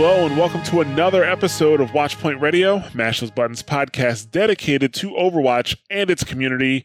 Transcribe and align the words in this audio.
Hello, 0.00 0.26
and 0.26 0.38
welcome 0.38 0.62
to 0.62 0.80
another 0.80 1.24
episode 1.24 1.80
of 1.80 1.90
Watchpoint 1.90 2.40
Radio, 2.40 2.84
Mash 2.94 3.18
Those 3.18 3.32
Buttons 3.32 3.64
podcast 3.64 4.30
dedicated 4.30 4.94
to 4.94 5.10
Overwatch 5.10 5.76
and 5.90 6.08
its 6.08 6.22
community. 6.22 6.84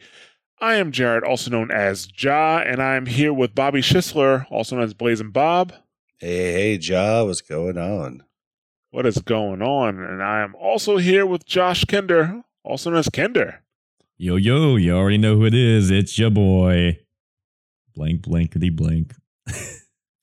I 0.59 0.77
am 0.77 0.91
Jared, 0.91 1.23
also 1.23 1.51
known 1.51 1.69
as 1.69 2.07
Ja, 2.17 2.57
and 2.65 2.81
I 2.81 2.95
am 2.95 3.05
here 3.05 3.31
with 3.31 3.53
Bobby 3.53 3.81
Schisler, 3.81 4.47
also 4.49 4.75
known 4.75 4.85
as 4.85 4.95
Blazing 4.95 5.29
Bob. 5.29 5.73
Hey, 6.17 6.53
hey, 6.53 6.79
Ja, 6.81 7.23
what's 7.23 7.41
going 7.41 7.77
on? 7.77 8.23
What 8.89 9.05
is 9.05 9.19
going 9.19 9.61
on? 9.61 9.99
And 9.99 10.23
I 10.23 10.41
am 10.41 10.55
also 10.55 10.97
here 10.97 11.27
with 11.27 11.45
Josh 11.45 11.85
Kinder, 11.85 12.41
also 12.63 12.89
known 12.89 12.97
as 12.97 13.09
Kinder. 13.09 13.61
Yo, 14.17 14.37
yo, 14.37 14.75
you 14.75 14.91
already 14.91 15.19
know 15.19 15.35
who 15.35 15.45
it 15.45 15.53
is. 15.53 15.91
It's 15.91 16.17
your 16.17 16.31
boy. 16.31 16.97
Blank, 17.93 18.23
blankety, 18.23 18.71
blank. 18.71 19.13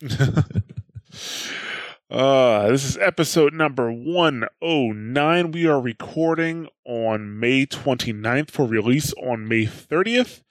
Uh, 2.11 2.67
this 2.71 2.85
is 2.85 2.97
episode 2.97 3.55
number 3.55 3.93
109. 3.93 5.53
We 5.53 5.67
are 5.69 5.81
recording 5.81 6.67
on 6.85 7.39
May 7.39 7.67
29th 7.67 8.51
for 8.51 8.67
release 8.67 9.13
on 9.13 9.47
May 9.47 9.65
30th. 9.65 10.43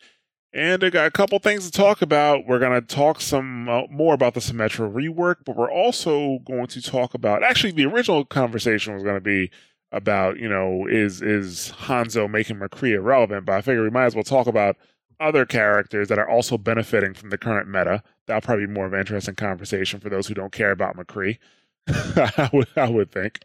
And 0.54 0.82
I 0.86 0.90
got 0.90 1.08
a 1.08 1.12
couple 1.12 1.38
things 1.40 1.66
to 1.66 1.72
talk 1.72 2.02
about. 2.02 2.48
We're 2.48 2.60
going 2.60 2.80
to 2.80 2.88
talk 2.88 3.20
some 3.20 3.68
uh, 3.68 3.82
more 3.92 4.14
about 4.14 4.36
the 4.36 4.40
Symmetra 4.40 4.90
rework, 4.90 5.44
but 5.46 5.58
we're 5.58 5.70
also 5.70 6.40
going 6.46 6.68
to 6.68 6.82
talk 6.82 7.14
about 7.14 7.44
actually 7.44 7.74
the 7.74 7.88
original 7.88 8.24
conversation 8.24 8.94
was 8.94 9.04
going 9.04 9.18
to 9.18 9.22
be 9.22 9.52
about, 9.92 10.38
you 10.40 10.48
know, 10.48 10.88
is 10.88 11.22
is 11.22 11.74
Hanzo 11.78 12.32
making 12.32 12.56
McCree 12.56 12.94
irrelevant, 12.94 13.46
but 13.46 13.56
I 13.56 13.62
figure 13.62 13.84
we 13.84 13.90
might 13.90 14.06
as 14.06 14.16
well 14.16 14.24
talk 14.24 14.48
about 14.48 14.78
other 15.20 15.45
characters 15.45 16.08
that 16.08 16.20
are 16.20 16.30
also 16.30 16.58
benefiting 16.58 17.14
from 17.14 17.30
the 17.30 17.38
current 17.38 17.67
meta. 17.67 18.03
That'll 18.28 18.42
probably 18.42 18.67
be 18.67 18.73
more 18.73 18.86
of 18.86 18.94
an 18.94 19.00
interesting 19.00 19.36
conversation 19.36 20.00
for 20.00 20.09
those 20.09 20.28
who 20.28 20.34
don't 20.34 20.52
care 20.52 20.72
about 20.72 20.95
McCree. 20.95 21.38
I, 21.89 22.50
would, 22.53 22.67
I 22.75 22.89
would 22.89 23.12
think. 23.12 23.42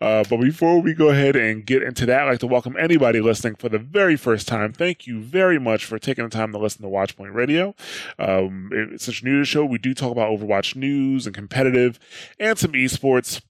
Uh, 0.00 0.22
but 0.28 0.36
before 0.38 0.80
we 0.80 0.94
go 0.94 1.08
ahead 1.08 1.34
and 1.34 1.66
get 1.66 1.82
into 1.82 2.06
that, 2.06 2.22
I'd 2.22 2.30
like 2.30 2.38
to 2.40 2.46
welcome 2.46 2.76
anybody 2.78 3.20
listening 3.20 3.56
for 3.56 3.68
the 3.68 3.78
very 3.78 4.16
first 4.16 4.46
time. 4.46 4.72
Thank 4.72 5.06
you 5.06 5.20
very 5.20 5.58
much 5.58 5.84
for 5.84 5.98
taking 5.98 6.24
the 6.24 6.30
time 6.30 6.52
to 6.52 6.58
listen 6.58 6.82
to 6.82 6.88
Watchpoint 6.88 7.34
Radio. 7.34 7.74
Um, 8.18 8.70
it's 8.72 9.06
such 9.06 9.22
a 9.22 9.24
new 9.24 9.44
show. 9.44 9.64
We 9.64 9.78
do 9.78 9.92
talk 9.92 10.12
about 10.12 10.30
Overwatch 10.30 10.76
news 10.76 11.26
and 11.26 11.34
competitive 11.34 11.98
and 12.38 12.56
some 12.56 12.72
esports. 12.72 13.40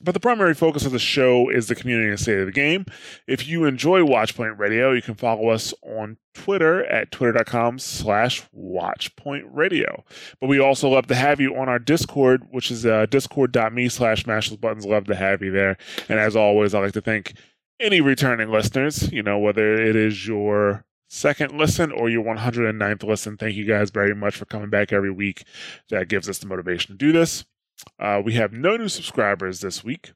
But 0.00 0.12
the 0.12 0.20
primary 0.20 0.54
focus 0.54 0.84
of 0.84 0.92
the 0.92 0.98
show 0.98 1.48
is 1.48 1.68
the 1.68 1.74
community 1.74 2.10
and 2.10 2.18
state 2.20 2.38
of 2.38 2.46
the 2.46 2.52
game. 2.52 2.86
If 3.26 3.46
you 3.46 3.64
enjoy 3.64 4.00
Watchpoint 4.00 4.58
Radio, 4.58 4.92
you 4.92 5.02
can 5.02 5.14
follow 5.14 5.48
us 5.48 5.72
on 5.82 6.18
Twitter 6.34 6.84
at 6.86 7.10
twitter.com 7.10 7.78
slash 7.78 8.46
watchpoint 8.54 9.44
radio. 9.46 10.04
But 10.40 10.48
we 10.48 10.58
also 10.58 10.88
love 10.88 11.06
to 11.06 11.14
have 11.14 11.40
you 11.40 11.56
on 11.56 11.68
our 11.68 11.78
Discord, 11.78 12.42
which 12.50 12.70
is 12.70 12.84
uh, 12.84 13.06
discord.me 13.06 13.88
slash 13.88 14.26
mash 14.26 14.50
those 14.50 14.58
buttons. 14.58 14.84
Love 14.84 15.04
to 15.04 15.14
have 15.14 15.42
you 15.42 15.50
there. 15.52 15.76
And 16.08 16.18
as 16.18 16.36
always, 16.36 16.74
I'd 16.74 16.80
like 16.80 16.92
to 16.92 17.00
thank 17.00 17.34
any 17.80 18.00
returning 18.00 18.50
listeners, 18.50 19.10
you 19.12 19.22
know, 19.22 19.38
whether 19.38 19.74
it 19.74 19.96
is 19.96 20.26
your 20.26 20.84
second 21.08 21.56
listen 21.56 21.92
or 21.92 22.08
your 22.08 22.24
109th 22.24 23.04
listen. 23.04 23.36
Thank 23.36 23.54
you 23.56 23.64
guys 23.64 23.90
very 23.90 24.14
much 24.14 24.36
for 24.36 24.44
coming 24.44 24.70
back 24.70 24.92
every 24.92 25.10
week. 25.10 25.44
That 25.90 26.08
gives 26.08 26.28
us 26.28 26.38
the 26.38 26.46
motivation 26.46 26.94
to 26.94 26.98
do 26.98 27.12
this. 27.12 27.44
Uh, 27.98 28.20
we 28.24 28.34
have 28.34 28.52
no 28.52 28.76
new 28.76 28.88
subscribers 28.88 29.60
this 29.60 29.84
week. 29.84 30.12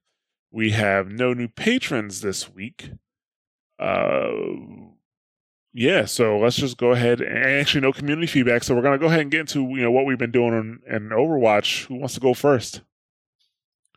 We 0.50 0.70
have 0.70 1.08
no 1.08 1.34
new 1.34 1.48
patrons 1.48 2.20
this 2.20 2.52
week. 2.52 2.90
Uh, 3.78 4.30
yeah, 5.72 6.06
so 6.06 6.38
let's 6.38 6.56
just 6.56 6.76
go 6.78 6.92
ahead 6.92 7.20
and 7.20 7.44
actually 7.44 7.82
no 7.82 7.92
community 7.92 8.26
feedback. 8.26 8.64
So 8.64 8.74
we're 8.74 8.82
gonna 8.82 8.98
go 8.98 9.06
ahead 9.06 9.20
and 9.20 9.30
get 9.30 9.40
into 9.40 9.60
you 9.60 9.82
know 9.82 9.90
what 9.90 10.06
we've 10.06 10.18
been 10.18 10.30
doing 10.32 10.54
on 10.54 10.80
in 10.88 11.10
Overwatch. 11.10 11.86
Who 11.86 11.96
wants 11.96 12.14
to 12.14 12.20
go 12.20 12.34
first? 12.34 12.80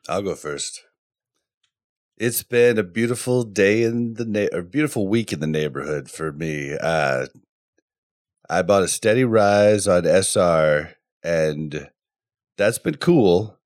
I'll 0.07 0.21
go 0.21 0.35
first. 0.35 0.83
It's 2.17 2.43
been 2.43 2.77
a 2.77 2.83
beautiful 2.83 3.43
day 3.43 3.83
in 3.83 4.13
the 4.13 4.25
na- 4.25 4.55
or 4.55 4.61
beautiful 4.61 5.07
week 5.07 5.33
in 5.33 5.39
the 5.39 5.47
neighborhood 5.47 6.09
for 6.09 6.31
me. 6.31 6.77
Uh, 6.79 7.25
I 8.47 8.61
bought 8.61 8.83
a 8.83 8.87
steady 8.87 9.23
rise 9.23 9.87
on 9.87 10.05
SR, 10.05 10.95
and 11.23 11.89
that's 12.57 12.79
been 12.79 12.97
cool. 12.97 13.57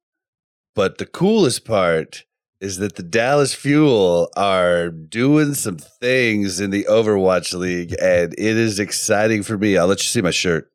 But 0.75 0.97
the 0.97 1.06
coolest 1.06 1.66
part 1.66 2.25
is 2.59 2.78
that 2.78 2.96
the 2.96 3.03
Dallas 3.03 3.53
Fuel 3.53 4.29
are 4.35 4.90
doing 4.90 5.53
some 5.53 5.78
things 5.78 6.59
in 6.59 6.72
the 6.72 6.85
Overwatch 6.90 7.53
League, 7.53 7.96
and 8.01 8.34
it 8.34 8.57
is 8.57 8.79
exciting 8.79 9.44
for 9.44 9.57
me. 9.57 9.78
I'll 9.78 9.88
let 9.88 10.00
you 10.00 10.07
see 10.07 10.22
my 10.22 10.31
shirt. 10.31 10.72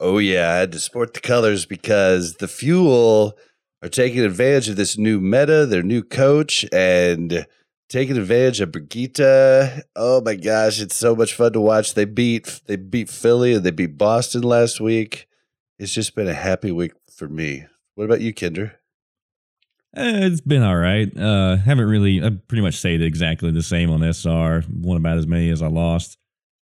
Oh, 0.00 0.18
yeah, 0.18 0.50
I 0.50 0.56
had 0.56 0.72
to 0.72 0.80
sport 0.80 1.14
the 1.14 1.20
colors 1.20 1.64
because 1.64 2.34
the 2.34 2.48
Fuel 2.48 3.38
are 3.82 3.88
taking 3.88 4.24
advantage 4.24 4.68
of 4.68 4.76
this 4.76 4.98
new 4.98 5.20
meta, 5.20 5.66
their 5.66 5.82
new 5.82 6.02
coach, 6.02 6.64
and 6.72 7.46
taking 7.88 8.16
advantage 8.16 8.60
of 8.60 8.72
Brigitte. 8.72 9.84
Oh 9.96 10.20
my 10.24 10.34
gosh, 10.34 10.80
it's 10.80 10.96
so 10.96 11.14
much 11.14 11.34
fun 11.34 11.52
to 11.52 11.60
watch. 11.60 11.94
They 11.94 12.04
beat 12.04 12.60
they 12.66 12.76
beat 12.76 13.08
Philly 13.08 13.54
and 13.54 13.64
they 13.64 13.70
beat 13.70 13.98
Boston 13.98 14.42
last 14.42 14.80
week. 14.80 15.26
It's 15.78 15.92
just 15.92 16.14
been 16.14 16.28
a 16.28 16.34
happy 16.34 16.72
week 16.72 16.92
for 17.10 17.28
me. 17.28 17.66
What 17.94 18.04
about 18.04 18.20
you, 18.20 18.32
Kinder? 18.32 18.80
Eh, 19.96 20.26
it's 20.26 20.40
been 20.40 20.62
all 20.62 20.76
right. 20.76 21.16
Uh, 21.16 21.56
haven't 21.56 21.86
really, 21.86 22.22
I 22.22 22.30
pretty 22.30 22.62
much 22.62 22.74
stayed 22.74 23.00
exactly 23.00 23.50
the 23.52 23.62
same 23.62 23.90
on 23.90 24.02
SR. 24.02 24.64
Won 24.68 24.96
about 24.96 25.18
as 25.18 25.26
many 25.26 25.50
as 25.50 25.62
I 25.62 25.68
lost. 25.68 26.18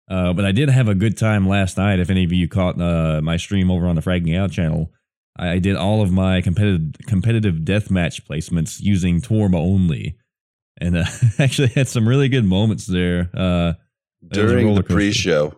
Uh, 0.08 0.32
but 0.32 0.44
I 0.44 0.50
did 0.50 0.68
have 0.68 0.88
a 0.88 0.94
good 0.96 1.16
time 1.16 1.48
last 1.48 1.76
night. 1.76 2.00
If 2.00 2.10
any 2.10 2.24
of 2.24 2.32
you 2.32 2.48
caught 2.48 2.80
uh, 2.80 3.20
my 3.22 3.36
stream 3.36 3.70
over 3.70 3.86
on 3.86 3.94
the 3.94 4.00
Fragging 4.00 4.36
Out 4.36 4.50
channel, 4.50 4.90
I 5.36 5.60
did 5.60 5.76
all 5.76 6.02
of 6.02 6.10
my 6.10 6.40
competitive 6.40 7.06
competitive 7.06 7.56
deathmatch 7.56 8.22
placements 8.26 8.80
using 8.80 9.20
Torma 9.20 9.54
only, 9.54 10.16
and 10.80 10.96
uh, 10.96 11.04
actually 11.38 11.68
had 11.68 11.88
some 11.88 12.08
really 12.08 12.28
good 12.28 12.44
moments 12.44 12.86
there. 12.86 13.30
Uh, 13.34 13.74
it 14.22 14.28
was 14.30 14.38
a 14.38 14.46
During 14.46 14.74
the 14.74 14.82
pre-show. 14.82 15.54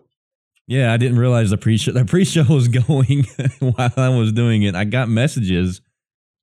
Yeah, 0.67 0.93
I 0.93 0.97
didn't 0.97 1.19
realize 1.19 1.49
the 1.49 1.57
pre-show 1.57 1.91
the 1.91 2.05
pre-show 2.05 2.43
was 2.43 2.67
going 2.87 3.25
while 3.59 3.93
I 3.97 4.09
was 4.09 4.31
doing 4.31 4.63
it. 4.63 4.75
I 4.75 4.85
got 4.85 5.09
messages, 5.09 5.81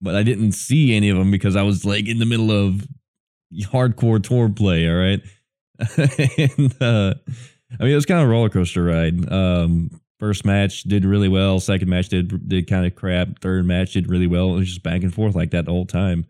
but 0.00 0.14
I 0.14 0.22
didn't 0.22 0.52
see 0.52 0.94
any 0.94 1.08
of 1.08 1.16
them 1.16 1.30
because 1.30 1.56
I 1.56 1.62
was 1.62 1.84
like 1.84 2.06
in 2.06 2.18
the 2.18 2.26
middle 2.26 2.50
of 2.50 2.86
hardcore 3.52 4.22
tour 4.22 4.48
play. 4.48 4.88
All 4.88 4.96
right, 4.96 5.20
and 6.38 6.82
uh, 6.82 7.14
I 7.78 7.82
mean 7.82 7.92
it 7.92 7.94
was 7.94 8.06
kind 8.06 8.20
of 8.20 8.28
a 8.28 8.30
roller 8.30 8.50
coaster 8.50 8.84
ride. 8.84 9.30
Um, 9.32 9.90
first 10.18 10.44
match 10.44 10.82
did 10.82 11.06
really 11.06 11.28
well. 11.28 11.58
Second 11.58 11.88
match 11.88 12.10
did 12.10 12.46
did 12.46 12.68
kind 12.68 12.84
of 12.84 12.94
crap. 12.94 13.40
Third 13.40 13.64
match 13.64 13.94
did 13.94 14.10
really 14.10 14.26
well. 14.26 14.54
It 14.54 14.58
was 14.58 14.68
just 14.68 14.82
back 14.82 15.02
and 15.02 15.12
forth 15.12 15.34
like 15.34 15.52
that 15.52 15.64
the 15.64 15.72
whole 15.72 15.86
time. 15.86 16.26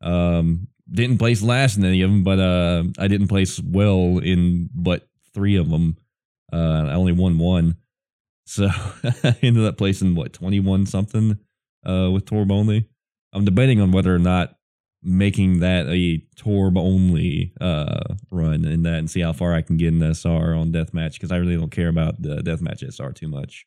Um, 0.00 0.68
didn't 0.90 1.18
place 1.18 1.42
last 1.42 1.76
in 1.76 1.84
any 1.84 2.02
of 2.02 2.10
them, 2.10 2.22
but 2.22 2.38
uh, 2.38 2.84
I 2.98 3.08
didn't 3.08 3.28
place 3.28 3.60
well 3.60 4.18
in 4.18 4.70
but 4.74 5.08
three 5.34 5.56
of 5.56 5.68
them. 5.70 5.96
Uh, 6.52 6.86
I 6.86 6.92
only 6.94 7.12
won 7.12 7.38
one, 7.38 7.76
so 8.46 8.68
I 9.04 9.36
ended 9.42 9.64
up 9.64 9.76
placing 9.76 10.14
what 10.14 10.32
twenty 10.32 10.60
one 10.60 10.86
something 10.86 11.38
uh, 11.84 12.10
with 12.12 12.24
Torb 12.24 12.50
only. 12.52 12.88
I'm 13.32 13.44
debating 13.44 13.80
on 13.80 13.92
whether 13.92 14.14
or 14.14 14.18
not 14.18 14.56
making 15.02 15.60
that 15.60 15.86
a 15.88 16.22
Torb 16.36 16.78
only 16.78 17.52
uh, 17.60 18.14
run 18.30 18.64
in 18.64 18.82
that 18.82 18.98
and 18.98 19.10
see 19.10 19.20
how 19.20 19.32
far 19.32 19.54
I 19.54 19.62
can 19.62 19.76
get 19.76 19.88
in 19.88 20.02
SR 20.02 20.54
on 20.54 20.72
deathmatch 20.72 21.14
because 21.14 21.30
I 21.30 21.36
really 21.36 21.56
don't 21.56 21.70
care 21.70 21.88
about 21.88 22.20
the 22.20 22.36
deathmatch 22.36 22.82
SR 22.82 23.12
too 23.12 23.28
much. 23.28 23.66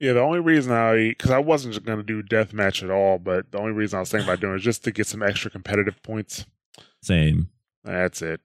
Yeah, 0.00 0.14
the 0.14 0.20
only 0.20 0.40
reason 0.40 0.72
I 0.72 1.10
because 1.10 1.30
I 1.30 1.38
wasn't 1.38 1.84
going 1.84 1.98
to 1.98 2.02
do 2.02 2.22
deathmatch 2.22 2.82
at 2.82 2.90
all, 2.90 3.18
but 3.18 3.52
the 3.52 3.58
only 3.58 3.72
reason 3.72 3.98
I 3.98 4.00
was 4.00 4.10
thinking 4.10 4.28
about 4.28 4.40
doing 4.40 4.54
it 4.54 4.56
is 4.56 4.62
just 4.62 4.82
to 4.84 4.90
get 4.90 5.06
some 5.06 5.22
extra 5.22 5.50
competitive 5.50 6.02
points. 6.02 6.46
Same, 7.02 7.50
That's 7.84 8.22
it. 8.22 8.40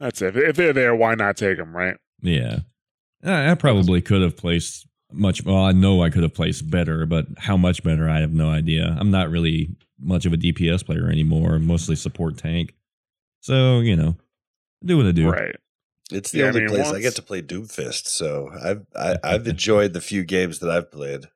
That's 0.00 0.20
it. 0.20 0.36
If 0.36 0.56
they're 0.56 0.72
there, 0.72 0.94
why 0.94 1.14
not 1.14 1.36
take 1.36 1.56
them, 1.56 1.74
right? 1.76 1.96
yeah. 2.20 2.60
I, 3.24 3.50
I 3.50 3.54
probably 3.54 4.00
could 4.00 4.22
have 4.22 4.36
placed 4.36 4.86
much. 5.12 5.44
Well, 5.44 5.56
I 5.56 5.72
know 5.72 6.02
I 6.02 6.10
could 6.10 6.22
have 6.22 6.34
placed 6.34 6.70
better, 6.70 7.04
but 7.06 7.26
how 7.36 7.56
much 7.56 7.82
better, 7.82 8.08
I 8.08 8.20
have 8.20 8.32
no 8.32 8.48
idea. 8.50 8.96
I'm 8.98 9.10
not 9.10 9.30
really 9.30 9.70
much 10.00 10.24
of 10.24 10.32
a 10.32 10.36
DPS 10.36 10.84
player 10.86 11.08
anymore. 11.10 11.58
Mostly 11.58 11.96
support 11.96 12.36
tank. 12.38 12.74
So 13.40 13.80
you 13.80 13.96
know, 13.96 14.16
do 14.84 14.96
what 14.96 15.06
I 15.06 15.12
do. 15.12 15.30
Right. 15.30 15.56
It's 16.10 16.30
the 16.30 16.38
Yeah, 16.38 16.46
I 16.46 16.48
only 16.48 16.60
mean, 16.60 16.68
place 16.70 16.86
I 16.88 17.00
get 17.00 17.16
to 17.16 17.22
play 17.22 17.42
Doomfist, 17.42 18.06
so 18.06 18.50
I've 18.62 18.86
I, 18.96 19.16
I've 19.22 19.46
enjoyed 19.46 19.92
the 19.92 20.00
few 20.00 20.24
games 20.24 20.58
that 20.60 20.70
I've 20.70 20.90
played. 20.90 21.26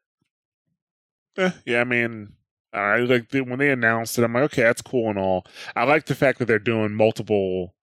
Eh, 1.37 1.51
yeah, 1.67 1.81
I 1.81 1.85
mean, 1.85 2.35
I 2.73 2.99
like 2.99 3.31
the, 3.31 3.43
when 3.43 3.59
they 3.59 3.71
announced 3.71 4.19
it. 4.19 4.25
I'm 4.25 4.33
like, 4.33 4.45
okay, 4.45 4.63
that's 4.63 4.83
cool 4.83 5.11
and 5.11 5.19
all. 5.19 5.45
I 5.77 5.85
like 5.85 6.07
the 6.07 6.15
fact 6.15 6.39
that 6.39 6.47
they're 6.47 6.59
doing 6.59 6.95
multiple 6.95 7.75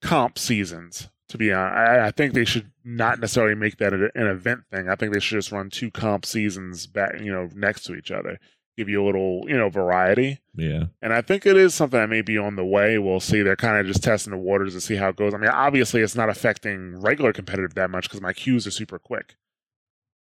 comp 0.00 0.38
seasons. 0.38 1.08
To 1.28 1.36
be 1.36 1.52
honest, 1.52 1.76
I, 1.76 2.06
I 2.06 2.10
think 2.10 2.32
they 2.32 2.46
should 2.46 2.70
not 2.84 3.20
necessarily 3.20 3.54
make 3.54 3.76
that 3.78 3.92
an 3.92 4.10
event 4.14 4.60
thing. 4.70 4.88
I 4.88 4.94
think 4.94 5.12
they 5.12 5.20
should 5.20 5.36
just 5.36 5.52
run 5.52 5.68
two 5.68 5.90
comp 5.90 6.24
seasons 6.24 6.86
back, 6.86 7.20
you 7.20 7.30
know, 7.30 7.50
next 7.54 7.84
to 7.84 7.94
each 7.94 8.10
other, 8.10 8.38
give 8.78 8.88
you 8.88 9.04
a 9.04 9.06
little, 9.06 9.42
you 9.48 9.58
know, 9.58 9.68
variety. 9.68 10.38
Yeah. 10.54 10.84
And 11.02 11.12
I 11.12 11.20
think 11.20 11.44
it 11.44 11.56
is 11.56 11.74
something 11.74 11.98
that 11.98 12.08
may 12.08 12.22
be 12.22 12.38
on 12.38 12.54
the 12.54 12.64
way. 12.64 12.96
We'll 12.96 13.18
see. 13.18 13.42
They're 13.42 13.56
kind 13.56 13.76
of 13.76 13.86
just 13.86 14.04
testing 14.04 14.30
the 14.30 14.38
waters 14.38 14.74
to 14.74 14.80
see 14.80 14.94
how 14.94 15.08
it 15.08 15.16
goes. 15.16 15.34
I 15.34 15.38
mean, 15.38 15.50
obviously, 15.50 16.00
it's 16.00 16.14
not 16.14 16.30
affecting 16.30 17.00
regular 17.00 17.32
competitive 17.32 17.74
that 17.74 17.90
much 17.90 18.04
because 18.04 18.20
my 18.20 18.32
queues 18.32 18.68
are 18.68 18.70
super 18.70 19.00
quick. 19.00 19.34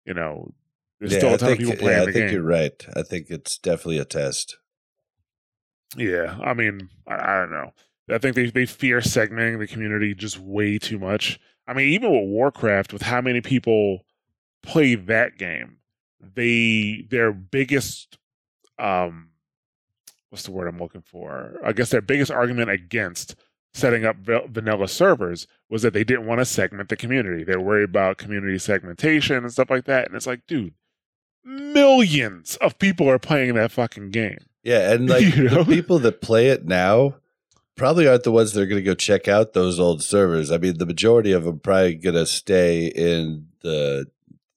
You 0.05 0.13
know, 0.13 0.53
there's 0.99 1.11
yeah, 1.11 1.17
still 1.19 1.33
a 1.33 1.37
ton 1.37 1.49
think, 1.49 1.59
of 1.59 1.67
people 1.67 1.79
playing 1.81 1.97
yeah, 1.97 2.03
I 2.03 2.05
the 2.05 2.11
think 2.13 2.25
game. 2.27 2.33
you're 2.33 2.43
right. 2.43 2.87
I 2.95 3.01
think 3.01 3.29
it's 3.29 3.57
definitely 3.57 3.99
a 3.99 4.05
test. 4.05 4.57
Yeah, 5.97 6.37
I 6.41 6.53
mean, 6.53 6.89
I, 7.05 7.15
I 7.15 7.39
don't 7.39 7.51
know. 7.51 7.73
I 8.09 8.17
think 8.19 8.35
they 8.35 8.49
they 8.49 8.65
fear 8.65 9.01
segmenting 9.01 9.59
the 9.59 9.67
community 9.67 10.15
just 10.15 10.39
way 10.39 10.77
too 10.77 10.97
much. 10.97 11.39
I 11.67 11.73
mean, 11.73 11.89
even 11.89 12.09
with 12.11 12.29
Warcraft, 12.29 12.93
with 12.93 13.01
how 13.01 13.19
many 13.19 13.41
people 13.41 14.05
play 14.63 14.95
that 14.95 15.37
game, 15.37 15.77
they 16.21 17.05
their 17.09 17.33
biggest 17.33 18.17
um 18.79 19.29
what's 20.29 20.43
the 20.43 20.51
word 20.51 20.67
I'm 20.67 20.79
looking 20.79 21.01
for? 21.01 21.53
I 21.63 21.71
guess 21.71 21.91
their 21.91 22.01
biggest 22.01 22.31
argument 22.31 22.69
against 22.69 23.35
setting 23.73 24.05
up 24.05 24.17
vanilla 24.17 24.87
servers 24.87 25.47
was 25.69 25.81
that 25.81 25.93
they 25.93 26.03
didn't 26.03 26.25
want 26.25 26.39
to 26.39 26.45
segment 26.45 26.89
the 26.89 26.95
community. 26.95 27.43
They 27.43 27.55
were 27.55 27.63
worried 27.63 27.89
about 27.89 28.17
community 28.17 28.57
segmentation 28.57 29.37
and 29.37 29.51
stuff 29.51 29.69
like 29.69 29.85
that. 29.85 30.07
And 30.07 30.15
it's 30.15 30.27
like, 30.27 30.47
dude, 30.47 30.73
millions 31.43 32.55
of 32.57 32.79
people 32.79 33.09
are 33.09 33.19
playing 33.19 33.53
that 33.55 33.71
fucking 33.71 34.11
game. 34.11 34.39
Yeah, 34.63 34.91
and 34.93 35.09
like 35.09 35.23
You 35.23 35.49
know? 35.49 35.63
the 35.63 35.75
people 35.75 35.99
that 35.99 36.21
play 36.21 36.47
it 36.47 36.65
now 36.65 37.15
probably 37.75 38.07
aren't 38.07 38.23
the 38.23 38.31
ones 38.31 38.53
that 38.53 38.61
are 38.61 38.65
going 38.65 38.81
to 38.81 38.85
go 38.85 38.95
check 38.95 39.27
out 39.27 39.53
those 39.53 39.79
old 39.79 40.01
servers. 40.01 40.51
I 40.51 40.57
mean, 40.57 40.77
the 40.77 40.85
majority 40.85 41.33
of 41.33 41.43
them 41.43 41.59
probably 41.59 41.95
going 41.95 42.15
to 42.15 42.25
stay 42.25 42.87
in 42.87 43.47
the 43.61 44.07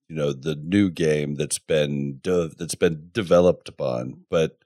you 0.09 0.17
know 0.17 0.33
the 0.33 0.55
new 0.55 0.91
game 0.91 1.35
that's 1.35 1.59
been 1.59 2.19
de- 2.19 2.49
that's 2.49 2.75
been 2.75 3.11
developed 3.13 3.69
upon. 3.69 4.25
But 4.31 4.59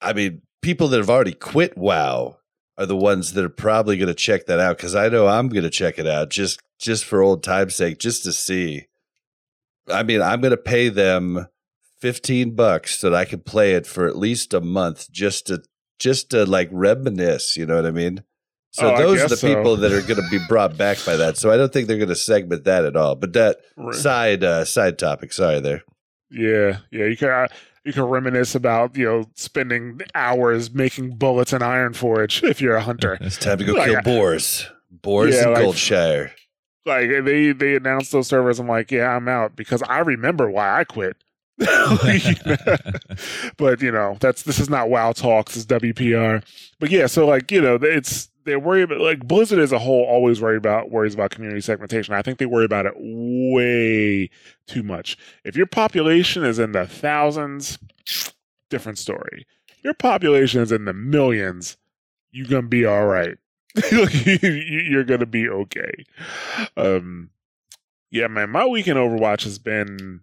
I 0.00 0.12
mean, 0.12 0.42
people 0.62 0.88
that 0.88 0.98
have 0.98 1.10
already 1.10 1.32
quit 1.32 1.76
WoW 1.76 2.38
are 2.78 2.86
the 2.86 2.96
ones 2.96 3.32
that 3.32 3.44
are 3.44 3.48
probably 3.48 3.96
going 3.96 4.08
to 4.08 4.14
check 4.14 4.46
that 4.46 4.60
out 4.60 4.76
because 4.76 4.94
I 4.94 5.08
know 5.08 5.26
I'm 5.26 5.48
going 5.48 5.64
to 5.64 5.70
check 5.70 5.98
it 5.98 6.06
out 6.06 6.30
just 6.30 6.60
just 6.78 7.04
for 7.04 7.22
old 7.22 7.42
time's 7.42 7.74
sake, 7.74 7.98
just 7.98 8.24
to 8.24 8.32
see. 8.32 8.86
I 9.88 10.02
mean, 10.02 10.20
I'm 10.20 10.40
going 10.40 10.50
to 10.50 10.56
pay 10.56 10.88
them 10.88 11.46
15 12.00 12.54
bucks 12.54 12.98
so 12.98 13.10
that 13.10 13.16
I 13.16 13.24
can 13.24 13.40
play 13.40 13.72
it 13.72 13.86
for 13.86 14.06
at 14.06 14.16
least 14.16 14.52
a 14.52 14.60
month 14.60 15.10
just 15.10 15.46
to 15.46 15.62
just 15.98 16.30
to 16.30 16.44
like 16.44 16.68
reminisce, 16.70 17.56
you 17.56 17.64
know 17.66 17.76
what 17.76 17.86
I 17.86 17.90
mean? 17.90 18.22
So 18.76 18.94
Oh, 18.94 18.98
those 18.98 19.22
are 19.22 19.28
the 19.28 19.36
so. 19.38 19.54
people 19.54 19.76
that 19.76 19.90
are 19.92 20.02
going 20.02 20.22
to 20.22 20.28
be 20.30 20.38
brought 20.48 20.76
back 20.76 20.98
by 21.06 21.16
that. 21.16 21.38
So 21.38 21.50
I 21.50 21.56
don't 21.56 21.72
think 21.72 21.88
they're 21.88 21.96
going 21.96 22.08
to 22.10 22.14
segment 22.16 22.64
that 22.64 22.84
at 22.84 22.94
all. 22.96 23.14
But 23.14 23.32
that 23.32 23.56
Right. 23.76 23.94
side 23.94 24.44
uh 24.44 24.64
side 24.66 24.98
topic, 24.98 25.32
sorry 25.32 25.60
there. 25.60 25.82
Yeah, 26.30 26.78
yeah. 26.90 27.06
You 27.06 27.16
can 27.16 27.28
uh, 27.30 27.48
you 27.84 27.92
can 27.92 28.02
reminisce 28.04 28.54
about 28.54 28.96
you 28.96 29.06
know 29.06 29.24
spending 29.34 30.00
hours 30.14 30.72
making 30.74 31.16
bullets 31.16 31.52
in 31.52 31.60
Ironforge 31.62 32.42
if 32.48 32.60
you're 32.60 32.76
a 32.76 32.82
hunter. 32.82 33.16
It's 33.22 33.38
time 33.38 33.58
to 33.58 33.64
go 33.64 33.72
Like, 33.74 33.90
kill 33.90 34.02
boars. 34.02 34.68
Boars 34.90 35.34
Yeah, 35.34 35.44
and 35.44 35.52
like- 35.54 35.64
Goldshire. 35.64 36.30
like 36.84 37.08
they 37.24 37.52
they 37.52 37.76
announced 37.76 38.12
those 38.12 38.26
servers. 38.28 38.58
I'm 38.58 38.68
like, 38.68 38.90
yeah, 38.90 39.08
I'm 39.08 39.26
out 39.28 39.56
because 39.56 39.82
I 39.88 40.00
remember 40.00 40.50
why 40.50 40.80
I 40.80 40.84
quit. 40.84 41.16
but 43.56 43.80
you 43.82 43.90
know, 43.90 44.16
that's 44.20 44.42
this 44.42 44.58
is 44.58 44.68
not 44.68 44.90
WoW 44.90 45.12
talks. 45.12 45.56
It's 45.56 45.66
WPR. 45.66 46.42
But 46.78 46.90
yeah, 46.90 47.06
so 47.06 47.26
like 47.26 47.50
you 47.50 47.60
know, 47.60 47.78
it's 47.80 48.28
they're 48.46 48.58
worried 48.58 48.84
about 48.84 49.00
like 49.00 49.26
Blizzard 49.26 49.58
as 49.58 49.72
a 49.72 49.78
whole 49.78 50.04
always 50.04 50.40
worried 50.40 50.56
about 50.56 50.90
worries 50.90 51.14
about 51.14 51.30
community 51.32 51.60
segmentation. 51.60 52.14
I 52.14 52.22
think 52.22 52.38
they 52.38 52.46
worry 52.46 52.64
about 52.64 52.86
it 52.86 52.94
way 52.96 54.30
too 54.66 54.82
much. 54.82 55.18
If 55.44 55.56
your 55.56 55.66
population 55.66 56.44
is 56.44 56.58
in 56.58 56.72
the 56.72 56.86
thousands, 56.86 57.78
different 58.70 58.98
story. 58.98 59.46
Your 59.82 59.94
population 59.94 60.60
is 60.62 60.72
in 60.72 60.84
the 60.84 60.92
millions, 60.94 61.76
you're 62.30 62.46
gonna 62.48 62.66
be 62.66 62.84
all 62.86 63.06
right. 63.06 63.36
you're 63.92 65.04
gonna 65.04 65.26
be 65.26 65.48
okay. 65.48 66.04
Um, 66.76 67.30
yeah, 68.10 68.26
man, 68.28 68.50
my 68.50 68.64
week 68.66 68.88
in 68.88 68.96
Overwatch 68.96 69.44
has 69.44 69.58
been. 69.58 70.20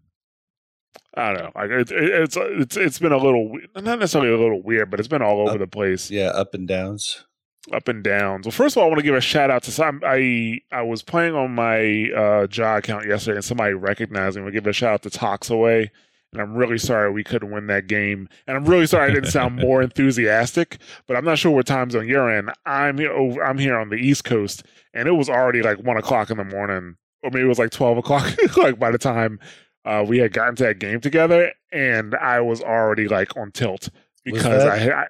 I 1.16 1.32
don't 1.34 1.44
know. 1.44 1.52
Like 1.56 1.70
it, 1.70 1.92
it, 1.92 2.10
it's 2.24 2.38
it's 2.40 2.78
it's 2.78 3.00
been 3.00 3.12
a 3.12 3.18
little 3.18 3.56
not 3.76 4.00
necessarily 4.00 4.32
a 4.34 4.38
little 4.38 4.62
weird, 4.64 4.90
but 4.90 5.00
it's 5.00 5.08
been 5.08 5.22
all 5.22 5.42
over 5.42 5.52
Up- 5.52 5.60
the 5.60 5.68
place, 5.68 6.10
Yeah, 6.10 6.28
up 6.30 6.54
and 6.56 6.68
downs. 6.68 7.24
Up 7.72 7.88
and 7.88 8.04
downs. 8.04 8.46
Well, 8.46 8.52
first 8.52 8.76
of 8.76 8.82
all, 8.82 8.86
I 8.86 8.88
want 8.90 9.00
to 9.00 9.06
give 9.06 9.16
a 9.16 9.22
shout 9.22 9.50
out 9.50 9.64
to 9.64 9.72
some. 9.72 10.02
I 10.06 10.60
I 10.72 10.82
was 10.82 11.02
playing 11.02 11.36
on 11.36 11.56
my 11.56 12.10
uh, 12.16 12.48
Jaw 12.48 12.78
account 12.78 13.08
yesterday, 13.08 13.38
and 13.38 13.46
somebody 13.46 13.74
recognized 13.74 14.38
me. 14.38 14.44
We 14.44 14.52
give 14.52 14.68
a 14.68 14.74
shout 14.74 14.94
out 14.94 15.02
to 15.04 15.10
Toxaway, 15.10 15.90
and 16.34 16.42
I'm 16.42 16.56
really 16.56 16.78
sorry 16.78 17.12
we 17.12 17.24
couldn't 17.24 17.52
win 17.52 17.68
that 17.68 17.88
game, 17.88 18.28
and 18.48 18.58
I'm 18.58 18.66
really 18.66 18.86
sorry 18.86 19.12
I 19.12 19.14
didn't 19.14 19.32
sound 19.32 19.56
more 19.56 19.82
enthusiastic. 19.84 20.80
But 21.08 21.16
I'm 21.16 21.26
not 21.26 21.38
sure 21.38 21.52
what 21.52 21.66
time 21.66 21.90
zone 21.90 22.08
you're 22.08 22.30
in. 22.34 22.50
I'm 22.66 22.98
here 22.98 23.14
over, 23.14 23.44
I'm 23.44 23.58
here 23.58 23.78
on 23.78 23.90
the 23.90 23.96
East 23.96 24.26
Coast, 24.26 24.64
and 24.94 25.08
it 25.08 25.14
was 25.14 25.30
already 25.30 25.62
like 25.62 25.80
one 25.80 25.98
o'clock 25.98 26.30
in 26.30 26.38
the 26.38 26.44
morning, 26.44 26.96
or 27.24 27.32
maybe 27.32 27.46
it 27.46 27.50
was 27.50 27.60
like 27.60 27.72
twelve 27.72 27.98
o'clock. 27.98 28.36
like 28.58 28.78
by 28.78 28.92
the 28.92 28.98
time 28.98 29.40
uh, 29.86 30.04
we 30.06 30.18
had 30.18 30.34
gotten 30.34 30.56
to 30.58 30.64
that 30.64 30.80
game 30.80 31.00
together, 31.00 31.52
and 31.72 32.14
I 32.16 32.42
was 32.42 32.62
already 32.62 33.08
like 33.08 33.38
on 33.38 33.52
tilt 33.52 33.90
because 34.26 34.64
I, 34.64 35.04
I 35.04 35.08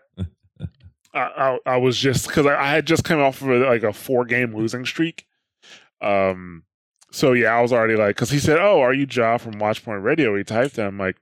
I, 1.14 1.20
I, 1.66 1.74
I 1.74 1.78
was 1.78 1.98
just 1.98 2.28
because 2.28 2.46
I, 2.46 2.56
I 2.56 2.68
had 2.68 2.88
just 2.88 3.04
come 3.04 3.20
off 3.20 3.42
of 3.42 3.50
a, 3.50 3.58
like 3.60 3.84
a 3.84 3.94
four 3.94 4.26
game 4.26 4.56
losing 4.56 4.86
streak. 4.86 5.26
Um, 6.02 6.64
so 7.12 7.34
yeah, 7.34 7.56
I 7.56 7.62
was 7.62 7.72
already 7.72 7.96
like, 7.96 8.16
because 8.16 8.32
he 8.32 8.40
said, 8.40 8.58
"Oh, 8.60 8.82
are 8.82 8.94
you 8.94 9.06
Ja 9.10 9.38
from 9.38 9.54
Watchpoint 9.54 10.04
Radio?" 10.04 10.36
He 10.36 10.44
typed 10.44 10.78
it. 10.80 10.84
I'm 10.84 10.98
like, 10.98 11.18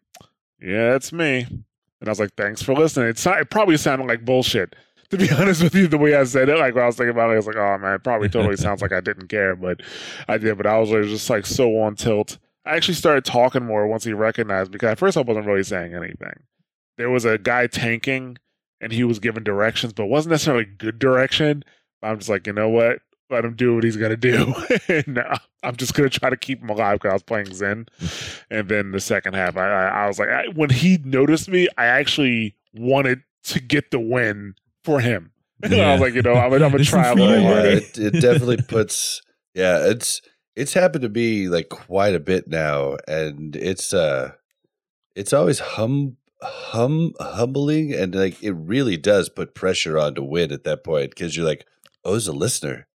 "Yeah, 0.61 0.91
that's 0.91 1.11
me." 1.11 1.41
And 1.41 2.07
I 2.07 2.09
was 2.09 2.19
like, 2.19 2.33
"Thanks 2.35 2.61
for 2.61 2.73
listening." 2.73 3.09
It's 3.09 3.21
sou- 3.21 3.33
it 3.33 3.49
probably 3.49 3.77
sounded 3.77 4.07
like 4.07 4.23
bullshit, 4.23 4.75
to 5.09 5.17
be 5.17 5.29
honest 5.37 5.61
with 5.61 5.75
you. 5.75 5.87
The 5.87 5.97
way 5.97 6.15
I 6.15 6.23
said 6.23 6.47
it, 6.47 6.57
like 6.57 6.73
when 6.73 6.83
I 6.83 6.87
was 6.87 6.95
thinking 6.95 7.11
about 7.11 7.29
it, 7.29 7.33
I 7.33 7.37
was 7.37 7.47
like, 7.47 7.57
"Oh 7.57 7.77
man, 7.77 7.95
it 7.95 8.03
probably 8.03 8.29
totally 8.29 8.57
sounds 8.57 8.81
like 8.81 8.93
I 8.93 9.01
didn't 9.01 9.27
care," 9.27 9.55
but 9.55 9.81
I 10.29 10.37
did. 10.37 10.55
But 10.57 10.65
I 10.65 10.77
was 10.79 10.89
just 10.89 11.29
like 11.29 11.45
so 11.45 11.77
on 11.79 11.95
tilt. 11.95 12.37
I 12.65 12.75
actually 12.75 12.93
started 12.93 13.25
talking 13.25 13.65
more 13.65 13.87
once 13.87 14.03
he 14.05 14.13
recognized 14.13 14.71
because 14.71 14.91
at 14.91 14.99
first 14.99 15.17
I 15.17 15.21
wasn't 15.21 15.47
really 15.47 15.63
saying 15.63 15.93
anything. 15.93 16.43
There 16.97 17.09
was 17.09 17.25
a 17.25 17.37
guy 17.37 17.67
tanking 17.67 18.37
and 18.81 18.91
he 18.91 19.05
was 19.05 19.19
giving 19.19 19.43
directions, 19.43 19.93
but 19.93 20.07
wasn't 20.07 20.31
necessarily 20.31 20.65
good 20.65 20.99
direction. 20.99 21.63
I'm 22.03 22.17
just 22.17 22.29
like, 22.29 22.45
you 22.47 22.53
know 22.53 22.67
what? 22.67 22.99
Let 23.29 23.45
him 23.45 23.55
do 23.55 23.75
what 23.75 23.85
he's 23.85 23.95
gonna 23.95 24.17
do, 24.17 24.53
and 24.89 25.19
uh, 25.19 25.37
I'm 25.63 25.77
just 25.77 25.93
gonna 25.93 26.09
try 26.09 26.29
to 26.29 26.35
keep 26.35 26.61
him 26.61 26.69
alive 26.69 26.95
because 26.95 27.11
I 27.11 27.13
was 27.13 27.23
playing 27.23 27.53
Zen. 27.53 27.85
And 28.49 28.67
then 28.67 28.91
the 28.91 28.99
second 28.99 29.35
half, 29.35 29.55
I, 29.55 29.69
I, 29.69 30.03
I 30.03 30.07
was 30.07 30.19
like, 30.19 30.27
I, 30.27 30.47
when 30.53 30.69
he 30.69 30.97
noticed 31.05 31.47
me, 31.47 31.69
I 31.77 31.85
actually 31.85 32.55
wanted 32.73 33.21
to 33.43 33.61
get 33.61 33.91
the 33.91 33.99
win 34.01 34.55
for 34.83 34.99
him. 34.99 35.31
I 35.63 35.91
was 35.93 36.01
like, 36.01 36.13
you 36.13 36.23
know, 36.23 36.33
I'm, 36.33 36.49
gonna- 36.49 36.65
I'm 36.65 36.71
gonna 36.71 36.83
try 36.83 37.03
a 37.05 37.09
some 37.09 37.19
little 37.19 37.41
yeah, 37.41 37.53
harder. 37.53 37.69
it, 37.69 37.97
it 37.97 38.11
definitely 38.21 38.57
puts 38.57 39.21
yeah 39.53 39.85
it's 39.89 40.21
it's 40.55 40.73
happened 40.73 41.01
to 41.03 41.09
me 41.09 41.47
like 41.49 41.67
quite 41.69 42.15
a 42.15 42.19
bit 42.19 42.47
now 42.47 42.95
and 43.07 43.55
it's 43.55 43.93
uh 43.93 44.31
it's 45.15 45.33
always 45.33 45.59
hum 45.59 46.15
hum 46.41 47.13
humbling 47.19 47.93
and 47.93 48.15
like 48.15 48.41
it 48.43 48.53
really 48.53 48.97
does 48.97 49.29
put 49.29 49.55
pressure 49.55 49.97
on 49.97 50.15
to 50.15 50.23
win 50.23 50.51
at 50.51 50.63
that 50.63 50.83
point 50.83 51.11
because 51.11 51.35
you're 51.35 51.45
like 51.45 51.65
oh 52.03 52.11
there's 52.11 52.27
a 52.27 52.33
listener. 52.33 52.87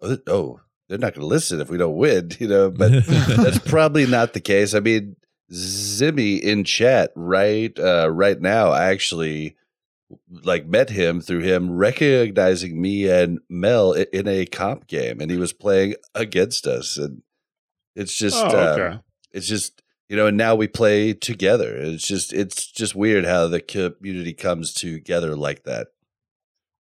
Oh, 0.00 0.18
oh 0.26 0.60
they're 0.88 0.98
not 0.98 1.14
going 1.14 1.22
to 1.22 1.26
listen 1.26 1.60
if 1.60 1.70
we 1.70 1.78
don't 1.78 1.96
win 1.96 2.32
you 2.38 2.48
know? 2.48 2.70
But 2.70 3.06
that's 3.06 3.58
probably 3.66 4.06
not 4.06 4.32
the 4.32 4.40
case. 4.40 4.74
I 4.74 4.80
mean 4.80 5.16
zimmy 5.50 6.40
in 6.40 6.64
chat 6.64 7.12
right 7.14 7.78
uh 7.78 8.08
right 8.10 8.40
now 8.40 8.70
i 8.70 8.84
actually 8.84 9.54
like 10.44 10.66
met 10.66 10.90
him 10.90 11.20
through 11.20 11.40
him 11.40 11.70
recognizing 11.70 12.80
me 12.80 13.08
and 13.08 13.40
Mel 13.48 13.92
in 13.92 14.28
a 14.28 14.46
comp 14.46 14.86
game, 14.86 15.20
and 15.20 15.30
he 15.30 15.36
was 15.36 15.52
playing 15.52 15.94
against 16.14 16.66
us, 16.66 16.96
and 16.96 17.22
it's 17.94 18.16
just, 18.16 18.36
Oh, 18.36 18.48
um, 18.48 18.80
okay. 18.80 18.98
it's 19.32 19.46
just 19.46 19.81
you 20.12 20.18
know, 20.18 20.26
and 20.26 20.36
now 20.36 20.54
we 20.54 20.68
play 20.68 21.14
together. 21.14 21.74
It's 21.74 22.06
just, 22.06 22.34
it's 22.34 22.66
just 22.66 22.94
weird 22.94 23.24
how 23.24 23.48
the 23.48 23.60
community 23.62 24.34
comes 24.34 24.74
together 24.74 25.34
like 25.34 25.62
that. 25.64 25.86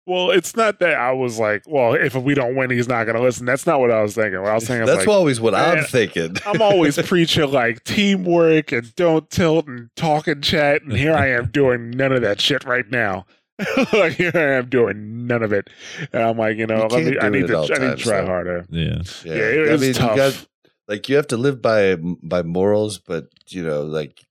Well, 0.05 0.31
it's 0.31 0.53
not 0.57 0.79
that 0.79 0.95
I 0.95 1.13
was 1.13 1.39
like, 1.39 1.63
well, 1.65 1.93
if 1.93 2.13
we 2.13 2.33
don't 2.33 2.57
win, 2.57 2.71
he's 2.71 2.89
not 2.89 3.05
going 3.05 3.15
to 3.15 3.23
listen. 3.23 3.45
That's 3.45 3.65
not 3.65 3.79
what 3.79 3.89
I 3.89 4.01
was 4.01 4.15
thinking. 4.15 4.41
What 4.41 4.51
I 4.51 4.55
was 4.55 4.67
thinking, 4.67 4.85
That's 4.85 4.99
like, 4.99 5.07
always 5.07 5.39
what 5.39 5.55
I'm 5.55 5.85
thinking. 5.85 6.35
I'm 6.45 6.61
always 6.61 7.01
preaching 7.07 7.49
like 7.49 7.85
teamwork 7.85 8.73
and 8.73 8.93
don't 8.97 9.29
tilt 9.29 9.65
and 9.65 9.89
talk 9.95 10.27
and 10.27 10.43
chat, 10.43 10.81
and 10.81 10.91
here 10.91 11.13
I 11.13 11.27
am 11.29 11.45
doing 11.53 11.91
none 11.91 12.11
of 12.11 12.21
that 12.23 12.41
shit 12.41 12.65
right 12.65 12.89
now. 12.91 13.25
like 13.93 14.13
here 14.13 14.31
I 14.35 14.57
am 14.57 14.67
doing 14.67 15.25
none 15.25 15.43
of 15.43 15.53
it, 15.53 15.69
and 16.11 16.21
I'm 16.21 16.37
like, 16.37 16.57
you 16.57 16.67
know, 16.67 16.81
You 16.81 16.87
let 16.87 17.05
me, 17.05 17.17
I 17.17 17.29
need 17.29 17.47
to, 17.47 17.57
I 17.59 17.61
need 17.61 17.97
to 17.97 18.03
try 18.03 18.19
though. 18.19 18.25
harder. 18.27 18.65
Yeah. 18.69 19.03
Yeah, 19.23 19.33
it 19.35 19.71
was 19.71 19.87
you 19.87 19.93
tough. 19.93 20.17
got- 20.17 20.47
like 20.91 21.07
you 21.07 21.15
have 21.15 21.27
to 21.27 21.37
live 21.37 21.61
by 21.61 21.95
by 21.95 22.43
morals, 22.43 22.99
but 22.99 23.29
you 23.47 23.63
know, 23.63 23.81
like 23.81 24.25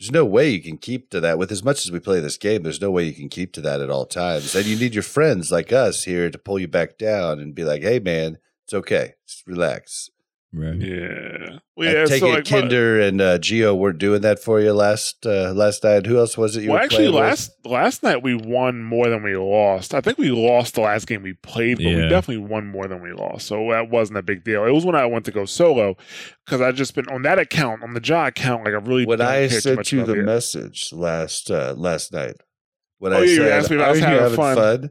there's 0.00 0.10
no 0.10 0.24
way 0.24 0.50
you 0.50 0.60
can 0.60 0.78
keep 0.78 1.10
to 1.10 1.20
that. 1.20 1.38
With 1.38 1.52
as 1.52 1.62
much 1.62 1.86
as 1.86 1.92
we 1.92 2.00
play 2.00 2.18
this 2.18 2.36
game, 2.36 2.64
there's 2.64 2.80
no 2.80 2.90
way 2.90 3.04
you 3.04 3.14
can 3.14 3.28
keep 3.28 3.52
to 3.52 3.60
that 3.60 3.80
at 3.80 3.88
all 3.88 4.04
times. 4.04 4.54
And 4.56 4.66
you 4.66 4.76
need 4.76 4.94
your 4.94 5.04
friends 5.04 5.52
like 5.52 5.72
us 5.72 6.02
here 6.02 6.28
to 6.28 6.38
pull 6.38 6.58
you 6.58 6.66
back 6.66 6.98
down 6.98 7.38
and 7.38 7.54
be 7.54 7.62
like, 7.62 7.82
"Hey, 7.82 8.00
man, 8.00 8.38
it's 8.64 8.74
okay. 8.74 9.14
Just 9.28 9.46
relax." 9.46 10.10
Right. 10.52 10.76
yeah, 10.80 11.48
I 11.50 11.58
well, 11.76 11.92
yeah. 11.92 12.04
take 12.06 12.20
So 12.20 12.28
it, 12.28 12.34
like, 12.34 12.50
my- 12.50 12.60
Kinder 12.60 12.98
and 13.00 13.20
uh, 13.20 13.36
Geo 13.38 13.74
weren't 13.74 13.98
doing 13.98 14.22
that 14.22 14.38
for 14.38 14.58
you 14.60 14.72
last 14.72 15.26
uh, 15.26 15.52
last 15.52 15.84
night. 15.84 16.06
Who 16.06 16.16
else 16.18 16.38
was 16.38 16.56
it? 16.56 16.62
You 16.62 16.70
well, 16.70 16.78
were 16.78 16.84
actually, 16.84 17.10
playing 17.10 17.14
with? 17.14 17.22
last 17.24 17.50
last 17.64 18.02
night 18.02 18.22
we 18.22 18.34
won 18.36 18.82
more 18.82 19.08
than 19.10 19.22
we 19.22 19.36
lost. 19.36 19.92
I 19.92 20.00
think 20.00 20.16
we 20.16 20.30
lost 20.30 20.74
the 20.74 20.80
last 20.82 21.08
game 21.08 21.22
we 21.22 21.34
played, 21.34 21.76
but 21.78 21.84
we 21.86 22.08
definitely 22.08 22.38
won 22.46 22.66
more 22.68 22.86
than 22.86 23.02
we 23.02 23.12
lost. 23.12 23.48
So 23.48 23.70
that 23.72 23.90
wasn't 23.90 24.18
a 24.18 24.22
big 24.22 24.44
deal. 24.44 24.64
It 24.64 24.70
was 24.70 24.86
when 24.86 24.94
I 24.94 25.04
went 25.04 25.26
to 25.26 25.30
go 25.32 25.44
solo 25.44 25.96
because 26.46 26.62
I 26.62 26.72
just 26.72 26.94
been 26.94 27.08
on 27.08 27.20
that 27.22 27.38
account 27.38 27.82
on 27.82 27.92
the 27.92 28.00
jaw 28.00 28.26
account. 28.28 28.64
Like 28.64 28.72
I 28.72 28.78
really 28.78 29.04
when 29.04 29.20
I 29.20 29.48
sent 29.48 29.76
much 29.76 29.92
you 29.92 30.04
the 30.04 30.20
it. 30.20 30.24
message 30.24 30.90
last 30.92 31.50
uh, 31.50 31.74
last 31.76 32.12
night. 32.14 32.36
When 32.98 33.12
Oh, 33.12 33.16
I 33.16 33.24
yeah, 33.24 33.26
you 33.26 33.36
said, 33.36 33.52
asked 33.52 33.70
me 33.70 33.76
I 33.78 33.86
having 33.88 34.02
having 34.04 34.36
fun." 34.36 34.56
fun?" 34.56 34.90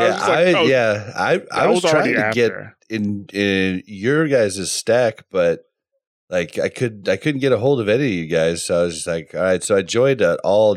I 0.00 0.08
was 0.08 0.10
Yeah, 0.10 0.16
just 0.16 0.28
like, 0.28 0.38
I, 0.38 0.58
oh, 0.58 0.64
yeah, 0.64 1.12
I, 1.16 1.32
I 1.32 1.66
that 1.66 1.70
was, 1.70 1.80
trying 1.82 1.94
already 1.94 2.14
to 2.14 2.30
get 2.32 2.52
in 2.88 3.26
in 3.32 3.82
your 3.86 4.28
guys' 4.28 4.70
stack, 4.70 5.24
but 5.30 5.60
like 6.28 6.58
I 6.58 6.68
could 6.68 7.08
I 7.08 7.16
couldn't 7.16 7.40
get 7.40 7.52
a 7.52 7.58
hold 7.58 7.80
of 7.80 7.88
any 7.88 8.06
of 8.06 8.12
you 8.12 8.26
guys. 8.26 8.64
So 8.64 8.80
I 8.80 8.82
was 8.84 8.94
just 8.96 9.06
like, 9.06 9.34
all 9.34 9.42
right. 9.42 9.62
So 9.62 9.76
I 9.76 9.82
joined 9.82 10.20
an 10.20 10.38
all 10.44 10.76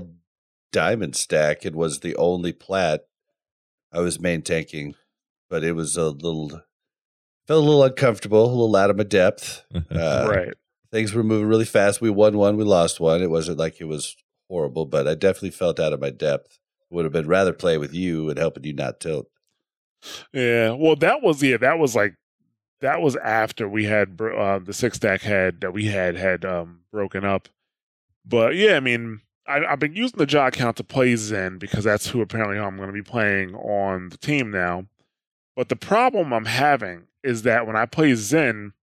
diamond 0.71 1.15
stack. 1.15 1.65
It 1.65 1.75
was 1.75 1.99
the 1.99 2.15
only 2.15 2.51
plat 2.53 3.01
I 3.91 3.99
was 3.99 4.19
main 4.19 4.41
tanking, 4.41 4.95
but 5.49 5.63
it 5.63 5.73
was 5.73 5.95
a 5.95 6.09
little 6.09 6.49
felt 7.47 7.63
a 7.63 7.65
little 7.65 7.83
uncomfortable, 7.83 8.45
a 8.45 8.47
little 8.47 8.75
out 8.75 8.89
of 8.89 8.97
my 8.97 9.03
depth. 9.03 9.63
Uh, 9.91 10.27
right. 10.29 10.53
Things 10.91 11.13
were 11.13 11.23
moving 11.23 11.47
really 11.47 11.65
fast. 11.65 12.01
We 12.01 12.09
won 12.09 12.37
one, 12.37 12.57
we 12.57 12.63
lost 12.63 12.99
one. 12.99 13.21
It 13.21 13.29
wasn't 13.29 13.57
like 13.57 13.79
it 13.81 13.85
was 13.85 14.15
horrible, 14.47 14.85
but 14.85 15.07
I 15.07 15.15
definitely 15.15 15.51
felt 15.51 15.79
out 15.79 15.93
of 15.93 16.01
my 16.01 16.09
depth. 16.11 16.59
Would 16.93 17.05
have 17.05 17.11
been 17.11 17.27
rather 17.27 17.53
play 17.53 17.77
with 17.77 17.93
you 17.93 18.29
and 18.29 18.37
helping 18.37 18.63
you 18.63 18.73
not 18.73 18.99
tilt. 18.99 19.27
Yeah. 20.31 20.71
Well, 20.71 20.95
that 20.97 21.21
was 21.21 21.41
yeah. 21.41 21.57
That 21.57 21.79
was 21.79 21.95
like 21.95 22.15
that 22.81 23.01
was 23.01 23.15
after 23.17 23.67
we 23.67 23.85
had 23.85 24.19
uh, 24.21 24.59
the 24.59 24.73
six 24.73 24.97
stack 24.97 25.21
had 25.21 25.61
that 25.61 25.73
we 25.73 25.85
had 25.85 26.15
had 26.15 26.45
um 26.45 26.81
broken 26.91 27.25
up. 27.25 27.49
But 28.25 28.55
yeah, 28.55 28.75
I 28.75 28.79
mean, 28.79 29.21
I, 29.47 29.65
I've 29.65 29.79
been 29.79 29.95
using 29.95 30.17
the 30.17 30.25
jaw 30.25 30.47
account 30.47 30.77
to 30.77 30.83
play 30.83 31.15
Zen 31.15 31.57
because 31.57 31.83
that's 31.83 32.07
who 32.07 32.21
apparently 32.21 32.57
I'm 32.57 32.77
going 32.77 32.87
to 32.87 32.93
be 32.93 33.01
playing 33.01 33.55
on 33.55 34.09
the 34.09 34.17
team 34.17 34.51
now. 34.51 34.85
But 35.55 35.69
the 35.69 35.75
problem 35.75 36.33
I'm 36.33 36.45
having 36.45 37.03
is 37.23 37.43
that 37.43 37.67
when 37.67 37.75
I 37.75 37.85
play 37.85 38.13
Zen 38.15 38.73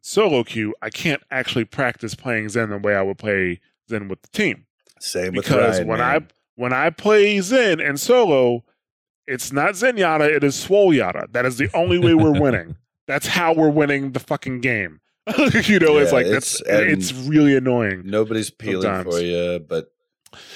solo 0.00 0.44
queue, 0.44 0.74
I 0.82 0.90
can't 0.90 1.22
actually 1.30 1.64
practice 1.64 2.14
playing 2.14 2.48
Zen 2.50 2.70
the 2.70 2.78
way 2.78 2.94
I 2.94 3.02
would 3.02 3.18
play 3.18 3.60
Zen 3.88 4.08
with 4.08 4.22
the 4.22 4.28
team 4.28 4.66
Same 5.00 5.34
with 5.34 5.44
because 5.44 5.76
Ryan, 5.76 5.88
when 5.88 5.98
man. 5.98 6.22
I 6.22 6.26
when 6.58 6.72
I 6.72 6.90
play 6.90 7.40
Zen 7.40 7.78
and 7.80 8.00
solo, 8.00 8.64
it's 9.28 9.52
not 9.52 9.74
Zenyatta, 9.74 10.28
it 10.28 10.42
is 10.42 10.56
Swole 10.58 10.92
Yada. 10.92 11.28
That 11.30 11.46
is 11.46 11.56
the 11.56 11.70
only 11.72 11.98
way 11.98 12.14
we're 12.14 12.38
winning. 12.40 12.76
That's 13.06 13.28
how 13.28 13.52
we're 13.54 13.70
winning 13.70 14.10
the 14.12 14.18
fucking 14.20 14.60
game. 14.60 15.00
you 15.38 15.78
know, 15.78 15.98
it's 15.98 16.10
like 16.12 16.26
it's- 16.26 16.60
that's 16.66 17.10
it's 17.12 17.12
really 17.12 17.54
annoying. 17.56 18.02
Nobody's 18.06 18.50
peeling 18.50 18.82
Sometimes. 18.82 19.14
for 19.14 19.20
you, 19.22 19.60
but 19.60 19.92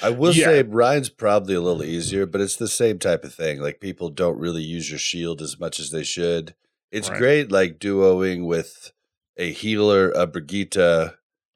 I 0.01 0.09
will 0.09 0.33
Yeah. 0.33 0.45
say 0.47 0.63
Rein's 0.63 1.09
probably 1.09 1.55
a 1.55 1.61
little 1.61 1.83
easier, 1.83 2.25
but 2.25 2.41
it's 2.41 2.57
the 2.57 2.67
same 2.67 2.99
type 2.99 3.23
of 3.23 3.33
thing. 3.33 3.59
Like 3.61 3.79
people 3.79 4.09
don't 4.09 4.37
really 4.37 4.61
use 4.63 4.89
your 4.89 4.99
shield 4.99 5.41
as 5.41 5.59
much 5.59 5.79
as 5.79 5.91
they 5.91 6.03
should. 6.03 6.53
It's 6.91 7.09
Right. 7.09 7.17
great, 7.17 7.51
like 7.51 7.79
duoing 7.79 8.45
with 8.45 8.91
a 9.37 9.51
healer, 9.51 10.09
a 10.11 10.27
Brigitte, 10.27 11.13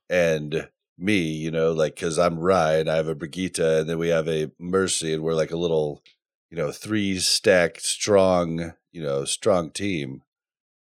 and 0.09 0.69
me. 0.97 1.31
You 1.31 1.51
know, 1.51 1.71
like 1.71 1.95
because 1.95 2.17
I'm 2.17 2.39
Rein, 2.39 2.87
I 2.87 2.95
have 2.95 3.07
a 3.07 3.15
Brigitte, 3.15 3.59
and 3.59 3.89
then 3.89 3.97
we 3.97 4.09
have 4.09 4.27
a 4.27 4.51
Mercy, 4.59 5.13
and 5.13 5.23
we're 5.23 5.33
like 5.33 5.51
a 5.51 5.57
little, 5.57 6.03
you 6.49 6.57
know, 6.57 6.71
three 6.71 7.19
stacked 7.19 7.81
strong, 7.81 8.73
you 8.91 9.01
know, 9.01 9.25
strong 9.25 9.71
team. 9.71 10.23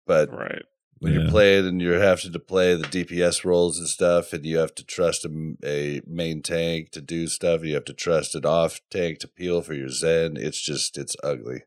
But 0.06 0.30
Right. 0.32 0.64
when 1.00 1.14
Yeah. 1.14 1.20
you're 1.22 1.30
playing 1.30 1.68
and 1.68 1.82
you're 1.82 2.02
having 2.02 2.32
to 2.34 2.40
play 2.40 2.76
the 2.76 2.88
DPS 2.88 3.44
roles 3.44 3.80
and 3.80 3.88
stuff, 3.88 4.34
and 4.34 4.46
you 4.46 4.58
have 4.58 4.76
to 4.76 4.84
trust 4.86 5.26
a 5.26 6.02
main 6.06 6.42
tank 6.42 6.92
to 6.92 7.02
do 7.02 7.28
stuff, 7.28 7.62
and 7.62 7.70
you 7.70 7.76
have 7.76 7.86
to 7.86 7.94
trust 7.94 8.36
an 8.36 8.46
off 8.46 8.82
tank 8.92 9.20
to 9.20 9.28
peel 9.28 9.62
for 9.62 9.74
your 9.74 9.90
Zen. 9.90 10.38
It's 10.38 10.62
just 10.62 10.98
it's 10.98 11.16
ugly. 11.24 11.64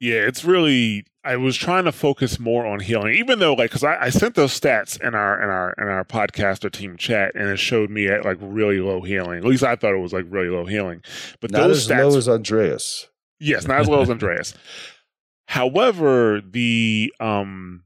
Yeah, 0.00 0.20
it's 0.26 0.44
really. 0.44 1.04
I 1.28 1.36
was 1.36 1.58
trying 1.58 1.84
to 1.84 1.92
focus 1.92 2.38
more 2.38 2.64
on 2.64 2.80
healing, 2.80 3.14
even 3.14 3.38
though, 3.38 3.52
like, 3.52 3.68
because 3.68 3.84
I, 3.84 4.04
I 4.04 4.08
sent 4.08 4.34
those 4.34 4.58
stats 4.58 4.98
in 4.98 5.14
our 5.14 5.42
in 5.42 5.50
our 5.50 5.74
in 5.76 5.86
our 5.86 6.02
podcaster 6.02 6.72
team 6.72 6.96
chat, 6.96 7.34
and 7.34 7.50
it 7.50 7.58
showed 7.58 7.90
me 7.90 8.08
at 8.08 8.24
like 8.24 8.38
really 8.40 8.80
low 8.80 9.02
healing. 9.02 9.36
At 9.36 9.44
least 9.44 9.62
I 9.62 9.76
thought 9.76 9.92
it 9.92 9.98
was 9.98 10.14
like 10.14 10.24
really 10.30 10.48
low 10.48 10.64
healing. 10.64 11.02
But 11.40 11.50
Not 11.50 11.68
those 11.68 11.90
as 11.90 11.94
stats, 11.94 12.10
low 12.10 12.16
as 12.16 12.28
Andreas. 12.30 13.08
Yes, 13.38 13.68
not 13.68 13.80
as 13.80 13.88
low 13.88 14.00
as 14.00 14.08
Andreas. 14.08 14.54
However, 15.48 16.40
the 16.40 17.12
um 17.20 17.82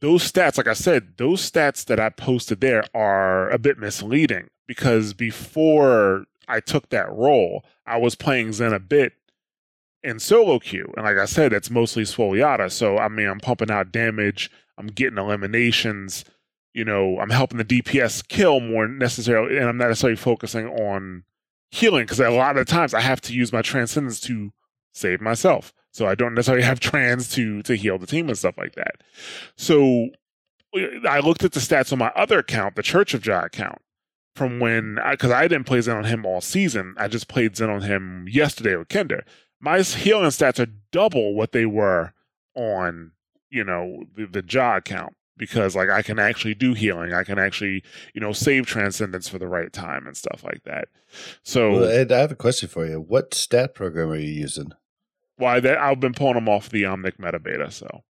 those 0.00 0.30
stats, 0.32 0.56
like 0.56 0.66
I 0.66 0.72
said, 0.72 1.18
those 1.18 1.48
stats 1.48 1.84
that 1.84 2.00
I 2.00 2.08
posted 2.08 2.62
there 2.62 2.84
are 2.94 3.50
a 3.50 3.58
bit 3.58 3.78
misleading 3.78 4.48
because 4.66 5.12
before 5.12 6.24
I 6.48 6.60
took 6.60 6.88
that 6.88 7.12
role, 7.12 7.62
I 7.84 7.98
was 7.98 8.14
playing 8.14 8.54
Zen 8.54 8.72
a 8.72 8.80
bit 8.80 9.12
in 10.02 10.18
solo 10.18 10.58
queue. 10.58 10.92
And 10.96 11.04
like 11.04 11.18
I 11.18 11.26
said, 11.26 11.52
it's 11.52 11.70
mostly 11.70 12.04
Swoliata. 12.04 12.70
So 12.70 12.98
I 12.98 13.08
mean 13.08 13.28
I'm 13.28 13.40
pumping 13.40 13.70
out 13.70 13.92
damage, 13.92 14.50
I'm 14.78 14.86
getting 14.86 15.18
eliminations, 15.18 16.24
you 16.72 16.84
know, 16.84 17.18
I'm 17.18 17.30
helping 17.30 17.58
the 17.58 17.64
DPS 17.64 18.26
kill 18.28 18.60
more 18.60 18.86
necessarily, 18.86 19.56
and 19.58 19.68
I'm 19.68 19.76
not 19.76 19.88
necessarily 19.88 20.16
focusing 20.16 20.66
on 20.68 21.24
healing 21.70 22.04
because 22.04 22.20
a 22.20 22.30
lot 22.30 22.56
of 22.56 22.66
times 22.66 22.94
I 22.94 23.00
have 23.00 23.20
to 23.22 23.34
use 23.34 23.52
my 23.52 23.62
transcendence 23.62 24.20
to 24.22 24.52
save 24.92 25.20
myself. 25.20 25.72
So 25.92 26.06
I 26.06 26.14
don't 26.14 26.34
necessarily 26.34 26.64
have 26.64 26.80
trans 26.80 27.28
to 27.30 27.62
to 27.62 27.74
heal 27.74 27.98
the 27.98 28.06
team 28.06 28.28
and 28.28 28.38
stuff 28.38 28.56
like 28.56 28.74
that. 28.76 29.02
So 29.56 30.10
I 31.08 31.18
looked 31.20 31.44
at 31.44 31.52
the 31.52 31.60
stats 31.60 31.92
on 31.92 31.98
my 31.98 32.12
other 32.14 32.38
account, 32.38 32.76
the 32.76 32.82
Church 32.82 33.12
of 33.14 33.22
Jah 33.22 33.44
account, 33.44 33.78
from 34.36 34.60
when 34.60 34.98
because 35.10 35.32
I, 35.32 35.48
didn't 35.48 35.66
play 35.66 35.80
Zen 35.80 35.96
on 35.96 36.04
him 36.04 36.24
all 36.24 36.40
season. 36.40 36.94
I 36.96 37.08
just 37.08 37.28
played 37.28 37.56
Zen 37.56 37.70
on 37.70 37.82
him 37.82 38.26
yesterday 38.28 38.76
with 38.76 38.88
Kinder. 38.88 39.24
My 39.60 39.82
healing 39.82 40.30
stats 40.30 40.58
are 40.58 40.72
double 40.90 41.34
what 41.34 41.52
they 41.52 41.66
were 41.66 42.12
on 42.54 43.12
you 43.50 43.64
know 43.64 44.04
the, 44.16 44.26
the 44.26 44.42
Jah 44.42 44.76
account 44.76 45.14
because 45.36 45.74
like 45.74 45.90
I 45.90 46.02
can 46.02 46.18
actually 46.18 46.54
do 46.54 46.74
healing. 46.74 47.12
I 47.12 47.24
can 47.24 47.38
actually 47.38 47.82
you 48.14 48.20
know 48.20 48.32
save 48.32 48.66
transcendence 48.66 49.28
for 49.28 49.38
the 49.38 49.48
right 49.48 49.72
time 49.72 50.06
and 50.06 50.16
stuff 50.16 50.42
like 50.44 50.62
that. 50.64 50.88
So 51.42 51.72
Well, 51.72 51.84
Ed, 51.90 52.12
I 52.12 52.18
have 52.18 52.32
a 52.32 52.36
question 52.36 52.68
for 52.68 52.86
you. 52.86 53.00
What 53.00 53.34
stat 53.34 53.74
program 53.74 54.10
are 54.10 54.16
you 54.16 54.32
using? 54.32 54.72
why 55.36 55.58
that 55.58 55.78
I've 55.78 56.00
been 56.00 56.12
pulling 56.12 56.34
them 56.34 56.48
off 56.48 56.68
the 56.68 56.82
Omnic 56.82 57.18
meta 57.18 57.38
beta. 57.38 57.70
So 57.70 58.04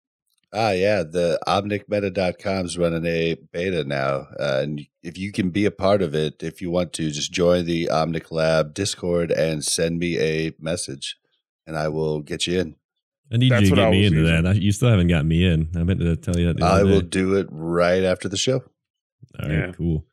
Ah, 0.53 0.73
yeah, 0.73 1.05
the 1.05 1.39
omnicmeta.com 1.47 2.67
is 2.67 2.77
running 2.77 3.07
a 3.07 3.37
beta 3.53 3.85
now. 3.85 4.27
Uh, 4.39 4.61
and 4.63 4.87
if 5.01 5.17
you 5.17 5.31
can 5.31 5.51
be 5.51 5.65
a 5.65 5.71
part 5.71 6.03
of 6.03 6.13
it, 6.13 6.43
if 6.43 6.61
you 6.61 6.73
want 6.73 6.93
to, 6.95 7.13
just 7.13 7.31
join 7.31 7.67
the 7.67 7.87
Omnic 7.87 8.33
Lab 8.33 8.75
Discord 8.75 9.31
and 9.31 9.65
send 9.65 10.01
me 10.01 10.19
a 10.19 10.53
message, 10.59 11.17
and 11.71 11.79
I 11.79 11.87
will 11.89 12.21
get 12.21 12.49
you 12.49 12.59
in. 12.59 12.75
I 13.33 13.37
need 13.37 13.53
That's 13.53 13.63
you 13.63 13.71
to 13.71 13.77
get 13.77 13.91
me 13.93 13.99
was 13.99 14.07
into 14.09 14.19
using. 14.23 14.43
that. 14.43 14.51
I, 14.51 14.53
you 14.55 14.73
still 14.73 14.89
haven't 14.91 15.07
got 15.07 15.25
me 15.25 15.47
in. 15.47 15.69
I 15.77 15.85
meant 15.85 16.01
to 16.01 16.17
tell 16.17 16.37
you 16.37 16.49
that. 16.49 16.57
The 16.57 16.65
I 16.67 16.81
other 16.81 16.85
will 16.87 17.01
day. 17.01 17.07
do 17.07 17.37
it 17.37 17.47
right 17.51 18.03
after 18.03 18.29
the 18.29 18.37
show. 18.37 18.65
All 19.39 19.49
right, 19.49 19.51
Yeah. 19.53 19.73
cool. 19.73 20.05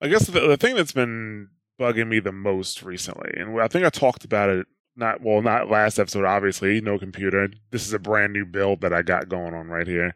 I 0.00 0.08
guess 0.08 0.26
the, 0.26 0.40
the 0.40 0.56
thing 0.56 0.74
that's 0.74 0.92
been 0.92 1.48
bugging 1.78 2.08
me 2.08 2.20
the 2.20 2.32
most 2.32 2.82
recently, 2.82 3.30
and 3.36 3.60
I 3.60 3.68
think 3.68 3.84
I 3.84 3.90
talked 3.90 4.24
about 4.24 4.48
it 4.48 4.66
not 4.96 5.20
well, 5.20 5.42
not 5.42 5.68
last 5.68 5.98
episode, 5.98 6.24
obviously, 6.24 6.80
no 6.80 6.98
computer. 6.98 7.48
This 7.70 7.86
is 7.86 7.92
a 7.92 7.98
brand 7.98 8.32
new 8.32 8.46
build 8.46 8.80
that 8.80 8.92
I 8.94 9.02
got 9.02 9.28
going 9.28 9.52
on 9.52 9.66
right 9.68 9.86
here, 9.86 10.14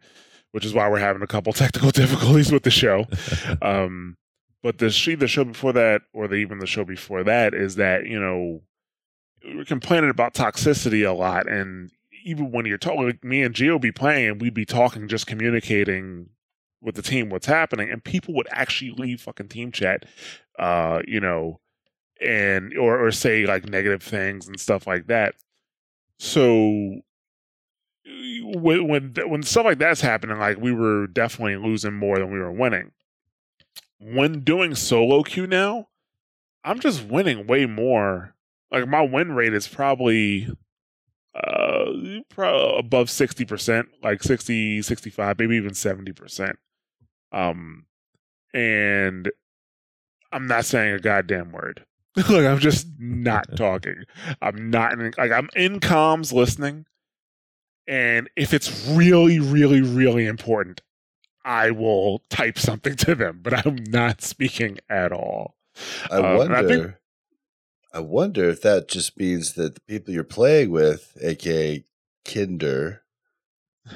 which 0.53 0.65
is 0.65 0.73
why 0.73 0.89
we're 0.89 1.01
having 1.01 1.21
a 1.23 1.27
couple 1.27 1.53
technical 1.55 1.91
difficulties 1.91 2.51
with 2.51 2.63
the 2.63 2.71
show. 2.71 3.07
um, 3.63 4.17
but 4.63 4.79
the 4.79 4.89
she 4.91 5.15
the 5.17 5.29
show 5.29 5.45
before 5.45 5.73
that, 5.75 6.03
or 6.15 6.29
the, 6.29 6.37
even 6.37 6.61
the 6.61 6.67
show 6.67 6.85
before 6.85 7.25
that, 7.25 7.53
is 7.55 7.77
that 7.77 8.07
you 8.07 8.19
know 8.21 8.63
we're 9.45 9.65
complaining 9.65 10.11
about 10.11 10.35
toxicity 10.35 11.09
a 11.09 11.13
lot, 11.13 11.49
and 11.49 11.91
even 12.25 12.51
when 12.51 12.67
you're 12.67 12.79
talking, 12.79 13.07
like 13.07 13.25
me 13.25 13.43
and 13.43 13.55
Gio 13.55 13.81
be 13.81 13.93
playing, 13.93 14.39
we'd 14.39 14.55
be 14.55 14.65
talking, 14.67 15.09
just 15.09 15.27
communicating 15.27 16.31
with 16.81 16.95
the 16.95 17.03
team 17.03 17.29
what's 17.31 17.47
happening, 17.47 17.91
and 17.91 18.05
people 18.05 18.35
would 18.35 18.49
actually 18.51 18.91
leave 18.93 19.21
fucking 19.21 19.49
team 19.49 19.73
chat, 19.73 20.05
uh, 20.59 21.01
you 21.07 21.21
know, 21.21 21.61
and 22.21 22.77
or 22.77 23.05
or 23.05 23.11
say 23.11 23.47
like 23.47 23.69
negative 23.69 24.03
things 24.03 24.47
and 24.47 24.59
stuff 24.61 24.87
like 24.87 25.07
that. 25.07 25.35
So 26.19 27.01
when 28.43 28.89
when 28.89 29.15
when 29.27 29.43
stuff 29.43 29.65
like 29.65 29.79
that's 29.79 30.01
happening, 30.01 30.39
like 30.39 30.59
we 30.59 30.73
were 30.73 31.07
definitely 31.07 31.57
losing 31.57 31.95
more 31.95 32.19
than 32.19 32.33
we 32.33 32.39
were 32.39 32.53
winning. 32.53 32.93
When 34.01 34.41
doing 34.41 34.75
solo 34.75 35.23
queue 35.23 35.47
now, 35.47 35.89
I'm 36.65 36.81
just 36.81 37.05
winning 37.05 37.47
way 37.47 37.67
more. 37.67 38.35
Like 38.71 38.87
my 38.89 39.03
win 39.03 39.33
rate 39.33 39.55
is 39.55 39.67
probably 39.69 40.49
uh 41.35 41.85
pro- 42.31 42.77
above 42.77 43.09
60%, 43.09 43.87
like 44.03 44.23
60, 44.23 44.83
65, 44.83 45.39
maybe 45.39 45.57
even 45.57 45.71
70%. 45.73 46.55
Um 47.33 47.87
and 48.55 49.31
I'm 50.33 50.47
not 50.47 50.65
saying 50.65 50.95
a 50.95 50.99
goddamn 50.99 51.53
word. 51.53 51.85
like 52.17 52.29
I'm 52.47 52.59
just 52.59 52.87
not 52.99 53.57
talking. 53.57 54.05
I'm 54.43 54.71
not 54.71 54.93
in, 54.95 55.13
like 55.17 55.33
I'm 55.33 55.49
in 55.55 55.81
comms 55.81 56.33
listening. 56.33 56.87
And 57.87 58.29
if 58.37 58.53
it's 58.53 58.87
really, 58.89 59.41
really, 59.41 59.81
really 59.81 60.27
important, 60.27 60.83
I 61.45 61.71
will 61.71 62.23
type 62.29 62.59
something 62.59 62.97
to 63.07 63.15
them, 63.15 63.41
but 63.43 63.67
I'm 63.67 63.77
not 63.89 64.21
speaking 64.21 64.79
at 64.91 65.13
all. 65.13 65.55
I 66.11 66.17
Um, 66.17 66.25
and 66.25 66.39
wonder. 66.39 66.99
I 67.93 68.01
wonder 68.01 68.49
if 68.49 68.63
that 68.63 68.89
just 68.89 69.19
means 69.19 69.55
that 69.55 69.75
the 69.75 69.81
people 69.83 70.13
you're 70.13 70.25
playing 70.25 70.71
with, 70.71 71.17
aka 71.23 71.85
Kinder, 72.25 73.03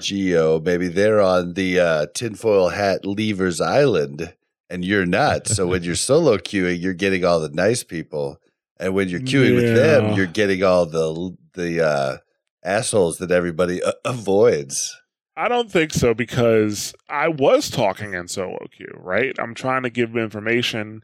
Geo, 0.00 0.58
maybe 0.61 0.88
they're 0.88 1.20
on 1.20 1.54
the 1.54 1.78
uh, 1.78 2.06
tinfoil 2.14 2.70
hat 2.70 3.04
Levers 3.04 3.61
Island, 3.61 4.34
and 4.70 4.84
you're 4.84 5.06
not. 5.06 5.46
so 5.46 5.66
when 5.66 5.82
you're 5.82 5.94
solo 6.11 6.38
queuing, 6.38 6.80
you're 6.80 6.94
getting 6.94 7.25
all 7.25 7.40
the 7.40 7.50
nice 7.50 7.84
people, 7.84 8.40
and 8.78 8.94
when 8.94 9.08
you're 9.08 9.20
queuing 9.20 9.54
with 9.54 9.75
them, 9.75 10.14
you're 10.14 10.26
getting 10.26 10.64
all 10.64 10.87
the 10.87 11.37
the 11.54 11.84
uh, 11.84 12.16
assholes 12.64 13.18
that 13.18 13.30
everybody 13.30 13.80
a- 13.80 13.92
avoids. 14.04 14.96
I 15.37 15.49
don't 15.49 15.70
think 15.70 15.92
so 15.92 16.12
because 16.14 16.94
I 17.08 17.28
was 17.28 17.70
talking 17.70 18.14
in 18.14 18.28
solo 18.28 18.66
queue, 18.70 18.94
right? 18.96 19.34
I'm 19.38 19.54
trying 19.54 19.82
to 19.82 19.90
give 19.90 20.16
information 20.16 21.02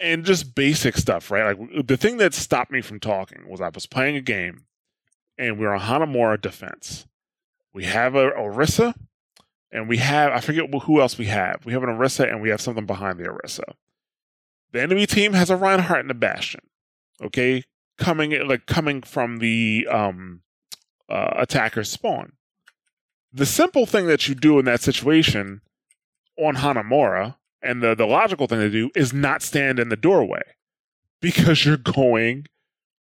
and 0.00 0.24
just 0.24 0.54
basic 0.54 0.96
stuff, 0.96 1.30
right? 1.30 1.58
Like 1.58 1.86
the 1.86 1.96
thing 1.96 2.18
that 2.18 2.34
stopped 2.34 2.70
me 2.70 2.80
from 2.80 3.00
talking 3.00 3.48
was 3.48 3.60
I 3.60 3.68
was 3.68 3.86
playing 3.86 4.16
a 4.16 4.20
game 4.20 4.64
and 5.36 5.58
we 5.58 5.66
were 5.66 5.74
on 5.74 5.80
Hanamura 5.80 6.40
defense. 6.40 7.06
We 7.72 7.84
have 7.84 8.14
a 8.14 8.30
Orisa 8.30 8.94
and 9.70 9.88
we 9.88 9.98
have 9.98 10.32
I 10.32 10.40
forget 10.40 10.72
who 10.82 11.00
else 11.00 11.18
we 11.18 11.26
have. 11.26 11.64
We 11.64 11.72
have 11.72 11.82
an 11.82 11.90
Orisa 11.90 12.30
and 12.30 12.40
we 12.40 12.50
have 12.50 12.60
something 12.60 12.86
behind 12.86 13.18
the 13.18 13.24
Orisa. 13.24 13.74
The 14.72 14.82
enemy 14.82 15.06
team 15.06 15.32
has 15.32 15.50
a 15.50 15.56
Reinhardt 15.56 16.00
and 16.00 16.10
a 16.10 16.14
Bastion. 16.14 16.60
Okay, 17.20 17.64
coming 17.96 18.46
like 18.46 18.66
coming 18.66 19.02
from 19.02 19.38
the 19.38 19.86
um 19.90 20.42
uh, 21.08 21.44
spawn 21.82 22.32
the 23.32 23.46
simple 23.46 23.86
thing 23.86 24.06
that 24.06 24.28
you 24.28 24.34
do 24.34 24.58
in 24.58 24.64
that 24.64 24.80
situation 24.80 25.60
on 26.38 26.56
Hanamura, 26.56 27.36
and 27.62 27.82
the, 27.82 27.94
the 27.94 28.06
logical 28.06 28.46
thing 28.46 28.60
to 28.60 28.70
do 28.70 28.90
is 28.94 29.12
not 29.12 29.42
stand 29.42 29.78
in 29.78 29.88
the 29.88 29.96
doorway 29.96 30.42
because 31.20 31.64
you're 31.64 31.76
going 31.76 32.46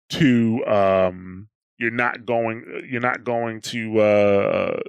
to 0.09 0.65
um 0.67 1.49
you're 1.79 1.91
not 1.91 2.25
going 2.25 2.65
you're 2.89 3.01
not 3.01 3.25
going 3.25 3.61
to 3.61 3.99
uh 3.99 4.81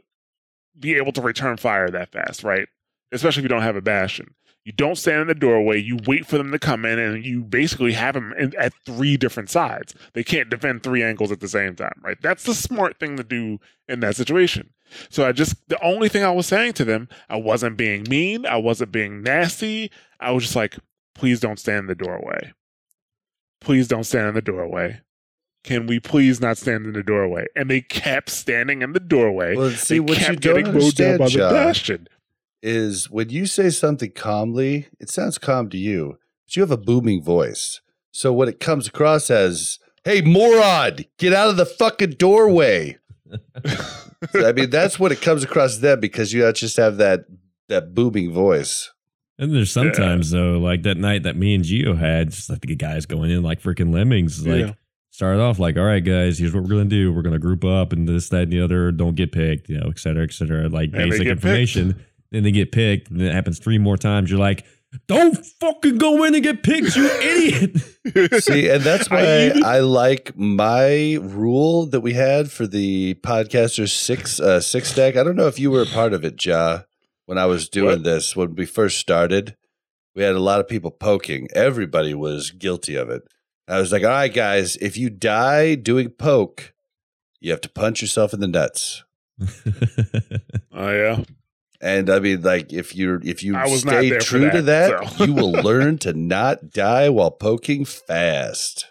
be 0.80 0.96
able 0.96 1.12
to 1.12 1.22
return 1.22 1.58
fire 1.58 1.90
that 1.90 2.12
fast, 2.12 2.44
right? 2.44 2.68
Especially 3.12 3.42
if 3.42 3.46
you 3.46 3.50
don't 3.50 3.64
have 3.64 3.76
a 3.76 3.82
bastion. 3.82 4.36
You 4.68 4.74
don't 4.74 4.98
stand 4.98 5.22
in 5.22 5.28
the 5.28 5.34
doorway. 5.34 5.82
You 5.82 5.98
wait 6.06 6.26
for 6.26 6.38
them 6.38 6.52
to 6.52 6.60
come 6.60 6.84
in, 6.84 7.00
and 7.00 7.26
you 7.26 7.42
basically 7.42 7.94
have 7.94 8.16
them 8.16 8.34
in, 8.38 8.54
at 8.60 8.74
three 8.86 9.16
different 9.16 9.50
sides. 9.50 9.96
They 10.12 10.26
can't 10.26 10.50
defend 10.50 10.84
three 10.84 11.02
angles 11.02 11.32
at 11.32 11.40
the 11.40 11.48
same 11.48 11.74
time, 11.74 12.02
right? 12.04 12.22
That's 12.22 12.44
the 12.44 12.54
smart 12.54 13.00
thing 13.00 13.16
to 13.16 13.24
do 13.24 13.60
in 13.88 14.02
that 14.02 14.18
situation. 14.18 14.74
So 15.10 15.26
I 15.26 15.32
just 15.32 15.56
the 15.70 15.82
only 15.82 16.10
thing 16.10 16.26
I 16.26 16.32
was 16.32 16.48
saying 16.48 16.74
to 16.74 16.84
them, 16.84 17.08
I 17.30 17.38
wasn't 17.38 17.78
being 17.78 18.04
mean, 18.10 18.46
I 18.46 18.58
wasn't 18.58 18.92
being 18.92 19.24
nasty. 19.24 19.90
I 20.20 20.32
was 20.32 20.44
just 20.44 20.58
like, 20.58 20.76
please 21.16 21.40
don't 21.40 21.60
stand 21.60 21.80
in 21.80 21.88
the 21.88 21.96
doorway. 21.96 22.52
Please 23.62 23.88
don't 23.88 24.04
stand 24.04 24.28
in 24.28 24.34
the 24.34 24.42
doorway. 24.42 25.00
Can 25.64 25.88
we 25.88 26.02
please 26.02 26.42
not 26.42 26.58
stand 26.58 26.86
in 26.86 26.92
the 26.92 27.04
doorway? 27.04 27.46
And 27.56 27.70
they 27.70 27.80
kept 27.80 28.30
standing 28.30 28.82
in 28.82 28.92
the 28.92 29.00
doorway. 29.00 29.56
Well, 29.56 29.72
see 29.72 29.96
they 29.96 30.00
what 30.02 30.20
you 30.20 30.26
kept 30.26 30.42
don't 30.42 30.56
getting 30.56 30.66
down 30.66 30.76
understand, 30.76 31.20
by 31.20 31.26
the 31.26 31.32
John, 31.32 31.54
bastion. 31.54 32.08
Is 32.62 33.10
when 33.10 33.30
you 33.30 33.46
say 33.46 33.70
something 33.70 34.12
calmly, 34.12 34.88
it 35.00 35.10
sounds 35.10 35.38
calm 35.38 35.70
to 35.70 35.78
you, 35.78 36.18
but 36.46 36.56
you 36.56 36.62
have 36.62 36.72
a 36.72 36.78
booming 36.78 37.22
voice. 37.22 37.82
So 38.12 38.34
when 38.34 38.50
it 38.50 38.60
comes 38.60 38.88
across 38.88 39.30
as, 39.30 39.80
hey, 40.04 40.22
moron, 40.22 40.98
get 41.18 41.34
out 41.34 41.50
of 41.50 41.58
the 41.58 41.66
fucking 41.66 42.12
doorway. 42.12 42.98
I 44.34 44.52
mean, 44.54 44.70
that's 44.70 45.00
what 45.00 45.12
it 45.12 45.22
comes 45.22 45.44
across 45.44 45.76
to 45.76 45.82
them 45.82 46.00
because 46.00 46.34
you 46.34 46.52
just 46.54 46.78
have 46.78 46.98
that 46.98 47.26
that 47.68 47.94
booming 47.94 48.32
voice. 48.32 48.92
And 49.38 49.54
there's 49.54 49.72
sometimes 49.72 50.32
though, 50.32 50.58
like 50.58 50.84
that 50.84 50.98
night 50.98 51.24
that 51.24 51.36
me 51.36 51.54
and 51.54 51.64
Geo 51.64 51.94
had, 51.94 52.32
just 52.32 52.50
like 52.50 52.62
the 52.62 52.76
guys 52.76 53.06
going 53.06 53.30
in 53.30 53.44
like 53.44 53.62
freaking 53.62 53.94
lemmings. 53.94 54.48
Like 54.48 54.68
Yeah. 54.68 54.74
started 55.12 55.42
off 55.42 55.60
like, 55.60 55.78
all 55.78 55.84
right, 55.84 56.04
guys, 56.04 56.40
here's 56.40 56.54
what 56.56 56.64
we're 56.64 56.70
gonna 56.70 56.86
do. 56.86 57.14
We're 57.14 57.22
gonna 57.22 57.38
group 57.38 57.64
up 57.64 57.94
and 57.94 58.08
this, 58.08 58.30
that, 58.30 58.44
and 58.44 58.52
the 58.52 58.62
other. 58.62 58.92
Don't 58.92 59.16
get 59.16 59.32
picked, 59.32 59.70
you 59.70 59.78
know, 59.78 59.90
et 59.90 60.00
cetera, 60.00 60.24
et 60.24 60.32
cetera. 60.34 60.70
Like 60.70 60.90
And 60.94 61.12
basic 61.12 61.24
get 61.26 61.32
information. 61.34 62.04
Then 62.32 62.44
they 62.44 62.52
get 62.52 62.72
picked, 62.72 63.10
and 63.10 63.22
it 63.22 63.34
happens 63.34 63.60
three 63.60 63.78
more 63.78 63.98
times. 63.98 64.30
You're 64.30 64.40
like, 64.40 64.66
don't 65.08 65.36
fucking 65.60 65.98
go 65.98 66.24
in 66.24 66.34
and 66.36 66.44
get 66.44 66.64
picked, 66.64 66.96
you 66.96 67.06
idiot. 67.22 68.42
See, 68.44 68.70
and 68.70 68.84
that's 68.84 69.08
I 69.12 69.16
why 69.16 69.46
even- 69.48 69.64
I, 69.64 69.80
like 69.80 70.38
my 70.38 71.16
rule 71.22 71.86
that 71.88 72.02
we 72.02 72.14
had 72.14 72.52
for 72.52 72.68
the 72.68 73.16
podcasters 73.16 73.90
six 73.92 74.40
uh, 74.40 74.60
six 74.62 74.94
deck. 74.96 75.16
I 75.16 75.24
don't 75.24 75.36
know 75.36 75.48
if 75.48 75.60
you 75.60 75.72
were 75.72 75.82
a 75.82 75.86
part 75.86 76.14
of 76.14 76.24
it, 76.26 76.44
Ja, 76.46 76.82
when 77.26 77.38
I 77.38 77.46
was 77.46 77.70
doing 77.70 77.98
What? 77.98 78.04
this 78.04 78.36
when 78.36 78.56
we 78.56 78.66
first 78.66 78.98
started. 79.00 79.56
We 80.16 80.24
had 80.24 80.36
a 80.36 80.40
lot 80.40 80.60
of 80.60 80.68
people 80.68 80.90
poking. 80.90 81.48
Everybody 81.54 82.14
was 82.16 82.50
guilty 82.52 82.96
of 82.96 83.10
it. 83.10 83.22
I 83.68 83.80
was 83.80 83.92
like, 83.92 84.04
all 84.04 84.10
right, 84.10 84.34
guys, 84.34 84.76
if 84.78 84.98
you 84.98 85.10
die 85.12 85.76
doing 85.76 86.10
poke, 86.10 86.74
you 87.40 87.52
have 87.52 87.62
to 87.62 87.70
punch 87.70 88.02
yourself 88.02 88.34
in 88.34 88.40
the 88.40 88.48
nuts. 88.48 89.04
Oh 90.72 90.90
yeah. 90.92 91.24
And 91.80 92.10
I 92.10 92.20
mean, 92.20 92.42
like, 92.42 92.74
if 92.74 92.96
you're 92.96 93.22
if 93.24 93.44
you 93.44 93.56
I 93.56 93.68
was 93.68 93.82
stay 93.82 94.10
there 94.10 94.20
for 94.20 94.26
true 94.26 94.50
to 94.50 94.62
that, 94.64 94.90
that, 95.02 95.10
so. 95.12 95.26
you 95.26 95.34
will 95.34 95.52
learn 95.64 95.98
to 96.00 96.14
not 96.14 96.72
die 96.72 97.10
while 97.10 97.32
poking 97.32 97.86
fast. 97.86 98.86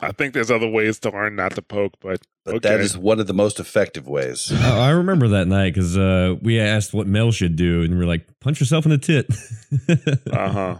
I 0.00 0.12
think 0.12 0.32
there's 0.34 0.50
other 0.50 0.68
ways 0.68 0.98
to 1.00 1.10
learn 1.10 1.34
not 1.36 1.54
to 1.56 1.62
poke, 1.62 1.94
but 2.00 2.20
But 2.44 2.62
that 2.62 2.74
Okay. 2.74 2.82
is 2.84 2.96
one 2.96 3.18
of 3.18 3.26
the 3.26 3.34
most 3.34 3.58
effective 3.58 4.06
ways. 4.06 4.52
Oh, 4.54 4.80
I 4.80 4.90
remember 4.90 5.26
that 5.28 5.48
night 5.48 5.74
because 5.74 5.96
uh, 5.98 6.36
we 6.40 6.60
asked 6.60 6.94
what 6.94 7.06
Mel 7.08 7.32
should 7.32 7.56
do, 7.56 7.82
and 7.82 7.96
we 7.98 8.04
are 8.04 8.06
like, 8.06 8.26
punch 8.40 8.60
yourself 8.60 8.84
in 8.86 8.90
the 8.90 8.98
tit. 8.98 9.26
uh 10.32 10.48
huh. 10.52 10.78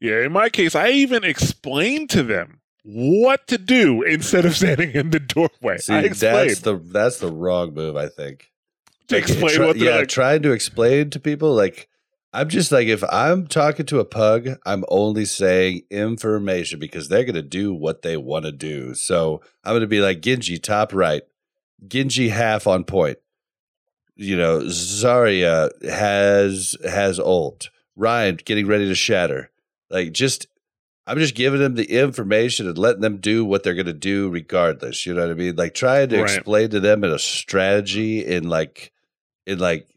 Yeah, 0.00 0.24
in 0.24 0.32
my 0.32 0.48
case, 0.48 0.74
I 0.74 0.88
even 0.90 1.22
explained 1.22 2.10
to 2.10 2.22
them 2.22 2.60
what 2.82 3.46
to 3.48 3.58
do 3.58 4.02
instead 4.02 4.44
of 4.46 4.56
standing 4.56 4.92
in 4.92 5.10
the 5.10 5.20
doorway. 5.20 5.78
See, 5.78 5.92
I 5.92 6.00
explained. 6.00 6.50
that's 6.50 6.60
the 6.60 6.76
that's 6.78 7.18
the 7.18 7.30
wrong 7.30 7.74
move. 7.74 7.96
I 7.96 8.08
think. 8.08 8.49
To 9.10 9.16
explain 9.18 9.54
try- 9.56 9.66
what 9.66 9.76
yeah, 9.76 9.96
like, 9.96 10.08
trying 10.08 10.42
to 10.42 10.52
explain 10.52 11.10
to 11.10 11.20
people 11.20 11.54
like 11.54 11.88
I'm 12.32 12.48
just 12.48 12.70
like 12.70 12.86
if 12.88 13.02
I'm 13.10 13.46
talking 13.48 13.86
to 13.86 13.98
a 13.98 14.04
pug, 14.04 14.48
I'm 14.64 14.84
only 14.88 15.24
saying 15.24 15.82
information 15.90 16.78
because 16.78 17.08
they're 17.08 17.24
gonna 17.24 17.42
do 17.42 17.74
what 17.74 18.02
they 18.02 18.16
want 18.16 18.44
to 18.44 18.52
do. 18.52 18.94
So 18.94 19.40
I'm 19.64 19.74
gonna 19.74 19.86
be 19.88 20.00
like 20.00 20.20
Genji 20.22 20.58
top 20.58 20.92
right, 20.94 21.22
Genji 21.86 22.28
half 22.28 22.66
on 22.66 22.84
point. 22.84 23.18
You 24.16 24.36
know, 24.36 24.60
Zarya 24.60 25.70
has 25.90 26.76
has 26.84 27.18
ult. 27.18 27.70
Rein 27.96 28.38
getting 28.44 28.66
ready 28.66 28.86
to 28.88 28.94
shatter. 28.94 29.50
Like 29.90 30.12
just 30.12 30.46
I'm 31.06 31.18
just 31.18 31.34
giving 31.34 31.58
them 31.58 31.74
the 31.74 31.98
information 31.98 32.68
and 32.68 32.78
letting 32.78 33.00
them 33.00 33.16
do 33.16 33.44
what 33.44 33.64
they're 33.64 33.74
gonna 33.74 33.92
do 33.92 34.28
regardless. 34.30 35.04
You 35.04 35.14
know 35.14 35.22
what 35.22 35.30
I 35.30 35.34
mean? 35.34 35.56
Like 35.56 35.74
trying 35.74 36.10
to 36.10 36.18
Right. 36.22 36.36
explain 36.36 36.70
to 36.70 36.78
them 36.80 37.02
in 37.02 37.10
a 37.10 37.18
strategy 37.18 38.24
in 38.24 38.48
like 38.48 38.92
in 39.50 39.58
like 39.58 39.88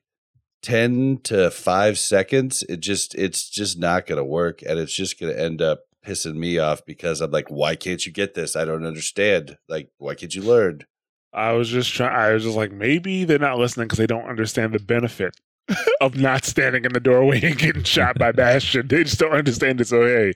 10 0.63 1.19
to 1.23 1.51
5 1.51 1.99
seconds 1.99 2.63
it 2.69 2.79
just 2.79 3.15
it's 3.15 3.49
just 3.49 3.77
not 3.77 4.05
going 4.05 4.17
to 4.17 4.23
work 4.23 4.61
and 4.61 4.79
it's 4.79 4.93
just 4.93 5.19
going 5.19 5.33
to 5.33 5.39
end 5.39 5.61
up 5.61 5.81
pissing 6.05 6.35
me 6.35 6.57
off 6.57 6.85
because 6.85 7.21
i'm 7.21 7.31
like 7.31 7.49
why 7.49 7.75
can't 7.75 8.05
you 8.05 8.11
get 8.11 8.33
this 8.33 8.55
i 8.55 8.65
don't 8.65 8.85
understand 8.85 9.57
like 9.67 9.89
why 9.97 10.15
can't 10.15 10.35
you 10.35 10.41
learn 10.41 10.85
I 11.33 11.53
was 11.53 11.69
just 11.69 11.91
trying. 11.91 12.15
I 12.15 12.33
was 12.33 12.43
just 12.43 12.55
like, 12.55 12.71
maybe 12.71 13.25
they're 13.25 13.39
not 13.39 13.57
listening 13.57 13.87
because 13.87 13.97
they 13.97 14.07
don't 14.07 14.29
understand 14.29 14.73
the 14.73 14.79
benefit 14.79 15.35
of 16.01 16.15
not 16.15 16.45
standing 16.45 16.85
in 16.85 16.93
the 16.93 16.99
doorway 16.99 17.41
and 17.41 17.57
getting 17.57 17.83
shot 17.83 18.17
by 18.19 18.31
Bastion. 18.33 18.87
They 18.87 19.03
just 19.03 19.19
don't 19.19 19.33
understand 19.33 19.81
it. 19.81 19.87
So 19.87 20.05
hey, 20.05 20.33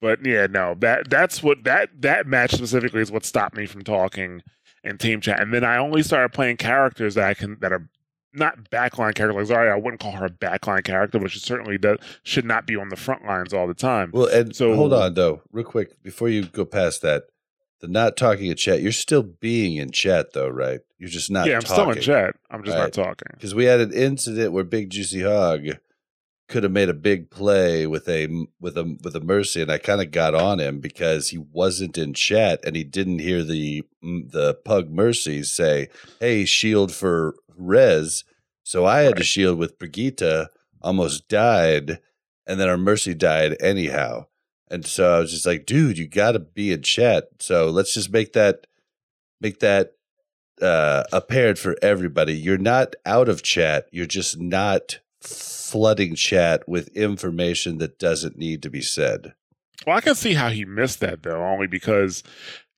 but 0.00 0.24
yeah, 0.24 0.46
no, 0.46 0.74
that 0.80 1.08
that's 1.08 1.42
what 1.42 1.64
that 1.64 2.02
that 2.02 2.26
match 2.26 2.52
specifically 2.52 3.00
is 3.00 3.10
what 3.10 3.24
stopped 3.24 3.56
me 3.56 3.66
from 3.66 3.82
talking 3.82 4.42
in 4.84 4.98
team 4.98 5.20
chat. 5.20 5.40
And 5.40 5.54
then 5.54 5.64
I 5.64 5.78
only 5.78 6.02
started 6.02 6.32
playing 6.32 6.58
characters 6.58 7.14
that 7.14 7.28
I 7.28 7.34
can 7.34 7.56
that 7.60 7.72
are 7.72 7.88
not 8.36 8.70
backline 8.70 9.14
characters. 9.14 9.48
Like 9.50 9.58
Zarya, 9.58 9.72
I 9.72 9.76
wouldn't 9.76 10.00
call 10.00 10.12
her 10.12 10.26
a 10.26 10.30
backline 10.30 10.84
character, 10.84 11.18
but 11.18 11.30
she 11.30 11.38
certainly 11.38 11.78
does 11.78 11.98
should 12.22 12.44
not 12.44 12.66
be 12.66 12.76
on 12.76 12.88
the 12.88 12.96
front 12.96 13.24
lines 13.24 13.52
all 13.52 13.66
the 13.66 13.74
time. 13.74 14.10
well 14.12 14.26
and 14.26 14.54
So- 14.54 14.74
hold 14.74 14.92
on 14.92 15.14
though 15.14 15.42
real 15.52 15.64
quick 15.64 16.02
before 16.02 16.28
you 16.28 16.44
go 16.46 16.64
past 16.64 17.02
that 17.02 17.24
The 17.80 17.88
not 17.88 18.16
talking 18.16 18.46
in 18.46 18.56
chat. 18.56 18.80
You're 18.80 18.92
still 18.92 19.22
being 19.22 19.76
in 19.76 19.90
chat 19.90 20.32
though, 20.32 20.48
right? 20.48 20.80
You're 20.98 21.10
just 21.10 21.30
not. 21.30 21.46
yeah, 21.46 21.56
I'm 21.56 21.60
still 21.62 21.90
in 21.90 22.00
chat. 22.00 22.34
I'm 22.50 22.64
just 22.64 22.74
Right. 22.76 22.84
not 22.84 22.92
talking. 22.94 23.28
because 23.32 23.54
we 23.54 23.64
had 23.66 23.80
an 23.80 23.92
incident 23.92 24.52
where 24.52 24.64
Big 24.64 24.88
Juicy 24.90 25.20
Hog 25.22 25.66
could 26.48 26.62
have 26.62 26.70
made 26.72 26.88
a 26.88 26.94
big 26.94 27.28
play 27.28 27.86
with 27.88 28.08
a 28.08 28.28
with 28.60 28.78
a 28.78 28.96
with 29.02 29.14
a 29.16 29.20
mercy, 29.20 29.60
and 29.60 29.70
I 29.70 29.78
kind 29.78 30.00
of 30.00 30.10
got 30.12 30.32
on 30.34 30.58
him 30.60 30.78
because 30.78 31.30
he 31.30 31.38
wasn't 31.38 31.98
in 31.98 32.14
chat 32.14 32.60
and 32.64 32.76
he 32.76 32.84
didn't 32.84 33.18
hear 33.18 33.42
the 33.42 33.82
mm, 34.02 34.30
the 34.30 34.54
pug 34.64 34.88
mercy 34.88 35.42
say, 35.42 35.88
"Hey, 36.20 36.44
shield 36.46 36.92
for 36.94 37.34
Rez." 37.56 38.24
So 38.62 38.84
I 38.84 39.02
had 39.02 39.16
to 39.16 39.24
shield 39.24 39.58
with 39.58 39.78
Brigitte, 39.78 40.48
almost 40.82 41.28
died, 41.28 42.00
and 42.46 42.58
then 42.58 42.68
our 42.68 42.76
mercy 42.76 43.14
died 43.14 43.56
anyhow. 43.60 44.26
And 44.68 44.84
so 44.84 45.16
I 45.16 45.20
was 45.20 45.30
just 45.30 45.46
like, 45.46 45.66
"Dude, 45.66 45.98
you 45.98 46.08
got 46.08 46.32
to 46.32 46.40
be 46.40 46.72
in 46.72 46.82
chat." 46.82 47.28
So 47.40 47.66
let's 47.70 47.94
just 47.94 48.10
make 48.10 48.32
that 48.32 48.66
make 49.40 49.60
that 49.60 49.92
uh, 50.60 51.04
apparent 51.12 51.58
for 51.58 51.76
everybody. 51.82 52.34
You're 52.34 52.58
not 52.58 52.94
out 53.04 53.28
of 53.28 53.42
chat. 53.42 53.88
You're 53.92 54.06
just 54.06 54.40
not 54.40 55.00
flooding 55.20 56.14
chat 56.14 56.66
with 56.68 56.88
information 56.96 57.78
that 57.78 57.98
doesn't 57.98 58.38
need 58.38 58.62
to 58.62 58.70
be 58.70 58.80
said. 58.80 59.34
Well, 59.86 59.96
I 59.96 60.00
can 60.00 60.14
see 60.14 60.34
how 60.34 60.48
he 60.48 60.64
missed 60.64 61.00
that 61.00 61.22
though, 61.22 61.44
only 61.44 61.66
because 61.66 62.22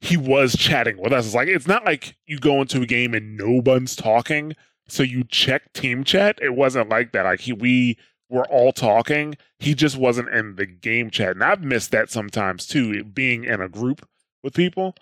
he 0.00 0.16
was 0.16 0.56
chatting 0.56 0.98
with 0.98 1.12
us. 1.12 1.26
It's 1.26 1.34
like 1.34 1.48
it's 1.48 1.66
not 1.66 1.84
like 1.84 2.16
you 2.26 2.38
go 2.38 2.60
into 2.60 2.82
a 2.82 2.86
game 2.86 3.14
and 3.14 3.36
no 3.36 3.62
one's 3.64 3.96
talking, 3.96 4.54
so 4.88 5.02
you 5.02 5.24
check 5.24 5.72
team 5.72 6.04
chat. 6.04 6.38
It 6.42 6.54
wasn't 6.54 6.88
like 6.88 7.12
that. 7.12 7.24
Like 7.24 7.40
he, 7.40 7.52
we 7.52 7.98
were 8.28 8.46
all 8.48 8.72
talking. 8.72 9.36
He 9.58 9.74
just 9.74 9.96
wasn't 9.96 10.28
in 10.30 10.56
the 10.56 10.66
game 10.66 11.10
chat, 11.10 11.30
and 11.32 11.44
I've 11.44 11.62
missed 11.62 11.90
that 11.92 12.10
sometimes 12.10 12.66
too, 12.66 13.04
being 13.04 13.44
in 13.44 13.60
a 13.60 13.68
group 13.68 14.06
with 14.42 14.54
people. 14.54 14.94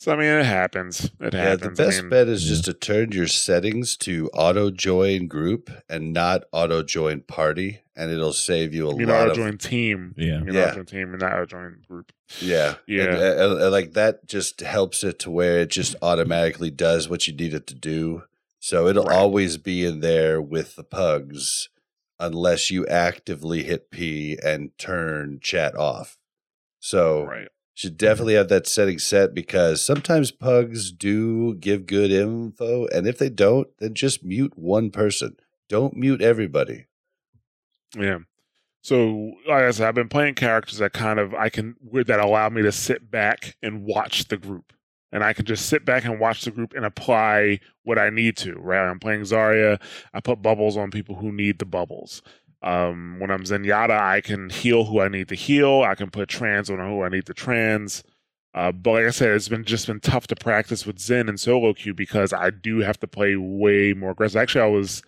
So 0.00 0.12
I 0.12 0.16
mean, 0.16 0.26
it 0.26 0.44
happens. 0.44 1.10
It 1.20 1.32
Yeah, 1.32 1.42
happens. 1.50 1.78
the 1.78 1.84
I 1.84 1.86
best 1.86 2.00
mean, 2.02 2.10
bet 2.10 2.28
is 2.28 2.44
just 2.44 2.64
to 2.66 2.74
turn 2.74 3.12
your 3.12 3.28
settings 3.28 3.96
to 3.98 4.28
auto 4.34 4.70
join 4.70 5.28
group 5.28 5.70
and 5.88 6.12
not 6.12 6.42
auto 6.52 6.82
join 6.82 7.20
party, 7.22 7.80
and 7.96 8.10
it'll 8.10 8.32
save 8.34 8.74
you 8.74 8.90
a 8.90 8.96
you 8.98 9.06
lot 9.06 9.24
know, 9.26 9.30
of 9.30 9.36
join 9.36 9.56
team. 9.56 10.14
Yeah. 10.18 10.40
You 10.40 10.44
know, 10.46 10.52
Yeah. 10.60 10.74
join 10.74 10.84
team 10.84 11.10
and 11.12 11.20
not 11.20 11.32
auto 11.32 11.46
join 11.46 11.76
group. 11.88 12.12
yeah, 12.40 12.74
Yeah. 12.86 13.04
And, 13.04 13.14
and, 13.14 13.62
uh, 13.62 13.70
like 13.70 13.92
that 13.94 14.26
just 14.26 14.60
helps 14.60 15.04
it 15.04 15.20
to 15.20 15.30
where 15.30 15.60
it 15.60 15.70
just 15.70 15.94
automatically 16.02 16.70
does 16.70 17.08
what 17.08 17.26
you 17.26 17.32
need 17.34 17.54
it 17.54 17.66
to 17.68 17.74
do. 17.74 18.24
So 18.64 18.86
it'll 18.86 19.04
Right. 19.04 19.18
always 19.18 19.58
be 19.58 19.84
in 19.84 20.00
there 20.00 20.40
with 20.40 20.76
the 20.76 20.84
pugs, 20.84 21.68
unless 22.18 22.70
you 22.70 22.86
actively 22.86 23.62
hit 23.62 23.90
P 23.90 24.38
and 24.42 24.70
turn 24.78 25.38
chat 25.42 25.76
off. 25.76 26.16
So 26.78 27.24
Right. 27.24 27.48
should 27.74 27.98
mm-hmm. 27.98 28.06
definitely 28.06 28.34
have 28.36 28.48
that 28.48 28.66
setting 28.66 28.98
set 28.98 29.34
because 29.34 29.82
sometimes 29.82 30.30
pugs 30.30 30.92
do 30.92 31.56
give 31.56 31.84
good 31.84 32.10
info, 32.10 32.86
and 32.86 33.06
if 33.06 33.18
they 33.18 33.28
don't, 33.28 33.68
then 33.80 33.92
just 33.92 34.24
mute 34.24 34.56
one 34.56 34.90
person. 34.90 35.36
Don't 35.68 35.94
mute 35.94 36.22
everybody. 36.22 36.86
Yeah. 37.94 38.20
So, 38.80 39.34
like 39.46 39.64
I 39.64 39.72
said, 39.72 39.88
I've 39.88 39.94
been 39.94 40.08
playing 40.08 40.36
characters 40.36 40.78
that 40.78 40.94
kind 40.94 41.18
of 41.20 41.34
I 41.34 41.50
can 41.50 41.76
that 42.06 42.18
allow 42.18 42.48
me 42.48 42.62
to 42.62 42.72
sit 42.72 43.10
back 43.10 43.56
and 43.62 43.84
watch 43.84 44.28
the 44.28 44.38
group, 44.38 44.72
and 45.14 45.22
I 45.22 45.32
can 45.32 45.46
just 45.46 45.66
sit 45.66 45.84
back 45.84 46.04
and 46.04 46.18
watch 46.18 46.44
the 46.44 46.50
group 46.50 46.74
and 46.74 46.84
apply 46.84 47.60
what 47.84 47.98
I 48.00 48.10
need 48.10 48.36
to. 48.38 48.54
Right? 48.54 48.84
I'm 48.84 48.98
playing 48.98 49.22
Zarya. 49.22 49.80
I 50.12 50.20
put 50.20 50.42
bubbles 50.42 50.76
on 50.76 50.90
people 50.90 51.14
who 51.14 51.30
need 51.30 51.60
the 51.60 51.64
bubbles. 51.64 52.20
Um, 52.62 53.20
when 53.20 53.30
I'm 53.30 53.44
Zenyatta, 53.44 53.96
I 53.96 54.20
can 54.20 54.50
heal 54.50 54.84
who 54.84 55.00
I 55.00 55.08
need 55.08 55.28
to 55.28 55.36
heal. 55.36 55.82
I 55.82 55.94
can 55.94 56.10
put 56.10 56.28
trans 56.28 56.68
on 56.68 56.78
who 56.78 57.02
I 57.02 57.10
need 57.10 57.26
to 57.26 57.34
trans. 57.34 58.02
Uh, 58.54 58.72
but 58.72 58.92
like 58.92 59.04
I 59.04 59.10
said, 59.10 59.30
it's 59.30 59.48
been 59.48 59.64
just 59.64 59.86
been 59.86 60.00
tough 60.00 60.26
to 60.28 60.36
practice 60.36 60.84
with 60.84 60.98
Zen 60.98 61.28
and 61.28 61.38
solo 61.38 61.74
queue 61.74 61.94
because 61.94 62.32
I 62.32 62.50
do 62.50 62.80
have 62.80 62.98
to 63.00 63.06
play 63.06 63.36
way 63.36 63.92
more 63.92 64.10
aggressive. 64.10 64.40
Actually, 64.40 64.62
I 64.62 64.68
was 64.68 65.02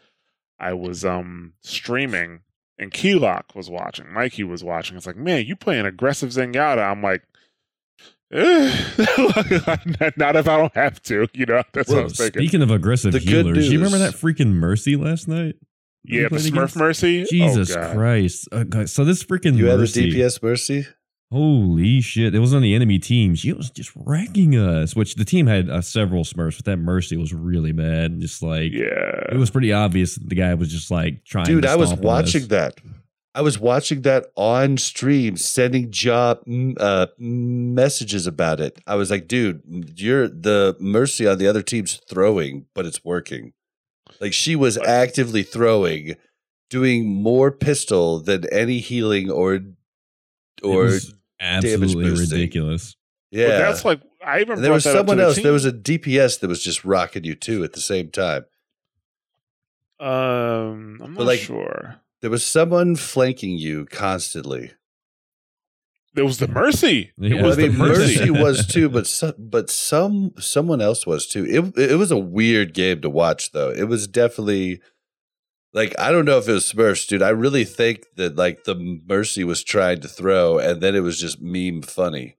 I 0.61 0.73
was 0.73 1.05
um 1.05 1.55
streaming 1.63 2.43
and 2.79 2.93
Keylock 2.93 3.55
was 3.57 3.71
watching. 3.71 4.13
Mikey 4.13 4.45
was 4.45 4.63
watching. 4.63 4.97
It's 4.97 5.07
like, 5.07 5.17
man, 5.17 5.47
you 5.47 5.57
playing 5.57 5.87
aggressive 5.87 6.31
Zenyatta. 6.31 6.89
I'm 6.89 7.03
like, 7.03 7.23
not 10.17 10.37
if 10.37 10.49
I 10.49 10.57
don't 10.59 10.75
have 10.75 11.01
to. 11.05 11.27
You 11.33 11.47
know, 11.47 11.63
that's 11.73 11.89
what 11.89 11.95
I 11.95 11.99
Well, 11.99 12.05
was 12.05 12.17
thinking. 12.19 12.43
speaking 12.43 12.63
of 12.63 12.71
aggressive 12.71 13.13
The 13.13 13.21
good 13.21 13.47
healers, 13.47 13.69
you 13.71 13.79
remember 13.79 13.99
that 13.99 14.15
freaking 14.15 14.53
Mercy 14.55 14.97
last 14.97 15.29
night? 15.29 15.55
yeah, 16.05 16.29
the 16.29 16.37
Smurf 16.37 16.49
against? 16.53 16.77
Mercy. 16.77 17.25
Jesus 17.25 17.75
oh, 17.77 17.93
Christ! 17.95 18.49
Uh, 18.53 18.65
guys, 18.65 18.93
so 18.93 19.05
this 19.05 19.23
freaking 19.25 19.53
Mercy. 19.55 19.59
You 19.59 19.67
had 19.67 19.75
a 19.75 19.79
Mercy, 19.79 20.13
DPS 20.13 20.43
mercy? 20.43 20.87
holy 21.33 22.01
shit! 22.01 22.35
It 22.35 22.39
was 22.39 22.55
on 22.55 22.63
the 22.63 22.75
enemy 22.75 22.99
team. 22.99 23.35
She 23.35 23.53
was 23.53 23.71
just 23.71 23.91
wrecking 23.97 24.55
us. 24.57 24.95
Which 24.97 25.15
the 25.17 25.25
team 25.25 25.47
had 25.47 25.69
uh, 25.71 25.81
several 25.81 26.25
Smurfs, 26.25 26.57
but 26.57 26.65
that 26.67 26.77
Mercy 26.79 27.17
was 27.17 27.33
really 27.33 27.73
bad. 27.73 28.21
Just 28.21 28.43
like 28.43 28.73
Yeah. 28.73 29.25
it 29.33 29.37
was 29.37 29.51
pretty 29.51 29.73
obvious 29.73 30.15
that 30.17 30.29
the 30.29 30.37
guy 30.37 30.55
was 30.55 30.71
just 30.71 30.91
like 30.91 31.25
trying. 31.25 31.47
Dude, 31.47 31.63
to 31.63 31.71
I 31.71 31.77
was 31.77 31.93
watching 31.95 32.43
us. 32.43 32.49
that. 32.49 32.81
I 33.37 33.43
was 33.43 33.59
watching 33.59 34.01
that 34.01 34.29
on 34.35 34.79
stream, 34.79 35.37
sending 35.37 35.91
job 35.91 36.41
uh, 36.81 37.09
messages 37.19 38.27
about 38.27 38.61
it. 38.61 38.81
I 38.87 38.95
was 38.95 39.11
like, 39.11 39.29
dude, 39.29 39.93
you're 39.95 40.27
the 40.27 40.75
mercy 40.81 41.27
on 41.27 41.37
the 41.37 41.47
other 41.47 41.61
team's 41.61 42.01
throwing, 42.09 42.65
but 42.75 42.87
it's 42.87 43.05
working. 43.05 43.53
Like 44.23 44.33
she 44.33 44.57
was 44.57 44.79
actively 44.79 45.43
throwing, 45.43 46.17
doing 46.71 47.07
more 47.07 47.53
pistol 47.53 48.21
than 48.21 48.49
any 48.51 48.79
healing 48.79 49.31
or 49.31 49.61
or 50.63 50.99
absolutely 51.39 52.19
ridiculous. 52.19 52.97
Yeah. 53.31 53.59
that's 53.59 53.85
like 53.85 54.01
I 54.25 54.41
even 54.41 54.63
there 54.63 54.73
was 54.73 54.85
that 54.85 54.91
up 54.91 54.95
to 54.95 54.99
someone 55.01 55.21
else. 55.21 55.37
There 55.37 55.53
was 55.53 55.67
a 55.67 55.73
DPS 55.73 56.41
that 56.41 56.49
was 56.49 56.65
just 56.65 56.87
rocking 56.87 57.25
you 57.25 57.35
too 57.35 57.65
at 57.65 57.75
the 57.75 57.83
same 57.83 58.11
time. 58.11 58.47
um, 60.01 61.03
I'm 61.05 61.13
not 61.13 61.27
like, 61.27 61.41
sure. 61.41 62.01
There 62.27 62.31
was 62.33 62.45
someone 62.45 62.97
flanking 62.97 63.57
you 63.57 63.87
constantly. 63.87 64.73
There 66.15 66.25
was 66.25 66.39
the 66.39 66.49
Mercy. 66.49 67.13
Yeah. 67.17 67.37
It 67.37 67.43
was 67.45 67.57
I 67.57 67.63
mean, 67.63 67.71
the 67.71 67.79
Mercy. 67.79 68.19
Mercy 68.19 68.31
was 68.43 68.67
too, 68.67 68.89
but 68.89 69.07
some, 69.07 69.35
but 69.39 69.71
some 69.71 70.33
someone 70.37 70.81
else 70.81 71.07
was 71.07 71.29
too. 71.29 71.45
It 71.45 71.79
it 71.91 71.95
was 71.95 72.11
a 72.11 72.19
weird 72.19 72.75
game 72.75 73.01
to 73.03 73.09
watch, 73.09 73.53
though. 73.53 73.71
It 73.71 73.85
was 73.85 74.09
definitely 74.09 74.81
like 75.73 75.95
I 76.01 76.11
don't 76.11 76.25
know 76.25 76.39
if 76.39 76.49
it 76.49 76.53
was 76.53 76.73
Smurfs, 76.73 77.07
dude. 77.07 77.23
I 77.23 77.29
really 77.29 77.65
think 77.65 78.07
that 78.17 78.35
like 78.35 78.65
the 78.65 78.75
Mercy 79.07 79.45
was 79.45 79.63
trying 79.63 80.01
to 80.01 80.09
throw, 80.09 80.59
and 80.59 80.81
then 80.81 80.97
it 80.97 81.05
was 81.05 81.21
just 81.21 81.41
meme 81.41 81.83
funny. 81.83 82.39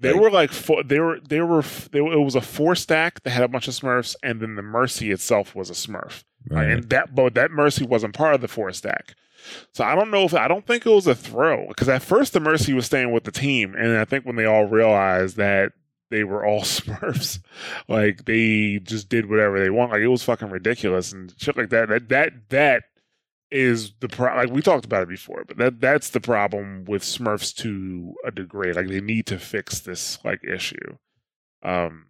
They 0.00 0.12
Like- 0.12 0.20
were 0.20 0.30
like 0.30 0.52
four, 0.52 0.82
they 0.84 1.00
were 1.00 1.18
they 1.20 1.40
were 1.40 1.62
they 1.92 1.98
it 1.98 2.20
was 2.20 2.34
a 2.36 2.40
four 2.40 2.74
stack 2.76 3.22
that 3.24 3.30
had 3.30 3.42
a 3.42 3.48
bunch 3.48 3.66
of 3.68 3.74
Smurfs, 3.74 4.14
and 4.22 4.40
then 4.40 4.54
the 4.54 4.62
Mercy 4.62 5.10
itself 5.10 5.54
was 5.54 5.70
a 5.70 5.74
Smurf. 5.74 6.24
Right. 6.48 6.70
and 6.70 6.84
that 6.90 7.14
but 7.14 7.34
that 7.34 7.50
Mercy 7.50 7.84
wasn't 7.84 8.14
part 8.14 8.34
of 8.34 8.40
the 8.40 8.48
four 8.48 8.72
stack. 8.72 9.14
So 9.72 9.82
I 9.84 9.94
don't 9.94 10.10
know 10.10 10.24
if 10.24 10.34
I 10.34 10.46
don't 10.48 10.66
think 10.66 10.86
it 10.86 10.90
was 10.90 11.06
a 11.06 11.14
throw 11.14 11.66
because 11.68 11.88
at 11.88 12.02
first 12.02 12.32
the 12.32 12.40
Mercy 12.40 12.72
was 12.72 12.86
staying 12.86 13.12
with 13.12 13.24
the 13.24 13.32
team, 13.32 13.74
and 13.76 13.96
I 13.98 14.04
think 14.04 14.24
when 14.24 14.36
they 14.36 14.44
all 14.44 14.66
realized 14.66 15.36
that 15.36 15.72
they 16.10 16.22
were 16.24 16.44
all 16.46 16.60
Smurfs, 16.62 17.40
like 17.88 18.24
they 18.24 18.78
just 18.82 19.08
did 19.08 19.28
whatever 19.28 19.58
they 19.58 19.70
want. 19.70 19.90
Like 19.92 20.00
it 20.00 20.08
was 20.08 20.22
fucking 20.22 20.50
ridiculous 20.50 21.12
and 21.12 21.34
shit 21.38 21.56
like 21.56 21.70
that. 21.70 21.88
That 21.88 22.08
that 22.08 22.32
that 22.50 22.84
is 23.50 23.92
the 24.00 24.08
pro- 24.08 24.36
like 24.36 24.50
we 24.50 24.62
talked 24.62 24.84
about 24.84 25.02
it 25.02 25.08
before, 25.08 25.44
but 25.46 25.56
that 25.58 25.80
that's 25.80 26.10
the 26.10 26.20
problem 26.20 26.84
with 26.86 27.02
Smurfs 27.02 27.54
to 27.56 28.14
a 28.24 28.30
degree. 28.30 28.72
Like 28.72 28.88
they 28.88 29.00
need 29.00 29.26
to 29.26 29.38
fix 29.38 29.80
this 29.80 30.18
like 30.24 30.44
issue. 30.44 30.96
Um. 31.62 32.06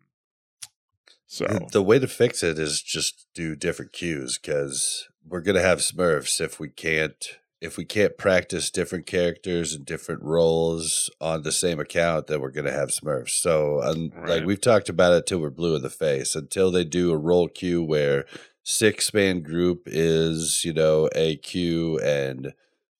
So 1.27 1.47
The, 1.47 1.69
the 1.73 1.83
way 1.83 1.99
to 1.99 2.09
fix 2.09 2.43
it 2.43 2.59
is 2.59 2.81
just 2.81 3.27
do 3.35 3.55
different 3.55 3.93
cues 3.93 4.39
because 4.39 5.09
we're 5.27 5.43
gonna 5.43 5.61
have 5.61 5.79
Smurfs 5.79 6.41
if 6.41 6.59
we 6.59 6.69
can't 6.69 7.39
if 7.61 7.77
we 7.77 7.85
can't 7.85 8.17
practice 8.17 8.71
different 8.71 9.07
characters 9.07 9.75
and 9.75 9.85
different 9.85 10.23
roles 10.23 11.11
on 11.21 11.43
the 11.43 11.51
same 11.51 11.81
account, 11.81 12.29
then 12.29 12.41
we're 12.41 12.51
gonna 12.51 12.71
have 12.73 12.91
Smurfs. 12.91 13.31
So, 13.31 13.83
um, 13.83 14.13
like 14.27 14.45
we've 14.45 14.61
talked 14.61 14.89
about 14.89 15.13
it 15.15 15.27
till 15.27 15.41
we're 15.41 15.51
blue 15.51 15.75
in 15.75 15.83
the 15.83 15.91
face. 15.91 16.35
Until 16.37 16.71
they 16.71 16.85
do 16.85 17.11
a 17.11 17.17
role 17.17 17.49
queue 17.49 17.83
where 17.83 18.27
six 18.69 19.15
man 19.15 19.41
group 19.41 19.85
is 19.87 20.63
you 20.63 20.75
know 20.75 21.09
a 21.15 21.37
queue 21.37 21.99
and 22.01 22.53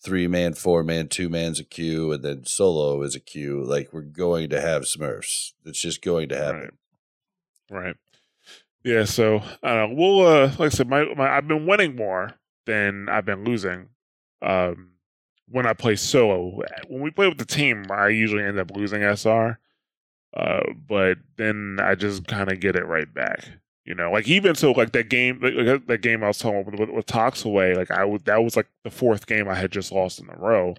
three 0.03 0.27
man, 0.27 0.55
four 0.55 0.83
man, 0.83 1.09
two 1.09 1.29
man's 1.29 1.61
a 1.61 1.65
queue, 1.65 2.11
and 2.11 2.25
then 2.25 2.47
solo 2.47 3.03
is 3.03 3.15
a 3.15 3.21
queue. 3.21 3.63
Like 3.63 3.93
we're 3.93 4.01
going 4.01 4.49
to 4.49 4.61
have 4.61 4.83
Smurfs. 4.83 5.53
It's 5.67 5.81
just 5.81 6.01
going 6.01 6.31
to 6.31 6.39
happen. 6.39 6.79
Right. 7.71 7.85
Right. 7.85 7.97
Yeah, 8.83 9.05
so 9.05 9.43
I 9.63 9.75
don't 9.75 9.91
know. 9.91 9.97
We'll 9.97 10.27
uh 10.27 10.47
like 10.59 10.61
I 10.61 10.69
said, 10.71 10.89
my, 10.89 11.05
my 11.15 11.29
I've 11.29 11.47
been 11.47 11.67
winning 11.67 11.97
more 11.97 12.31
than 12.65 13.09
I've 13.11 13.27
been 13.27 13.45
losing. 13.45 13.91
Um 14.41 14.93
when 15.51 15.67
I 15.67 15.75
play 15.75 15.97
solo. 15.97 16.63
When 16.89 17.03
we 17.03 17.11
play 17.11 17.29
with 17.29 17.39
the 17.39 17.45
team, 17.45 17.85
I 17.91 18.09
usually 18.09 18.45
end 18.45 18.59
up 18.59 18.75
losing 18.75 19.03
SR. 19.03 19.59
Uh 20.35 20.61
but 20.89 21.19
then 21.37 21.79
I 21.83 21.95
just 21.95 22.27
kind 22.27 22.51
of 22.51 22.61
get 22.61 22.77
it 22.77 22.87
right 22.87 23.13
back. 23.13 23.45
You 23.89 23.95
know, 23.95 24.13
like 24.13 24.29
even 24.29 24.55
so, 24.55 24.73
like 24.73 24.93
that 24.93 25.09
game, 25.09 25.41
like, 25.41 25.87
that 25.87 26.03
game 26.03 26.23
I 26.23 26.27
was 26.29 26.37
talking 26.37 26.61
about 26.61 26.79
with, 26.79 26.91
with 26.91 27.07
Tox 27.07 27.47
away, 27.47 27.75
like 27.75 27.91
I 27.91 28.05
would, 28.05 28.27
that 28.27 28.45
was 28.45 28.55
like 28.55 28.67
the 28.85 28.91
fourth 28.91 29.27
game 29.27 29.49
I 29.49 29.55
had 29.55 29.73
just 29.73 29.91
lost 29.91 30.21
in 30.21 30.29
a 30.29 30.37
row, 30.37 30.75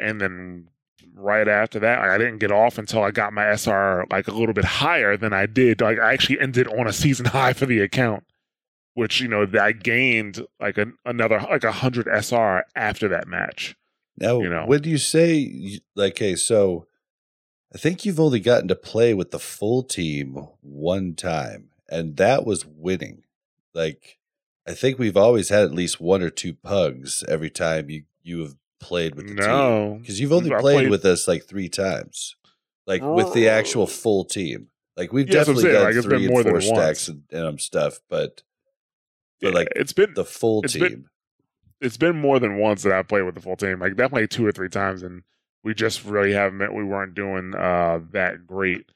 and 0.00 0.18
then 0.18 0.68
right 1.14 1.46
after 1.46 1.78
that. 1.80 1.98
Like, 2.00 2.08
I 2.08 2.16
didn't 2.16 2.38
get 2.38 2.50
off 2.50 2.78
until 2.78 3.02
I 3.02 3.10
got 3.10 3.34
my 3.34 3.54
SR 3.54 4.06
like 4.10 4.28
a 4.28 4.32
little 4.32 4.54
bit 4.54 4.64
higher 4.64 5.16
than 5.18 5.34
I 5.34 5.44
did. 5.44 5.82
Like 5.82 5.98
I 5.98 6.14
actually 6.14 6.40
ended 6.40 6.66
on 6.68 6.86
a 6.86 6.92
season 6.92 7.26
high 7.36 7.52
for 7.52 7.66
the 7.66 7.80
account, 7.80 8.24
which 8.94 9.20
you 9.20 9.28
know 9.28 9.44
that 9.44 9.62
I 9.62 9.72
gained 9.72 10.46
like 10.58 10.78
an, 10.78 10.96
another 11.04 11.40
like 11.50 11.64
a 11.64 11.72
hundred 11.72 12.08
SR 12.08 12.64
after 12.74 13.08
that 13.08 13.28
match. 13.28 13.76
Now, 14.16 14.40
You 14.40 14.48
know. 14.48 14.64
when 14.64 14.84
you 14.84 14.96
say 14.96 15.80
like, 15.94 16.18
hey, 16.18 16.34
so 16.34 16.86
I 17.74 17.78
think 17.78 18.04
you've 18.04 18.18
only 18.18 18.40
gotten 18.40 18.68
to 18.68 18.74
play 18.74 19.12
with 19.14 19.30
the 19.32 19.38
full 19.38 19.82
team 19.82 20.48
one 20.62 21.14
time, 21.14 21.67
and 21.88 22.16
that 22.16 22.44
was 22.44 22.64
winning. 22.66 23.22
Like, 23.74 24.18
I 24.66 24.74
think 24.74 24.98
we've 24.98 25.16
always 25.16 25.48
had 25.48 25.62
at 25.64 25.72
least 25.72 26.00
one 26.00 26.22
or 26.22 26.30
two 26.30 26.54
pugs 26.54 27.24
every 27.28 27.50
time 27.50 27.88
you 27.90 28.04
you 28.22 28.40
have 28.40 28.54
played 28.80 29.14
with 29.14 29.28
the 29.28 29.34
team 29.36 29.44
No, 29.46 29.98
because 30.00 30.20
you've 30.20 30.32
only 30.32 30.50
played, 30.50 30.60
played- 30.60 30.90
with 30.90 31.04
us 31.04 31.26
like 31.26 31.44
three 31.46 31.68
times, 31.68 32.36
like 32.86 33.02
with 33.02 33.32
the 33.32 33.48
actual 33.48 33.86
full 33.86 34.24
team. 34.24 34.68
Like 34.96 35.12
we've 35.12 35.28
Yeah, 35.28 35.44
that's 35.44 35.48
what 35.48 35.56
I'm 35.58 35.62
definitely 35.62 35.94
done 35.94 35.94
like, 35.96 36.04
three 36.04 36.28
more 36.28 36.40
and 36.40 36.50
four 36.50 36.60
stacks 36.60 37.08
and, 37.08 37.22
and 37.30 37.46
um, 37.46 37.58
stuff, 37.58 38.00
but 38.10 38.42
Yeah, 39.40 39.50
but 39.50 39.54
like 39.54 39.68
it's 39.76 39.92
been 39.92 40.14
the 40.14 40.24
full 40.24 40.62
it's 40.64 40.72
team. 40.74 40.82
been- 40.82 41.04
it's 41.80 41.96
been 41.96 42.16
more 42.16 42.40
than 42.40 42.56
once 42.58 42.82
that 42.82 42.92
I 42.92 43.04
played 43.04 43.22
with 43.22 43.36
the 43.36 43.40
full 43.40 43.54
team. 43.56 43.78
Like 43.78 43.94
definitely 43.96 44.26
two 44.26 44.44
or 44.44 44.50
three 44.50 44.68
times, 44.68 45.04
and 45.04 45.22
we 45.62 45.74
just 45.74 46.04
really 46.04 46.32
haven't. 46.32 46.74
We 46.74 46.82
weren't 46.82 47.14
doing 47.14 47.54
uh, 47.54 48.00
that 48.10 48.46
great. 48.48 48.90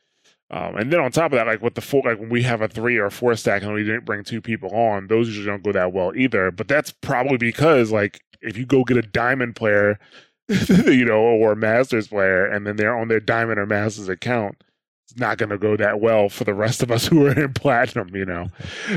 Um, 0.54 0.76
and 0.76 0.92
then 0.92 1.00
on 1.00 1.10
top 1.10 1.32
of 1.32 1.36
that, 1.38 1.46
like 1.46 1.62
with 1.62 1.74
the 1.76 1.80
four, 1.80 2.02
like 2.04 2.18
when 2.20 2.28
we 2.28 2.42
have 2.42 2.60
a 2.60 2.68
three 2.68 2.98
or 2.98 3.06
a 3.06 3.10
four 3.10 3.34
stack 3.36 3.62
and 3.62 3.72
we 3.72 3.84
didn't 3.84 4.04
bring 4.04 4.22
two 4.22 4.42
people 4.42 4.68
on, 4.74 5.06
those 5.06 5.28
usually 5.28 5.46
don't 5.46 5.62
go 5.62 5.72
that 5.72 5.92
well 5.94 6.12
either. 6.14 6.50
But 6.50 6.68
that's 6.68 6.92
probably 6.92 7.38
because 7.38 7.90
like 7.90 8.20
if 8.42 8.58
you 8.58 8.66
go 8.66 8.84
get 8.84 8.98
a 8.98 9.02
diamond 9.02 9.56
player, 9.56 9.98
you 10.48 11.04
know, 11.06 11.20
or 11.22 11.52
a 11.52 11.56
masters 11.56 12.08
player, 12.08 12.44
and 12.44 12.66
then 12.66 12.76
they're 12.76 12.96
on 12.96 13.08
their 13.08 13.20
diamond 13.20 13.58
or 13.60 13.64
masters 13.66 14.10
account, 14.10 14.62
it's 15.08 15.18
not 15.18 15.38
going 15.38 15.48
to 15.50 15.56
go 15.56 15.74
that 15.76 16.00
well 16.00 16.28
for 16.28 16.44
the 16.44 16.52
rest 16.52 16.82
of 16.82 16.90
us 16.90 17.06
who 17.08 17.24
are 17.26 17.38
in 17.44 17.54
platinum. 17.54 18.14
You 18.14 18.26
know, 18.26 18.48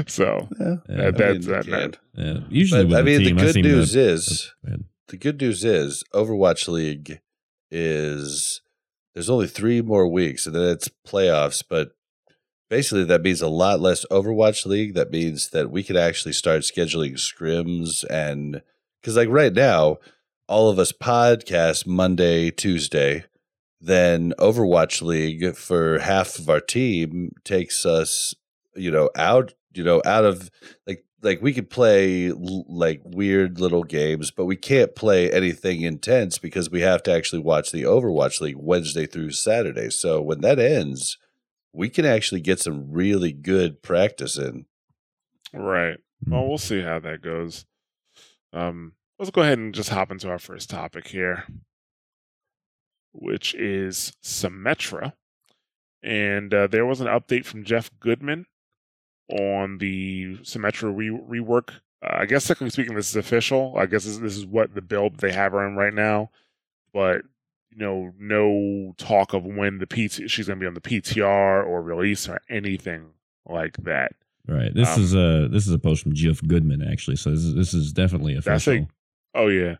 so 0.07 0.49
Yeah, 0.59 0.75
Yeah, 0.89 1.11
that- 1.11 1.15
I 1.21 1.37
that's 1.37 1.47
mean, 1.47 1.71
that. 1.71 1.97
you. 2.15 2.23
Yeah, 2.25 2.39
usually, 2.49 2.81
But, 2.83 2.87
with 2.89 2.97
I 2.97 2.99
a 2.99 3.03
mean, 3.03 3.19
team, 3.21 3.35
the 3.37 3.53
good 3.53 3.63
news 3.63 3.93
to, 3.93 3.99
is 4.01 4.53
the 5.07 5.17
good 5.17 5.39
news 5.39 5.63
is 5.63 6.03
Overwatch 6.13 6.67
League 6.67 7.21
is 7.71 8.61
there's 9.15 9.29
only 9.29 9.47
three 9.47 9.81
more 9.81 10.07
weeks 10.07 10.45
and 10.45 10.53
then 10.53 10.69
it's 10.69 10.89
playoffs, 11.07 11.63
but 11.67 11.95
basically 12.69 13.05
that 13.05 13.23
means 13.23 13.41
a 13.41 13.47
lot 13.47 13.79
less 13.79 14.05
Overwatch 14.11 14.65
League. 14.65 14.93
That 14.93 15.09
means 15.09 15.49
that 15.49 15.71
we 15.71 15.81
could 15.81 15.97
actually 15.97 16.33
start 16.33 16.61
scheduling 16.61 17.13
scrims 17.13 18.03
and 18.09 18.61
because 19.01 19.15
like 19.15 19.29
right 19.29 19.53
now, 19.53 19.97
all 20.47 20.69
of 20.69 20.77
us 20.77 20.91
podcast 20.91 21.87
Monday, 21.87 22.51
Tuesday. 22.51 23.25
Then 23.81 24.33
Overwatch 24.39 25.01
League 25.01 25.55
for 25.55 25.99
half 25.99 26.39
of 26.39 26.49
our 26.49 26.59
team 26.59 27.31
takes 27.43 27.85
us, 27.85 28.33
you 28.75 28.89
know, 28.89 29.09
out, 29.15 29.53
you 29.73 29.83
know, 29.83 30.01
out 30.05 30.25
of 30.25 30.49
like 30.87 31.05
like 31.25 31.41
we 31.41 31.53
could 31.53 31.69
play 31.69 32.29
l- 32.29 32.65
like 32.69 33.01
weird 33.03 33.59
little 33.59 33.83
games, 33.83 34.31
but 34.31 34.45
we 34.45 34.55
can't 34.55 34.95
play 34.95 35.31
anything 35.31 35.81
intense 35.81 36.37
because 36.37 36.69
we 36.69 36.81
have 36.81 37.01
to 37.03 37.11
actually 37.11 37.41
watch 37.41 37.71
the 37.71 37.83
Overwatch 37.83 38.39
League 38.39 38.57
Wednesday 38.57 39.07
through 39.07 39.31
Saturday. 39.31 39.89
So 39.89 40.21
when 40.21 40.41
that 40.41 40.59
ends, 40.59 41.17
we 41.73 41.89
can 41.89 42.05
actually 42.05 42.41
get 42.41 42.59
some 42.59 42.91
really 42.91 43.33
good 43.33 43.81
practice 43.81 44.37
in. 44.37 44.67
right. 45.51 45.97
Hmm. 46.23 46.31
Well, 46.31 46.47
we'll 46.47 46.57
see 46.57 46.81
how 46.81 46.99
that 46.99 47.21
goes. 47.21 47.65
Um, 48.53 48.93
let's 49.19 49.31
go 49.31 49.41
ahead 49.41 49.57
and 49.57 49.73
just 49.73 49.89
hop 49.89 50.11
into 50.11 50.29
our 50.29 50.39
first 50.39 50.69
topic 50.69 51.07
here, 51.07 51.43
which 53.11 53.53
is 53.55 54.13
Symmetra. 54.23 55.13
And 56.03 56.53
uh, 56.53 56.67
there 56.67 56.85
was 56.85 57.01
an 57.01 57.07
update 57.07 57.45
from 57.45 57.63
Geoff 57.63 57.89
Goodman 57.99 58.45
on 59.29 59.77
the 59.79 60.37
Symmetra 60.43 60.95
re- 60.95 61.09
rework. 61.41 61.69
Uh, 62.03 62.17
I 62.19 62.25
guess, 62.25 62.45
technically 62.47 62.69
speaking, 62.71 62.95
this 62.95 63.09
is 63.09 63.15
official. 63.15 63.73
I 63.77 63.85
guess 63.85 64.05
this, 64.05 64.17
this 64.17 64.37
is 64.37 64.45
what 64.45 64.75
the 64.75 64.81
build 64.81 65.17
they 65.17 65.31
have 65.31 65.53
her 65.53 65.65
in 65.67 65.75
right 65.75 65.93
now. 65.93 66.29
But 66.93 67.21
you 67.71 67.77
know, 67.79 68.13
no 68.19 68.93
talk 68.97 69.33
of 69.33 69.43
when 69.45 69.79
the 69.79 69.85
PT 69.87 70.29
she's 70.29 70.47
going 70.47 70.59
to 70.59 70.63
be 70.63 70.67
on 70.67 70.75
the 70.75 70.81
PTR 70.81 71.65
or 71.65 71.81
release 71.81 72.29
or 72.29 72.39
anything 72.49 73.07
like 73.45 73.75
that. 73.83 74.13
Right. 74.47 74.73
This 74.73 74.95
Um, 74.95 75.01
is 75.03 75.13
a 75.15 75.47
this 75.51 75.65
is 75.67 75.73
a 75.73 75.79
post 75.79 76.03
from 76.03 76.13
Geoff 76.13 76.41
Goodman 76.47 76.81
actually. 76.87 77.15
So 77.17 77.31
this 77.31 77.39
is, 77.43 77.55
this 77.55 77.73
is 77.73 77.91
definitely 77.91 78.35
official. 78.35 78.73
a- 78.73 78.87
Oh 79.33 79.47
yeah. 79.47 79.75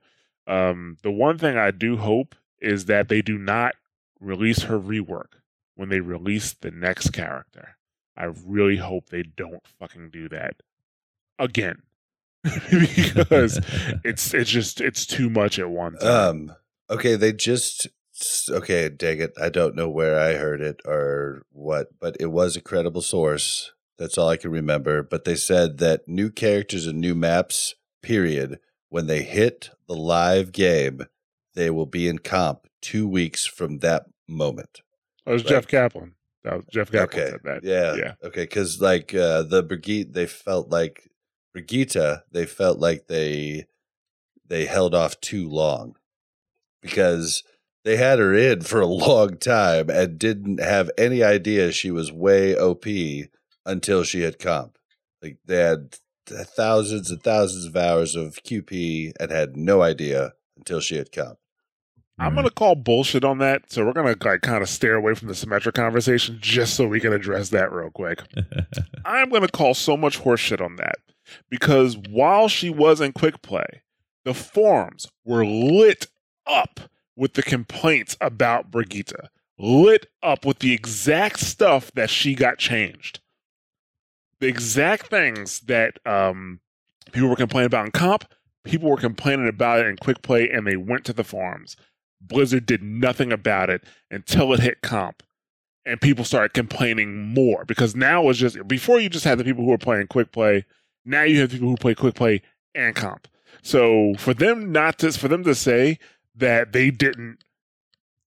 Um, 0.47 0.97
the 1.03 1.12
one 1.12 1.38
thing 1.38 1.58
I 1.58 1.71
do 1.71 1.97
hope 1.97 2.36
is 2.60 2.86
that 2.86 3.08
they 3.08 3.21
do 3.21 3.38
not 3.38 3.75
release 4.19 4.63
her 4.63 4.79
rework 4.79 5.34
when 5.75 5.89
they 5.89 5.99
release 6.01 6.53
the 6.53 6.71
next 6.71 7.12
character. 7.12 7.77
I 8.17 8.25
really 8.45 8.78
hope 8.78 9.10
they 9.10 9.23
don't 9.23 9.65
fucking 9.80 10.10
do 10.12 10.30
that 10.30 10.56
again 11.38 11.82
because 12.43 13.60
it's 14.04 14.34
it's 14.34 14.49
just 14.49 14.82
it's 14.82 15.06
too 15.06 15.30
much 15.30 15.60
at 15.60 15.69
once. 15.69 16.04
Um, 16.04 16.54
okay, 16.89 17.15
they 17.15 17.34
just 17.34 17.88
okay, 18.49 18.89
dang 18.89 19.19
it. 19.19 19.34
I 19.41 19.49
don't 19.49 19.75
know 19.75 19.89
where 19.89 20.19
I 20.19 20.34
heard 20.34 20.62
it 20.62 20.82
or 20.86 21.43
what, 21.51 21.99
but 21.99 22.15
it 22.19 22.28
was 22.28 22.56
a 22.56 22.62
credible 22.62 23.01
source. 23.01 23.71
That's 23.97 24.17
all 24.17 24.30
I 24.30 24.38
can 24.38 24.51
remember. 24.51 25.04
But 25.04 25.23
they 25.23 25.36
said 25.36 25.78
that 25.80 26.08
new 26.08 26.30
characters 26.30 26.86
and 26.86 26.99
new 26.99 27.15
maps, 27.15 27.75
period, 28.01 28.60
when 28.89 29.08
they 29.08 29.23
hit 29.23 29.69
the 29.88 29.95
live 29.95 30.51
game, 30.51 31.01
they 31.54 31.69
will 31.69 31.86
be 31.86 32.08
in 32.08 32.19
comp 32.19 32.67
two 32.82 33.08
weeks 33.08 33.45
from 33.45 33.80
that 33.80 34.06
moment. 34.28 34.82
that 35.25 35.34
was 35.34 35.43
right. 35.43 35.49
Jeff 35.49 35.67
Kaplan. 35.67 36.13
That 36.45 36.58
was 36.58 36.65
Jeff 36.71 36.91
Kaplan 36.91 37.03
okay. 37.23 37.31
said 37.31 37.39
that. 37.43 37.63
Yeah. 37.63 37.95
Yeah. 37.95 38.13
Okay. 38.23 38.43
Because 38.43 38.79
like 38.79 39.13
uh, 39.15 39.41
the 39.41 39.63
Brigitte, 39.63 40.13
they 40.13 40.27
felt 40.27 40.69
like 40.69 41.10
Brigitte, 41.53 42.21
they 42.31 42.45
felt 42.45 42.79
like 42.79 43.08
they 43.08 43.65
they 44.47 44.65
held 44.65 44.93
off 44.93 45.19
too 45.21 45.49
long 45.49 45.95
because 46.84 47.43
they 47.84 47.97
had 47.97 48.19
her 48.19 48.34
in 48.34 48.62
for 48.62 48.79
a 48.79 48.86
long 48.86 49.38
time 49.38 49.89
and 49.89 50.19
didn't 50.19 50.60
have 50.60 50.91
any 50.97 51.23
idea 51.23 51.71
she 51.71 51.89
was 51.89 52.12
way 52.12 52.55
OP 52.55 52.86
until 53.65 54.03
she 54.03 54.21
had 54.21 54.38
comp. 54.38 54.77
Like 55.23 55.38
they 55.45 55.58
had 55.58 55.97
thousands 56.27 57.10
and 57.10 57.23
thousands 57.23 57.65
of 57.65 57.75
hours 57.75 58.15
of 58.15 58.43
QP 58.43 59.13
and 59.19 59.31
had 59.31 59.58
no 59.58 59.81
idea 59.81 60.34
until 60.55 60.79
she 60.79 60.97
had 60.97 61.12
comp. 61.12 61.39
I'm 62.17 62.34
gonna 62.34 62.49
call 62.49 62.75
bullshit 62.75 63.25
on 63.25 63.39
that, 63.39 63.71
so 63.71 63.86
we're 63.86 63.93
gonna 63.93 64.15
like 64.23 64.41
kind 64.41 64.63
of 64.63 64.69
stare 64.69 64.95
away 64.95 65.15
from 65.15 65.28
the 65.28 65.34
Symmetra 65.34 65.73
conversation 65.73 66.38
just 66.39 66.75
so 66.75 66.88
we 66.88 66.99
can 66.99 67.12
address 67.12 67.49
that 67.49 67.71
real 67.71 67.89
quick. 67.89 68.21
I'm 69.06 69.30
going 69.30 69.43
to 69.43 69.47
call 69.47 69.73
so 69.73 69.95
much 69.95 70.19
horseshit 70.19 70.63
on 70.63 70.78
that 70.78 70.95
because 71.49 71.97
while 72.10 72.47
she 72.47 72.69
was 72.69 73.01
in 73.01 73.13
quick 73.13 73.41
play, 73.41 73.84
the 74.23 74.34
forums 74.34 75.08
were 75.23 75.45
lit 75.45 76.08
up 76.47 76.80
with 77.15 77.34
the 77.34 77.43
complaints 77.43 78.17
about 78.19 78.71
Brigitte, 78.71 79.30
lit 79.58 80.08
up 80.23 80.45
with 80.45 80.60
the 80.60 80.73
exact 80.73 81.39
stuff 81.39 81.91
that 81.93 82.10
she 82.10 82.34
got 82.36 82.58
changed. 82.58 83.19
The 84.39 84.47
exact 84.47 85.08
things 85.08 85.62
that 85.62 85.99
um, 86.06 86.60
people 87.12 87.30
were 87.30 87.36
complaining 87.36 87.67
about 87.67 87.86
in 87.86 87.91
comp, 87.91 88.25
people 88.63 88.89
were 88.89 88.97
complaining 88.97 89.47
about 89.47 89.80
it 89.80 89.86
in 89.86 89.97
quick 89.97 90.21
play, 90.21 90.49
and 90.49 90.67
they 90.67 90.75
went 90.75 91.06
to 91.06 91.13
the 91.13 91.23
forums. 91.23 91.75
Blizzard 92.27 92.65
did 92.65 92.81
nothing 92.83 93.31
about 93.31 93.69
it 93.69 93.83
until 94.11 94.53
it 94.53 94.59
hit 94.59 94.81
comp 94.81 95.21
and 95.85 96.01
people 96.01 96.25
started 96.25 96.53
complaining 96.53 97.15
more 97.33 97.63
because 97.65 97.95
now 97.95 98.27
it's 98.29 98.39
just 98.39 98.67
before 98.67 98.99
you 98.99 99.09
just 99.09 99.25
had 99.25 99.38
the 99.38 99.43
people 99.43 99.63
who 99.63 99.69
were 99.71 99.77
playing 99.77 100.07
quick 100.07 100.31
play 100.31 100.65
now 101.05 101.21
you 101.23 101.39
have 101.41 101.51
people 101.51 101.67
who 101.69 101.75
play 101.75 101.93
quick 101.93 102.15
play 102.15 102.41
and 102.73 102.95
comp 102.95 103.27
so 103.61 104.13
for 104.17 104.33
them 104.33 104.71
not 104.71 104.97
to 104.99 105.11
for 105.11 105.27
them 105.27 105.43
to 105.43 105.53
say 105.53 105.99
that 106.35 106.71
they 106.73 106.89
didn't 106.89 107.38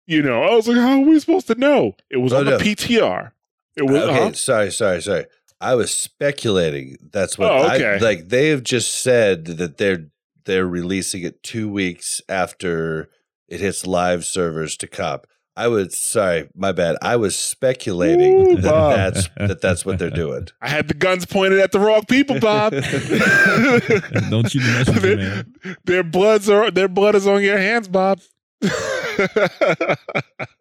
you 0.07 0.23
know 0.23 0.43
i 0.45 0.55
was 0.55 0.69
like 0.69 0.77
how 0.77 0.93
are 1.03 1.07
we 1.07 1.19
supposed 1.19 1.47
to 1.49 1.55
know 1.57 1.95
it 2.11 2.19
was 2.19 2.33
Oh, 2.33 2.39
on 2.39 2.45
no. 2.45 2.59
the 2.59 2.65
ptr 2.65 3.33
it 3.77 3.83
was 3.87 4.03
okay, 4.03 4.19
uh-huh. 4.19 4.33
sorry, 4.33 4.71
sorry, 4.73 5.01
sorry. 5.03 5.27
I 5.61 5.77
was 5.77 5.93
speculating. 5.95 6.97
That's 7.13 7.39
what 7.39 7.51
Oh, 7.53 7.59
I 7.59 7.99
like. 7.99 8.29
They 8.29 8.49
have 8.49 8.65
just 8.65 9.03
said 9.03 9.45
that 9.47 9.77
they're 9.77 10.07
they're 10.47 10.67
releasing 10.67 11.23
it 11.23 11.43
two 11.45 11.69
weeks 11.69 12.21
after 12.29 13.09
it 13.49 13.61
hits 13.61 13.87
live 13.87 14.25
servers 14.25 14.77
to 14.79 14.87
cop. 14.87 15.27
I 15.57 15.67
was 15.67 15.99
sorry, 15.99 16.49
my 16.55 16.71
bad. 16.71 16.97
I 17.03 17.17
was 17.17 17.35
speculating 17.37 18.53
Ooh, 18.53 18.61
that 18.61 18.71
Bob. 18.71 18.95
that's 18.95 19.29
that 19.37 19.61
that's 19.61 19.85
what 19.85 19.99
they're 19.99 20.09
doing. 20.09 20.47
i 20.63 20.69
had 20.69 20.87
the 20.87 20.95
guns 20.95 21.27
pointed 21.27 21.59
at 21.59 21.73
the 21.73 21.81
wrong 21.81 22.05
people 22.05 22.39
bob 22.39 22.73
Don't 24.31 24.55
you 24.55 24.61
mess 24.61 24.87
with 24.89 25.03
their, 25.03 25.17
man. 25.17 25.55
their 25.85 26.05
bloods 26.05 26.49
are 26.49 26.71
their 26.71 26.87
blood 26.87 27.17
is 27.17 27.27
on 27.27 27.43
your 27.43 27.59
hands 27.59 27.89
bob 27.89 28.21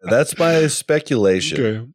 That's 0.02 0.36
my 0.36 0.66
speculation. 0.66 1.60
Okay. 1.64 1.86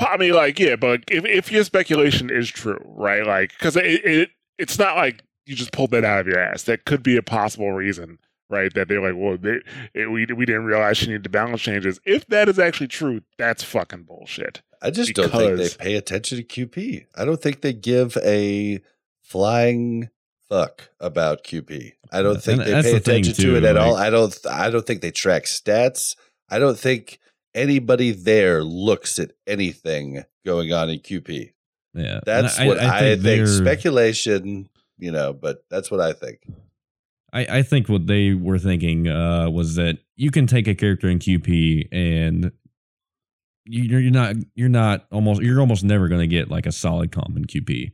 I 0.00 0.16
mean, 0.18 0.32
like, 0.34 0.58
yeah, 0.58 0.76
but 0.76 1.04
if 1.10 1.24
if 1.24 1.50
your 1.50 1.64
speculation 1.64 2.28
is 2.30 2.48
true, 2.50 2.82
right? 2.84 3.26
Like, 3.26 3.52
because 3.52 3.76
it, 3.76 4.04
it 4.04 4.30
it's 4.58 4.78
not 4.78 4.96
like 4.96 5.22
you 5.46 5.54
just 5.54 5.72
pulled 5.72 5.90
that 5.92 6.04
out 6.04 6.20
of 6.20 6.26
your 6.26 6.38
ass. 6.38 6.64
That 6.64 6.84
could 6.84 7.02
be 7.02 7.16
a 7.16 7.22
possible 7.22 7.72
reason 7.72 8.18
right? 8.48 8.72
That 8.74 8.88
they're 8.88 9.00
like, 9.02 9.14
well, 9.16 9.36
they, 9.36 9.60
it, 9.94 10.10
we 10.10 10.26
we 10.26 10.44
didn't 10.46 10.64
realize 10.64 10.98
she 10.98 11.06
needed 11.06 11.24
to 11.24 11.30
balance 11.30 11.60
changes. 11.62 12.00
If 12.04 12.26
that 12.28 12.48
is 12.48 12.58
actually 12.58 12.88
true, 12.88 13.22
that's 13.38 13.62
fucking 13.64 14.04
bullshit. 14.04 14.62
I 14.82 14.90
just 14.90 15.14
don't 15.14 15.30
think 15.30 15.56
they 15.56 15.68
pay 15.70 15.94
attention 15.94 16.38
to 16.38 16.44
QP. 16.44 17.06
I 17.16 17.24
don't 17.24 17.40
think 17.40 17.62
they 17.62 17.72
give 17.72 18.16
a 18.24 18.80
flying 19.22 20.10
fuck 20.48 20.90
about 21.00 21.44
QP. 21.44 21.92
I 22.12 22.22
don't 22.22 22.40
think 22.42 22.60
and 22.62 22.68
they 22.68 22.82
pay 22.82 22.92
the 22.92 23.00
thing, 23.00 23.20
attention 23.22 23.44
to 23.44 23.56
it 23.56 23.64
at 23.64 23.76
all. 23.76 23.96
I 23.96 24.10
don't. 24.10 24.36
I 24.48 24.70
don't 24.70 24.86
think 24.86 25.00
they 25.02 25.10
track 25.10 25.44
stats. 25.44 26.16
I 26.48 26.58
don't 26.58 26.78
think 26.78 27.18
anybody 27.54 28.12
there 28.12 28.62
looks 28.62 29.18
at 29.18 29.32
anything 29.46 30.22
going 30.44 30.72
on 30.72 30.90
in 30.90 31.00
QP. 31.00 31.52
Yeah, 31.94 32.20
That's 32.26 32.58
And 32.58 32.68
what 32.68 32.78
I, 32.78 33.00
think. 33.00 33.22
they're- 33.22 33.46
Speculation, 33.46 34.68
you 34.98 35.10
know, 35.10 35.32
but 35.32 35.64
that's 35.70 35.90
what 35.90 36.00
I 36.00 36.12
think. 36.12 36.40
I, 37.32 37.58
I 37.58 37.62
think 37.62 37.88
what 37.88 38.06
they 38.06 38.34
were 38.34 38.58
thinking 38.58 39.08
uh, 39.08 39.50
was 39.50 39.74
that 39.74 39.98
you 40.16 40.30
can 40.30 40.46
take 40.46 40.66
a 40.68 40.74
character 40.74 41.08
in 41.08 41.18
QP 41.18 41.88
and 41.92 42.52
you- 43.64 43.82
you're, 43.82 44.00
you're 44.00 44.10
not 44.12 44.36
you're 44.54 44.68
not 44.68 45.06
almost 45.10 45.42
you're 45.42 45.60
almost 45.60 45.84
never 45.84 46.08
going 46.08 46.20
to 46.20 46.26
get 46.26 46.50
like 46.50 46.66
a 46.66 46.72
solid 46.72 47.12
comp 47.12 47.36
in 47.36 47.44
QP. 47.44 47.92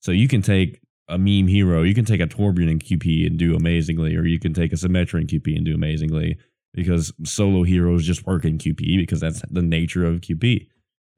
So 0.00 0.12
you 0.12 0.28
can 0.28 0.42
take 0.42 0.80
a 1.08 1.18
meme 1.18 1.48
hero, 1.48 1.82
you 1.82 1.94
can 1.94 2.04
take 2.04 2.20
a 2.20 2.26
Torbjorn 2.26 2.70
in 2.70 2.78
QP 2.78 3.26
and 3.26 3.38
do 3.38 3.56
amazingly, 3.56 4.14
or 4.14 4.24
you 4.26 4.38
can 4.38 4.52
take 4.54 4.72
a 4.72 4.76
Symmetra 4.76 5.20
in 5.20 5.26
QP 5.26 5.56
and 5.56 5.64
do 5.64 5.74
amazingly 5.74 6.36
because 6.74 7.12
solo 7.24 7.62
heroes 7.64 8.06
just 8.06 8.26
work 8.26 8.44
in 8.44 8.58
QP 8.58 8.98
because 8.98 9.20
that's 9.20 9.42
the 9.50 9.62
nature 9.62 10.04
of 10.04 10.20
QP. 10.20 10.68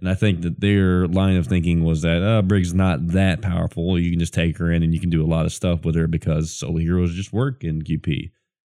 And 0.01 0.09
I 0.09 0.15
think 0.15 0.41
that 0.43 0.61
their 0.61 1.07
line 1.07 1.37
of 1.37 1.47
thinking 1.47 1.85
was 1.85 2.03
that 2.03 2.23
uh, 2.23 2.41
Brig's 2.43 2.73
not 2.73 3.09
that 3.09 3.43
powerful. 3.43 3.99
You 3.99 4.11
can 4.11 4.19
just 4.19 4.33
take 4.33 4.57
her 4.59 4.73
in 4.73 4.83
and 4.83 4.95
you 4.95 5.01
can 5.01 5.11
do 5.11 5.23
a 5.23 5.29
lot 5.29 5.45
of 5.45 5.53
stuff 5.53 5.85
with 5.85 5.95
her 5.95 6.07
because 6.07 6.51
solo 6.51 6.79
heroes 6.79 7.15
just 7.15 7.33
work 7.33 7.63
in 7.63 7.83
QP. 7.83 8.31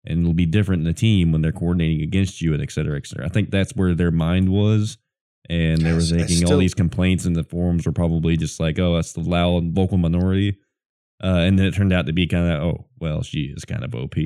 And 0.04 0.20
it'll 0.20 0.34
be 0.34 0.44
different 0.44 0.80
in 0.80 0.84
the 0.84 0.92
team 0.92 1.32
when 1.32 1.40
they're 1.40 1.50
coordinating 1.50 2.02
against 2.02 2.42
you 2.42 2.52
and 2.52 2.62
et 2.62 2.70
cetera, 2.70 2.98
et 2.98 3.06
cetera. 3.06 3.24
I 3.24 3.30
think 3.30 3.50
that's 3.50 3.74
where 3.74 3.94
their 3.94 4.10
mind 4.10 4.50
was. 4.50 4.98
And 5.48 5.80
they 5.80 5.92
were 5.92 5.98
I 5.98 6.26
thinking 6.26 6.46
all 6.46 6.58
these 6.58 6.74
complaints 6.74 7.24
in 7.24 7.32
the 7.32 7.44
forums 7.44 7.86
were 7.86 7.92
probably 7.92 8.36
just 8.36 8.60
like, 8.60 8.78
oh, 8.78 8.96
that's 8.96 9.14
the 9.14 9.20
loud 9.20 9.72
vocal 9.72 9.96
minority. 9.96 10.58
Uh, 11.22 11.38
and 11.38 11.58
then 11.58 11.66
it 11.66 11.74
turned 11.74 11.92
out 11.92 12.06
to 12.06 12.12
be 12.12 12.26
kind 12.26 12.50
of, 12.50 12.62
oh, 12.62 12.86
well, 12.98 13.22
she 13.22 13.52
is 13.56 13.64
kind 13.64 13.82
of 13.82 13.94
OP, 13.94 14.16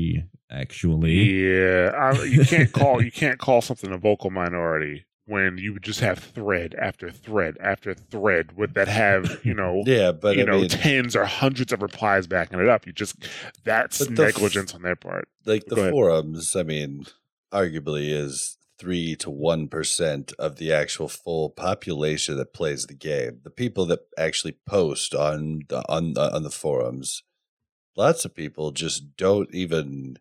actually. 0.50 1.12
Yeah, 1.12 1.90
I, 1.90 2.22
you 2.24 2.44
can't 2.44 2.72
call 2.72 3.02
you 3.02 3.12
can't 3.12 3.38
call 3.38 3.60
something 3.60 3.92
a 3.92 3.98
vocal 3.98 4.30
minority 4.30 5.04
when 5.28 5.58
you 5.58 5.72
would 5.74 5.82
just 5.82 6.00
have 6.00 6.18
thread 6.18 6.74
after 6.78 7.10
thread 7.10 7.56
after 7.60 7.94
thread 7.94 8.56
with 8.56 8.74
that 8.74 8.88
have 8.88 9.40
you 9.44 9.54
know 9.54 9.82
Yeah, 9.86 10.12
but 10.12 10.36
you 10.36 10.42
I 10.42 10.46
know 10.46 10.60
mean, 10.60 10.68
tens 10.68 11.14
or 11.14 11.24
hundreds 11.26 11.72
of 11.72 11.82
replies 11.82 12.26
backing 12.26 12.58
it 12.58 12.68
up. 12.68 12.86
You 12.86 12.92
just 12.92 13.16
that's 13.64 13.98
the 13.98 14.06
f- 14.06 14.10
negligence 14.10 14.74
on 14.74 14.82
their 14.82 14.96
part. 14.96 15.28
like 15.46 15.68
Go 15.68 15.76
the 15.76 15.80
ahead. 15.82 15.92
forums, 15.92 16.56
I 16.56 16.62
mean, 16.62 17.06
arguably 17.52 18.10
is 18.10 18.56
three 18.78 19.16
to 19.16 19.28
one 19.30 19.68
percent 19.68 20.32
of 20.38 20.56
the 20.56 20.72
actual 20.72 21.08
full 21.08 21.50
population 21.50 22.36
that 22.36 22.54
plays 22.54 22.86
the 22.86 22.94
game. 22.94 23.40
The 23.42 23.50
people 23.50 23.86
that 23.86 24.00
actually 24.16 24.56
post 24.66 25.14
on 25.14 25.62
the 25.68 25.82
on 25.88 26.14
the, 26.14 26.34
on 26.34 26.42
the 26.42 26.50
forums, 26.50 27.22
lots 27.96 28.24
of 28.24 28.34
people 28.34 28.70
just 28.72 29.16
don't 29.16 29.52
even. 29.54 30.16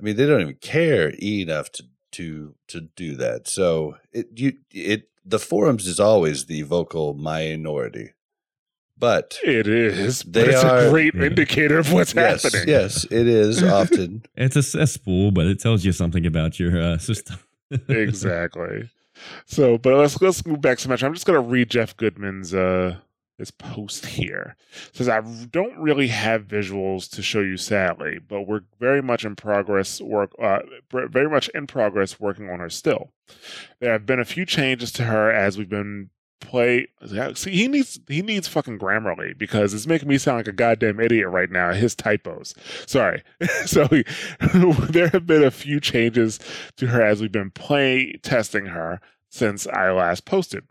I 0.00 0.02
mean, 0.04 0.16
they 0.16 0.26
don't 0.26 0.40
even 0.40 0.56
care 0.56 1.12
enough 1.22 1.70
to 1.72 1.84
to 2.18 2.54
to 2.68 2.80
do 2.96 3.14
that. 3.16 3.46
So 3.48 3.96
it 4.12 4.26
you 4.36 4.54
it 4.72 5.08
the 5.24 5.38
forums 5.38 5.86
is 5.86 5.98
always 6.00 6.46
the 6.46 6.62
vocal 6.62 7.14
minority, 7.14 8.10
but 8.98 9.38
It 9.44 9.66
is, 9.66 10.22
but 10.22 10.32
They 10.46 10.52
it's 10.52 10.64
are- 10.64 10.86
a 10.86 10.90
great 10.90 11.14
Yeah. 11.14 11.24
indicator 11.26 11.78
of 11.78 11.92
what's 11.92 12.14
yes, 12.14 12.42
happening. 12.42 12.68
yes, 12.68 13.04
it 13.10 13.26
is 13.26 13.62
often. 13.62 14.24
It's 14.36 14.56
a 14.56 14.62
cesspool, 14.62 15.30
but 15.32 15.46
it 15.46 15.60
tells 15.60 15.84
you 15.84 15.92
something 15.92 16.26
about 16.26 16.58
your 16.60 16.78
uh, 16.80 16.98
system. 16.98 17.38
exactly. 17.88 18.90
So, 19.46 19.78
but 19.78 19.94
let's 19.94 20.20
let's 20.20 20.44
move 20.44 20.60
back 20.60 20.78
so 20.80 20.88
much. 20.88 21.02
I'm 21.02 21.14
just 21.14 21.26
gonna 21.26 21.40
read 21.40 21.70
Geoff 21.70 21.96
Goodman's 21.96 22.52
uh 22.52 22.96
his 23.38 23.50
post 23.50 24.06
here. 24.18 24.56
It 24.88 24.96
says 24.96 25.08
I 25.08 25.20
don't 25.20 25.78
really 25.78 26.08
have 26.08 26.46
visuals 26.46 27.10
to 27.10 27.22
show 27.22 27.40
you, 27.40 27.56
sadly, 27.56 28.18
but 28.18 28.42
we're 28.42 28.62
very 28.78 29.02
much 29.02 29.24
in 29.24 29.36
progress 29.36 30.00
work. 30.00 30.32
Uh, 30.40 30.60
very 30.90 31.28
much 31.28 31.48
in 31.50 31.66
progress 31.66 32.20
working 32.20 32.50
on 32.50 32.60
her 32.60 32.70
still. 32.70 33.10
There 33.80 33.92
have 33.92 34.06
been 34.06 34.20
a 34.20 34.24
few 34.24 34.44
changes 34.44 34.92
to 34.92 35.04
her 35.04 35.30
as 35.30 35.58
we've 35.58 35.68
been 35.68 36.10
play. 36.44 36.88
See, 37.34 37.50
he 37.50 37.68
needs 37.68 37.98
he 38.08 38.22
needs 38.22 38.46
fucking 38.46 38.78
Grammarly 38.78 39.36
because 39.36 39.74
it's 39.74 39.86
making 39.86 40.08
me 40.08 40.18
sound 40.18 40.38
like 40.38 40.48
a 40.48 40.52
goddamn 40.52 41.00
idiot 41.00 41.28
right 41.28 41.50
now. 41.50 41.72
His 41.72 41.94
typos. 41.94 42.54
Sorry. 42.86 43.22
so 43.64 43.86
he, 43.88 44.04
there 44.90 45.08
have 45.08 45.26
been 45.26 45.42
a 45.42 45.50
few 45.50 45.80
changes 45.80 46.38
to 46.76 46.88
her 46.88 47.02
as 47.02 47.20
we've 47.20 47.32
been 47.32 47.50
play 47.50 48.18
testing 48.22 48.66
her 48.66 49.00
since 49.28 49.66
I 49.66 49.90
last 49.90 50.24
posted. 50.24 50.64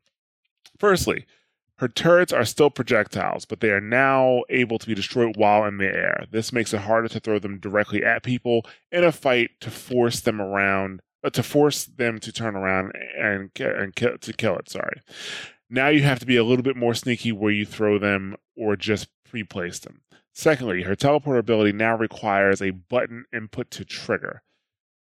Firstly, 0.78 1.26
her 1.78 1.88
turrets 1.88 2.32
are 2.32 2.46
still 2.46 2.70
projectiles, 2.70 3.46
but 3.46 3.60
they 3.60 3.70
are 3.70 3.82
now 3.82 4.44
able 4.50 4.78
to 4.78 4.88
be 4.88 4.94
destroyed 4.94 5.36
while 5.36 5.66
in 5.66 5.78
the 5.78 5.86
air. 5.86 6.26
This 6.32 6.54
makes 6.54 6.74
it 6.74 6.82
harder 6.82 7.08
to 7.10 7.20
throw 7.20 7.40
them 7.40 7.60
directly 7.60 8.04
at 8.04 8.24
people 8.24 8.66
in 8.92 9.04
a 9.04 9.12
fight 9.12 9.52
to 9.62 9.72
force 9.72 10.22
them 10.22 10.40
around, 10.40 11.02
uh, 11.24 11.30
to 11.32 11.44
force 11.44 11.86
them 11.86 12.20
to 12.20 12.32
turn 12.32 12.56
around 12.56 12.94
and 13.18 13.50
and 13.60 13.96
kill, 13.96 14.18
to 14.20 14.34
kill 14.34 14.56
it. 14.58 14.70
Sorry. 14.70 15.02
Now 15.70 15.88
you 15.88 16.04
have 16.04 16.20
to 16.20 16.26
be 16.26 16.38
a 16.38 16.44
little 16.44 16.64
bit 16.64 16.78
more 16.78 16.94
sneaky 16.94 17.32
where 17.32 17.52
you 17.52 17.66
throw 17.66 17.98
them 17.98 18.36
or 18.56 18.76
just 18.76 19.08
pre-place 19.28 19.80
them. 19.80 20.02
Secondly, 20.32 20.84
her 20.84 20.96
teleport 20.96 21.40
ability 21.40 21.72
now 21.72 21.98
requires 21.98 22.62
a 22.62 22.72
button 22.72 23.26
input 23.34 23.72
to 23.72 23.86
trigger 23.86 24.44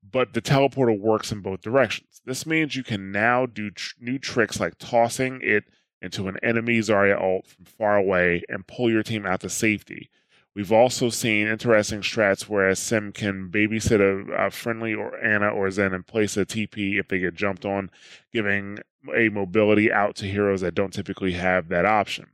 but 0.09 0.33
the 0.33 0.41
teleporter 0.41 0.97
works 0.97 1.31
in 1.31 1.41
both 1.41 1.61
directions. 1.61 2.21
This 2.25 2.45
means 2.45 2.75
you 2.75 2.83
can 2.83 3.11
now 3.11 3.45
do 3.45 3.69
tr- 3.69 3.95
new 3.99 4.17
tricks 4.17 4.59
like 4.59 4.77
tossing 4.79 5.39
it 5.43 5.65
into 6.01 6.27
an 6.27 6.37
enemy 6.41 6.79
Zarya 6.79 7.21
ult 7.21 7.47
from 7.47 7.65
far 7.65 7.97
away 7.97 8.43
and 8.49 8.67
pull 8.67 8.89
your 8.89 9.03
team 9.03 9.25
out 9.25 9.41
to 9.41 9.49
safety. 9.49 10.09
We've 10.53 10.71
also 10.71 11.09
seen 11.09 11.47
interesting 11.47 12.01
strats 12.01 12.49
where 12.49 12.67
a 12.67 12.75
Sim 12.75 13.13
can 13.13 13.49
babysit 13.49 14.01
a, 14.01 14.31
a 14.33 14.51
friendly 14.51 14.93
or 14.93 15.17
Ana 15.23 15.49
or 15.49 15.71
Zen 15.71 15.93
and 15.93 16.05
place 16.05 16.35
a 16.35 16.45
TP 16.45 16.99
if 16.99 17.07
they 17.07 17.19
get 17.19 17.35
jumped 17.35 17.63
on, 17.65 17.89
giving 18.33 18.79
a 19.15 19.29
mobility 19.29 19.91
out 19.91 20.15
to 20.15 20.25
heroes 20.25 20.61
that 20.61 20.75
don't 20.75 20.91
typically 20.93 21.33
have 21.33 21.69
that 21.69 21.85
option. 21.85 22.27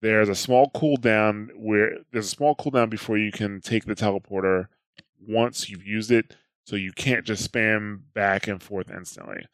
There's 0.00 0.28
a 0.28 0.34
small 0.34 0.70
cooldown 0.70 1.48
where 1.56 1.98
there's 2.12 2.26
a 2.26 2.36
small 2.36 2.54
cooldown 2.54 2.88
before 2.88 3.18
you 3.18 3.32
can 3.32 3.60
take 3.60 3.84
the 3.84 3.96
teleporter 3.96 4.68
once 5.26 5.68
you've 5.68 5.86
used 5.86 6.10
it 6.10 6.36
so 6.64 6.76
you 6.76 6.92
can't 6.92 7.26
just 7.26 7.50
spam 7.50 8.00
back 8.14 8.46
and 8.46 8.62
forth 8.62 8.90
instantly. 8.90 9.44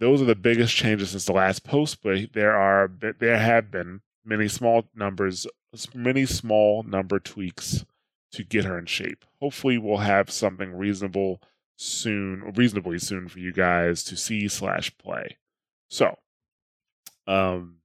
Those 0.00 0.20
are 0.22 0.26
the 0.26 0.34
biggest 0.34 0.74
changes 0.74 1.10
since 1.10 1.26
the 1.26 1.32
last 1.32 1.62
post, 1.62 2.02
but 2.02 2.32
there 2.32 2.56
are 2.56 2.90
there 3.18 3.38
have 3.38 3.70
been 3.70 4.00
many 4.24 4.48
small 4.48 4.84
numbers, 4.94 5.46
many 5.94 6.26
small 6.26 6.82
number 6.82 7.18
tweaks 7.20 7.84
to 8.32 8.42
get 8.42 8.64
her 8.64 8.78
in 8.78 8.86
shape. 8.86 9.24
Hopefully, 9.40 9.76
we'll 9.78 9.98
have 9.98 10.30
something 10.30 10.72
reasonable 10.72 11.42
soon, 11.76 12.52
reasonably 12.56 12.98
soon 12.98 13.28
for 13.28 13.38
you 13.38 13.52
guys 13.52 14.02
to 14.04 14.16
see 14.16 14.48
slash 14.48 14.96
play. 14.98 15.36
So, 15.88 16.16
um, 17.26 17.76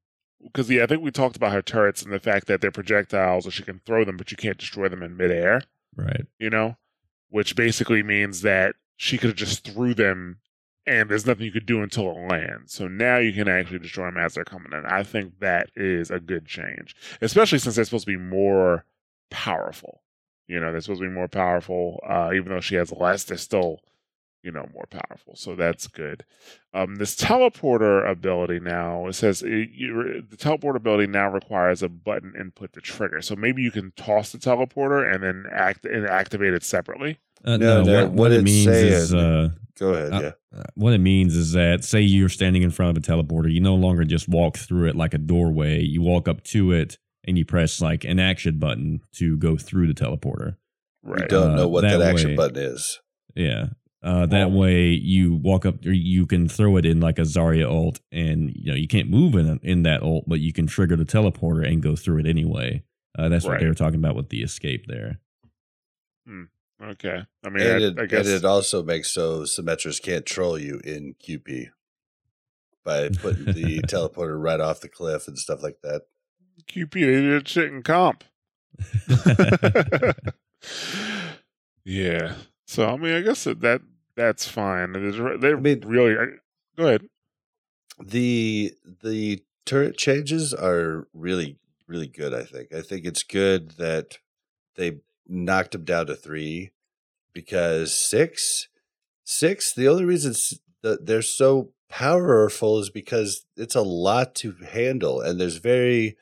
because 0.44 0.70
yeah, 0.70 0.84
I 0.84 0.86
think 0.88 1.02
we 1.02 1.12
talked 1.12 1.36
about 1.36 1.52
her 1.54 1.62
turrets 1.62 2.02
and 2.04 2.14
the 2.14 2.20
fact 2.20 2.48
that 2.48 2.62
they're 2.62 2.72
projectiles, 2.72 3.48
or 3.48 3.52
she 3.52 3.64
can 3.64 3.82
throw 3.86 4.06
them, 4.06 4.18
but 4.18 4.32
you 4.32 4.38
can't 4.38 4.58
destroy 4.58 4.88
them 4.88 5.04
in 5.04 5.18
midair 5.18 5.62
Right. 5.98 6.26
you 6.40 6.50
know, 6.50 6.78
which 7.30 7.56
basically 7.56 8.04
means 8.04 8.42
that 8.42 8.76
she 8.98 9.18
could 9.18 9.30
have 9.32 9.38
just 9.38 9.66
threw 9.66 9.94
them 9.94 10.40
and 10.88 11.10
there's 11.10 11.26
nothing 11.26 11.46
you 11.46 11.52
could 11.52 11.66
do 11.66 11.82
until 11.82 12.12
it 12.12 12.30
lands. 12.30 12.74
So 12.74 12.88
now 12.88 13.18
you 13.18 13.34
can 13.34 13.48
actually 13.48 13.80
destroy 13.80 14.06
them 14.06 14.18
as 14.18 14.34
they're 14.34 14.46
coming 14.46 14.72
in. 14.74 14.86
I 14.86 15.04
think 15.04 15.40
that 15.40 15.70
is 15.76 16.12
a 16.12 16.20
good 16.20 16.46
change, 16.46 16.96
especially 17.22 17.60
since 17.60 17.76
they're 17.76 17.86
supposed 17.86 18.06
to 18.06 18.12
be 18.12 18.24
more 18.24 18.86
powerful. 19.30 20.02
You 20.48 20.60
know, 20.60 20.72
they're 20.72 20.82
supposed 20.82 21.02
to 21.02 21.08
be 21.08 21.14
more 21.14 21.28
powerful. 21.28 22.00
Uh, 22.08 22.32
even 22.34 22.50
though 22.50 22.62
she 22.62 22.76
has 22.76 22.92
less, 22.92 23.24
they're 23.24 23.38
still, 23.38 23.80
you 24.46 24.52
know, 24.52 24.68
more 24.74 24.86
powerful. 24.90 25.36
So 25.36 25.56
that's 25.56 25.88
good. 25.88 26.24
Um, 26.74 26.96
this 26.96 27.16
teleporter 27.16 28.08
ability 28.10 28.60
now, 28.60 29.08
it 29.08 29.14
says 29.14 29.42
it, 29.42 29.70
you, 29.74 30.24
the 30.30 30.38
teleporter 30.38 30.76
ability 30.78 31.08
now 31.08 31.30
requires 31.30 31.82
a 31.82 31.90
button 31.90 32.34
input 32.40 32.74
to 32.74 32.82
trigger. 32.82 33.22
So 33.22 33.36
maybe 33.36 33.64
you 33.64 33.72
can 33.72 33.92
toss 33.98 34.32
the 34.32 34.38
teleporter 34.38 35.12
and 35.12 35.24
then 35.24 35.46
act 35.52 35.86
and 35.86 36.06
activate 36.06 36.54
it 36.54 36.64
separately. 36.64 37.18
Uh, 37.44 37.58
No, 37.58 37.84
no, 37.84 37.84
no, 37.84 37.94
what, 37.94 38.04
what 38.12 38.14
what 38.14 38.32
it 38.32 38.36
it's 38.36 38.44
means 38.46 38.68
is 38.68 39.14
uh, 39.14 39.50
Go 39.80 39.94
ahead. 39.94 40.14
Uh, 40.14 40.22
yeah. 40.22 40.60
uh, 40.60 40.64
what 40.76 40.94
it 40.94 41.00
means 41.00 41.36
is 41.36 41.52
that 41.54 41.84
say 41.84 42.00
you're 42.02 42.30
standing 42.30 42.62
in 42.62 42.72
front 42.72 42.96
of 42.98 43.04
a 43.04 43.06
teleporter, 43.06 43.52
you 43.52 43.60
no 43.62 43.76
longer 43.76 44.04
just 44.06 44.30
walk 44.30 44.58
through 44.58 44.88
it 44.88 44.96
like 44.96 45.14
a 45.14 45.18
doorway. 45.18 45.82
You 45.82 46.02
walk 46.02 46.28
up 46.28 46.44
to 46.46 46.72
it 46.72 46.98
and 47.26 47.38
you 47.38 47.46
press 47.46 47.82
like 47.82 48.04
an 48.04 48.20
action 48.20 48.60
button 48.60 49.02
to 49.16 49.38
go 49.38 49.58
through 49.58 49.88
the 49.88 49.94
teleporter. 49.94 50.56
You 51.04 51.14
Right. 51.14 51.30
don't 51.30 51.52
Uh, 51.52 51.56
know 51.56 51.68
what 51.68 51.82
that, 51.82 51.98
that 51.98 52.12
action 52.14 52.30
way- 52.32 52.36
button 52.36 52.58
is. 52.64 53.00
Yeah. 53.36 53.68
Uh, 54.06 54.28
that 54.28 54.48
Oh. 54.48 54.50
way 54.50 54.90
you 54.90 55.34
walk 55.34 55.66
up 55.66 55.84
or 55.84 55.92
you 55.92 56.28
can 56.28 56.48
throw 56.48 56.78
it 56.78 56.86
in 56.86 57.00
like 57.00 57.18
a 57.18 57.24
Zarya 57.24 57.66
ult 57.68 58.02
and 58.12 58.56
you 58.56 58.68
know 58.72 58.76
you 58.76 58.88
can't 58.88 59.10
move 59.10 59.34
in 59.34 59.60
in 59.64 59.82
that 59.82 60.04
ult, 60.04 60.26
but 60.28 60.40
you 60.40 60.54
can 60.54 60.68
trigger 60.68 60.96
the 60.96 61.06
teleporter 61.06 61.68
and 61.68 61.82
go 61.82 61.96
through 61.96 62.20
it 62.20 62.28
anyway. 62.28 62.84
Uh, 63.18 63.30
that's 63.30 63.46
what 63.46 63.60
they 63.60 63.66
were 63.66 63.74
talking 63.74 63.98
about 63.98 64.16
with 64.16 64.30
the 64.30 64.44
escape 64.44 64.86
there. 64.88 65.20
Okay. 66.84 67.24
I 67.44 67.50
mean, 67.50 67.66
and, 67.66 67.84
I, 67.84 67.88
it, 67.88 68.00
I 68.00 68.06
guess 68.06 68.28
and 68.28 68.36
it 68.36 68.46
also 68.46 68.84
makes 68.84 69.10
so 69.12 69.42
Symmetras 69.42 70.00
can't 70.02 70.26
troll 70.26 70.60
you 70.60 70.80
in 70.84 71.16
QP 71.16 71.70
by 72.84 73.10
putting 73.10 73.46
the 73.46 73.80
teleporter 73.88 74.40
right 74.40 74.60
off 74.60 74.82
the 74.82 74.90
cliff 74.90 75.28
and 75.28 75.40
stuff 75.40 75.64
like 75.64 75.78
that. 75.82 76.02
QP 76.72 76.92
they 76.94 77.22
did 77.22 77.48
shit 77.48 77.72
in 77.72 77.82
comp. 77.82 78.24
yeah. 81.86 82.36
So 82.68 82.88
I 82.88 82.98
mean, 82.98 83.16
I 83.16 83.22
guess 83.22 83.46
that, 83.46 83.62
that 83.62 83.82
that's 84.16 84.48
fine. 84.48 84.96
It 84.96 85.04
is 85.04 85.18
they 85.42 85.52
I 85.52 85.56
mean- 85.56 85.82
really. 85.86 86.14
I, 86.18 86.26
go 86.78 86.88
ahead. 86.88 87.02
the 88.04 88.74
the 89.04 89.44
turret 89.66 89.98
changes 89.98 90.54
are 90.54 91.08
really 91.14 91.58
really 91.88 92.08
good 92.08 92.34
i 92.34 92.44
think 92.44 92.74
i 92.74 92.82
think 92.82 93.06
it's 93.06 93.24
good 93.24 93.72
that 93.78 94.18
they 94.76 94.98
knocked 95.28 95.72
them 95.72 95.84
down 95.86 96.06
to 96.08 96.16
three 96.16 96.72
because 97.34 97.96
six 97.96 98.68
six 99.24 99.74
the 99.74 99.88
only 99.88 100.04
reason 100.06 100.34
that 100.84 101.06
they're 101.06 101.22
so 101.22 101.72
powerful 101.90 102.80
is 102.80 102.90
because 102.90 103.46
it's 103.56 103.76
a 103.76 103.82
lot 103.82 104.36
to 104.36 104.56
handle 104.72 105.22
and 105.22 105.40
there's 105.40 105.58
very 105.58 106.18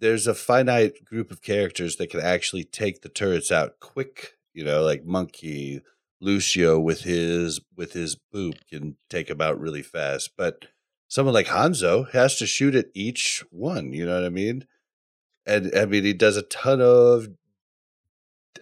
there's 0.00 0.26
a 0.26 0.34
finite 0.34 1.04
group 1.04 1.30
of 1.30 1.40
characters 1.42 1.96
that 1.96 2.10
can 2.10 2.20
actually 2.20 2.64
take 2.64 3.00
the 3.02 3.08
turrets 3.08 3.52
out 3.52 3.78
quick 3.80 4.32
you 4.52 4.64
know 4.64 4.82
like 4.82 5.04
monkey 5.04 5.80
lucio 6.24 6.78
with 6.78 7.02
his 7.02 7.60
with 7.76 7.92
his 7.92 8.16
boop 8.34 8.54
can 8.70 8.96
take 9.08 9.28
them 9.28 9.40
out 9.40 9.60
really 9.60 9.82
fast 9.82 10.30
but 10.36 10.66
someone 11.14 11.34
like 11.34 11.46
Hanzo 11.46 12.10
has 12.10 12.36
to 12.38 12.46
shoot 12.46 12.74
at 12.74 12.86
each 12.92 13.44
one. 13.50 13.92
You 13.92 14.04
know 14.04 14.16
what 14.16 14.24
I 14.24 14.30
mean? 14.30 14.66
And 15.46 15.70
I 15.76 15.84
mean, 15.84 16.02
he 16.02 16.12
does 16.12 16.36
a 16.36 16.42
ton 16.42 16.80
of 16.80 17.28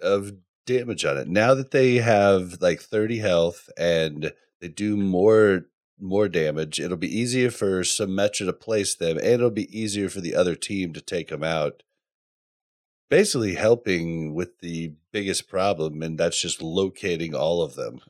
of 0.02 0.32
damage 0.66 1.04
on 1.04 1.16
it. 1.16 1.28
Now 1.28 1.54
that 1.54 1.70
they 1.70 1.96
have 1.96 2.58
like 2.60 2.80
thirty 2.80 3.18
health 3.18 3.70
and 3.78 4.32
they 4.60 4.68
do 4.68 4.96
more 4.96 5.66
more 5.98 6.28
damage, 6.28 6.78
it'll 6.78 6.96
be 6.96 7.18
easier 7.18 7.50
for 7.50 7.82
Symmetra 7.82 8.46
to 8.46 8.52
place 8.52 8.94
them, 8.94 9.16
and 9.16 9.26
it'll 9.26 9.50
be 9.50 9.78
easier 9.78 10.10
for 10.10 10.20
the 10.20 10.34
other 10.34 10.54
team 10.54 10.92
to 10.92 11.00
take 11.00 11.28
them 11.28 11.44
out. 11.44 11.82
Basically, 13.12 13.54
helping 13.56 14.32
with 14.32 14.58
the 14.60 14.94
biggest 15.12 15.46
problem, 15.46 16.02
and 16.02 16.16
that's 16.16 16.40
just 16.40 16.62
locating 16.62 17.34
all 17.34 17.60
of 17.60 17.74
them. 17.74 18.00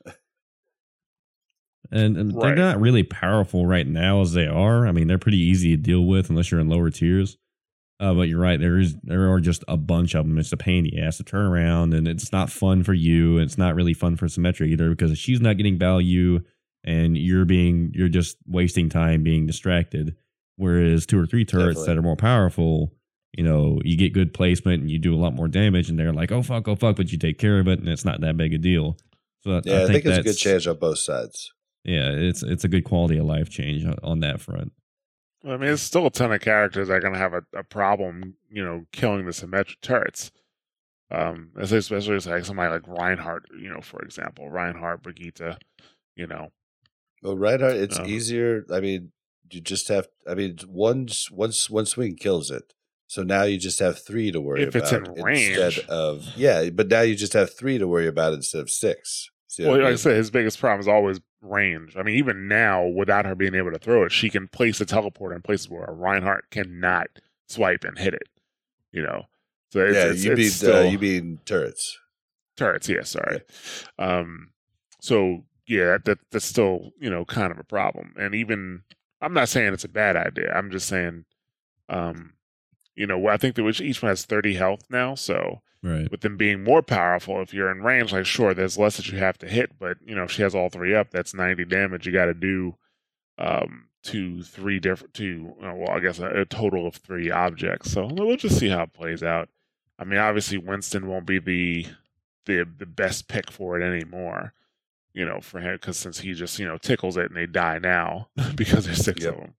and, 1.91 2.15
and 2.15 2.33
Right. 2.33 2.55
they're 2.55 2.65
not 2.65 2.79
really 2.79 3.03
powerful 3.03 3.65
right 3.67 3.85
now 3.85 4.21
as 4.21 4.31
they 4.31 4.47
are. 4.47 4.87
I 4.87 4.93
mean, 4.93 5.07
they're 5.07 5.17
pretty 5.17 5.41
easy 5.41 5.71
to 5.75 5.81
deal 5.81 6.05
with 6.05 6.29
unless 6.29 6.51
you're 6.51 6.61
in 6.61 6.69
lower 6.69 6.89
tiers. 6.89 7.37
Uh, 7.99 8.13
but 8.13 8.29
you're 8.29 8.39
right. 8.39 8.61
There 8.61 8.79
is 8.79 8.95
there 9.03 9.29
are 9.29 9.41
just 9.41 9.65
a 9.67 9.75
bunch 9.75 10.15
of 10.15 10.25
them. 10.25 10.37
It's 10.37 10.53
a 10.53 10.57
pain 10.57 10.85
in 10.85 10.91
the 10.95 11.01
ass 11.01 11.17
to 11.17 11.23
turn 11.23 11.47
around, 11.47 11.93
and 11.93 12.07
it's 12.07 12.31
not 12.31 12.49
fun 12.49 12.83
for 12.83 12.93
you. 12.93 13.33
And 13.37 13.43
It's 13.45 13.57
not 13.57 13.75
really 13.75 13.93
fun 13.93 14.15
for 14.15 14.27
Symmetra 14.27 14.67
either 14.67 14.89
because 14.89 15.17
she's 15.17 15.41
not 15.41 15.57
getting 15.57 15.77
value, 15.77 16.39
and 16.85 17.17
you're 17.17 17.43
being 17.45 17.91
you're 17.93 18.07
just 18.07 18.37
wasting 18.47 18.87
time 18.87 19.21
being 19.21 19.45
distracted. 19.45 20.15
Whereas 20.55 21.05
two 21.05 21.19
or 21.19 21.25
three 21.25 21.43
turrets 21.43 21.79
Definitely. 21.81 21.87
that 21.87 21.97
are 21.99 22.03
more 22.03 22.15
powerful, 22.15 22.93
you 23.37 23.43
know, 23.43 23.79
you 23.83 23.97
get 23.97 24.13
good 24.13 24.33
placement 24.33 24.81
and 24.81 24.91
you 24.91 24.99
do 24.99 25.13
a 25.13 25.17
lot 25.17 25.33
more 25.33 25.47
damage, 25.47 25.89
and 25.89 25.97
they're 25.99 26.13
like, 26.13 26.31
oh 26.31 26.43
fuck, 26.43 26.67
oh 26.67 26.75
fuck, 26.75 26.95
but 26.95 27.11
you 27.11 27.17
take 27.17 27.37
care 27.39 27.59
of 27.59 27.67
it, 27.67 27.79
and 27.79 27.87
it's 27.89 28.05
not 28.05 28.21
that 28.21 28.37
big 28.37 28.53
a 28.53 28.57
deal. 28.57 28.97
So 29.41 29.61
Yeah, 29.65 29.83
I, 29.83 29.87
think, 29.87 30.05
it's 30.05 30.17
a 30.17 30.23
good 30.23 30.37
change 30.37 30.67
on 30.67 30.77
both 30.77 30.99
sides. 30.99 31.51
yeah, 31.83 32.09
it's 32.11 32.43
it's 32.43 32.63
a 32.63 32.67
good 32.69 32.83
quality 32.85 33.17
of 33.17 33.25
life 33.25 33.49
change 33.49 33.83
on- 33.85 33.97
on 34.03 34.19
that 34.21 34.39
front. 34.39 34.71
I 35.45 35.57
mean, 35.57 35.71
it's 35.71 35.81
still 35.81 36.05
a 36.05 36.09
ton 36.09 36.31
of 36.31 36.39
characters 36.39 36.87
that 36.87 36.93
are 36.93 36.99
going 37.01 37.13
to 37.13 37.19
have 37.19 37.33
a, 37.33 37.43
a 37.53 37.63
problem, 37.65 38.35
you 38.49 38.63
know, 38.63 38.85
killing 38.93 39.25
the 39.25 39.31
Symmetra 39.31 39.75
turrets. 39.81 40.31
Um, 41.11 41.49
especially 41.59 42.17
like 42.19 42.45
somebody 42.45 42.71
like 42.71 42.87
Reinhardt, 42.87 43.43
you 43.59 43.69
know, 43.69 43.81
for 43.81 44.01
example, 44.01 44.49
Reinhardt, 44.49 45.03
Brigitte, 45.03 45.57
you 46.15 46.25
know, 46.27 46.47
Well, 47.21 47.35
Reinhardt, 47.37 47.75
it's 47.75 47.97
Uh-huh. 47.99 48.07
easier. 48.07 48.65
I 48.71 48.79
mean, 48.79 49.11
you 49.51 49.59
just 49.61 49.89
have. 49.89 50.07
I 50.27 50.33
mean, 50.33 50.57
one 50.65 51.07
s- 51.09 51.29
one 51.29 51.49
s- 51.49 51.69
one 51.69 51.85
swing 51.85 52.15
kills 52.15 52.49
it. 52.49 52.73
So 53.07 53.21
now 53.23 53.43
you 53.43 53.57
just 53.57 53.79
have 53.79 53.99
three 53.99 54.31
to 54.31 54.41
worry 54.41 54.63
If 54.63 54.75
it's 54.75 54.91
in 54.91 55.05
about 55.05 55.23
range. 55.23 55.57
instead 55.57 55.85
of 55.89 56.25
yeah. 56.35 56.69
But 56.69 56.87
now 56.87 57.01
you 57.01 57.15
just 57.15 57.33
have 57.33 57.53
three 57.53 57.77
to 57.77 57.87
worry 57.87 58.07
about 58.07 58.33
instead 58.33 58.61
of 58.61 58.69
six. 58.69 59.29
See 59.47 59.63
well, 59.63 59.75
I 59.75 59.77
like 59.77 59.85
I 59.85 59.89
mean? 59.89 59.97
said, 59.97 60.17
his 60.17 60.31
biggest 60.31 60.59
problem 60.59 60.79
is 60.79 60.87
always 60.87 61.19
range. 61.41 61.95
I 61.95 62.01
mean, 62.01 62.15
even 62.15 62.47
now, 62.47 62.87
without 62.87 63.25
her 63.25 63.35
being 63.35 63.53
able 63.53 63.71
to 63.71 63.77
throw 63.77 64.03
it, 64.03 64.11
she 64.11 64.29
can 64.29 64.47
place 64.47 64.81
a 64.81 64.85
teleporter 64.85 65.35
in 65.35 65.41
places 65.41 65.69
where 65.69 65.83
a 65.83 65.93
Reinhardt 65.93 66.49
cannot 66.49 67.07
swipe 67.47 67.83
and 67.83 67.97
hit 67.97 68.15
it. 68.15 68.29
You 68.91 69.03
know, 69.03 69.23
so 69.71 69.81
it's, 69.81 69.95
yeah, 69.95 70.05
it's, 70.05 70.23
you 70.23 70.35
mean 70.35 70.49
still 70.49 70.87
uh, 70.87 70.89
you 70.89 70.97
mean 70.99 71.39
turrets? 71.45 71.99
turrets. 72.57 72.89
Yeah, 72.89 73.03
sorry. 73.03 73.41
Um, 73.99 74.51
so 75.01 75.45
yeah, 75.67 75.85
that, 75.85 76.05
that 76.05 76.19
that's 76.31 76.45
still 76.45 76.91
you 76.99 77.09
know 77.09 77.25
kind 77.25 77.51
of 77.51 77.59
a 77.59 77.63
problem. 77.63 78.13
And 78.17 78.35
even 78.35 78.83
I'm 79.21 79.33
not 79.33 79.49
saying 79.49 79.73
it's 79.73 79.83
a 79.83 79.89
bad 79.89 80.15
idea. 80.15 80.51
I'm 80.53 80.69
just 80.71 80.87
saying, 80.87 81.25
um, 81.89 82.33
you 82.95 83.07
know, 83.07 83.27
I 83.27 83.37
think 83.37 83.55
that 83.55 83.63
which 83.63 83.81
each 83.81 84.01
one 84.01 84.09
has 84.09 84.25
30 84.25 84.55
health 84.55 84.81
now, 84.89 85.15
so 85.15 85.61
Right. 85.81 86.09
with 86.09 86.21
them 86.21 86.37
being 86.37 86.63
more 86.63 86.81
powerful, 86.81 87.41
if 87.41 87.53
you're 87.53 87.69
in 87.71 87.81
range, 87.83 88.13
like 88.13 88.25
sure, 88.25 88.53
there's 88.53 88.77
less 88.77 88.95
that 88.97 89.09
you 89.11 89.17
have 89.17 89.37
to 89.39 89.47
hit, 89.49 89.77
but 89.79 89.97
you 90.05 90.15
know, 90.15 90.23
if 90.23 90.31
she 90.31 90.41
has 90.41 90.55
all 90.55 90.69
three 90.69 90.95
up, 90.95 91.09
that's 91.11 91.33
90 91.33 91.65
damage. 91.65 92.05
You 92.05 92.13
got 92.13 92.25
to 92.25 92.33
do 92.33 92.75
um 93.37 93.85
two, 94.03 94.43
three 94.43 94.79
different, 94.79 95.13
two, 95.13 95.53
uh, 95.63 95.73
well, 95.75 95.89
I 95.91 95.99
guess 95.99 96.19
a, 96.19 96.41
a 96.41 96.45
total 96.45 96.85
of 96.87 96.95
three 96.95 97.31
objects. 97.31 97.91
So 97.91 98.05
we'll 98.11 98.35
just 98.37 98.59
see 98.59 98.67
how 98.69 98.83
it 98.83 98.93
plays 98.93 99.23
out. 99.23 99.49
I 99.97 100.03
mean, 100.03 100.19
obviously, 100.19 100.57
Winston 100.57 101.07
won't 101.07 101.25
be 101.25 101.39
the 101.39 101.87
the 102.45 102.65
the 102.77 102.85
best 102.85 103.27
pick 103.27 103.49
for 103.51 103.79
it 103.79 103.83
anymore. 103.85 104.53
You 105.13 105.25
know, 105.25 105.39
for 105.41 105.59
him 105.59 105.75
because 105.75 105.97
since 105.97 106.19
he 106.19 106.33
just 106.33 106.59
you 106.59 106.67
know 106.67 106.77
tickles 106.77 107.17
it 107.17 107.27
and 107.27 107.35
they 107.37 107.45
die 107.45 107.79
now 107.79 108.29
because 108.55 108.85
there's 108.85 109.03
six 109.03 109.23
Yep. 109.23 109.33
of 109.33 109.39
them. 109.39 109.53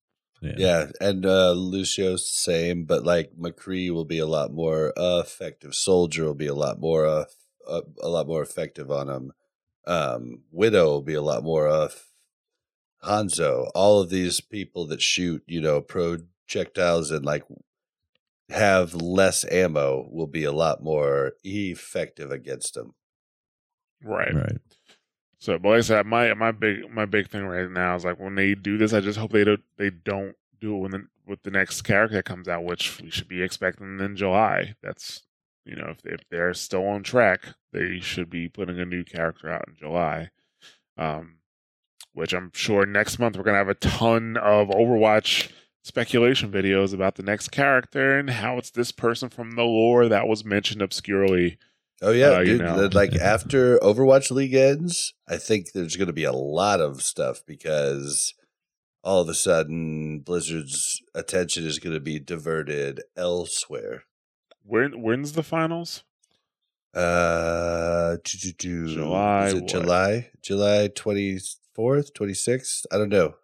Yeah. 0.45 0.53
Yeah, 0.57 0.87
and 1.01 1.25
uh 1.25 1.53
Lucio's 1.53 2.31
same, 2.31 2.85
but 2.85 3.05
like 3.05 3.33
McCree 3.39 3.91
will 3.91 4.05
be 4.05 4.19
a 4.19 4.27
lot 4.27 4.53
more 4.53 4.93
uh, 4.97 5.21
effective. 5.21 5.75
Soldier 5.75 6.25
will 6.25 6.35
be 6.35 6.47
a 6.47 6.55
lot 6.55 6.79
more 6.79 7.07
uh, 7.07 7.25
uh, 7.67 7.83
a 8.03 8.09
lot 8.09 8.27
more 8.27 8.43
effective 8.43 8.91
on 8.91 9.09
him. 9.09 9.33
Um, 9.87 10.43
Widow 10.51 10.87
will 10.87 11.03
be 11.03 11.15
a 11.15 11.23
lot 11.23 11.43
more 11.43 11.69
uh, 11.69 11.89
Hanzo. 13.03 13.71
All 13.75 14.01
of 14.01 14.11
these 14.11 14.41
people 14.41 14.87
that 14.89 15.03
shoot, 15.03 15.43
you 15.47 15.61
know, 15.61 15.81
projectiles 15.81 17.11
and 17.11 17.25
like 17.25 17.45
have 18.51 18.95
less 18.95 19.45
ammo 19.51 20.07
will 20.11 20.27
be 20.27 20.45
a 20.45 20.53
lot 20.53 20.83
more 20.83 21.33
effective 21.43 22.31
against 22.31 22.75
them. 22.75 22.95
Right. 24.03 24.35
Right. 24.35 24.59
So, 25.45 25.59
but 25.59 25.69
like 25.69 25.79
I 25.79 25.81
said, 25.83 26.07
my 26.07 26.33
my 26.33 26.53
big 26.53 26.91
my 26.91 27.05
big 27.05 27.29
thing 27.29 27.45
right 27.45 27.71
now 27.71 27.95
is 27.97 28.05
like 28.07 28.19
when 28.19 28.35
they 28.35 28.55
do 28.55 28.79
this, 28.79 28.95
I 28.95 29.01
just 29.01 29.19
hope 29.19 29.31
they 29.31 29.45
don't 29.45 29.61
they 29.77 29.91
don't 29.91 30.35
do 30.59 30.75
it 30.75 30.79
when 30.79 30.91
the, 30.93 31.07
with 31.27 31.43
the 31.43 31.51
next 31.51 31.83
character 31.83 32.17
that 32.17 32.25
comes 32.25 32.49
out, 32.49 32.65
which 32.65 32.99
we 32.99 33.11
should 33.11 33.29
be 33.29 33.43
expecting 33.43 34.01
in 34.01 34.17
July. 34.17 34.75
That's 34.83 35.25
you 35.67 35.77
know 35.77 35.89
if 35.91 36.07
if 36.07 36.27
they're 36.31 36.55
still 36.55 36.87
on 36.87 37.03
track, 37.03 37.43
they 37.75 38.01
should 38.01 38.31
be 38.31 38.49
putting 38.49 38.81
a 38.81 38.87
new 38.87 39.05
character 39.05 39.51
out 39.51 39.67
in 39.69 39.75
July. 39.75 40.31
Um, 40.97 41.41
which 42.15 42.33
I'm 42.33 42.51
sure 42.55 42.87
next 42.87 43.19
month 43.19 43.37
we're 43.37 43.43
gonna 43.43 43.59
have 43.59 43.69
a 43.69 43.75
ton 43.75 44.39
of 44.39 44.69
Overwatch 44.69 45.53
speculation 45.83 46.51
videos 46.51 46.95
about 46.95 47.17
the 47.17 47.23
next 47.23 47.51
character 47.51 48.19
and 48.19 48.31
how 48.31 48.57
it's 48.57 48.71
this 48.71 48.93
person 48.93 49.29
from 49.29 49.51
the 49.51 49.65
lore 49.65 50.09
that 50.09 50.27
was 50.27 50.43
mentioned 50.43 50.81
obscurely. 50.81 51.59
Oh 52.05 52.11
yeah, 52.13 52.37
Uh, 52.37 52.41
you 52.41 52.59
dude. 52.59 52.61
know. 52.63 52.89
Like 52.93 53.15
after 53.21 53.79
Overwatch 53.79 54.31
League 54.31 54.55
ends, 54.55 55.15
I 55.29 55.37
think 55.39 55.73
there's 55.73 55.97
going 55.97 56.07
to 56.09 56.13
be 56.13 56.25
a 56.25 56.33
lot 56.33 56.81
of 56.81 57.03
stuff 57.03 57.43
because 57.47 58.35
all 59.03 59.21
of 59.23 59.29
a 59.29 59.35
sudden 59.35 60.21
Blizzard's 60.21 61.03
attention 61.15 61.65
is 61.67 61.79
going 61.79 61.95
to 61.95 62.01
be 62.01 62.19
diverted 62.19 63.03
elsewhere. 63.17 64.05
When 64.63 65.03
when's 65.03 65.33
the 65.33 65.43
finals? 65.43 66.05
Uh, 66.95 68.17
do, 68.25 68.39
do, 68.39 68.53
do. 68.53 68.95
July 68.95 69.47
Is 69.49 69.55
it 69.55 69.63
what? 69.63 69.69
July? 69.71 70.31
July 70.43 70.89
twenty 70.95 71.39
fourth, 71.75 72.15
twenty 72.15 72.35
sixth. 72.35 72.87
I 72.93 72.99
don't 72.99 73.09
know. 73.09 73.35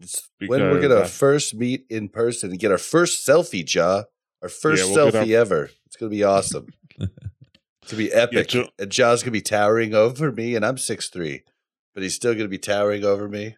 It's 0.00 0.28
when 0.46 0.60
we're 0.62 0.80
gonna 0.80 1.00
I- 1.02 1.06
first 1.06 1.54
meet 1.54 1.84
in 1.90 2.08
person 2.08 2.50
and 2.50 2.58
get 2.58 2.70
our 2.72 2.78
first 2.78 3.26
selfie, 3.26 3.64
Ja. 3.72 4.04
Our 4.42 4.48
first 4.48 4.84
we'll 4.84 5.10
get 5.10 5.14
selfie 5.26 5.34
ever. 5.36 5.70
It's 5.86 5.96
gonna 5.96 6.10
be 6.10 6.24
awesome. 6.24 6.68
it's 7.84 7.92
gonna 7.92 8.02
be 8.04 8.12
epic. 8.12 8.48
Ju- 8.48 8.68
and 8.78 8.90
Ja's 8.90 9.22
gonna 9.22 9.30
be 9.32 9.40
towering 9.40 9.94
over 9.94 10.32
me, 10.32 10.56
and 10.56 10.64
I'm 10.64 10.78
six 10.78 11.08
three, 11.08 11.42
but 11.94 12.02
he's 12.02 12.14
still 12.14 12.34
gonna 12.34 12.48
be 12.48 12.58
towering 12.58 13.04
over 13.04 13.28
me. 13.28 13.56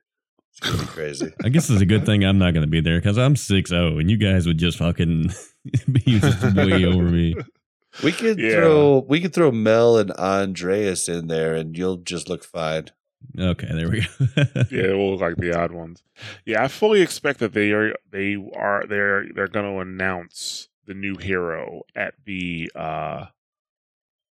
It's 0.50 0.60
gonna 0.60 0.78
be 0.82 0.86
crazy. 0.88 1.32
I 1.44 1.48
guess 1.48 1.70
it's 1.70 1.80
a 1.82 1.86
good 1.86 2.04
thing 2.06 2.24
I'm 2.24 2.38
not 2.38 2.52
going 2.54 2.62
to 2.64 2.70
be 2.70 2.80
there 2.80 2.98
because 2.98 3.18
I'm 3.18 3.34
6'0 3.34 4.00
and 4.00 4.10
you 4.10 4.16
guys 4.16 4.46
would 4.46 4.56
just 4.56 4.78
fucking 4.78 5.30
be 5.92 6.00
just 6.18 6.54
way 6.56 6.82
over 6.86 7.02
me. 7.02 7.34
We 8.02 8.10
could 8.12 8.38
Yeah. 8.38 8.52
throw 8.56 9.04
we 9.06 9.20
could 9.20 9.34
throw 9.34 9.50
Mel 9.52 9.98
and 9.98 10.10
Andreas 10.12 11.08
in 11.10 11.26
there, 11.28 11.54
and 11.54 11.76
you'll 11.76 11.98
just 11.98 12.28
look 12.30 12.42
fine. 12.42 12.86
Okay, 13.38 13.68
there 13.70 13.88
we 13.90 14.00
go. 14.00 14.06
yeah, 14.70 14.82
it 14.90 14.96
will 14.96 15.12
look 15.12 15.20
like 15.20 15.36
the 15.36 15.52
odd 15.52 15.72
ones. 15.72 16.02
Yeah, 16.46 16.62
I 16.64 16.68
fully 16.68 17.02
expect 17.02 17.40
that 17.40 17.52
they 17.52 17.72
are 17.72 17.94
they 18.10 18.36
are 18.56 18.84
they're 18.88 19.26
they're 19.34 19.48
going 19.48 19.70
to 19.70 19.80
announce 19.80 20.68
the 20.86 20.94
new 20.94 21.16
hero 21.16 21.82
at 21.94 22.14
the 22.24 22.70
uh 22.74 23.26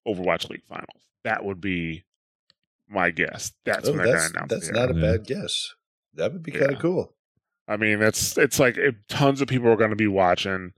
Overwatch 0.08 0.50
League 0.50 0.64
finals. 0.64 1.02
That 1.24 1.44
would 1.46 1.60
be 1.62 2.04
my 2.88 3.12
guess. 3.12 3.52
That's 3.66 3.88
Oh, 3.88 3.94
when 3.94 4.04
they're 4.04 4.14
that's 4.14 4.30
announce 4.32 4.50
that's 4.52 4.72
not 4.72 4.92
a 4.92 4.96
Yeah. 4.96 5.02
bad 5.02 5.26
guess. 5.26 5.74
That 6.14 6.32
would 6.34 6.44
be 6.44 6.52
kind 6.52 6.72
of 6.72 6.80
cool. 6.80 7.14
I 7.68 7.78
mean, 7.78 8.00
that's 8.00 8.38
it's 8.38 8.60
like 8.60 8.78
if 8.78 8.96
tons 9.08 9.42
of 9.42 9.48
people 9.48 9.68
are 9.70 9.76
going 9.76 9.90
to 9.90 9.96
be 9.96 10.08
watching, 10.08 10.74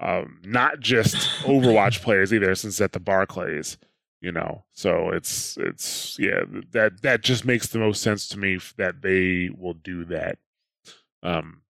um, 0.00 0.40
not 0.44 0.78
just 0.80 1.16
Overwatch 1.42 2.00
players 2.02 2.32
either, 2.32 2.54
since 2.54 2.80
at 2.80 2.92
the 2.92 3.00
Barclays, 3.00 3.76
you 4.20 4.30
know. 4.30 4.64
So 4.72 5.10
it's 5.10 5.56
it's 5.58 6.16
yeah, 6.18 6.42
that 6.70 7.02
that 7.02 7.22
just 7.22 7.44
makes 7.44 7.66
the 7.66 7.80
most 7.80 8.00
sense 8.02 8.28
to 8.28 8.38
me 8.38 8.58
that 8.76 9.02
they 9.02 9.50
will 9.56 9.74
do 9.74 10.04
that. 10.04 10.38
Um, 11.24 11.62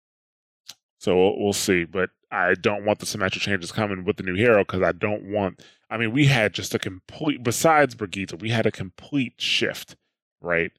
so 0.99 1.17
we'll, 1.17 1.39
we'll 1.43 1.53
see, 1.55 1.85
but 1.85 2.11
I 2.31 2.55
don't 2.55 2.85
want 2.85 2.99
the 2.99 3.07
Symmetra 3.07 3.41
changes 3.41 3.73
coming 3.73 4.05
with 4.05 4.17
the 4.17 4.23
new 4.23 4.35
hero 4.35 4.59
because 4.65 4.83
I 4.83 4.93
don't 4.93 5.25
want. 5.33 5.63
I 5.91 5.97
mean, 5.97 6.13
we 6.13 6.27
had 6.27 6.53
just 6.53 6.75
a 6.75 6.79
complete. 6.79 7.43
Besides 7.43 7.95
Brigitte, 7.95 8.41
we 8.41 8.51
had 8.51 8.67
a 8.67 8.71
complete 8.71 9.35
shift, 9.39 9.97
right? 10.41 10.71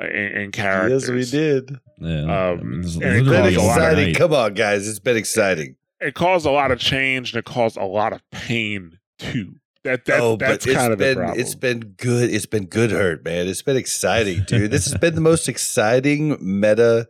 uh, 0.00 0.04
In, 0.06 0.32
in 0.36 0.52
characters. 0.52 1.08
Yes, 1.08 1.10
we 1.10 1.38
did. 1.38 1.78
Yeah, 1.98 2.50
Um, 2.50 2.82
it's 2.84 2.96
been 2.96 3.26
a 3.28 3.40
of 3.40 3.46
exciting. 3.52 4.14
Come 4.14 4.32
on, 4.34 4.54
guys. 4.54 4.86
It's 4.88 4.98
been 4.98 5.16
exciting. 5.16 5.76
it 6.00 6.14
caused 6.14 6.44
a 6.46 6.50
lot 6.50 6.70
of 6.70 6.78
change 6.78 7.32
and 7.32 7.38
it 7.38 7.44
caused 7.44 7.76
a 7.76 7.84
lot 7.84 8.12
of 8.12 8.22
pain 8.30 8.98
too. 9.18 9.56
That 9.84 10.04
that 10.04 10.20
oh, 10.20 10.36
that's 10.36 10.66
but 10.66 10.70
it's 10.70 10.78
kind 10.78 10.92
of 10.92 10.98
the 10.98 11.04
been 11.06 11.16
problem. 11.16 11.40
it's 11.40 11.54
been 11.54 11.80
good. 11.96 12.28
It's 12.30 12.44
been 12.44 12.66
good 12.66 12.90
hurt, 12.90 13.24
man. 13.24 13.48
It's 13.48 13.62
been 13.62 13.78
exciting, 13.78 14.44
dude. 14.46 14.70
this 14.70 14.84
has 14.84 14.98
been 15.00 15.14
the 15.14 15.22
most 15.22 15.48
exciting 15.54 16.36
meta 16.40 17.08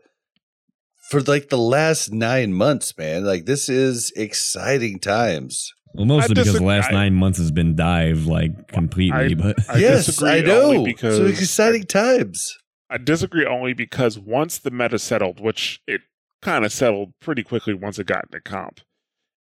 for 1.11 1.21
like 1.23 1.49
the 1.49 1.59
last 1.59 2.13
nine 2.13 2.53
months, 2.55 2.97
man. 2.97 3.25
Like 3.25 3.45
this 3.45 3.69
is 3.69 4.13
exciting 4.17 5.01
times. 5.01 5.75
Well, 5.93 6.07
mostly 6.07 6.35
because 6.35 6.55
the 6.55 6.63
last 6.63 6.93
nine 6.93 7.15
months 7.15 7.39
has 7.39 7.51
been 7.51 7.75
dive 7.75 8.27
like 8.27 8.69
completely, 8.69 9.35
but 9.35 9.57
I 9.69 9.79
yes, 9.79 10.23
I 10.23 10.41
know. 10.41 10.85
because 10.85 11.17
so 11.17 11.27
exciting 11.27 11.85
times. 11.85 12.57
I 12.89 12.99
disagree 12.99 13.45
only 13.45 13.73
because 13.73 14.19
once 14.19 14.59
the 14.59 14.71
meta 14.71 14.99
settled, 14.99 15.41
which 15.41 15.81
it 15.87 16.03
kind 16.43 16.65
of 16.65 16.73
settled 16.73 17.13
pretty 17.21 17.43
quickly 17.43 17.75
once 17.75 17.99
it 17.99 18.07
got 18.07 18.25
into 18.25 18.41
comp, 18.41 18.81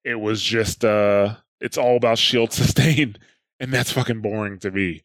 it 0.03 0.19
was 0.19 0.41
just 0.41 0.85
uh 0.85 1.35
it's 1.59 1.79
all 1.79 1.97
about 1.97 2.19
shield 2.19 2.53
sustain, 2.53 3.17
and 3.59 3.73
that's 3.73 3.91
fucking 3.91 4.21
boring 4.21 4.59
to 4.59 4.69
me. 4.69 5.01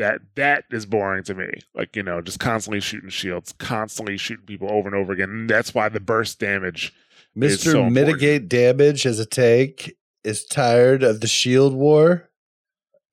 That 0.00 0.22
that 0.34 0.64
is 0.70 0.86
boring 0.86 1.24
to 1.24 1.34
me. 1.34 1.50
Like 1.74 1.94
you 1.94 2.02
know, 2.02 2.20
just 2.22 2.40
constantly 2.40 2.80
shooting 2.80 3.10
shields, 3.10 3.52
constantly 3.58 4.16
shooting 4.16 4.46
people 4.46 4.72
over 4.72 4.88
and 4.88 4.96
over 4.96 5.12
again. 5.12 5.28
And 5.30 5.50
that's 5.50 5.74
why 5.74 5.88
the 5.90 6.00
burst 6.00 6.40
damage. 6.40 6.92
Mister 7.34 7.70
so 7.72 7.84
important. 7.86 7.94
Mitigate 7.94 8.48
damage 8.48 9.04
as 9.04 9.18
a 9.20 9.26
tank 9.26 9.92
is 10.24 10.44
tired 10.46 11.02
of 11.02 11.20
the 11.20 11.28
shield 11.28 11.74
war. 11.74 12.28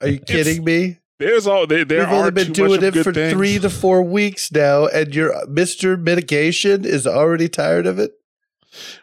Are 0.01 0.07
you 0.07 0.15
It's- 0.15 0.31
kidding 0.31 0.63
me? 0.63 0.99
There's 1.19 1.47
all 1.47 1.65
there. 1.65 1.83
there 1.83 1.99
We've 2.01 2.09
are 2.09 2.15
only 2.15 2.31
been 2.31 2.53
too 2.53 2.67
doing 2.67 2.83
it 2.83 2.93
for 2.93 3.11
things. 3.11 3.33
three 3.33 3.57
to 3.59 3.69
four 3.71 4.03
weeks 4.03 4.51
now, 4.51 4.85
and 4.85 5.13
your 5.15 5.35
uh, 5.35 5.45
Mister 5.49 5.97
Mitigation 5.97 6.85
is 6.85 7.07
already 7.07 7.49
tired 7.49 7.87
of 7.87 7.97
it. 7.99 8.11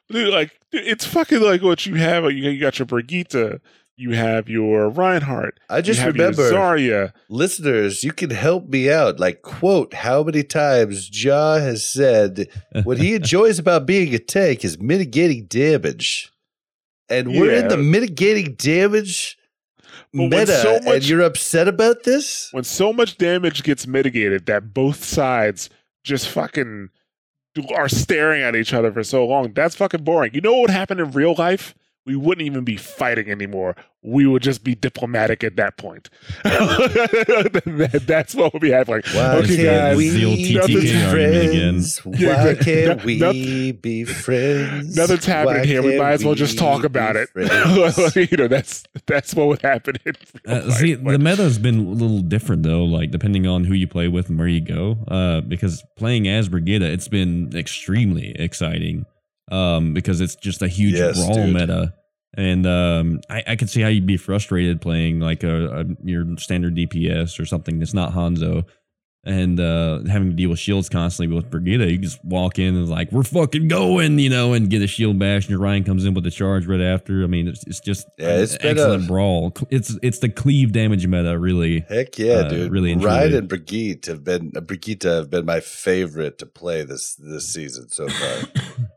Dude, 0.09 0.33
like 0.33 0.53
dude, 0.71 0.87
it's 0.87 1.05
fucking 1.05 1.41
like 1.41 1.61
what 1.63 1.87
you 1.87 1.97
have. 1.97 2.23
You, 2.25 2.51
you 2.51 2.61
got 2.61 2.79
your 2.79 2.87
Brigitte, 2.87 3.61
you 3.97 4.15
have 4.15 4.49
your 4.49 4.89
Reinhardt, 4.89 5.61
I 5.69 5.81
just 5.81 6.05
remember, 6.05 6.51
Zarya. 6.51 7.13
listeners, 7.29 8.03
you 8.03 8.13
can 8.13 8.31
help 8.31 8.69
me 8.69 8.91
out. 8.91 9.21
Like, 9.21 9.43
quote, 9.43 9.95
how 9.95 10.23
many 10.23 10.43
times 10.43 11.11
Ja 11.23 11.59
has 11.59 11.85
said 11.85 12.49
what 12.83 12.99
he 12.99 13.15
enjoys 13.17 13.59
about 13.59 13.87
being 13.87 14.15
a 14.15 14.19
tank 14.19 14.65
is 14.65 14.81
mitigating 14.81 15.47
damage. 15.47 16.33
And 17.09 17.29
we're 17.29 17.53
in 17.53 17.69
the 17.69 17.77
mitigating 17.77 18.55
damage 18.55 19.37
But 20.13 20.31
meta, 20.31 20.47
so 20.47 20.81
and 20.87 21.07
you're 21.07 21.21
upset 21.21 21.69
about 21.69 22.05
this? 22.05 22.49
When 22.53 22.65
so 22.65 22.93
much 22.93 23.19
damage 23.19 23.63
gets 23.63 23.87
mitigated 23.87 24.47
that 24.47 24.73
both 24.73 25.05
sides 25.05 25.69
just 26.03 26.29
fucking 26.29 26.89
are 27.77 27.89
staring 27.89 28.43
at 28.43 28.57
each 28.57 28.73
other 28.73 28.91
for 28.91 29.05
so 29.05 29.25
long, 29.27 29.53
that's 29.53 29.77
fucking 29.77 30.03
boring. 30.03 30.35
You 30.35 30.41
know 30.41 30.53
what 30.55 30.63
would 30.63 30.71
happen 30.71 30.99
in 30.99 31.13
real 31.13 31.35
life? 31.37 31.75
We 32.07 32.17
wouldn't 32.17 32.45
even 32.47 32.65
be 32.65 32.77
fighting 32.77 33.31
anymore. 33.31 33.77
We 34.03 34.27
would 34.27 34.43
just 34.43 34.63
be 34.63 34.75
diplomatic 34.75 35.43
at 35.43 35.57
that 35.57 35.79
point. 35.79 36.11
That- 36.43 38.03
that's 38.07 38.35
what 38.35 38.53
would 38.53 38.61
be 38.61 38.71
happening. 38.71 38.97
Like, 39.07 39.15
Why 39.15 39.37
okay, 39.39 39.57
can't 39.57 39.67
guys, 39.67 39.97
we 39.97 40.11
the 40.11 40.25
old 40.27 40.37
be 40.37 40.55
TTK 40.55 40.79
again. 40.81 41.11
friends? 41.11 42.01
Yeah, 42.21 42.45
Why 42.45 42.55
can't 42.55 43.05
we 43.05 43.19
nothing- 43.19 43.77
be 43.77 44.05
friends? 44.05 44.97
Nothing's 44.97 45.25
happening 45.25 45.61
Why 45.61 45.67
here. 45.67 45.83
We 45.83 45.99
might 45.99 46.13
as 46.13 46.25
well 46.25 46.35
just 46.35 46.59
talk 46.59 46.85
about 46.85 47.17
it. 47.17 47.31
you 48.31 48.37
know, 48.37 48.49
that's 48.49 48.85
that's 49.07 49.35
what 49.35 49.49
would 49.49 49.63
happen. 49.63 49.97
In 50.05 50.15
Uh, 50.47 50.71
see, 50.73 50.97
Like, 50.97 51.13
the 51.15 51.19
meta's 51.19 51.59
been 51.59 51.79
a 51.87 51.91
little 51.91 52.21
different 52.21 52.63
though, 52.65 52.85
like 52.85 53.11
depending 53.11 53.47
on 53.47 53.65
who 53.65 53.73
you 53.75 53.87
play 53.89 54.09
with 54.09 54.29
and 54.29 54.39
where 54.39 54.49
you 54.49 54.61
go. 54.61 54.99
Uh, 55.09 55.41
because 55.41 55.83
playing 55.97 56.29
as 56.29 56.49
Brigitte, 56.51 56.83
it's 56.83 57.09
been 57.09 57.53
extremely 57.57 58.33
exciting. 58.39 59.07
Um, 59.51 59.93
because 59.93 60.21
it's 60.23 60.37
just 60.37 60.63
a 60.63 60.69
huge 60.69 60.95
Yes, 60.95 61.17
brawl 61.19 61.35
dude. 61.35 61.55
meta, 61.55 61.93
and 62.37 62.67
um, 62.67 63.21
I, 63.29 63.43
I 63.49 63.57
could 63.57 63.69
see 63.69 63.83
how 63.83 63.89
you'd 63.89 64.07
be 64.07 64.17
frustrated 64.17 64.81
playing 64.81 65.21
like 65.21 65.43
a, 65.45 65.81
a 65.81 65.85
your 66.03 66.25
standard 66.39 66.75
DPS 66.75 67.39
or 67.39 67.45
something 67.45 67.79
that's 67.79 67.93
not 67.93 68.13
Hanzo, 68.15 68.65
and 69.27 69.61
uh, 69.61 70.03
having 70.09 70.31
to 70.31 70.35
deal 70.35 70.49
with 70.49 70.59
shields 70.59 70.89
constantly 70.89 71.35
with 71.37 71.51
Brigitte. 71.51 71.91
You 71.91 71.99
just 71.99 72.25
walk 72.25 72.59
in 72.59 72.75
and 72.75 72.89
like 72.89 73.13
we're 73.13 73.23
fucking 73.23 73.69
going, 73.69 74.19
you 74.19 74.31
know, 74.31 74.55
and 74.55 74.71
get 74.71 74.81
a 74.81 74.87
shield 74.87 75.19
bash, 75.19 75.43
and 75.45 75.51
your 75.51 75.61
Rein 75.61 75.85
comes 75.85 76.07
in 76.07 76.15
with 76.15 76.25
a 76.27 76.31
charge 76.31 76.67
right 76.67 76.81
after. 76.81 77.23
I 77.23 77.27
mean, 77.27 77.47
it's, 77.47 77.67
it's 77.67 77.81
just 77.81 78.07
Yeah, 78.19 78.31
an 78.39 78.47
been 78.47 78.79
excellent 78.79 79.05
a- 79.05 79.07
brawl. 79.07 79.53
It's 79.69 79.95
it's 80.03 80.21
the 80.21 80.31
cleave 80.31 80.73
damage 80.73 81.07
meta, 81.07 81.39
really. 81.39 81.81
Heck 81.89 82.19
yeah, 82.19 82.33
Uh, 82.37 82.49
dude! 82.49 82.73
really 82.73 82.95
Rein 82.97 83.33
it. 83.33 83.35
and 83.35 83.49
Brigitte 83.49 84.07
have 84.07 84.25
been 84.25 84.53
uh, 84.57 84.61
Brigitte 84.63 85.03
have 85.03 85.29
been 85.29 85.45
my 85.45 85.61
favorite 85.61 86.39
to 86.39 86.47
play 86.47 86.83
this 86.83 87.15
this 87.17 87.53
season 87.53 87.91
so 87.91 88.09
far. 88.09 88.43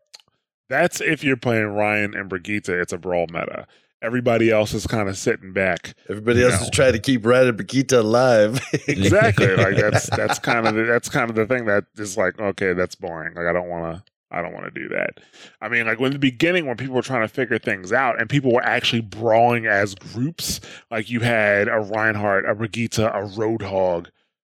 that's 0.69 1.01
if 1.01 1.23
you're 1.23 1.37
playing 1.37 1.67
Rein 1.75 2.13
and 2.15 2.29
Brigitte, 2.29 2.69
it's 2.69 2.93
a 2.93 2.97
brawl 2.97 3.27
meta. 3.27 3.67
Everybody 4.01 4.51
else 4.51 4.73
is 4.75 4.85
kind 4.85 5.09
of 5.09 5.17
sitting 5.17 5.53
back. 5.53 5.95
Everybody 6.07 6.43
else 6.43 6.57
No. 6.59 6.61
is 6.65 6.69
trying 6.69 6.93
to 6.93 6.99
keep 6.99 7.25
Rein 7.25 7.47
and 7.47 7.57
Brigitte 7.57 7.91
alive. 7.93 8.61
Exactly. 8.87 9.55
like 9.55 9.75
that's 9.77 10.09
that's 10.11 10.39
kind 10.39 10.67
of 10.67 10.75
the, 10.75 10.83
that's 10.83 11.09
kind 11.09 11.29
of 11.29 11.35
the 11.35 11.45
thing 11.47 11.65
that 11.65 11.85
is 11.97 12.15
like 12.17 12.39
okay, 12.39 12.73
that's 12.73 12.95
boring. 12.95 13.33
Like 13.35 13.45
I 13.47 13.53
don't 13.53 13.69
want 13.69 13.97
to. 13.97 14.03
I 14.29 14.41
don't 14.41 14.51
want 14.53 14.65
to 14.65 14.77
do 14.77 14.89
that. 14.89 15.21
I 15.61 15.69
mean, 15.69 15.85
like 15.85 16.01
when 16.01 16.11
the 16.11 16.19
beginning, 16.19 16.65
when 16.65 16.75
people 16.75 16.95
were 16.95 17.01
trying 17.01 17.21
to 17.21 17.29
figure 17.33 17.57
things 17.57 17.93
out, 17.93 18.19
and 18.19 18.29
people 18.29 18.51
were 18.51 18.61
actually 18.61 18.99
brawling 18.99 19.67
as 19.67 19.95
groups, 19.95 20.59
like 20.91 21.09
you 21.09 21.21
had 21.21 21.69
a 21.69 21.79
Reinhardt, 21.79 22.45
a 22.45 22.53
Brigitte, 22.53 22.97
a 22.99 23.21
Roadhog, 23.37 24.07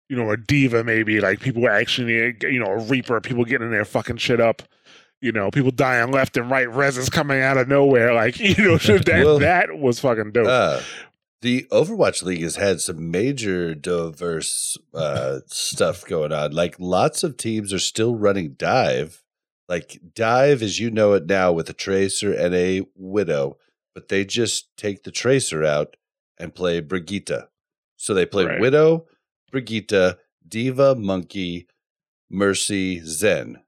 you 0.10 0.18
know, 0.18 0.32
a 0.32 0.36
D.Va, 0.36 0.84
maybe. 0.84 1.22
Like 1.22 1.40
people 1.40 1.62
were 1.62 1.70
actually, 1.70 2.36
you 2.42 2.60
know, 2.60 2.66
a 2.66 2.80
Reaper, 2.80 3.22
people 3.22 3.46
getting 3.46 3.68
in 3.68 3.72
their 3.72 3.86
fucking 3.86 4.18
shit 4.18 4.42
up. 4.42 4.64
You 5.22 5.32
know, 5.32 5.52
people 5.52 5.72
dying 5.72 6.12
left 6.12 6.38
and 6.38 6.50
right, 6.50 6.68
reses 6.68 7.12
coming 7.12 7.42
out 7.42 7.58
of 7.58 7.68
nowhere. 7.68 8.14
Like, 8.14 8.40
you 8.40 8.56
know, 8.56 8.78
that 8.78 9.24
Well, 9.26 9.40
that 9.40 9.78
was 9.78 10.00
fucking 10.00 10.32
dope. 10.32 10.48
Uh, 10.48 10.82
the 11.42 11.66
Overwatch 11.72 12.24
League 12.24 12.42
has 12.42 12.58
had 12.58 12.82
some 12.82 13.12
major 13.12 13.74
diverse 13.74 14.78
uh, 14.94 15.40
stuff 15.48 16.06
going 16.06 16.32
on. 16.34 16.52
Like 16.52 16.76
lots 16.80 17.24
of 17.24 17.38
teams 17.38 17.74
are 17.74 17.80
still 17.80 18.16
running 18.16 18.54
dive. 18.54 19.24
Like 19.68 20.00
dive 20.16 20.62
as 20.62 20.80
you 20.80 20.90
know 20.90 21.14
it 21.14 21.28
now 21.28 21.52
with 21.52 21.70
a 21.70 21.74
tracer 21.74 22.34
and 22.34 22.56
a 22.56 22.82
widow, 22.96 23.58
but 23.94 24.08
they 24.08 24.26
just 24.26 24.76
take 24.78 25.04
the 25.04 25.12
tracer 25.12 25.64
out 25.64 25.96
and 26.38 26.56
play 26.56 26.80
Brigitte. 26.80 27.50
So 27.96 28.14
they 28.14 28.26
play 28.26 28.46
Right. 28.46 28.60
widow, 28.60 29.06
Brigitte, 29.52 30.18
D.Va, 30.48 30.96
Monkey, 30.96 31.68
Mercy, 32.30 33.02
Zen. 33.04 33.62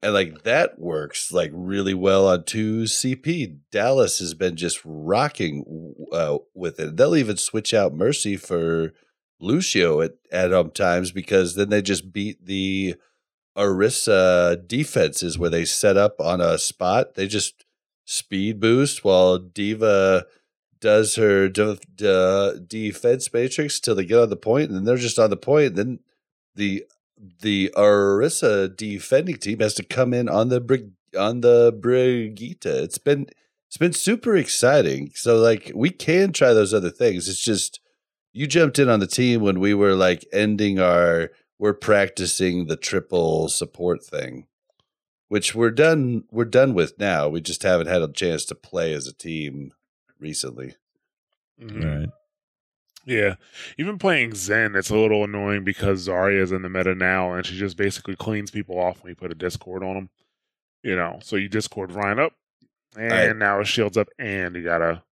And 0.00 0.14
like 0.14 0.42
that 0.44 0.78
works 0.78 1.32
like 1.32 1.50
really 1.52 1.94
well 1.94 2.28
on 2.28 2.42
2CP. 2.42 3.58
Dallas 3.72 4.20
has 4.20 4.34
been 4.34 4.54
just 4.54 4.80
rocking 4.84 5.94
uh, 6.12 6.38
with 6.54 6.78
it. 6.78 6.96
They'll 6.96 7.16
even 7.16 7.36
switch 7.36 7.74
out 7.74 7.94
Mercy 7.94 8.36
for 8.36 8.92
Lucio 9.40 10.00
at, 10.00 10.12
at 10.30 10.52
um 10.52 10.70
times 10.70 11.10
because 11.10 11.54
then 11.54 11.70
they 11.70 11.82
just 11.82 12.12
beat 12.12 12.44
the 12.44 12.94
Orisa 13.56 14.66
defenses 14.68 15.36
where 15.36 15.50
they 15.50 15.64
set 15.64 15.96
up 15.96 16.20
on 16.20 16.40
a 16.40 16.58
spot. 16.58 17.14
They 17.14 17.26
just 17.26 17.64
speed 18.04 18.60
boost 18.60 19.04
while 19.04 19.38
D.Va 19.38 20.24
does 20.80 21.16
her 21.16 21.48
de- 21.48 21.78
de- 21.94 22.60
defense 22.60 23.32
matrix 23.32 23.80
till 23.80 23.96
they 23.96 24.04
get 24.04 24.20
on 24.20 24.30
the 24.30 24.36
point, 24.36 24.68
and 24.68 24.76
then 24.76 24.84
they're 24.84 24.96
just 24.96 25.18
on 25.18 25.30
the 25.30 25.36
point. 25.36 25.66
And 25.66 25.76
then 25.76 25.98
the 26.54 26.84
the 27.40 27.72
Orisa 27.76 28.74
defending 28.74 29.36
team 29.38 29.60
has 29.60 29.74
to 29.74 29.82
come 29.82 30.12
in 30.14 30.28
on 30.28 30.48
the 30.48 30.60
Brig- 30.60 30.92
on 31.18 31.40
the 31.40 31.76
Brigitte. 31.78 32.66
It's 32.66 32.98
been 32.98 33.26
it's 33.66 33.76
been 33.76 33.92
super 33.92 34.36
exciting. 34.36 35.10
So 35.14 35.36
like 35.38 35.72
we 35.74 35.90
can 35.90 36.32
try 36.32 36.52
those 36.52 36.72
other 36.74 36.90
things. 36.90 37.28
It's 37.28 37.42
just 37.42 37.80
you 38.32 38.46
jumped 38.46 38.78
in 38.78 38.88
on 38.88 39.00
the 39.00 39.06
team 39.06 39.40
when 39.40 39.60
we 39.60 39.74
were 39.74 39.94
like 39.94 40.26
ending 40.32 40.78
our 40.78 41.30
we're 41.58 41.74
practicing 41.74 42.66
the 42.66 42.76
triple 42.76 43.48
support 43.48 44.04
thing. 44.04 44.46
Which 45.28 45.54
we're 45.54 45.70
done 45.70 46.24
we're 46.30 46.44
done 46.46 46.72
with 46.74 46.98
now. 46.98 47.28
We 47.28 47.40
just 47.40 47.62
haven't 47.62 47.88
had 47.88 48.02
a 48.02 48.12
chance 48.12 48.44
to 48.46 48.54
play 48.54 48.92
as 48.94 49.06
a 49.06 49.12
team 49.12 49.72
recently. 50.18 50.74
Mhm. 51.60 52.00
Right. 52.00 52.08
Yeah, 53.08 53.36
even 53.78 53.98
playing 53.98 54.34
Zen, 54.34 54.76
it's 54.76 54.90
a 54.90 54.96
little 54.96 55.24
annoying 55.24 55.64
because 55.64 56.06
Zarya's 56.06 56.52
in 56.52 56.60
the 56.60 56.68
meta 56.68 56.94
now, 56.94 57.32
and 57.32 57.46
she 57.46 57.56
just 57.56 57.78
basically 57.78 58.16
cleans 58.16 58.50
people 58.50 58.78
off 58.78 59.02
when 59.02 59.10
you 59.10 59.16
put 59.16 59.32
a 59.32 59.34
Discord 59.34 59.82
on 59.82 59.94
them. 59.94 60.10
You 60.82 60.94
know, 60.94 61.18
so 61.22 61.36
you 61.36 61.48
Discord 61.48 61.90
Rein 61.92 62.18
up, 62.18 62.34
and 62.98 63.12
I- 63.12 63.32
now 63.32 63.60
his 63.60 63.68
shield's 63.68 63.96
up, 63.96 64.08
and 64.18 64.54
you 64.54 64.62
gotta. 64.62 65.02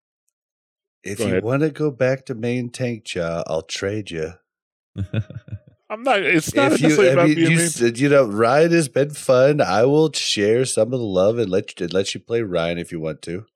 If 1.03 1.19
Go 1.19 1.29
you 1.29 1.41
want 1.41 1.63
to 1.63 1.71
go 1.71 1.91
back 1.91 2.27
to 2.27 2.35
main 2.35 2.69
tank, 2.69 3.05
Cha, 3.05 3.45
I'll 3.47 3.63
trade 3.63 4.11
you. 4.11 4.33
I'm 5.89 6.03
not. 6.03 6.21
It's 6.23 6.53
not 6.55 6.73
if 6.73 6.83
you, 6.83 7.01
about 7.11 7.29
mean, 7.29 7.37
being 7.37 7.51
you, 7.53 7.61
said, 7.61 7.99
you 7.99 8.09
know, 8.09 8.25
Rein 8.25 8.73
has 8.73 8.89
been 8.89 9.11
fun. 9.11 9.61
I 9.61 9.85
will 9.85 10.13
share 10.13 10.65
some 10.65 10.93
of 10.93 10.99
the 10.99 11.07
love 11.07 11.39
and 11.39 11.49
let 11.49 11.79
you 11.79 11.85
and 11.85 11.95
let 11.95 12.13
you 12.13 12.21
play 12.21 12.43
Rein 12.43 12.77
if 12.77 12.91
you 12.93 13.01
want 13.01 13.23
to. 13.23 13.47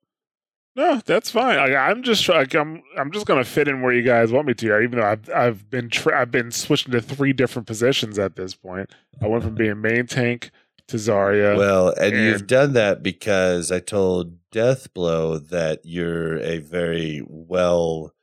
No, 0.75 1.01
that's 1.05 1.29
fine. 1.29 1.59
I, 1.59 1.75
I'm 1.75 2.01
just 2.01 2.27
like 2.29 2.53
I'm. 2.53 2.81
I'm 2.97 3.11
just 3.11 3.25
gonna 3.25 3.43
fit 3.43 3.67
in 3.67 3.81
where 3.81 3.91
you 3.91 4.03
guys 4.03 4.31
want 4.31 4.47
me 4.47 4.53
to. 4.53 4.79
Even 4.79 4.99
though 4.99 5.05
I've 5.05 5.29
I've 5.29 5.69
been 5.69 5.89
tra- 5.89 6.19
I've 6.19 6.31
been 6.31 6.51
switching 6.51 6.91
to 6.93 7.01
three 7.01 7.33
different 7.33 7.67
positions 7.67 8.17
at 8.17 8.37
this 8.37 8.55
point. 8.55 8.89
I 9.21 9.27
went 9.27 9.43
from 9.43 9.55
being 9.55 9.81
main 9.81 10.07
tank 10.07 10.49
to 10.87 10.97
Zarya. 10.97 11.57
Well, 11.57 11.89
and, 11.89 12.15
you've 12.15 12.47
done 12.47 12.73
that 12.73 13.03
because 13.03 13.71
I 13.71 13.79
told 13.79 14.37
Deathblow 14.51 15.49
that 15.49 15.81
you're 15.83 16.37
a 16.37 16.59
very 16.59 17.21
well 17.27 18.13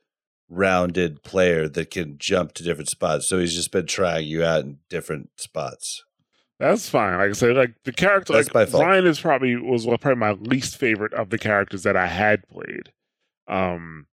rounded 0.49 1.21
player 1.21 1.67
that 1.69 1.91
can 1.91 2.17
jump 2.17 2.53
to 2.53 2.63
different 2.63 2.89
spots. 2.89 3.27
So 3.27 3.37
he's 3.39 3.53
just 3.53 3.71
been 3.71 3.85
trying 3.85 4.27
you 4.27 4.43
out 4.43 4.63
in 4.63 4.79
different 4.89 5.29
spots. 5.37 6.03
That's 6.59 6.89
fine. 6.89 7.17
Like 7.17 7.29
I 7.29 7.33
said, 7.33 7.55
like 7.55 7.75
the 7.85 7.93
character, 7.93 8.33
That's 8.33 8.53
like. 8.53 8.73
Rein 8.73 9.07
is 9.07 9.19
probably 9.19 9.55
was 9.55 9.85
probably 9.85 10.15
my 10.15 10.31
least 10.33 10.75
favorite 10.75 11.13
of 11.13 11.29
the 11.29 11.37
characters 11.37 11.83
that 11.83 11.95
I 11.95 12.07
had 12.07 12.47
played. 12.49 12.91
Um, 13.47 14.07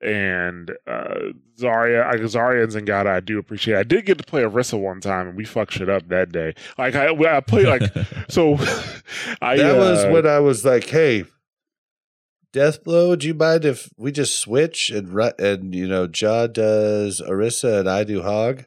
and 0.00 0.72
uh 0.88 1.30
Zarya, 1.60 2.04
I 2.04 2.16
Zarya 2.16 2.64
and 2.64 2.72
Zenyatta, 2.72 3.06
I 3.06 3.20
do 3.20 3.38
appreciate. 3.38 3.76
I 3.76 3.84
did 3.84 4.04
get 4.04 4.18
to 4.18 4.24
play 4.24 4.42
Orisa 4.42 4.80
one 4.80 5.00
time, 5.00 5.28
and 5.28 5.36
we 5.36 5.44
fucked 5.44 5.74
shit 5.74 5.88
up 5.88 6.08
that 6.08 6.32
day. 6.32 6.54
Like 6.76 6.96
I, 6.96 7.14
I 7.36 7.40
played 7.40 7.68
like 7.68 7.82
so. 8.28 8.54
I 9.40 9.56
that 9.58 9.76
was 9.76 10.04
uh, 10.04 10.10
when 10.10 10.26
I 10.26 10.40
was 10.40 10.64
like, 10.64 10.88
"Hey, 10.88 11.24
Deathblow, 12.52 13.16
do 13.18 13.28
you 13.28 13.34
mind 13.34 13.64
if 13.64 13.90
we 13.96 14.10
just 14.10 14.40
switch 14.40 14.90
and 14.90 15.10
ru- 15.10 15.30
and 15.38 15.72
you 15.72 15.86
know, 15.86 16.08
Ja 16.12 16.48
does 16.48 17.22
Orisa 17.24 17.78
and 17.78 17.88
I 17.88 18.02
do 18.02 18.22
Hog?" 18.22 18.64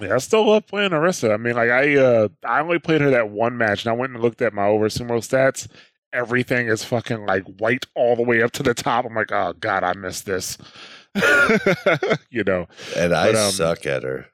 Yeah, 0.00 0.14
I 0.14 0.18
still 0.18 0.46
love 0.48 0.66
playing 0.66 0.90
Orisa. 0.90 1.32
I 1.32 1.36
mean, 1.36 1.54
like 1.54 1.70
I 1.70 1.96
uh 1.96 2.28
I 2.44 2.60
only 2.60 2.78
played 2.78 3.00
her 3.00 3.10
that 3.10 3.30
one 3.30 3.56
match 3.56 3.84
and 3.84 3.92
I 3.92 3.96
went 3.96 4.12
and 4.12 4.22
looked 4.22 4.42
at 4.42 4.52
my 4.52 4.66
over 4.66 4.88
sumo 4.88 5.18
stats. 5.18 5.68
Everything 6.12 6.68
is 6.68 6.84
fucking 6.84 7.26
like 7.26 7.44
white 7.58 7.86
all 7.94 8.16
the 8.16 8.22
way 8.22 8.42
up 8.42 8.52
to 8.52 8.62
the 8.62 8.74
top. 8.74 9.04
I'm 9.04 9.14
like, 9.14 9.32
oh 9.32 9.52
god, 9.54 9.84
I 9.84 9.94
missed 9.94 10.26
this. 10.26 10.58
you 12.30 12.42
know, 12.44 12.66
And 12.96 13.14
I 13.14 13.32
But, 13.32 13.36
um, 13.36 13.52
suck 13.52 13.86
at 13.86 14.02
her. 14.02 14.26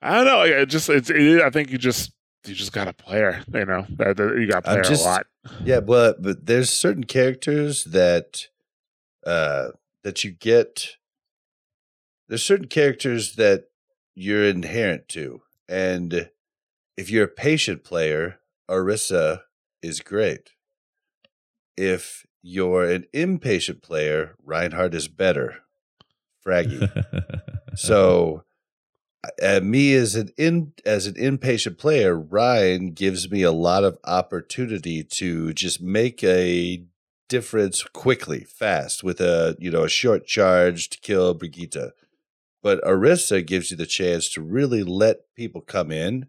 I 0.00 0.16
don't 0.16 0.26
know. 0.26 0.42
It 0.42 0.66
just 0.66 0.88
it's. 0.88 1.10
It, 1.10 1.40
I 1.42 1.50
think 1.50 1.70
you 1.70 1.78
just 1.78 2.12
you 2.44 2.54
just 2.54 2.72
got 2.72 2.84
to 2.84 2.92
play 2.92 3.20
her. 3.20 3.42
You 3.52 3.64
know, 3.64 3.86
you 3.88 3.96
got 3.96 4.16
to 4.16 4.62
play 4.62 4.78
I'm 4.78 4.84
her 4.84 4.92
a 4.92 4.98
lot. 4.98 5.26
Yeah, 5.64 5.80
but 5.80 6.22
but 6.22 6.46
there's 6.46 6.70
certain 6.70 7.04
characters 7.04 7.84
that 7.84 8.46
uh 9.26 9.68
that 10.04 10.22
you 10.22 10.30
get 10.30 10.96
there's 12.28 12.44
certain 12.44 12.68
characters 12.68 13.36
that 13.36 13.64
you're 14.16 14.44
inherent 14.44 15.08
to. 15.10 15.42
And 15.68 16.30
if 16.96 17.10
you're 17.10 17.26
a 17.26 17.28
patient 17.28 17.84
player, 17.84 18.40
Orisa 18.68 19.42
is 19.82 20.00
great. 20.00 20.50
If 21.76 22.26
you're 22.42 22.84
an 22.84 23.04
impatient 23.12 23.82
player, 23.82 24.34
Reinhardt 24.42 24.94
is 24.94 25.06
better. 25.06 25.58
Fraggy. 26.44 26.90
So, 27.76 28.44
uh, 29.42 29.60
me 29.60 29.94
as 29.94 30.14
an 30.14 30.30
in 30.38 30.72
as 30.86 31.06
an 31.06 31.16
impatient 31.16 31.78
player, 31.78 32.18
Rein 32.18 32.92
gives 32.94 33.30
me 33.30 33.42
a 33.42 33.52
lot 33.52 33.84
of 33.84 33.98
opportunity 34.04 35.04
to 35.04 35.52
just 35.52 35.82
make 35.82 36.24
a 36.24 36.82
difference 37.28 37.82
quickly, 37.82 38.44
fast, 38.44 39.04
with 39.04 39.20
a 39.20 39.56
you 39.58 39.70
know 39.70 39.84
a 39.84 39.90
short 39.90 40.26
charge 40.26 40.88
to 40.90 40.98
kill 41.00 41.34
Brigitte. 41.34 41.92
But 42.62 42.82
Orisa 42.82 43.46
gives 43.46 43.70
you 43.70 43.76
the 43.76 43.86
chance 43.86 44.28
to 44.30 44.40
really 44.40 44.82
let 44.82 45.34
people 45.36 45.60
come 45.60 45.90
in 45.90 46.26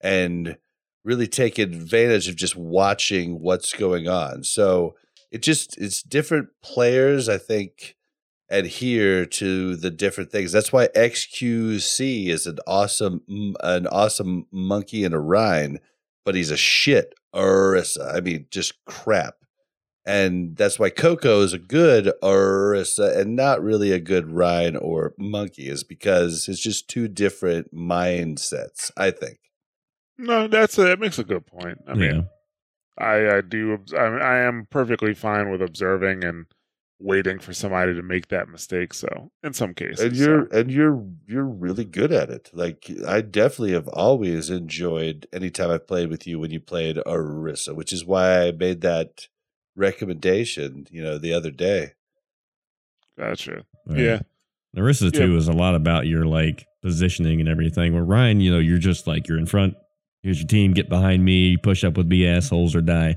and 0.00 0.56
really 1.04 1.26
take 1.26 1.58
advantage 1.58 2.28
of 2.28 2.36
just 2.36 2.56
watching 2.56 3.40
what's 3.40 3.72
going 3.72 4.08
on. 4.08 4.44
So 4.44 4.94
it 5.30 5.42
just 5.42 5.76
it's 5.78 6.02
different 6.02 6.48
players. 6.62 7.28
I 7.28 7.38
think 7.38 7.96
adhere 8.48 9.26
to 9.26 9.76
the 9.76 9.90
different 9.90 10.30
things. 10.30 10.52
That's 10.52 10.72
why 10.72 10.88
XQC 10.88 12.28
is 12.28 12.46
an 12.46 12.58
awesome 12.66 13.22
an 13.60 13.86
awesome 13.86 14.46
monkey 14.50 15.04
and 15.04 15.14
a 15.14 15.18
Rein, 15.18 15.80
but 16.24 16.34
he's 16.34 16.50
a 16.50 16.56
shit 16.56 17.14
Orisa. 17.34 18.14
I 18.14 18.20
mean, 18.20 18.46
just 18.50 18.84
crap. 18.84 19.34
And 20.06 20.56
that's 20.56 20.78
why 20.78 20.90
Coco 20.90 21.40
is 21.40 21.54
a 21.54 21.58
good 21.58 22.12
Orisa 22.22 23.16
and 23.16 23.34
not 23.34 23.62
really 23.62 23.90
a 23.90 23.98
good 23.98 24.30
Rein 24.30 24.76
or 24.76 25.14
monkey, 25.18 25.68
is 25.68 25.82
because 25.82 26.46
it's 26.46 26.60
just 26.60 26.88
two 26.88 27.08
different 27.08 27.74
mindsets, 27.74 28.90
I 28.96 29.10
think. 29.10 29.38
No, 30.18 30.46
that's 30.46 30.78
a, 30.78 30.82
that 30.82 31.00
makes 31.00 31.18
a 31.18 31.24
good 31.24 31.46
point. 31.46 31.78
I 31.88 31.94
mean, 31.94 32.28
yeah. 32.98 33.04
I, 33.04 33.36
I 33.36 33.40
do. 33.40 33.78
I, 33.96 34.04
I 34.04 34.38
am 34.40 34.66
perfectly 34.70 35.14
fine 35.14 35.50
with 35.50 35.62
observing 35.62 36.22
and 36.22 36.46
waiting 37.00 37.38
for 37.38 37.52
somebody 37.52 37.94
to 37.94 38.02
make 38.02 38.28
that 38.28 38.48
mistake. 38.48 38.94
So, 38.94 39.30
in 39.42 39.52
some 39.52 39.74
cases, 39.74 40.00
and 40.00 40.16
you're 40.16 40.44
and 40.54 40.70
you're 40.70 41.04
you're 41.26 41.46
really 41.46 41.84
good 41.84 42.12
at 42.12 42.30
it. 42.30 42.50
Like 42.52 42.90
I 43.06 43.22
definitely 43.22 43.72
have 43.72 43.88
always 43.88 44.50
enjoyed 44.50 45.26
anytime 45.32 45.70
I've 45.70 45.88
played 45.88 46.10
with 46.10 46.26
you 46.26 46.38
when 46.38 46.50
you 46.50 46.60
played 46.60 46.96
Orisa, 46.96 47.74
which 47.74 47.92
is 47.92 48.04
why 48.04 48.46
I 48.46 48.52
made 48.52 48.82
that 48.82 49.28
recommendation, 49.76 50.86
you 50.90 51.02
know, 51.02 51.18
the 51.18 51.32
other 51.32 51.50
day. 51.50 51.92
gotcha. 53.18 53.64
Right. 53.86 53.98
Yeah, 53.98 54.20
Narissa 54.76 55.12
Yeah. 55.12 55.26
too 55.26 55.36
is 55.36 55.48
a 55.48 55.52
lot 55.52 55.74
about 55.74 56.06
your 56.06 56.24
like 56.24 56.66
positioning 56.82 57.40
and 57.40 57.48
everything. 57.48 57.94
Where 57.94 58.04
Rein, 58.04 58.40
you 58.40 58.50
know, 58.50 58.58
you're 58.58 58.78
just 58.78 59.06
like 59.06 59.28
you're 59.28 59.38
in 59.38 59.46
front. 59.46 59.74
Here's 60.22 60.38
your 60.40 60.48
team. 60.48 60.72
Get 60.72 60.88
behind 60.88 61.24
me. 61.24 61.56
Push 61.56 61.84
up 61.84 61.96
with 61.96 62.08
B 62.08 62.26
assholes 62.26 62.74
or 62.74 62.80
die. 62.80 63.16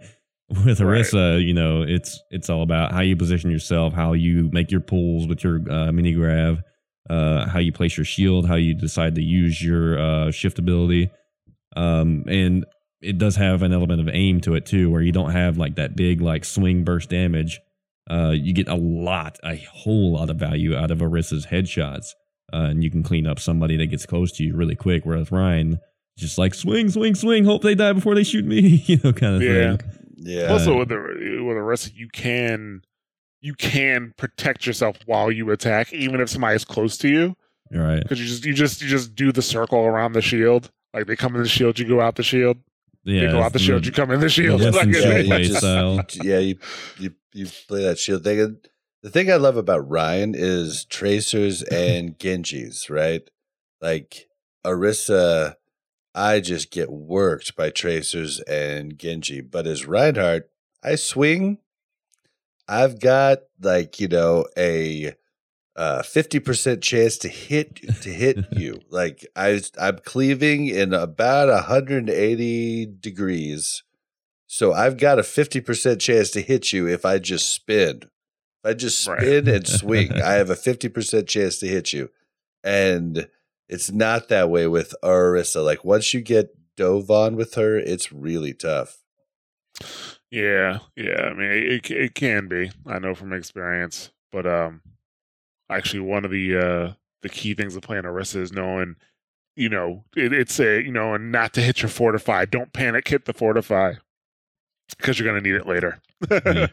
With 0.66 0.80
Right. 0.80 1.02
Orisa, 1.04 1.46
you 1.46 1.54
know, 1.54 1.82
it's 1.82 2.22
it's 2.32 2.50
all 2.50 2.62
about 2.64 2.94
how 2.94 3.02
you 3.02 3.18
position 3.18 3.52
yourself, 3.52 3.92
how 3.94 4.14
you 4.14 4.50
make 4.54 4.72
your 4.72 4.80
pulls 4.80 5.28
with 5.28 5.44
your 5.44 5.60
uh, 5.70 5.92
mini 5.92 6.14
grab, 6.14 6.62
uh, 7.10 7.46
how 7.50 7.60
you 7.60 7.74
place 7.74 7.98
your 7.98 8.06
shield, 8.06 8.48
how 8.48 8.56
you 8.56 8.74
decide 8.74 9.16
to 9.16 9.22
use 9.22 9.62
your 9.62 10.00
uh, 10.00 10.32
shift 10.32 10.58
ability, 10.58 11.10
um, 11.76 12.24
and 12.30 12.66
it 13.02 13.18
does 13.18 13.36
have 13.36 13.62
an 13.62 13.72
element 13.74 14.02
of 14.02 14.10
aim 14.12 14.42
to 14.42 14.56
it 14.56 14.66
too, 14.66 14.90
where 14.90 15.02
you 15.02 15.12
don't 15.12 15.32
have 15.32 15.58
like 15.58 15.76
that 15.76 15.96
big 15.96 16.22
like 16.22 16.44
swing 16.46 16.84
burst 16.84 17.10
damage. 17.10 17.60
Uh, 18.10 18.32
you 18.32 18.54
get 18.54 18.68
a 18.70 18.76
lot, 18.76 19.38
a 19.44 19.58
whole 19.72 20.14
lot 20.14 20.30
of 20.30 20.38
value 20.38 20.76
out 20.76 20.92
of 20.92 21.00
Orisa's 21.00 21.46
headshots, 21.48 22.12
uh, 22.54 22.68
and 22.70 22.84
you 22.84 22.90
can 22.90 23.04
clean 23.04 23.28
up 23.28 23.38
somebody 23.40 23.76
that 23.78 23.88
gets 23.88 24.06
close 24.06 24.32
to 24.32 24.44
you 24.44 24.56
really 24.56 24.76
quick. 24.76 25.06
Whereas 25.06 25.30
Rein, 25.32 25.80
just 26.18 26.38
like 26.38 26.54
swing, 26.54 26.90
swing, 26.90 27.16
swing, 27.16 27.44
hope 27.44 27.62
they 27.64 27.76
die 27.76 27.92
before 27.94 28.16
they 28.16 28.24
shoot 28.24 28.46
me, 28.46 28.60
you 28.86 29.00
know, 29.04 29.12
kind 29.14 29.36
of 29.36 29.42
Yeah. 29.44 29.76
thing. 29.78 29.92
Yeah. 30.20 30.48
also 30.48 30.80
with 30.80 30.90
the 30.90 30.96
with 30.96 31.56
the 31.58 31.62
rest, 31.62 31.94
you 31.96 32.08
can 32.12 32.82
you 33.42 33.54
can 33.54 34.14
protect 34.18 34.66
yourself 34.66 34.98
while 35.06 35.32
you 35.32 35.52
attack, 35.52 35.94
even 35.94 36.20
if 36.22 36.30
somebody's 36.30 36.66
close 36.66 36.98
to 37.00 37.08
you, 37.10 37.36
Right. 37.72 38.02
because 38.02 38.20
you 38.20 38.26
just 38.26 38.46
you 38.46 38.54
just 38.54 38.82
you 38.82 38.88
just 38.88 39.14
do 39.16 39.32
the 39.32 39.42
circle 39.44 39.80
around 39.86 40.14
the 40.14 40.22
shield. 40.22 40.72
Like 40.94 41.06
they 41.08 41.16
come 41.18 41.36
in 41.36 41.44
the 41.44 41.48
shield, 41.50 41.78
you 41.78 41.86
go 41.86 42.02
out 42.02 42.16
the 42.16 42.24
shield. 42.24 42.58
Yeah. 43.08 43.28
they 43.28 43.32
go 43.32 43.42
out 43.42 43.54
the 43.54 43.60
shield, 43.60 43.86
you 43.86 43.92
come 43.92 44.12
in 44.12 44.20
the 44.20 44.30
shield. 44.30 44.62
Yes, 44.62 44.76
Like, 44.76 44.88
yeah, 44.88 45.02
shield 45.02 45.18
you 45.18 45.28
play 45.28 45.44
just- 45.44 45.58
style. 45.60 46.06
yeah, 46.24 46.40
you, 46.40 46.58
you 47.00 47.14
you 47.34 47.48
play 47.68 47.84
that 47.84 47.98
shield 48.00 48.24
thing. 48.24 48.40
And 48.40 48.58
the 49.04 49.10
thing 49.10 49.32
I 49.32 49.36
love 49.38 49.58
about 49.58 49.90
Rein 49.90 50.34
is 50.36 50.86
tracers 50.86 51.62
and 51.72 52.18
Genjis, 52.20 52.90
right? 52.90 53.22
Like 53.82 54.28
Orisa, 54.66 55.56
I 56.16 56.40
just 56.40 56.72
get 56.72 56.92
worked 56.92 57.56
by 57.56 57.70
tracers 57.70 58.40
and 58.42 58.98
Genji. 59.00 59.40
But 59.42 59.68
as 59.68 59.86
Reinhardt, 59.86 60.50
I 60.84 60.96
swing. 60.96 61.60
I've 62.68 63.00
got 63.00 63.40
like, 63.62 64.00
you 64.00 64.08
know, 64.10 64.46
a 64.58 65.14
uh, 65.78 66.02
50% 66.02 66.82
chance 66.82 67.18
to 67.20 67.30
hit 67.30 67.76
to 68.02 68.10
hit 68.10 68.46
you. 68.52 68.82
Like 68.90 69.26
I 69.36 69.62
I'm 69.80 70.00
cleaving 70.00 70.68
in 70.68 70.94
about 70.94 71.50
180 71.50 72.86
degrees. 73.00 73.84
So 74.48 74.74
I've 74.74 74.98
got 74.98 75.20
a 75.20 75.24
50% 75.24 76.00
chance 76.00 76.32
to 76.32 76.42
hit 76.42 76.72
you 76.74 76.88
if 76.88 77.06
I 77.06 77.20
just 77.20 77.54
spin. 77.54 78.00
If 78.04 78.66
I 78.66 78.74
just 78.74 79.08
Right. 79.08 79.20
spin 79.20 79.48
and 79.48 79.68
swing, 79.80 80.12
I 80.14 80.34
have 80.34 80.50
a 80.50 80.56
50% 80.56 81.28
chance 81.28 81.60
to 81.60 81.68
hit 81.68 81.94
you. 81.94 82.10
And 82.64 83.28
it's 83.70 83.92
not 83.92 84.30
that 84.30 84.50
way 84.50 84.68
with 84.68 84.96
Orisa. 85.04 85.64
Like 85.64 85.84
once 85.84 86.14
you 86.14 86.22
get 86.22 86.56
dove 86.76 87.12
on 87.12 87.36
with 87.36 87.56
her, 87.56 87.78
it's 87.78 88.12
really 88.12 88.54
tough. 88.54 89.04
Yeah, 90.32 90.80
yeah. 90.96 91.30
I 91.30 91.34
mean, 91.34 91.52
it 91.52 91.92
it 91.92 92.16
can 92.16 92.48
be. 92.48 92.72
I 92.86 93.00
know 93.00 93.14
from 93.16 93.32
experience, 93.34 94.12
but 94.32 94.46
um, 94.48 94.82
Actually, 95.70 96.02
one 96.02 96.26
of 96.26 96.32
the 96.32 96.58
uh, 96.58 96.94
the 97.22 97.30
key 97.30 97.54
things 97.54 97.76
of 97.76 97.84
playing 97.84 98.04
Orisa 98.04 98.38
is 98.38 98.52
knowing, 98.52 98.96
you 99.56 99.70
know, 99.70 100.04
it, 100.16 100.34
it's 100.34 100.60
a 100.60 100.82
you 100.82 100.92
know, 100.92 101.14
and 101.14 101.32
not 101.32 101.54
to 101.54 101.62
hit 101.62 101.82
your 101.82 101.90
fortify. 101.90 102.46
Don't 102.46 102.74
panic, 102.74 103.08
hit 103.08 103.26
the 103.26 103.34
fortify 103.34 103.94
because 104.98 105.20
you're 105.20 105.30
going 105.30 105.42
to 105.42 105.50
need 105.50 105.58
it 105.58 105.68
later. 105.68 106.00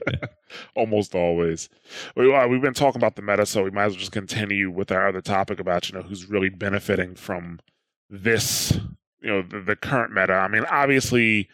Almost 0.77 1.15
always. 1.15 1.69
We, 2.17 2.33
uh, 2.33 2.47
we've 2.47 2.63
been 2.63 2.75
talking 2.75 3.01
about 3.01 3.17
the 3.17 3.23
meta, 3.23 3.45
so 3.47 3.65
we 3.65 3.71
might 3.71 3.85
as 3.85 3.93
well 3.93 4.01
just 4.01 4.13
continue 4.13 4.71
with 4.71 4.93
our 4.93 5.09
other 5.09 5.21
topic 5.21 5.59
about 5.59 5.89
you 5.89 5.97
know 5.97 6.03
who's 6.03 6.31
really 6.31 6.49
benefiting 6.49 7.15
from 7.15 7.61
this, 8.09 8.79
you 9.21 9.29
know, 9.29 9.43
the, 9.43 9.61
the 9.61 9.77
current 9.77 10.13
meta. 10.13 10.35
I 10.35 10.49
mean, 10.49 10.65
obviously, 10.71 11.49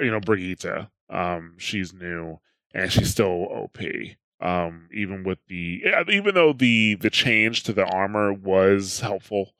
you 0.00 0.10
know, 0.10 0.20
Brigitte, 0.20 0.88
um, 1.10 1.54
she's 1.58 1.92
new 1.92 2.38
and 2.74 2.92
she's 2.92 3.10
still 3.10 3.44
OP. 3.50 3.78
Um, 4.40 4.88
even 4.92 5.24
with 5.24 5.38
the 5.48 5.82
even 6.08 6.34
though 6.34 6.52
the 6.52 6.94
the 6.94 7.10
change 7.10 7.64
to 7.64 7.72
the 7.72 7.84
armor 7.84 8.32
was 8.32 9.00
helpful, 9.00 9.52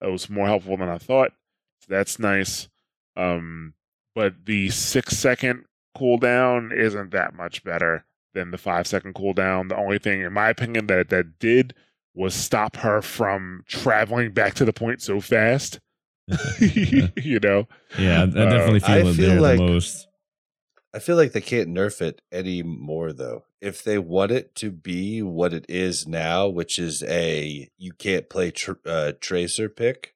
it 0.00 0.10
was 0.10 0.30
more 0.30 0.46
helpful 0.46 0.76
than 0.76 0.88
I 0.88 0.98
thought. 0.98 1.32
So 1.80 1.86
that's 1.90 2.18
nice. 2.18 2.68
Um, 3.16 3.74
but 4.14 4.46
the 4.46 4.70
six 4.70 5.18
second 5.18 5.64
cooldown 5.96 6.72
isn't 6.76 7.10
that 7.10 7.34
much 7.34 7.62
better 7.64 8.04
than 8.32 8.50
the 8.50 8.58
five 8.58 8.86
second 8.86 9.14
cooldown. 9.14 9.68
The 9.68 9.76
only 9.76 9.98
thing, 9.98 10.22
in 10.22 10.32
my 10.32 10.48
opinion, 10.48 10.86
that 10.86 11.10
that 11.10 11.38
did 11.38 11.74
was 12.14 12.34
stop 12.34 12.76
her 12.76 13.02
from 13.02 13.62
traveling 13.68 14.32
back 14.32 14.54
to 14.54 14.64
the 14.64 14.72
point 14.72 15.02
so 15.02 15.20
fast. 15.20 15.80
you 16.60 17.38
know, 17.40 17.68
yeah, 17.98 18.22
I 18.22 18.26
definitely 18.26 18.80
Uh, 18.82 18.86
I 18.86 19.00
feel 19.02 19.08
it 19.08 19.14
feel 19.16 19.28
there 19.28 19.40
like- 19.40 19.58
the 19.58 19.66
most. 19.66 20.08
I 20.94 21.00
feel 21.00 21.16
like 21.16 21.32
they 21.32 21.40
can't 21.40 21.74
nerf 21.74 22.00
it 22.00 22.22
anymore 22.30 23.12
though. 23.12 23.46
If 23.60 23.82
they 23.82 23.98
want 23.98 24.30
it 24.30 24.54
to 24.56 24.70
be 24.70 25.22
what 25.22 25.52
it 25.52 25.66
is 25.68 26.06
now, 26.06 26.46
which 26.46 26.78
is 26.78 27.02
a 27.02 27.68
you 27.76 27.92
can't 27.92 28.30
play 28.30 28.52
tr- 28.52 28.72
uh, 28.86 29.12
tracer 29.20 29.68
pick, 29.68 30.14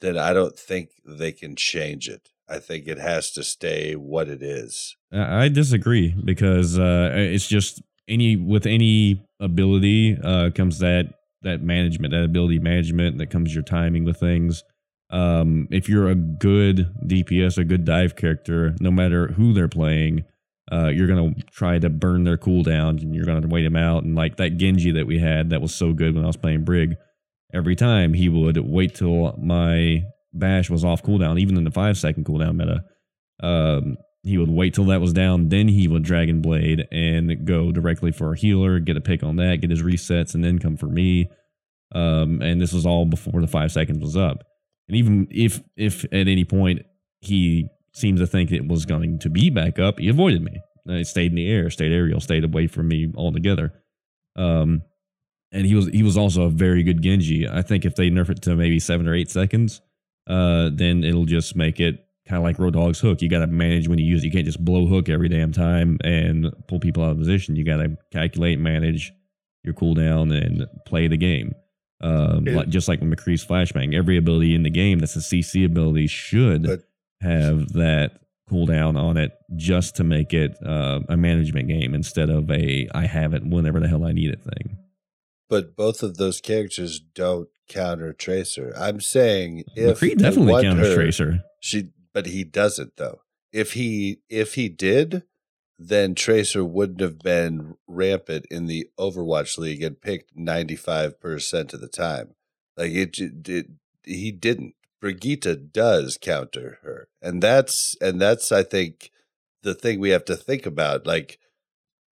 then 0.00 0.16
I 0.16 0.32
don't 0.32 0.56
think 0.56 0.90
they 1.04 1.32
can 1.32 1.56
change 1.56 2.08
it. 2.08 2.28
I 2.48 2.60
think 2.60 2.86
it 2.86 2.98
has 2.98 3.32
to 3.32 3.42
stay 3.42 3.94
what 3.94 4.28
it 4.28 4.42
is. 4.42 4.96
I 5.12 5.48
disagree 5.48 6.14
because 6.24 6.78
uh, 6.78 7.10
it's 7.14 7.48
just 7.48 7.82
any 8.06 8.36
with 8.36 8.66
any 8.66 9.26
ability 9.40 10.18
uh, 10.22 10.50
comes 10.54 10.78
that 10.78 11.14
that 11.42 11.62
management, 11.62 12.12
that 12.12 12.22
ability 12.22 12.60
management, 12.60 13.18
that 13.18 13.30
comes 13.30 13.54
your 13.54 13.64
timing 13.64 14.04
with 14.04 14.20
things. 14.20 14.62
Um, 15.10 15.68
if 15.70 15.88
you're 15.88 16.08
a 16.08 16.14
good 16.14 16.94
DPS, 17.06 17.58
a 17.58 17.64
good 17.64 17.84
dive 17.84 18.16
character, 18.16 18.76
no 18.80 18.90
matter 18.90 19.28
who 19.28 19.52
they're 19.52 19.68
playing, 19.68 20.24
uh, 20.70 20.88
you're 20.88 21.08
gonna 21.08 21.34
try 21.50 21.78
to 21.78 21.90
burn 21.90 22.24
their 22.24 22.38
cooldowns 22.38 23.02
and 23.02 23.14
you're 23.14 23.24
gonna 23.24 23.48
wait 23.48 23.64
them 23.64 23.76
out. 23.76 24.04
And 24.04 24.14
like 24.14 24.36
that 24.36 24.56
Genji 24.56 24.92
that 24.92 25.06
we 25.06 25.18
had, 25.18 25.50
that 25.50 25.60
was 25.60 25.74
so 25.74 25.92
good 25.92 26.14
when 26.14 26.24
I 26.24 26.28
was 26.28 26.36
playing 26.36 26.64
Brig. 26.64 26.96
Every 27.52 27.74
time 27.74 28.14
he 28.14 28.28
would 28.28 28.56
wait 28.58 28.94
till 28.94 29.36
my 29.36 30.04
bash 30.32 30.70
was 30.70 30.84
off 30.84 31.02
cooldown, 31.02 31.40
even 31.40 31.56
in 31.56 31.64
the 31.64 31.70
five 31.70 31.98
second 31.98 32.24
cooldown 32.24 32.56
meta. 32.56 32.84
Um, 33.42 33.96
he 34.22 34.36
would 34.36 34.50
wait 34.50 34.74
till 34.74 34.84
that 34.86 35.00
was 35.00 35.12
down, 35.12 35.48
then 35.48 35.66
he 35.66 35.88
would 35.88 36.02
Dragon 36.02 36.42
Blade 36.42 36.86
and 36.92 37.46
go 37.46 37.72
directly 37.72 38.12
for 38.12 38.32
a 38.32 38.36
healer, 38.36 38.78
get 38.78 38.96
a 38.96 39.00
pick 39.00 39.22
on 39.22 39.36
that, 39.36 39.60
get 39.62 39.70
his 39.70 39.82
resets, 39.82 40.34
and 40.34 40.44
then 40.44 40.58
come 40.58 40.76
for 40.76 40.86
me. 40.86 41.30
Um, 41.92 42.42
and 42.42 42.60
this 42.60 42.72
was 42.72 42.84
all 42.86 43.06
before 43.06 43.40
the 43.40 43.46
five 43.46 43.72
seconds 43.72 43.98
was 43.98 44.16
up. 44.16 44.44
And 44.90 44.96
even 44.96 45.28
if 45.30 45.60
if 45.76 46.02
at 46.06 46.26
any 46.26 46.44
point 46.44 46.84
he 47.20 47.68
seemed 47.92 48.18
to 48.18 48.26
think 48.26 48.50
it 48.50 48.66
was 48.66 48.86
going 48.86 49.20
to 49.20 49.30
be 49.30 49.48
back 49.48 49.78
up, 49.78 50.00
he 50.00 50.08
avoided 50.08 50.42
me. 50.42 50.60
Uh, 50.88 50.94
He 50.94 51.04
stayed 51.04 51.30
in 51.30 51.36
the 51.36 51.48
air, 51.48 51.70
stayed 51.70 51.92
aerial, 51.92 52.18
stayed 52.18 52.42
away 52.42 52.66
from 52.66 52.88
me 52.88 53.12
altogether. 53.16 53.72
Um, 54.34 54.82
and 55.52 55.64
he 55.64 55.76
was 55.76 55.86
he 55.86 56.02
was 56.02 56.16
also 56.16 56.42
a 56.42 56.50
very 56.50 56.82
good 56.82 57.02
Genji. 57.02 57.48
I 57.48 57.62
think 57.62 57.84
if 57.84 57.94
they 57.94 58.10
nerf 58.10 58.30
it 58.30 58.42
to 58.42 58.56
maybe 58.56 58.80
seven 58.80 59.06
or 59.06 59.14
eight 59.14 59.30
seconds, 59.30 59.80
uh, 60.26 60.70
then 60.72 61.04
it'll 61.04 61.24
just 61.24 61.54
make 61.54 61.78
it 61.78 62.04
kind 62.26 62.38
of 62.38 62.42
like 62.42 62.56
Roadhog's 62.56 62.98
hook. 62.98 63.22
You 63.22 63.28
got 63.28 63.40
to 63.40 63.46
manage 63.46 63.86
when 63.86 64.00
you 64.00 64.06
use 64.06 64.24
it. 64.24 64.26
You 64.26 64.32
can't 64.32 64.44
just 64.44 64.64
blow 64.64 64.86
hook 64.86 65.08
every 65.08 65.28
damn 65.28 65.52
time 65.52 65.98
and 66.02 66.52
pull 66.66 66.80
people 66.80 67.04
out 67.04 67.12
of 67.12 67.18
position. 67.18 67.54
You 67.54 67.64
got 67.64 67.76
to 67.76 67.96
calculate, 68.12 68.58
manage 68.58 69.12
your 69.62 69.74
cooldown, 69.74 70.36
and 70.36 70.66
play 70.84 71.06
the 71.06 71.16
game. 71.16 71.54
Um, 72.00 72.46
It- 72.48 72.54
like, 72.54 72.68
just 72.68 72.88
like 72.88 73.00
McCree's 73.00 73.44
flashbang, 73.44 73.94
every 73.94 74.16
ability 74.16 74.54
in 74.54 74.62
the 74.62 74.70
game 74.70 74.98
that's 75.00 75.16
a 75.16 75.20
CC 75.20 75.64
ability 75.64 76.06
should 76.06 76.62
But- 76.64 76.84
have 77.20 77.72
that 77.74 78.20
cooldown 78.50 78.96
on 78.96 79.16
it 79.16 79.32
just 79.54 79.94
to 79.96 80.02
make 80.04 80.32
it 80.34 80.56
uh, 80.64 81.00
a 81.08 81.16
management 81.16 81.68
game 81.68 81.94
instead 81.94 82.30
of 82.30 82.50
a 82.50 82.88
I 82.94 83.06
have 83.06 83.32
it 83.34 83.44
whenever 83.44 83.78
the 83.80 83.86
hell 83.88 84.04
I 84.04 84.12
need 84.12 84.30
it 84.30 84.40
thing. 84.42 84.76
But 85.48 85.76
both 85.76 86.02
of 86.02 86.16
those 86.16 86.40
characters 86.40 87.00
don't 87.00 87.48
counter 87.68 88.12
Tracer. 88.12 88.72
I'm 88.76 89.00
saying 89.00 89.64
if 89.76 90.00
McCree 90.00 90.16
definitely 90.18 90.62
counters 90.62 90.88
her- 90.88 90.94
Tracer. 90.94 91.42
She, 91.60 91.90
but 92.12 92.26
he 92.26 92.42
doesn't 92.44 92.96
though. 92.96 93.20
If 93.52 93.74
he 93.74 94.18
if 94.28 94.54
he 94.54 94.68
did, 94.68 95.22
then 95.82 96.14
Tracer 96.14 96.62
wouldn't 96.62 97.00
have 97.00 97.20
been 97.20 97.74
rampant 97.86 98.44
in 98.50 98.66
the 98.66 98.90
Overwatch 98.98 99.56
League 99.56 99.82
and 99.82 100.00
picked 100.00 100.36
ninety 100.36 100.76
five 100.76 101.18
percent 101.18 101.72
of 101.72 101.80
the 101.80 101.88
time. 101.88 102.34
Like 102.76 102.92
it, 102.92 103.18
it, 103.18 103.42
did. 103.42 103.78
He 104.04 104.30
didn't. 104.30 104.74
Brigitte 105.00 105.72
does 105.72 106.18
counter 106.20 106.78
her, 106.82 107.08
and 107.22 107.42
that's 107.42 107.96
and 108.02 108.20
that's 108.20 108.52
I 108.52 108.62
think 108.62 109.10
the 109.62 109.74
thing 109.74 109.98
we 109.98 110.10
have 110.10 110.26
to 110.26 110.36
think 110.36 110.66
about. 110.66 111.06
Like 111.06 111.38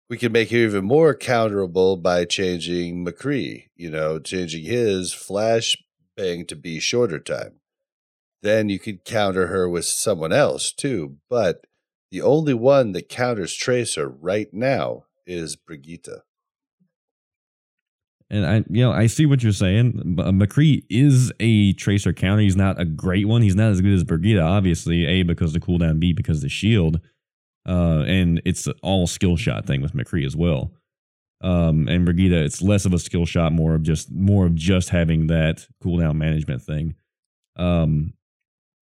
we 0.09 0.17
can 0.17 0.33
make 0.33 0.51
her 0.51 0.57
even 0.57 0.87
more 0.87 1.15
counterable 1.15 2.03
by 2.03 2.25
changing 2.25 3.05
McCree. 3.05 3.67
You 3.77 3.91
know, 3.91 4.19
changing 4.19 4.65
his 4.65 5.13
flash 5.13 5.77
bang 6.17 6.47
to 6.47 6.57
be 6.57 6.81
shorter 6.81 7.19
time 7.19 7.61
then 8.43 8.69
you 8.69 8.79
could 8.79 9.05
counter 9.05 9.49
her 9.49 9.69
with 9.69 9.85
someone 9.85 10.33
else 10.33 10.73
too. 10.73 11.17
But 11.29 11.67
the 12.11 12.23
only 12.23 12.55
one 12.55 12.93
that 12.93 13.09
counters 13.09 13.55
Tracer 13.55 14.09
right 14.09 14.53
now 14.53 15.05
is 15.27 15.57
Brigitte. 15.57 16.23
And 18.31 18.47
I, 18.47 18.57
you 18.69 18.83
know, 18.83 18.93
I 18.93 19.07
see 19.07 19.25
what 19.25 19.43
you're 19.43 19.53
saying. 19.53 20.17
Uh, 20.19 20.31
McCree 20.31 20.85
is 20.91 21.33
a 21.41 21.73
tracer 21.75 22.13
counter. 22.13 22.43
He's 22.43 22.57
not 22.57 22.79
a 22.79 22.85
great 22.85 23.27
one. 23.27 23.41
He's 23.41 23.55
not 23.55 23.71
as 23.71 23.81
good 23.81 23.95
as 23.95 24.05
Brigitte, 24.05 24.39
obviously. 24.39 25.07
A 25.07 25.23
because 25.23 25.55
the 25.55 25.61
cooldown, 25.61 25.99
B 25.99 26.13
because 26.13 26.43
the 26.43 26.49
shield, 26.51 27.01
uh, 27.67 28.05
and 28.07 28.43
it's 28.45 28.69
all 28.83 29.07
skill 29.07 29.37
shot 29.37 29.67
thing 29.67 29.81
with 29.81 29.95
McCree 29.95 30.27
as 30.27 30.37
well. 30.37 30.73
Um, 31.41 31.89
and 31.89 32.05
Brigitte, 32.05 32.33
it's 32.33 32.61
less 32.61 32.85
of 32.85 32.93
a 32.93 32.99
skill 32.99 33.25
shot, 33.25 33.53
more 33.53 33.75
of 33.75 33.83
just 33.83 34.11
more 34.11 34.45
of 34.45 34.55
just 34.55 34.91
having 34.91 35.29
that 35.29 35.67
cooldown 35.83 36.17
management 36.17 36.61
thing. 36.61 36.97
Um, 37.57 38.13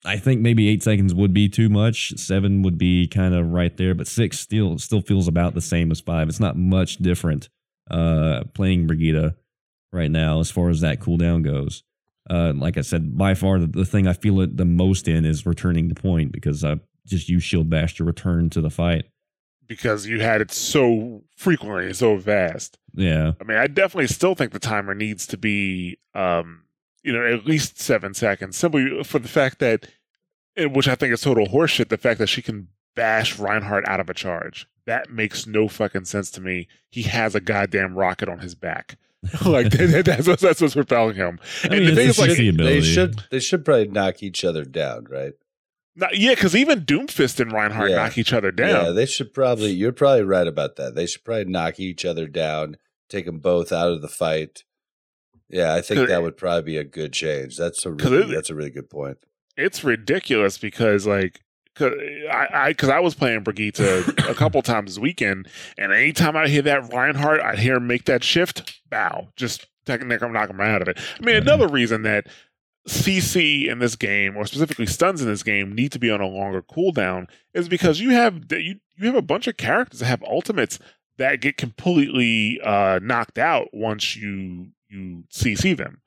I 0.04 0.18
think 0.18 0.40
maybe 0.40 0.68
eight 0.68 0.82
seconds 0.82 1.14
would 1.14 1.32
be 1.32 1.48
too 1.48 1.68
much. 1.68 2.12
Seven 2.16 2.62
would 2.62 2.78
be 2.78 3.08
kind 3.08 3.34
of 3.34 3.46
right 3.48 3.76
there, 3.76 3.94
but 3.94 4.06
six 4.06 4.38
still 4.38 4.78
still 4.78 5.00
feels 5.00 5.26
about 5.26 5.54
the 5.54 5.60
same 5.60 5.90
as 5.90 6.00
five. 6.00 6.28
It's 6.28 6.40
not 6.40 6.56
much 6.56 6.98
different 6.98 7.48
uh, 7.90 8.44
playing 8.54 8.86
Brigida 8.86 9.36
right 9.92 10.10
now 10.10 10.40
as 10.40 10.50
far 10.50 10.68
as 10.68 10.80
that 10.82 11.00
cooldown 11.00 11.42
goes. 11.42 11.82
Uh, 12.28 12.52
like 12.54 12.76
I 12.76 12.82
said, 12.82 13.16
by 13.16 13.34
far 13.34 13.58
the, 13.58 13.66
the 13.66 13.84
thing 13.84 14.06
I 14.06 14.12
feel 14.12 14.40
it 14.40 14.56
the 14.56 14.64
most 14.64 15.08
in 15.08 15.24
is 15.24 15.46
returning 15.46 15.88
the 15.88 15.94
point 15.94 16.32
because 16.32 16.64
I 16.64 16.78
just 17.06 17.28
use 17.28 17.42
Shield 17.42 17.70
Bash 17.70 17.94
to 17.96 18.04
return 18.04 18.50
to 18.50 18.60
the 18.60 18.70
fight. 18.70 19.06
because 19.68 20.06
you 20.06 20.20
had 20.20 20.40
it 20.40 20.52
so 20.52 21.22
frequently, 21.36 21.86
and 21.86 21.96
so 21.96 22.18
fast. 22.20 22.78
Yeah, 22.94 23.32
I 23.40 23.44
mean, 23.44 23.58
I 23.58 23.66
definitely 23.66 24.06
still 24.08 24.34
think 24.34 24.52
the 24.52 24.58
timer 24.58 24.94
needs 24.94 25.26
to 25.28 25.36
be, 25.36 25.98
um, 26.14 26.62
you 27.06 27.12
know, 27.12 27.24
at 27.24 27.46
least 27.46 27.80
seven 27.80 28.12
seconds, 28.14 28.56
simply 28.56 29.02
for 29.04 29.18
the 29.20 29.28
fact 29.28 29.60
that, 29.60 29.86
eh, 30.56 30.64
which 30.66 30.88
I 30.88 30.96
think 30.96 31.12
is 31.14 31.20
total 31.20 31.46
horseshit, 31.46 31.88
the 31.88 31.96
fact 31.96 32.18
that 32.18 32.26
she 32.26 32.42
can 32.42 32.68
bash 32.96 33.38
Reinhardt 33.38 33.86
out 33.88 34.00
of 34.00 34.10
a 34.10 34.14
charge. 34.14 34.66
That 34.86 35.10
makes 35.10 35.46
no 35.46 35.68
fucking 35.68 36.04
sense 36.06 36.30
to 36.32 36.40
me. 36.40 36.68
He 36.90 37.02
has 37.02 37.34
a 37.34 37.40
goddamn 37.40 37.94
rocket 37.94 38.28
on 38.28 38.40
his 38.40 38.54
back. 38.54 38.98
like 39.46 39.70
that, 39.70 40.04
that's, 40.04 40.26
what's, 40.28 40.42
that's 40.42 40.60
what's 40.60 40.74
propelling 40.74 41.16
him. 41.16 41.38
I 41.64 41.68
And 41.68 41.72
mean, 41.72 41.82
the 41.84 41.88
it's 41.88 41.96
thing 41.96 42.08
is, 42.08 42.18
like, 42.18 42.30
sexy 42.30 42.50
They 42.50 42.80
should 42.80 43.22
they 43.30 43.40
should 43.40 43.64
probably 43.64 43.88
knock 43.88 44.22
each 44.22 44.44
other 44.44 44.64
down, 44.64 45.06
right? 45.10 45.32
Not, 45.96 46.16
yeah, 46.16 46.34
because 46.34 46.54
even 46.54 46.82
Doomfist 46.82 47.40
and 47.40 47.50
Reinhardt 47.52 47.90
Yeah. 47.90 47.96
knock 47.96 48.18
each 48.18 48.32
other 48.32 48.50
down. 48.52 48.84
Yeah, 48.84 48.90
they 48.90 49.06
should 49.06 49.32
probably. 49.32 49.70
You're 49.70 49.92
probably 49.92 50.22
right 50.24 50.46
about 50.46 50.76
that. 50.76 50.94
They 50.94 51.06
should 51.06 51.24
probably 51.24 51.46
knock 51.46 51.80
each 51.80 52.04
other 52.04 52.26
down, 52.26 52.76
take 53.08 53.26
them 53.26 53.38
both 53.38 53.72
out 53.72 53.90
of 53.90 54.02
the 54.02 54.08
fight. 54.08 54.64
Yeah, 55.48 55.74
I 55.74 55.80
think 55.80 56.08
that 56.08 56.22
would 56.22 56.36
probably 56.36 56.62
be 56.62 56.76
a 56.78 56.84
good 56.84 57.12
change. 57.12 57.56
That's 57.56 57.84
a 57.86 57.92
really, 57.92 58.22
it- 58.24 58.34
that's 58.34 58.50
a 58.50 58.54
really 58.54 58.70
good 58.70 58.90
point. 58.90 59.18
it's 59.56 59.84
ridiculous 59.84 60.58
because 60.58 61.06
like 61.06 61.40
cause 61.76 61.92
I 62.30 62.46
I 62.52 62.68
because 62.70 62.88
I 62.88 62.98
was 63.00 63.14
playing 63.14 63.42
Brigitte 63.42 63.78
a 63.80 64.02
couple 64.36 64.60
times 64.62 64.92
this 64.94 64.98
weekend, 65.00 65.48
and 65.78 65.92
anytime 65.92 66.36
I 66.36 66.48
hear 66.48 66.62
that 66.62 66.92
Reinhardt, 66.92 67.40
I 67.40 67.54
hear 67.56 67.76
him 67.76 67.86
make 67.86 68.06
that 68.06 68.24
shift, 68.24 68.80
bow, 68.90 69.28
just 69.36 69.66
taking 69.84 70.08
knock 70.08 70.20
him 70.22 70.32
knock 70.32 70.50
him 70.50 70.60
out 70.60 70.82
of 70.82 70.88
it. 70.88 70.98
I 71.20 71.24
mean, 71.24 71.36
Mhm. 71.36 71.42
another 71.42 71.68
reason 71.68 72.02
that 72.02 72.26
CC 72.88 73.68
in 73.68 73.78
this 73.80 73.96
game, 73.96 74.36
or 74.36 74.46
specifically 74.46 74.86
stuns 74.86 75.20
in 75.20 75.28
this 75.28 75.42
game, 75.42 75.74
need 75.74 75.90
to 75.92 75.98
be 75.98 76.10
on 76.10 76.20
a 76.20 76.26
longer 76.26 76.62
cooldown 76.62 77.28
is 77.52 77.68
because 77.68 78.00
you 78.00 78.10
have 78.10 78.44
you 78.52 78.76
you 78.96 79.06
have 79.06 79.16
a 79.16 79.22
bunch 79.22 79.46
of 79.46 79.56
characters 79.56 80.00
that 80.00 80.06
have 80.06 80.22
ultimates 80.22 80.78
that 81.18 81.40
get 81.40 81.56
completely 81.56 82.60
uh, 82.62 82.98
knocked 83.02 83.38
out 83.38 83.68
once 83.72 84.16
you 84.16 84.68
you 84.88 85.24
CC 85.32 85.76
them. 85.76 86.00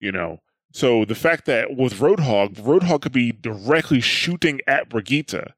You 0.00 0.12
know, 0.12 0.40
so 0.72 1.04
the 1.04 1.14
fact 1.14 1.44
that 1.46 1.76
with 1.76 1.94
Roadhog, 1.94 2.54
Roadhog 2.56 3.02
could 3.02 3.12
be 3.12 3.32
directly 3.32 4.00
shooting 4.00 4.60
at 4.66 4.88
Brigitte, 4.88 5.52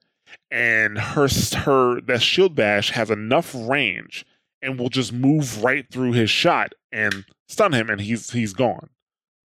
and 0.50 0.98
her 0.98 1.28
her 1.64 2.00
that 2.02 2.22
shield 2.22 2.54
bash 2.54 2.90
has 2.90 3.10
enough 3.10 3.54
range 3.54 4.24
and 4.60 4.78
will 4.78 4.88
just 4.88 5.12
move 5.12 5.62
right 5.62 5.86
through 5.90 6.12
his 6.12 6.30
shot 6.30 6.72
and 6.90 7.24
stun 7.48 7.72
him, 7.72 7.88
and 7.90 8.00
he's 8.00 8.30
he's 8.30 8.52
gone. 8.52 8.88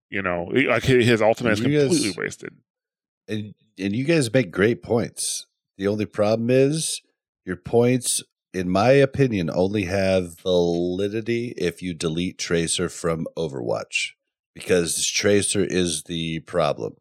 You 0.10 0.22
know, 0.22 0.52
like 0.54 0.84
his 0.84 1.22
ultimate 1.22 1.54
is 1.54 1.60
You 1.62 1.80
guys- 1.80 1.88
completely 1.90 2.24
wasted. 2.24 2.54
and 3.28 3.56
and 3.80 3.96
you 3.96 4.04
guys 4.04 4.32
make 4.32 4.52
great 4.52 4.84
points. 4.84 5.48
The 5.80 5.88
only 5.88 6.06
problem 6.06 6.52
is 6.52 7.02
your 7.46 7.56
points, 7.56 8.22
in 8.54 8.70
my 8.70 8.92
opinion, 8.92 9.50
only 9.54 9.86
have 9.86 10.40
validity 10.40 11.54
if 11.58 11.82
you 11.82 11.94
delete 11.94 12.38
Tracer 12.38 12.88
from 12.90 13.26
Overwatch 13.36 14.12
because 14.54 15.08
Tracer 15.08 15.64
is 15.64 16.04
the 16.04 16.40
problem. 16.42 16.96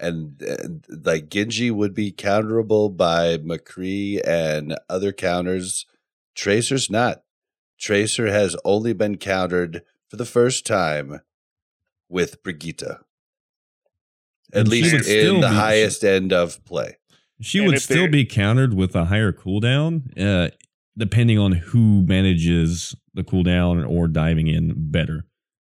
And, 0.00 0.40
and 0.42 0.84
like 0.88 1.28
Genji 1.28 1.70
would 1.70 1.94
be 1.94 2.10
counterable 2.10 2.94
by 2.94 3.38
McCree 3.38 4.20
and 4.26 4.76
other 4.88 5.12
counters. 5.12 5.86
Tracer's 6.34 6.90
not. 6.90 7.22
Tracer 7.78 8.26
has 8.26 8.56
only 8.64 8.92
been 8.92 9.16
countered 9.18 9.82
for 10.08 10.16
the 10.16 10.24
first 10.24 10.66
time 10.66 11.20
with 12.08 12.42
Brigitte. 12.42 12.82
At 12.82 12.98
And 14.52 14.68
least 14.68 15.08
in 15.08 15.40
the 15.40 15.48
be- 15.48 15.54
highest 15.54 16.04
end 16.04 16.32
of 16.32 16.64
play. 16.64 16.96
She 17.40 17.58
And 17.58 17.68
would 17.68 17.82
still 17.82 18.08
be 18.08 18.24
countered 18.24 18.74
with 18.74 18.94
a 18.94 19.06
higher 19.06 19.32
cooldown, 19.32 20.02
uh, 20.18 20.50
depending 20.96 21.38
on 21.38 21.52
who 21.52 22.02
manages 22.02 22.94
the 23.14 23.22
cooldown 23.22 23.88
or 23.88 24.08
diving 24.08 24.48
in 24.48 24.72
better. 24.76 25.24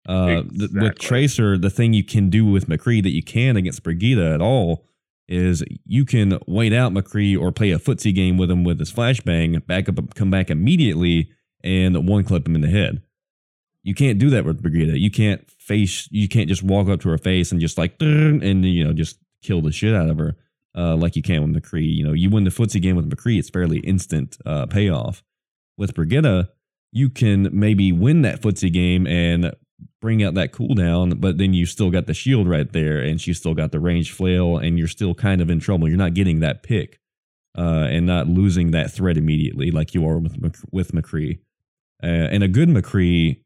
Uh, 0.09 0.43
th- 0.57 0.71
with 0.73 0.99
Tracer, 0.99 1.59
the 1.59 1.71
thing 1.71 1.93
you 1.93 2.05
can 2.05 2.31
do 2.31 2.45
with 2.45 2.69
McCree 2.69 3.03
that 3.03 3.11
you 3.11 3.23
can 3.23 3.57
against 3.57 3.83
Brigida 3.83 4.35
at 4.35 4.41
all 4.41 4.87
is 5.29 5.65
you 5.85 6.05
can 6.05 6.39
wait 6.47 6.73
out 6.73 6.93
McCree 6.93 7.39
or 7.39 7.51
play 7.51 7.73
a 7.73 7.79
footsie 7.79 8.15
game 8.15 8.37
with 8.37 8.51
him 8.51 8.63
with 8.63 8.79
his 8.79 8.93
flashbang, 8.93 9.67
back 9.67 9.89
up, 9.89 10.15
come 10.15 10.31
back 10.31 10.51
immediately, 10.51 11.31
and 11.65 12.09
one 12.09 12.23
clip 12.23 12.47
him 12.47 12.55
in 12.55 12.61
the 12.61 12.71
head. 12.71 13.03
You 13.83 13.95
can't 13.95 14.19
do 14.19 14.31
that 14.31 14.45
with 14.45 14.63
Brigida. 14.63 14.99
You 14.99 15.11
can't 15.11 15.49
face. 15.59 16.09
You 16.13 16.29
can't 16.29 16.49
just 16.49 16.63
walk 16.63 16.89
up 16.89 17.01
to 17.01 17.09
her 17.09 17.19
face 17.19 17.51
and 17.51 17.61
just 17.61 17.79
like 17.79 17.97
and 18.01 18.65
you 18.65 18.85
know 18.85 18.93
just 18.93 19.19
kill 19.43 19.63
the 19.63 19.73
shit 19.73 19.95
out 19.95 20.09
of 20.09 20.19
her 20.19 20.37
uh, 20.77 20.97
like 20.97 21.17
you 21.17 21.23
can 21.23 21.43
with 21.43 21.63
McCree. 21.63 21.95
You 21.95 22.07
know, 22.07 22.13
you 22.13 22.31
win 22.31 22.45
the 22.45 22.51
footsie 22.51 22.83
game 22.83 22.97
with 22.97 23.11
McCree, 23.11 23.39
it's 23.39 23.51
fairly 23.51 23.79
instant 23.79 24.37
uh, 24.45 24.67
payoff. 24.67 25.23
With 25.79 25.95
Brigitte, 25.95 26.49
you 26.93 27.11
can 27.11 27.49
maybe 27.53 27.93
win 27.93 28.23
that 28.23 28.41
footsie 28.41 28.73
game 28.73 29.07
and 29.07 29.55
bring 30.01 30.23
out 30.23 30.35
that 30.35 30.53
cooldown, 30.53 31.21
but 31.21 31.39
then 31.39 31.53
you 31.53 31.67
still 31.67 31.91
got 31.91 32.07
the 32.07 32.15
shield 32.15 32.49
right 32.49 32.73
there, 32.73 32.99
and 32.99 33.21
she 33.21 33.35
still 33.35 33.55
got 33.55 33.73
the 33.73 33.81
range 33.81 34.13
flail, 34.13 34.57
and 34.57 34.79
you're 34.79 34.89
still 34.89 35.15
kind 35.15 35.41
of 35.41 35.51
in 35.51 35.61
trouble. 35.61 35.89
You're 35.89 35.99
not 35.99 36.15
getting 36.15 36.41
that 36.41 36.63
pick 36.63 37.01
uh, 37.57 37.89
and 37.91 38.07
not 38.07 38.29
losing 38.29 38.71
that 38.71 38.91
threat 38.91 39.17
immediately 39.17 39.71
like 39.71 39.95
you 39.95 40.07
are 40.07 40.19
with 40.19 40.65
with 40.71 40.93
McCree. 40.93 41.39
Uh, 42.03 42.07
and 42.07 42.43
a 42.43 42.49
good 42.49 42.69
McCree 42.69 43.43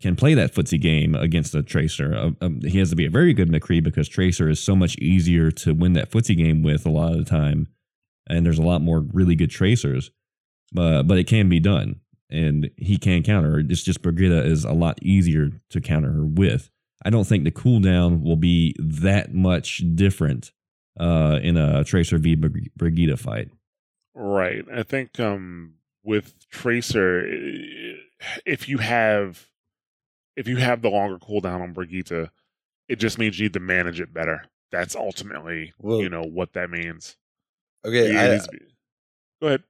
can 0.00 0.16
play 0.16 0.34
that 0.34 0.54
footsie 0.54 0.80
game 0.80 1.14
against 1.14 1.54
a 1.54 1.62
Tracer. 1.62 2.14
Uh, 2.14 2.30
um, 2.40 2.60
he 2.62 2.78
has 2.78 2.90
to 2.90 2.96
be 2.96 3.06
a 3.06 3.10
very 3.10 3.32
good 3.32 3.48
McCree 3.50 3.82
because 3.82 4.08
Tracer 4.08 4.48
is 4.48 4.60
so 4.60 4.76
much 4.76 4.96
easier 4.98 5.50
to 5.50 5.74
win 5.74 5.94
that 5.94 6.10
footsie 6.10 6.36
game 6.36 6.62
with 6.62 6.86
a 6.86 6.90
lot 6.90 7.12
of 7.12 7.18
the 7.18 7.24
time, 7.24 7.68
and 8.28 8.44
there's 8.46 8.58
a 8.58 8.62
lot 8.62 8.82
more 8.82 9.00
really 9.12 9.34
good 9.34 9.50
Tracers. 9.50 10.10
But 10.72 11.04
but 11.04 11.18
it 11.18 11.26
can 11.26 11.48
be 11.48 11.60
done, 11.60 12.00
and 12.30 12.70
he 12.76 12.98
can 12.98 13.22
counter. 13.22 13.58
It's 13.58 13.82
just 13.82 14.02
Brigitte 14.02 14.46
is 14.46 14.64
a 14.64 14.72
lot 14.72 15.02
easier 15.02 15.50
to 15.70 15.80
counter 15.80 16.12
her 16.12 16.24
with. 16.24 16.70
I 17.04 17.10
don't 17.10 17.26
think 17.26 17.44
the 17.44 17.50
cooldown 17.50 18.22
will 18.22 18.36
be 18.36 18.74
that 18.78 19.32
much 19.32 19.82
different 19.94 20.52
uh, 20.98 21.38
in 21.42 21.56
a 21.56 21.84
Tracer 21.84 22.18
v 22.18 22.34
Brig- 22.34 22.70
Brigitte 22.76 23.18
fight. 23.18 23.50
Right. 24.14 24.64
I 24.72 24.82
think 24.82 25.18
um 25.20 25.74
with 26.02 26.34
Tracer 26.50 27.24
if 28.44 28.68
you 28.68 28.78
have 28.78 29.47
if 30.38 30.48
you 30.48 30.56
have 30.56 30.82
the 30.82 30.88
longer 30.90 31.18
cooldown 31.18 31.60
on 31.60 31.72
Brigitte, 31.72 32.30
it 32.88 32.96
just 32.96 33.18
means 33.18 33.38
you 33.38 33.46
need 33.46 33.52
to 33.54 33.60
manage 33.60 34.00
it 34.00 34.14
better. 34.14 34.44
That's 34.70 34.94
ultimately 34.96 35.72
Well- 35.78 36.00
you 36.00 36.08
know 36.08 36.22
what 36.22 36.52
that 36.54 36.70
means. 36.70 37.16
Okay, 37.84 38.10
It 38.10 38.16
I, 38.42 38.46
be- 38.50 38.58
Go 39.40 39.46
ahead. 39.48 39.62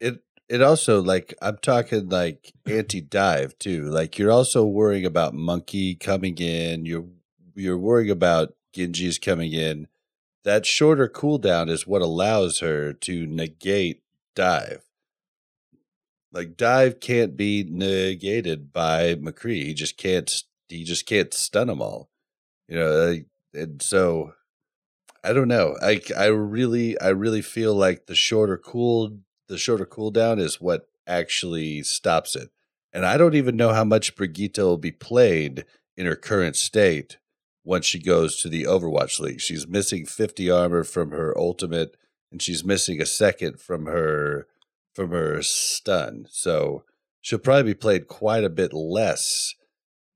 it 0.00 0.22
it 0.48 0.62
also 0.62 1.02
like 1.02 1.34
I'm 1.42 1.58
talking 1.58 2.08
like 2.08 2.52
anti 2.66 3.00
dive 3.00 3.58
too. 3.58 3.84
Like 3.84 4.18
you're 4.18 4.30
also 4.30 4.64
worrying 4.64 5.04
about 5.04 5.34
monkey 5.34 5.94
coming 5.94 6.36
in. 6.38 6.86
You're 6.86 7.06
you're 7.54 7.78
worrying 7.78 8.10
about 8.10 8.54
Genji's 8.74 9.18
coming 9.18 9.52
in. 9.52 9.88
That 10.44 10.64
shorter 10.64 11.08
cooldown 11.08 11.68
is 11.68 11.86
what 11.86 12.02
allows 12.02 12.60
her 12.60 12.92
to 12.94 13.26
negate 13.26 14.02
dive. 14.34 14.84
Like 16.32 16.56
dive 16.56 17.00
can't 17.00 17.36
be 17.36 17.64
negated 17.64 18.72
by 18.72 19.14
McCree. 19.16 19.64
He 19.64 19.74
just 19.74 19.96
can't. 19.96 20.30
He 20.68 20.84
just 20.84 21.06
can't 21.06 21.34
stun 21.34 21.66
them 21.66 21.82
all. 21.82 22.08
You 22.68 22.76
know, 22.78 23.16
and 23.52 23.82
so 23.82 24.34
I 25.24 25.32
don't 25.32 25.48
know. 25.48 25.76
I 25.82 26.00
I 26.16 26.26
really 26.26 27.00
I 27.00 27.08
really 27.08 27.42
feel 27.42 27.74
like 27.74 28.06
the 28.06 28.14
shorter 28.14 28.56
cool 28.56 29.18
the 29.48 29.58
shorter 29.58 29.86
cooldown 29.86 30.38
is 30.38 30.60
what 30.60 30.88
actually 31.06 31.82
stops 31.82 32.36
it. 32.36 32.50
And 32.92 33.04
I 33.04 33.16
don't 33.16 33.34
even 33.34 33.56
know 33.56 33.72
how 33.72 33.84
much 33.84 34.16
Brigitte 34.16 34.58
will 34.58 34.78
be 34.78 34.92
played 34.92 35.64
in 35.96 36.06
her 36.06 36.16
current 36.16 36.56
state 36.56 37.18
once 37.64 37.86
she 37.86 37.98
goes 38.00 38.40
to 38.40 38.48
the 38.48 38.64
Overwatch 38.64 39.20
League. 39.20 39.40
She's 39.40 39.66
missing 39.66 40.06
50 40.06 40.50
armor 40.50 40.84
from 40.84 41.10
her 41.10 41.36
ultimate 41.36 41.96
and 42.32 42.40
she's 42.40 42.64
missing 42.64 43.00
a 43.00 43.06
second 43.06 43.60
from 43.60 43.86
her 43.86 44.46
from 44.94 45.10
her 45.10 45.42
stun. 45.42 46.26
So 46.30 46.84
she'll 47.20 47.38
probably 47.38 47.72
be 47.72 47.78
played 47.78 48.08
quite 48.08 48.44
a 48.44 48.50
bit 48.50 48.72
less 48.72 49.54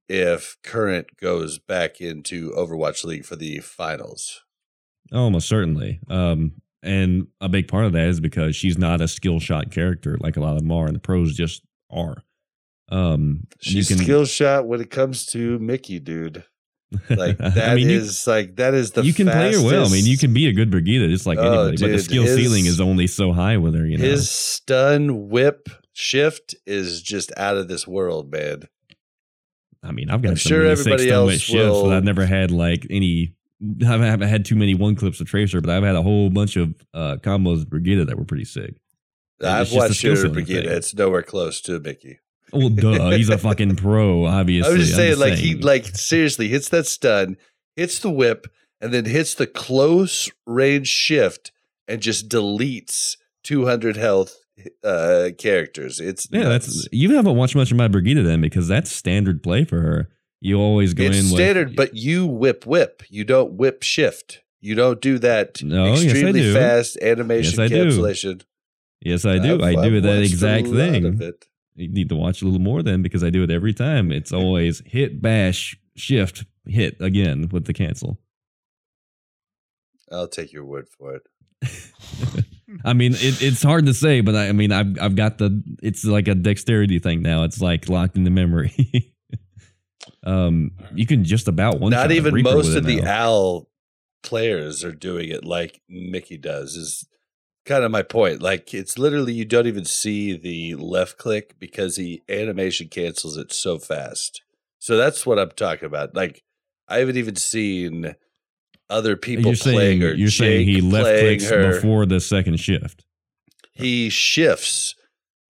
if 0.09 0.57
current 0.63 1.07
goes 1.21 1.59
back 1.59 2.01
into 2.01 2.51
Overwatch 2.51 3.05
League 3.05 3.25
for 3.25 3.37
the 3.37 3.59
finals. 3.61 4.43
Almost 5.13 5.49
certainly. 5.49 6.01
Um, 6.09 6.53
and 6.83 7.29
a 7.41 7.49
big 7.49 7.69
part 7.69 7.87
of 7.87 7.93
that 7.93 8.09
is 8.09 8.21
because 8.21 8.55
she's 8.55 8.77
not 8.77 9.01
a 9.01 9.09
skill 9.09 9.41
shot 9.41 9.71
character 9.71 10.19
like 10.21 10.37
a 10.37 10.41
lot 10.41 10.53
of 10.53 10.61
them 10.61 10.71
are, 10.71 10.87
and 10.87 10.95
the 10.95 11.01
pros 11.01 11.35
just 11.35 11.63
are. 11.91 12.23
Um, 12.91 13.47
She's 13.61 13.89
skill 13.89 14.27
shot 14.27 14.67
when 14.67 14.81
it 14.81 14.91
comes 14.91 15.25
to 15.27 15.59
Mickie, 15.59 16.01
dude. 16.01 16.45
Like 17.11 17.39
that 17.39 17.57
is 17.57 17.59
I 17.59 17.75
mean, 17.75 17.89
you, 17.89 18.09
like 18.27 18.57
that 18.57 18.75
is 18.75 18.93
the 18.93 19.03
you 19.05 19.13
can 19.13 19.27
play 19.27 19.53
her 19.55 19.63
well. 19.63 19.87
I 19.87 19.91
mean, 19.91 20.07
you 20.07 20.19
can 20.19 20.33
be 20.33 20.47
a 20.47 20.53
good 20.53 20.71
Brigitte 20.71 21.11
just 21.11 21.27
like 21.27 21.39
Oh, 21.39 21.69
anybody, 21.69 21.77
but 21.83 21.93
the 21.93 21.99
skill 21.99 22.23
his- 22.25 22.37
ceiling 22.37 22.67
is 22.67 22.81
only 22.81 23.07
so 23.07 23.33
high 23.33 23.57
with 23.57 23.75
her. 23.75 23.87
You 23.87 23.99
know, 23.99 24.05
his 24.05 24.31
stun 24.31 25.29
whip 25.29 25.69
shift 25.93 26.55
is 26.67 27.03
just 27.03 27.33
out 27.37 27.57
of 27.57 27.69
this 27.69 27.87
world, 27.87 28.31
man. 28.33 28.63
I 29.83 29.93
mean, 29.93 30.09
I've 30.11 30.23
got 30.23 30.31
I'm 30.31 30.37
some 30.37 30.51
sure 30.51 30.67
everybody 30.67 31.11
else 31.11 31.27
with 31.33 31.41
shifts, 31.41 31.57
but 31.63 31.73
will- 31.85 31.91
I've 31.93 32.05
never 32.05 32.27
had 32.27 32.51
like 32.51 32.87
any. 32.91 33.35
I 33.83 33.87
haven't 33.87 34.29
had 34.29 34.45
too 34.45 34.57
many 34.57 34.75
one 34.75 34.95
clips 34.95 35.21
of 35.21 35.27
Tracer, 35.29 35.61
but 35.61 35.71
I've 35.71 35.85
had 35.85 35.95
a 35.95 36.03
whole 36.03 36.29
bunch 36.29 36.57
of 36.57 36.75
uh, 36.93 37.17
combos 37.23 37.61
with 37.61 37.71
Brigitte 37.71 38.07
that 38.09 38.19
were 38.19 38.25
pretty 38.25 38.45
sick. 38.45 38.75
It's 39.41 39.49
I've 39.49 39.73
watched 39.73 40.03
your 40.03 40.17
ceiling 40.17 40.45
thing. 40.45 40.65
It's 40.65 40.95
nowhere 40.95 41.23
close 41.23 41.61
to 41.63 41.81
Mickie. 41.81 42.19
Well, 42.53 42.69
duh, 42.69 43.11
he's 43.11 43.29
a 43.31 43.39
fucking 43.39 43.77
pro, 43.77 44.27
obviously. 44.27 44.71
I 44.71 44.73
was 44.77 44.87
just 44.87 44.97
saying, 44.97 45.19
like 45.19 45.35
he 45.35 45.55
like 45.57 45.87
seriously 45.87 46.49
hits 46.49 46.69
that 46.69 46.87
stun, 46.87 47.37
hits 47.77 47.99
the 47.99 48.11
whip, 48.11 48.47
and 48.81 48.93
then 48.93 49.05
hits 49.07 49.35
the 49.35 49.47
close 49.47 50.31
range 50.47 50.89
shift 50.89 51.51
and 51.89 52.01
just 52.01 52.29
deletes 52.29 53.17
200 53.45 53.97
health 53.97 54.37
uh 54.85 55.31
characters. 55.39 55.99
It's 56.01 56.29
Yeah, 56.31 56.45
nuts. 56.45 56.67
that's 56.67 56.89
you 56.93 57.15
haven't 57.17 57.37
watched 57.37 57.57
much 57.57 57.71
of 57.73 57.77
my 57.77 57.89
Brigida 57.89 58.23
then 58.23 58.41
because 58.41 58.69
that's 58.69 58.93
standard 58.93 59.43
play 59.43 59.65
for 59.65 59.81
her. 59.81 60.09
You 60.41 60.61
always 60.61 60.93
go 60.95 61.05
it's 61.05 61.17
in 61.19 61.25
standard, 61.25 61.69
with, 61.69 61.77
but 61.77 61.95
you 61.97 62.27
whip 62.27 62.67
whip. 62.67 63.03
You 63.09 63.25
don't 63.25 63.55
whip 63.55 63.83
shift. 63.83 64.43
You 64.61 64.75
don't 64.75 65.01
do 65.01 65.19
that 65.19 65.63
No, 65.63 65.87
yes, 65.87 66.01
I 66.01 66.05
extremely 66.05 66.41
do. 66.41 66.55
fast 66.55 66.97
animation 66.99 67.53
Yes, 67.53 67.59
I 67.59 67.69
do. 67.69 67.83
cancellation. 67.85 68.43
yes, 69.01 69.25
I 69.25 69.39
do. 69.39 69.55
I've- 69.63 69.77
I 69.79 69.89
do 69.89 69.97
I've 69.97 70.03
that 70.05 70.23
exact 70.23 70.69
thing. 70.69 71.33
You 71.77 71.89
need 71.89 72.09
to 72.11 72.17
watch 72.17 72.41
a 72.43 72.45
little 72.45 72.61
more 72.61 72.83
then 72.83 73.03
because 73.03 73.25
I 73.25 73.31
do 73.31 73.43
it 73.43 73.51
every 73.51 73.75
time. 73.75 74.13
It's 74.13 74.33
always 74.33 74.83
hit, 74.87 75.21
bash, 75.21 75.77
shift, 75.97 76.45
hit 76.67 76.97
again 77.01 77.49
with 77.51 77.65
the 77.65 77.73
cancel. 77.73 78.21
I'll 80.13 80.29
take 80.29 80.53
your 80.53 80.65
word 80.65 80.89
for 80.89 81.17
it. 81.17 81.23
I 82.85 82.93
mean, 82.93 83.13
it, 83.15 83.43
it's 83.43 83.63
hard 83.63 83.87
to 83.87 83.95
say, 83.95 84.21
but 84.21 84.35
I, 84.35 84.49
I 84.49 84.53
mean, 84.53 84.73
I've 84.73 84.99
I've 85.01 85.17
got 85.17 85.39
the. 85.39 85.63
It's 85.83 86.05
like 86.05 86.29
a 86.29 86.35
dexterity 86.35 86.99
thing 86.99 87.23
now. 87.23 87.45
It's 87.45 87.61
like 87.61 87.89
locked 87.89 88.17
in 88.17 88.25
the 88.25 88.31
memory. 88.31 89.15
um, 90.25 90.73
you 90.95 91.07
can 91.07 91.25
just 91.25 91.49
about 91.49 91.81
one. 91.81 91.91
Not 91.91 92.13
even 92.13 92.43
most 92.43 92.75
of 92.75 92.85
it 92.85 92.87
the 92.87 93.01
now. 93.01 93.11
Al 93.11 93.69
players 94.23 94.85
are 94.85 94.93
doing 94.93 95.29
it 95.29 95.45
like 95.45 95.81
Mickie 95.89 96.39
does. 96.39 96.77
Is 96.77 97.07
kind 97.65 97.85
of 97.85 97.91
my 97.91 98.03
point. 98.03 98.43
Like 98.43 98.75
it's 98.75 98.99
literally 98.99 99.33
you 99.33 99.45
don't 99.45 99.67
even 99.67 99.85
see 99.85 100.37
the 100.37 100.75
left 100.75 101.19
click 101.19 101.57
because 101.59 101.97
the 101.97 102.23
animation 102.29 102.89
cancels 102.89 103.37
it 103.37 103.53
so 103.53 103.79
fast. 103.79 104.43
So 104.79 104.97
that's 104.97 105.25
what 105.27 105.39
I'm 105.39 105.51
talking 105.51 105.87
about. 105.87 106.15
Like 106.15 106.43
I 106.89 106.99
haven't 106.99 107.17
even 107.17 107.37
seen 107.37 108.15
other 108.91 109.17
people 109.17 109.47
you're 109.47 109.57
saying 109.57 109.77
playing 109.77 110.01
her. 110.03 110.15
you're 110.15 110.29
saying 110.29 110.67
he 110.67 110.81
left 110.81 111.21
clicks 111.21 111.49
her. 111.49 111.75
before 111.75 112.07
the 112.07 112.21
second 112.21 112.59
shift. 112.59 113.05
He 113.73 114.09
shifts 114.11 114.95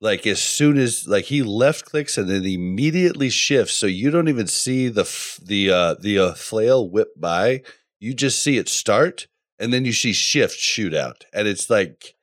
like 0.01 0.27
as 0.27 0.41
soon 0.41 0.79
as 0.79 1.09
like 1.09 1.25
he 1.25 1.43
left 1.43 1.85
clicks 1.87 2.17
and 2.17 2.29
then 2.29 2.45
immediately 2.45 3.31
shifts. 3.31 3.75
So 3.75 3.87
you 3.87 4.11
don't 4.11 4.29
even 4.29 4.47
see 4.47 4.89
the 4.89 5.03
f- 5.03 5.41
the 5.43 5.71
uh, 5.71 5.95
the 5.95 6.19
uh, 6.19 6.35
flail 6.35 6.89
whip 6.89 7.09
by. 7.17 7.63
You 7.99 8.15
just 8.15 8.43
see 8.43 8.59
it 8.59 8.69
start 8.69 9.27
and 9.59 9.73
then 9.73 9.85
you 9.85 9.93
see 9.93 10.13
shift 10.13 10.59
shoot 10.59 10.95
out, 10.95 11.25
and 11.33 11.47
it's 11.49 11.69
like 11.71 12.15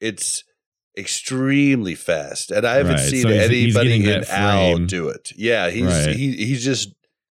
it's 0.00 0.44
extremely 0.98 1.94
fast. 1.94 2.50
And 2.50 2.66
I 2.66 2.76
haven't 2.76 2.94
Right, 2.96 3.08
seen 3.08 3.22
so 3.22 3.28
he's- 3.28 3.48
he's 3.50 3.76
anybody 3.76 3.98
getting 4.02 4.22
in 4.22 4.24
Al 4.30 4.78
do 4.78 5.08
it. 5.08 5.32
Yeah, 5.36 5.70
he's 5.70 5.84
Right. 5.84 6.14
he 6.16 6.32
he's 6.32 6.64
just 6.64 6.92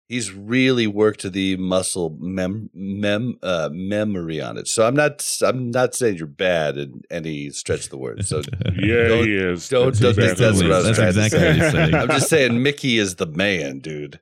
he's 0.09 0.31
really 0.33 0.85
worked 0.87 1.23
the 1.31 1.55
muscle 1.57 2.15
mem 2.19 2.69
mem 2.73 3.37
uh, 3.41 3.69
memory 3.71 4.41
on 4.41 4.57
it. 4.57 4.67
So 4.67 4.85
I'm 4.87 4.95
not 4.95 5.25
I'm 5.41 5.71
not 5.71 5.93
saying 5.95 6.17
you're 6.17 6.27
bad 6.27 6.77
in 6.77 7.01
any 7.11 7.49
stretch 7.51 7.85
of 7.85 7.89
the 7.91 7.97
word. 7.97 8.25
So 8.25 8.37
Yeah, 8.79 9.07
Don't- 9.07 9.27
he 9.27 9.35
is. 9.35 9.69
don't- 9.69 9.85
That's 9.87 9.99
don't 9.99 10.13
think 10.15 10.37
that's 10.37 10.61
what 10.61 10.71
I 10.71 10.77
was 10.77 10.85
That's 10.85 10.97
trying 10.97 11.13
to 11.13 11.23
exactly 11.25 11.39
say. 11.39 11.47
what 11.47 11.55
he's 11.63 11.71
saying. 11.71 11.93
I'm 11.95 12.07
just 12.09 12.29
saying 12.29 12.63
Mickie 12.63 12.97
is 12.97 13.15
the 13.15 13.27
man, 13.27 13.79
dude. 13.79 14.19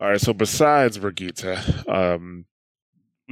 All 0.00 0.08
right. 0.08 0.20
So 0.20 0.32
besides 0.32 0.98
Brigitte, 0.98 1.44
um, 1.88 2.44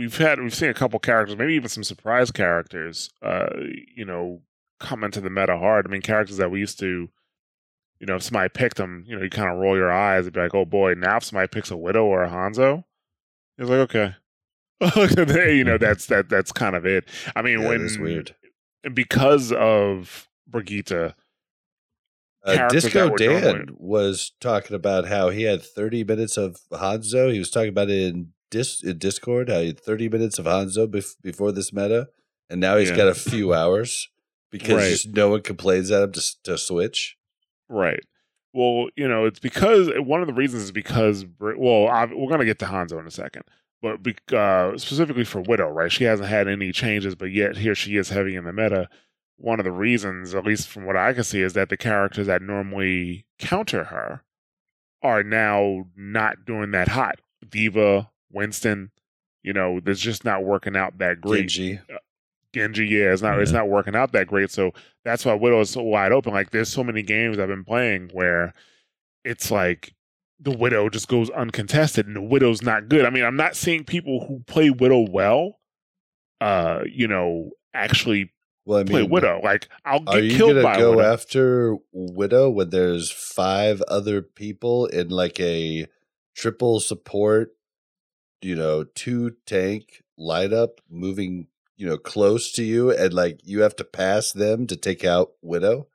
we've 0.00 0.16
had 0.16 0.40
we've 0.40 0.54
seen 0.54 0.70
a 0.70 0.74
couple 0.74 0.98
characters, 0.98 1.36
maybe 1.36 1.54
even 1.54 1.68
some 1.68 1.84
surprise 1.84 2.30
characters. 2.30 3.10
Uh, 3.22 3.50
you 3.94 4.04
know, 4.04 4.40
come 4.80 5.04
into 5.04 5.20
the 5.20 5.30
meta 5.30 5.56
hard. 5.58 5.86
I 5.86 5.90
mean, 5.90 6.00
characters 6.02 6.38
that 6.38 6.50
we 6.50 6.58
used 6.60 6.78
to, 6.80 7.08
you 8.00 8.06
know, 8.06 8.16
if 8.16 8.22
somebody 8.22 8.48
picked 8.48 8.78
them, 8.78 9.04
you 9.06 9.14
know, 9.16 9.22
you 9.22 9.30
kind 9.30 9.50
of 9.52 9.58
roll 9.58 9.76
your 9.76 9.92
eyes 9.92 10.24
and 10.24 10.32
be 10.32 10.40
like, 10.40 10.54
"Oh 10.54 10.64
boy!" 10.64 10.94
Now 10.94 11.18
if 11.18 11.24
somebody 11.24 11.48
picks 11.48 11.70
a 11.70 11.76
Widow 11.76 12.04
or 12.04 12.24
a 12.24 12.30
Hanzo, 12.30 12.84
it's 13.58 13.68
like, 13.68 13.90
okay, 13.94 14.14
you 15.56 15.64
know, 15.64 15.76
that's 15.78 16.06
that 16.06 16.28
that's 16.28 16.50
kind 16.52 16.74
of 16.74 16.86
it. 16.86 17.04
I 17.36 17.42
mean, 17.42 17.60
Yeah, 17.60 17.68
when 17.68 17.84
it's 17.84 17.98
weird. 17.98 18.34
because 18.94 19.52
of 19.52 20.28
Brigitte, 20.48 21.14
Uh, 22.42 22.68
Disco 22.68 23.14
Dan 23.16 23.68
was 23.76 24.32
talking 24.40 24.74
about 24.74 25.06
how 25.06 25.28
he 25.28 25.42
had 25.42 25.60
30 25.62 26.04
minutes 26.04 26.38
of 26.38 26.58
Hanzo. 26.72 27.30
He 27.30 27.38
was 27.38 27.50
talking 27.50 27.68
about 27.68 27.90
it 27.90 28.14
in, 28.14 28.32
Dis- 28.50 28.80
Discord, 28.80 29.48
how 29.48 29.60
he 29.60 29.68
had 29.68 29.80
30 29.80 30.08
minutes 30.08 30.38
of 30.38 30.46
Hanzo 30.46 30.86
bef- 30.86 31.16
before 31.22 31.52
this 31.52 31.72
meta, 31.72 32.08
and 32.48 32.60
now 32.60 32.76
he's 32.76 32.90
Yeah. 32.90 32.96
got 32.96 33.08
a 33.08 33.14
few 33.14 33.54
hours 33.54 34.08
because 34.50 34.74
Right. 34.76 34.90
just 34.90 35.08
no 35.08 35.28
one 35.28 35.42
complains 35.42 35.90
at 35.90 36.02
him 36.02 36.12
to, 36.12 36.42
to 36.44 36.58
switch. 36.58 37.16
Right. 37.68 38.04
Well, 38.52 38.88
you 38.96 39.06
know, 39.06 39.26
it's 39.26 39.38
because 39.38 39.88
one 39.96 40.20
of 40.22 40.26
the 40.26 40.34
reasons 40.34 40.64
is 40.64 40.72
because 40.72 41.24
well, 41.40 41.86
I, 41.86 42.06
we're 42.12 42.28
gonna 42.28 42.44
get 42.44 42.58
to 42.58 42.64
Hanzo 42.64 42.98
in 42.98 43.06
a 43.06 43.10
second, 43.12 43.44
but 43.80 44.02
be, 44.02 44.16
uh, 44.32 44.76
specifically 44.76 45.22
for 45.24 45.40
Widow, 45.40 45.68
right? 45.68 45.92
She 45.92 46.02
hasn't 46.04 46.28
had 46.28 46.48
any 46.48 46.72
changes, 46.72 47.14
but 47.14 47.26
yet 47.30 47.58
here 47.58 47.76
she 47.76 47.96
is 47.96 48.08
heavy 48.08 48.34
in 48.34 48.44
the 48.44 48.52
meta. 48.52 48.88
One 49.36 49.60
of 49.60 49.64
the 49.64 49.70
reasons, 49.72 50.34
at 50.34 50.44
least 50.44 50.66
from 50.68 50.84
what 50.84 50.96
I 50.96 51.12
can 51.12 51.22
see, 51.24 51.40
is 51.42 51.52
that 51.52 51.68
the 51.68 51.76
characters 51.76 52.26
that 52.26 52.42
normally 52.42 53.24
counter 53.38 53.84
her 53.84 54.22
are 55.02 55.22
now 55.22 55.86
not 55.96 56.44
doing 56.44 56.72
that 56.72 56.88
hot. 56.88 57.20
D.Va, 57.48 58.10
Winston, 58.32 58.90
you 59.42 59.52
know, 59.52 59.80
there's 59.80 60.00
just 60.00 60.24
not 60.24 60.44
working 60.44 60.76
out 60.76 60.98
that 60.98 61.20
great. 61.20 61.48
Genji. 61.48 61.80
Genji, 62.52 62.86
yeah, 62.86 63.12
it's 63.12 63.22
not 63.22 63.38
it's 63.38 63.52
not 63.52 63.68
working 63.68 63.94
out 63.94 64.12
that 64.12 64.26
great. 64.26 64.50
So 64.50 64.72
that's 65.04 65.24
why 65.24 65.34
Widow 65.34 65.60
is 65.60 65.70
so 65.70 65.82
wide 65.82 66.12
open. 66.12 66.32
Like 66.32 66.50
there's 66.50 66.68
so 66.68 66.82
many 66.82 67.02
games 67.02 67.38
I've 67.38 67.48
been 67.48 67.64
playing 67.64 68.10
where 68.12 68.52
it's 69.24 69.50
like 69.50 69.94
the 70.40 70.50
Widow 70.50 70.88
just 70.88 71.06
goes 71.06 71.30
uncontested 71.30 72.06
and 72.06 72.16
the 72.16 72.22
Widow's 72.22 72.62
not 72.62 72.88
good. 72.88 73.04
I 73.04 73.10
mean, 73.10 73.24
I'm 73.24 73.36
not 73.36 73.54
seeing 73.54 73.84
people 73.84 74.26
who 74.26 74.40
play 74.46 74.70
Widow 74.70 75.06
well, 75.10 75.60
uh, 76.40 76.80
you 76.90 77.06
know, 77.06 77.50
actually 77.72 78.32
Well, 78.64 78.80
I 78.80 78.84
play 78.84 79.04
Widow. 79.04 79.40
Like 79.44 79.68
I'll 79.84 80.00
get 80.00 80.14
Are 80.14 80.20
you 80.20 80.36
killed 80.36 80.60
gonna 80.60 80.76
go 80.76 80.96
Widow. 80.96 81.12
after 81.12 81.76
Widow 81.92 82.50
when 82.50 82.70
there's 82.70 83.12
five 83.12 83.80
other 83.82 84.22
people 84.22 84.86
in 84.86 85.08
like 85.10 85.38
a 85.38 85.86
triple 86.34 86.80
support, 86.80 87.50
you 88.42 88.54
know, 88.54 88.84
two 88.84 89.36
tank 89.46 90.02
lineup 90.18 90.78
moving, 90.88 91.48
you 91.76 91.86
know, 91.86 91.96
close 91.96 92.52
to 92.52 92.64
you, 92.64 92.90
and 92.90 93.12
like 93.12 93.40
you 93.44 93.62
have 93.62 93.76
to 93.76 93.84
pass 93.84 94.32
them 94.32 94.66
to 94.66 94.76
take 94.76 95.04
out 95.04 95.32
Widow? 95.42 95.88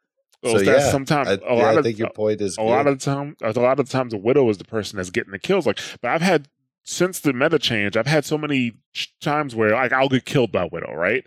Well, 0.45 0.59
so 0.59 0.63
that's 0.63 0.85
yeah, 0.85 0.91
sometimes 0.91 1.27
I, 1.27 1.33
a 1.33 1.39
yeah, 1.39 1.53
lot 1.53 1.73
I 1.75 1.77
of 1.79 1.83
think 1.83 1.97
your 1.97 2.11
point 2.11 2.39
is 2.39 2.55
a 2.57 2.61
lot 2.61 2.85
of 2.85 2.99
the 2.99 3.03
time 3.03 3.35
a 3.41 3.51
lot 3.51 3.79
of 3.79 3.89
times 3.89 4.11
the 4.11 4.17
widow 4.19 4.47
is 4.49 4.59
the 4.59 4.63
person 4.63 4.97
that's 4.97 5.09
getting 5.09 5.31
the 5.31 5.39
kills 5.39 5.65
like 5.65 5.79
but 6.01 6.11
i've 6.11 6.21
had 6.21 6.47
since 6.83 7.19
the 7.19 7.33
meta 7.33 7.57
change 7.57 7.97
i've 7.97 8.05
had 8.05 8.25
so 8.25 8.37
many 8.37 8.73
times 9.21 9.55
where 9.55 9.71
like 9.71 9.91
i'll 9.91 10.07
get 10.07 10.25
killed 10.25 10.51
by 10.51 10.69
widow 10.71 10.93
right? 10.93 11.25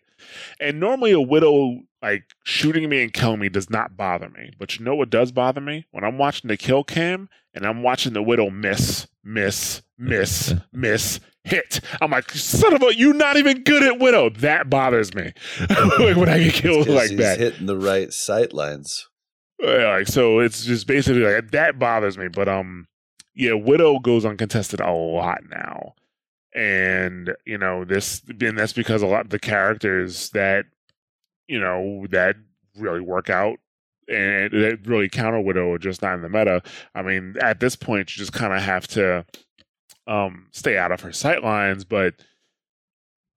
And 0.60 0.78
normally 0.78 1.10
a 1.10 1.20
widow 1.20 1.80
like 2.00 2.24
shooting 2.44 2.88
me 2.88 3.02
and 3.02 3.12
killing 3.12 3.40
me 3.40 3.48
does 3.48 3.68
not 3.68 3.96
bother 3.96 4.28
me 4.28 4.52
but 4.56 4.78
you 4.78 4.84
know 4.84 4.94
what 4.94 5.10
does 5.10 5.32
bother 5.32 5.60
me? 5.60 5.86
When 5.90 6.04
i'm 6.04 6.18
watching 6.18 6.46
the 6.46 6.56
kill 6.56 6.84
cam 6.84 7.28
and 7.54 7.66
i'm 7.66 7.82
watching 7.82 8.12
the 8.12 8.22
widow 8.22 8.50
miss 8.50 9.08
miss 9.24 9.82
miss 9.98 10.54
miss 10.72 11.20
hit 11.44 11.80
i'm 12.00 12.10
like 12.10 12.30
son 12.30 12.74
of 12.74 12.82
a 12.82 12.94
you're 12.94 13.14
not 13.14 13.36
even 13.36 13.62
good 13.62 13.82
at 13.82 13.98
widow 13.98 14.28
that 14.30 14.68
bothers 14.68 15.14
me 15.14 15.32
like 15.98 16.16
when 16.16 16.28
i 16.28 16.38
get 16.38 16.54
killed 16.54 16.88
like 16.88 17.10
he's 17.10 17.18
that 17.18 17.38
hitting 17.38 17.66
the 17.66 17.76
right 17.76 18.12
sight 18.12 18.52
lines. 18.52 19.08
yeah, 19.60 19.96
like 19.96 20.06
so 20.06 20.38
it's 20.38 20.64
just 20.64 20.86
basically 20.86 21.22
like 21.22 21.50
that 21.50 21.78
bothers 21.78 22.16
me. 22.18 22.28
But 22.28 22.48
um 22.48 22.86
yeah, 23.38 23.52
Widow 23.52 24.00
goes 24.00 24.24
uncontested 24.24 24.80
a 24.80 24.90
lot 24.90 25.42
now. 25.48 25.94
And, 26.54 27.36
you 27.46 27.56
know, 27.56 27.84
this 27.84 28.20
and 28.40 28.58
that's 28.58 28.72
because 28.72 29.00
a 29.00 29.06
lot 29.06 29.24
of 29.24 29.30
the 29.30 29.38
characters 29.38 30.30
that, 30.30 30.64
you 31.46 31.60
know, 31.60 32.06
that 32.10 32.34
really 32.76 33.00
work 33.00 33.30
out 33.30 33.58
and 34.08 34.52
that 34.52 34.80
really 34.86 35.08
counter 35.08 35.40
Widow 35.40 35.72
are 35.72 35.78
just 35.78 36.02
not 36.02 36.14
in 36.14 36.22
the 36.22 36.28
meta. 36.28 36.62
I 36.96 37.02
mean, 37.02 37.36
at 37.40 37.60
this 37.60 37.76
point 37.76 38.16
you 38.16 38.18
just 38.18 38.32
kinda 38.32 38.58
have 38.58 38.88
to 38.88 39.24
um 40.08 40.48
stay 40.52 40.76
out 40.76 40.90
of 40.92 41.02
her 41.02 41.12
sight 41.12 41.44
lines, 41.44 41.84
but 41.84 42.14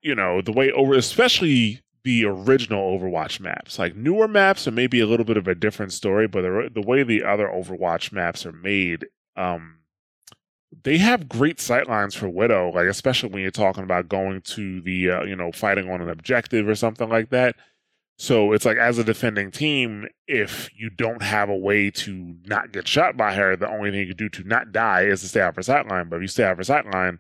you 0.02 0.16
know, 0.16 0.42
the 0.42 0.52
way 0.52 0.72
over 0.72 0.94
especially 0.96 1.82
the 2.04 2.26
original 2.26 2.98
Overwatch 2.98 3.40
maps. 3.40 3.78
Like 3.78 3.96
newer 3.96 4.28
maps 4.28 4.68
are 4.68 4.72
maybe 4.72 5.00
a 5.00 5.06
little 5.06 5.26
bit 5.26 5.38
of 5.38 5.48
a 5.48 5.56
different 5.56 5.94
story, 5.94 6.28
but 6.28 6.42
the, 6.42 6.70
the 6.74 6.82
way 6.82 7.04
the 7.04 7.24
other 7.24 7.48
Overwatch 7.48 8.12
maps 8.12 8.46
are 8.46 8.52
made, 8.52 9.06
um, 9.36 9.78
they 10.84 10.98
have 10.98 11.30
great 11.30 11.58
sightlines 11.58 12.16
for 12.16 12.28
Widow. 12.30 12.72
Like 12.72 12.88
especially 12.88 13.30
when 13.30 13.42
you're 13.44 13.52
talking 13.52 13.84
about 13.84 14.10
going 14.10 14.42
to 14.42 14.82
the, 14.82 15.12
uh, 15.12 15.24
you 15.24 15.36
know, 15.36 15.52
fighting 15.52 15.90
on 15.92 16.02
an 16.02 16.10
objective 16.10 16.68
or 16.68 16.76
something 16.76 17.10
like 17.10 17.30
that. 17.30 17.56
So 18.22 18.52
it's 18.52 18.66
like 18.66 18.78
as 18.78 19.00
a 19.00 19.04
defending 19.04 19.50
team, 19.50 20.06
if 20.28 20.70
you 20.78 20.92
don't 20.92 21.24
have 21.24 21.50
a 21.50 21.58
way 21.58 21.90
to 21.90 22.36
not 22.46 22.72
get 22.72 22.88
shot 22.88 23.18
by 23.18 23.34
her, 23.34 23.56
the 23.56 23.68
only 23.68 23.90
thing 23.90 24.02
you 24.02 24.14
can 24.14 24.18
do 24.18 24.30
to 24.30 24.44
not 24.44 24.72
die 24.72 25.06
is 25.06 25.22
to 25.22 25.28
stay 25.28 25.42
off 25.42 25.56
her 25.56 25.64
sightline. 25.64 26.08
But 26.08 26.18
if 26.18 26.22
you 26.22 26.28
stay 26.28 26.44
off 26.44 26.58
her 26.58 26.64
sightline, 26.64 27.18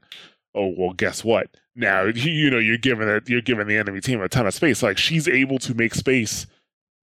oh 0.54 0.72
well, 0.78 0.93
guess 0.93 1.24
what? 1.24 1.47
Now 1.76 2.04
you 2.16 2.52
know 2.52 2.60
you're 2.60 2.78
giving 2.78 3.08
it, 3.08 3.28
you're 3.28 3.41
giving 3.41 3.66
the 3.66 3.78
enemy 3.78 3.99
team 3.99 4.22
a 4.22 4.30
ton 4.30 4.45
of 4.45 4.54
space. 4.54 4.84
Like 4.84 4.99
she's 4.99 5.28
able 5.28 5.58
to 5.58 5.74
make 5.74 5.95
space 5.95 6.45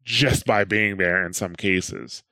just 0.05 0.47
by 0.47 0.63
being 0.63 0.99
there 0.99 1.27
in 1.27 1.33
some 1.33 1.57
cases. 1.57 2.23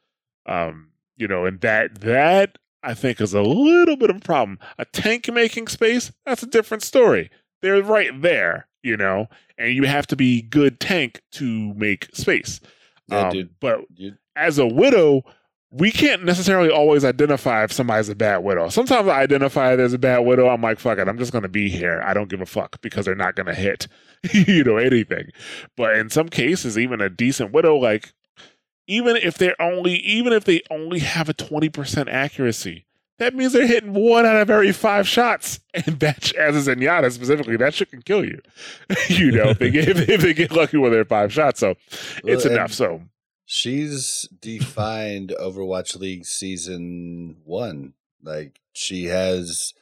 Um, 0.47 0.91
you 1.17 1.27
know, 1.27 1.47
and 1.47 1.61
that 1.63 1.97
that 2.03 2.59
I 2.85 2.95
think 2.95 3.21
is 3.21 3.35
a 3.35 3.43
little 3.43 3.97
bit 3.97 4.11
of 4.11 4.19
a 4.19 4.21
problem. 4.21 4.61
A 4.79 4.85
tank 4.85 5.29
making 5.33 5.67
space, 5.67 6.13
that's 6.25 6.45
a 6.45 6.47
different 6.47 6.85
story. 6.85 7.29
They're 7.61 7.83
right 7.83 8.23
there, 8.23 8.69
you 8.87 8.97
know, 8.97 9.27
and 9.59 9.75
you 9.75 9.85
have 9.85 10.07
to 10.07 10.17
be 10.17 10.43
good 10.43 10.81
tank 10.81 11.21
to 11.33 11.75
make 11.75 12.09
space. 12.15 12.61
Yeah, 13.09 13.27
Um, 13.27 13.33
dude. 13.33 13.51
But 13.61 13.81
You, 13.95 14.15
as 14.35 14.59
a 14.59 14.67
widow, 14.67 15.25
we 15.71 15.91
can't 15.91 16.25
necessarily 16.25 16.71
always 16.71 17.05
identify 17.05 17.65
if 17.65 17.73
somebody's 17.73 18.09
a 18.09 18.15
bad 18.15 18.39
widow. 18.39 18.69
Sometimes 18.69 19.09
I 19.09 19.21
identify 19.21 19.73
as 19.75 19.93
a 19.93 19.99
bad 19.99 20.21
widow. 20.21 20.49
I'm 20.49 20.63
like, 20.63 20.79
fuck 20.79 20.99
it, 20.99 21.09
I'm 21.09 21.19
just 21.19 21.33
gonna 21.33 21.49
be 21.49 21.69
here. 21.69 22.01
I 22.05 22.15
don't 22.15 22.31
give 22.31 22.41
a 22.41 22.47
fuck 22.47 22.81
because 22.81 23.05
they're 23.05 23.15
not 23.15 23.35
gonna 23.35 23.55
hit, 23.55 23.89
you 24.33 24.65
know, 24.65 24.77
anything. 24.77 25.31
But 25.77 25.97
in 25.97 26.09
some 26.09 26.29
cases, 26.29 26.79
even 26.79 27.01
a 27.01 27.11
decent 27.11 27.53
widow, 27.53 27.77
like 27.77 28.13
even 28.87 29.17
if 29.17 29.37
they're 29.37 29.61
only 29.61 29.97
even 29.97 30.33
if 30.33 30.45
they 30.45 30.63
only 30.71 31.01
have 31.01 31.29
a 31.29 31.35
20% 31.35 32.09
accuracy, 32.09 32.87
that 33.19 33.35
means 33.35 33.53
they're 33.53 33.67
hitting 33.67 33.95
one 33.95 34.27
out 34.27 34.37
of 34.37 34.51
every 34.51 34.73
five 34.73 35.09
shots. 35.09 35.61
And 35.75 36.01
that 36.01 36.35
as 36.35 36.67
a 36.67 36.75
Zenyatta 36.75 37.13
specifically, 37.13 37.57
that 37.57 37.75
shit 37.75 37.91
can 37.91 38.03
kill 38.03 38.25
you. 38.25 38.41
you 39.09 39.33
know, 39.33 39.51
if 39.51 39.59
they 39.59 39.71
get 39.71 39.89
if 40.09 40.21
they 40.23 40.35
get 40.35 40.53
lucky 40.53 40.77
with 40.77 40.93
their 40.93 41.05
five 41.05 41.33
shots. 41.33 41.61
So 41.61 41.75
it's 42.25 42.45
Well, 42.45 42.55
enough. 42.55 42.73
So 42.73 43.03
She's 43.45 44.29
defined 44.41 45.33
Overwatch 45.41 45.99
League 45.99 46.27
season 46.27 47.37
one. 47.45 47.95
Like 48.23 48.61
she 48.73 49.05
has 49.05 49.73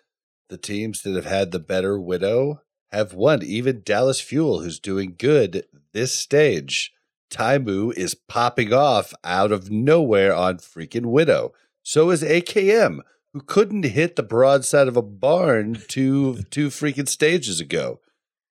the 0.48 0.58
teams 0.58 1.02
that 1.02 1.14
have 1.14 1.24
had 1.24 1.50
the 1.50 1.58
better 1.58 1.98
widow 1.98 2.60
have 2.92 3.14
won. 3.14 3.42
Even 3.42 3.82
Dallas 3.82 4.20
Fuel, 4.20 4.60
who's 4.60 4.78
doing 4.78 5.14
good 5.18 5.64
this 5.92 6.14
stage, 6.14 6.92
Taimu 7.30 7.92
is 7.94 8.14
popping 8.14 8.72
off 8.72 9.14
out 9.24 9.50
of 9.50 9.70
nowhere 9.70 10.34
on 10.34 10.58
freaking 10.58 11.06
Widow. 11.06 11.52
So 11.82 12.10
is 12.10 12.22
AKM, 12.22 13.00
who 13.34 13.40
couldn't 13.40 13.84
hit 13.84 14.14
the 14.14 14.22
broadside 14.22 14.86
of 14.86 14.96
a 14.96 15.02
barn 15.02 15.76
two 15.88 16.44
two 16.50 16.68
freaking 16.68 17.08
stages 17.08 17.60
ago. 17.60 18.00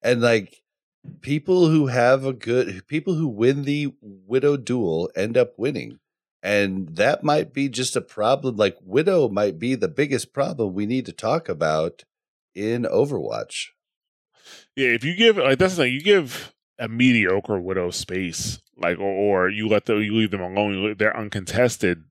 And 0.04 0.22
like 0.22 0.62
people 1.22 1.70
who 1.70 1.88
have 1.88 2.26
a 2.26 2.34
good 2.34 2.86
people 2.88 3.16
who 3.16 3.28
win 3.30 3.64
the 3.64 3.94
Widow 4.02 4.58
duel 4.58 5.10
end 5.16 5.38
up 5.38 5.54
winning. 5.58 6.00
And 6.44 6.98
that 6.98 7.24
might 7.24 7.54
be 7.54 7.70
just 7.70 7.96
a 7.96 8.02
problem. 8.02 8.58
Like 8.58 8.78
Widow 8.84 9.30
might 9.30 9.58
be 9.58 9.76
the 9.76 9.88
biggest 9.88 10.34
problem 10.34 10.74
we 10.74 10.86
need 10.86 11.06
to 11.06 11.14
talk 11.14 11.48
about 11.48 12.04
in 12.54 12.84
Overwatch. 12.84 13.68
Yeah, 14.76 14.90
if 14.90 15.06
you 15.06 15.16
give 15.16 15.38
like 15.38 15.60
that's 15.60 15.78
the 15.78 15.84
thing, 15.84 15.94
you 15.94 16.02
give 16.02 16.54
a 16.78 16.90
mediocre 16.90 17.62
widow 17.62 17.90
space, 17.90 18.60
like 18.76 19.00
or, 19.00 19.46
or 19.46 19.50
you 19.50 19.70
let 19.70 19.86
them 19.86 20.02
you 20.02 20.14
leave 20.14 20.32
them 20.32 20.42
alone, 20.42 20.96
they're 20.98 21.16
uncontested. 21.16 22.04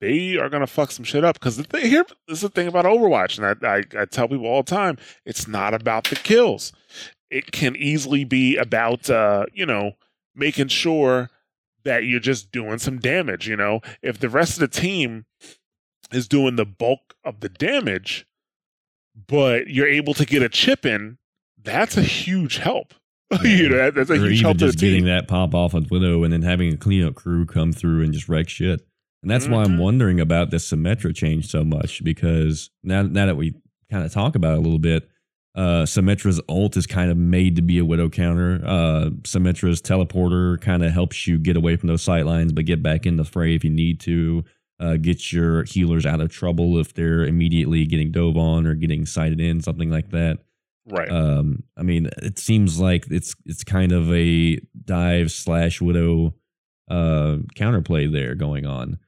They 0.00 0.36
are 0.38 0.48
gonna 0.48 0.66
fuck 0.66 0.90
some 0.92 1.04
shit 1.04 1.24
up 1.24 1.38
because 1.38 1.56
the 1.56 1.64
thing 1.64 1.86
here 1.86 2.04
this 2.26 2.38
is 2.38 2.40
the 2.42 2.48
thing 2.48 2.68
about 2.68 2.86
Overwatch, 2.86 3.36
and 3.38 3.64
I, 3.64 3.68
I 3.76 4.02
I 4.02 4.04
tell 4.06 4.28
people 4.28 4.46
all 4.46 4.62
the 4.62 4.70
time, 4.70 4.96
it's 5.26 5.46
not 5.46 5.74
about 5.74 6.04
the 6.04 6.16
kills. 6.16 6.72
It 7.30 7.52
can 7.52 7.76
easily 7.76 8.24
be 8.24 8.56
about 8.56 9.10
uh 9.10 9.46
you 9.52 9.66
know 9.66 9.92
making 10.34 10.68
sure 10.68 11.28
that 11.84 12.04
you're 12.04 12.20
just 12.20 12.50
doing 12.52 12.78
some 12.78 12.98
damage. 12.98 13.46
You 13.48 13.56
know, 13.56 13.80
if 14.02 14.18
the 14.18 14.28
rest 14.30 14.54
of 14.54 14.60
the 14.60 14.80
team 14.80 15.26
is 16.12 16.26
doing 16.28 16.56
the 16.56 16.64
bulk 16.66 17.14
of 17.24 17.40
the 17.40 17.48
damage, 17.48 18.26
but 19.28 19.68
you're 19.68 19.86
able 19.88 20.14
to 20.14 20.24
get 20.24 20.42
a 20.42 20.48
chip 20.48 20.84
in, 20.86 21.18
that's 21.62 21.96
a 21.96 22.02
huge 22.02 22.56
help. 22.58 22.94
you 23.42 23.68
know, 23.68 23.76
that- 23.76 23.94
that's 23.94 24.10
a 24.10 24.14
or 24.14 24.16
huge 24.16 24.32
even 24.32 24.44
help 24.44 24.58
to 24.58 24.66
the 24.66 24.72
just 24.72 24.80
getting 24.80 25.00
team. 25.00 25.06
that 25.06 25.28
pop 25.28 25.54
off 25.54 25.74
with 25.74 25.90
Widow 25.90 26.24
and 26.24 26.32
then 26.32 26.42
having 26.42 26.72
a 26.72 26.76
cleanup 26.76 27.14
crew 27.14 27.44
come 27.46 27.72
through 27.72 28.02
and 28.02 28.12
just 28.12 28.28
wreck 28.28 28.48
shit. 28.48 28.80
And 29.22 29.30
that's 29.30 29.48
why 29.48 29.62
I'm 29.62 29.76
Mhm. 29.76 29.78
wondering 29.80 30.20
about 30.20 30.50
this 30.50 30.70
Symmetra 30.70 31.14
change 31.14 31.46
so 31.48 31.64
much 31.64 32.02
because 32.04 32.70
now 32.82 33.02
now 33.02 33.26
that 33.26 33.36
we 33.36 33.54
kind 33.90 34.04
of 34.04 34.12
talk 34.12 34.34
about 34.34 34.54
it 34.54 34.58
a 34.58 34.62
little 34.62 34.78
bit, 34.78 35.08
uh 35.54 35.82
Symmetra's 35.84 36.40
ult 36.48 36.76
is 36.76 36.86
kind 36.86 37.10
of 37.10 37.16
made 37.16 37.56
to 37.56 37.62
be 37.62 37.78
a 37.78 37.84
Widow 37.84 38.08
counter. 38.08 38.62
Uh 38.64 39.10
Symmetra's 39.22 39.82
teleporter 39.82 40.60
kind 40.60 40.82
of 40.82 40.92
helps 40.92 41.26
you 41.26 41.38
get 41.38 41.56
away 41.56 41.76
from 41.76 41.88
those 41.88 42.02
sight 42.02 42.24
lines 42.24 42.52
but 42.52 42.64
get 42.64 42.82
back 42.82 43.04
in 43.04 43.16
the 43.16 43.24
fray 43.24 43.54
if 43.54 43.64
you 43.64 43.70
need 43.70 44.00
to. 44.00 44.44
Uh, 44.78 44.96
get 44.96 45.30
your 45.30 45.64
healers 45.64 46.06
out 46.06 46.22
of 46.22 46.30
trouble 46.30 46.78
if 46.78 46.94
they're 46.94 47.26
immediately 47.26 47.84
getting 47.84 48.10
dove 48.10 48.38
on 48.38 48.66
or 48.66 48.74
getting 48.74 49.04
sighted 49.04 49.38
in, 49.38 49.60
something 49.60 49.90
like 49.90 50.08
that. 50.08 50.38
Right. 50.90 51.10
Um, 51.10 51.64
I 51.76 51.82
mean, 51.82 52.08
it 52.22 52.38
seems 52.38 52.80
like 52.80 53.04
it's 53.10 53.34
it's 53.44 53.62
kind 53.62 53.92
of 53.92 54.10
a 54.10 54.58
dive 54.86 55.30
slash 55.32 55.82
widow 55.82 56.32
uh 56.88 57.40
counterplay 57.54 58.10
there 58.10 58.34
going 58.34 58.64
on. 58.64 58.98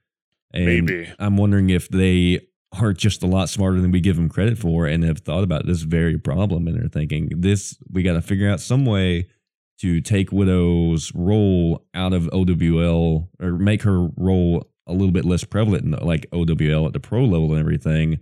And 0.53 0.65
Maybe. 0.65 1.11
I'm 1.19 1.37
wondering 1.37 1.69
if 1.69 1.89
they 1.89 2.41
are 2.79 2.93
just 2.93 3.23
a 3.23 3.27
lot 3.27 3.49
smarter 3.49 3.79
than 3.81 3.91
we 3.91 3.99
give 4.01 4.15
them 4.15 4.29
credit 4.29 4.57
for 4.57 4.85
and 4.87 5.03
have 5.03 5.19
thought 5.19 5.43
about 5.43 5.65
this 5.67 5.81
very 5.83 6.17
problem 6.17 6.67
and 6.67 6.75
they're 6.79 6.89
thinking 6.89 7.29
this 7.35 7.77
we 7.91 8.01
got 8.01 8.13
to 8.13 8.21
figure 8.21 8.49
out 8.49 8.59
some 8.59 8.83
way 8.85 9.27
to 9.79 10.01
take 10.01 10.31
Widow's 10.31 11.11
role 11.13 11.85
out 11.93 12.13
of 12.13 12.27
OWL 12.33 13.29
or 13.39 13.51
make 13.53 13.83
her 13.83 14.07
role 14.17 14.67
a 14.87 14.93
little 14.93 15.11
bit 15.11 15.25
less 15.25 15.43
prevalent 15.43 15.83
in 15.85 15.91
like 15.91 16.25
OWL 16.31 16.87
at 16.87 16.93
the 16.93 16.99
pro 16.99 17.23
level 17.23 17.51
and 17.51 17.59
everything, 17.59 18.19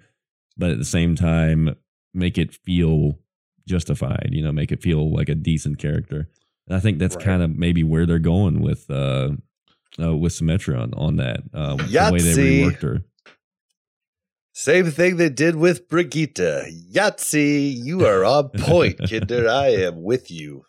but 0.57 0.69
at 0.71 0.77
the 0.77 0.85
same 0.85 1.15
time 1.15 1.75
make 2.13 2.37
it 2.37 2.53
feel 2.53 3.19
justified, 3.67 4.29
you 4.31 4.43
know, 4.43 4.51
make 4.51 4.71
it 4.71 4.81
feel 4.81 5.13
like 5.13 5.29
a 5.29 5.35
decent 5.35 5.79
character. 5.79 6.27
And 6.67 6.75
I 6.75 6.79
think 6.79 6.99
that's 6.99 7.15
Right. 7.15 7.25
kind 7.25 7.41
of 7.43 7.55
maybe 7.55 7.83
where 7.83 8.05
they're 8.05 8.19
going 8.19 8.61
with 8.61 8.89
uh, 8.89 9.31
uh 9.99 10.15
with 10.15 10.33
Symmetra 10.33 10.79
on, 10.81 10.93
on 10.93 11.17
that. 11.17 11.41
Uh, 11.53 11.75
the 11.75 12.09
way 12.11 12.21
they 12.21 12.61
reworked 12.61 12.81
her. 12.81 13.03
Same 14.53 14.91
thing 14.91 15.15
they 15.15 15.29
did 15.29 15.55
with 15.55 15.87
Brigitte. 15.87 16.35
Yahtzee, 16.91 17.73
you 17.75 18.05
are 18.05 18.25
on 18.25 18.49
point, 18.49 18.99
Kinder. 19.09 19.49
I 19.49 19.67
am 19.69 20.03
with 20.03 20.29
you. 20.29 20.65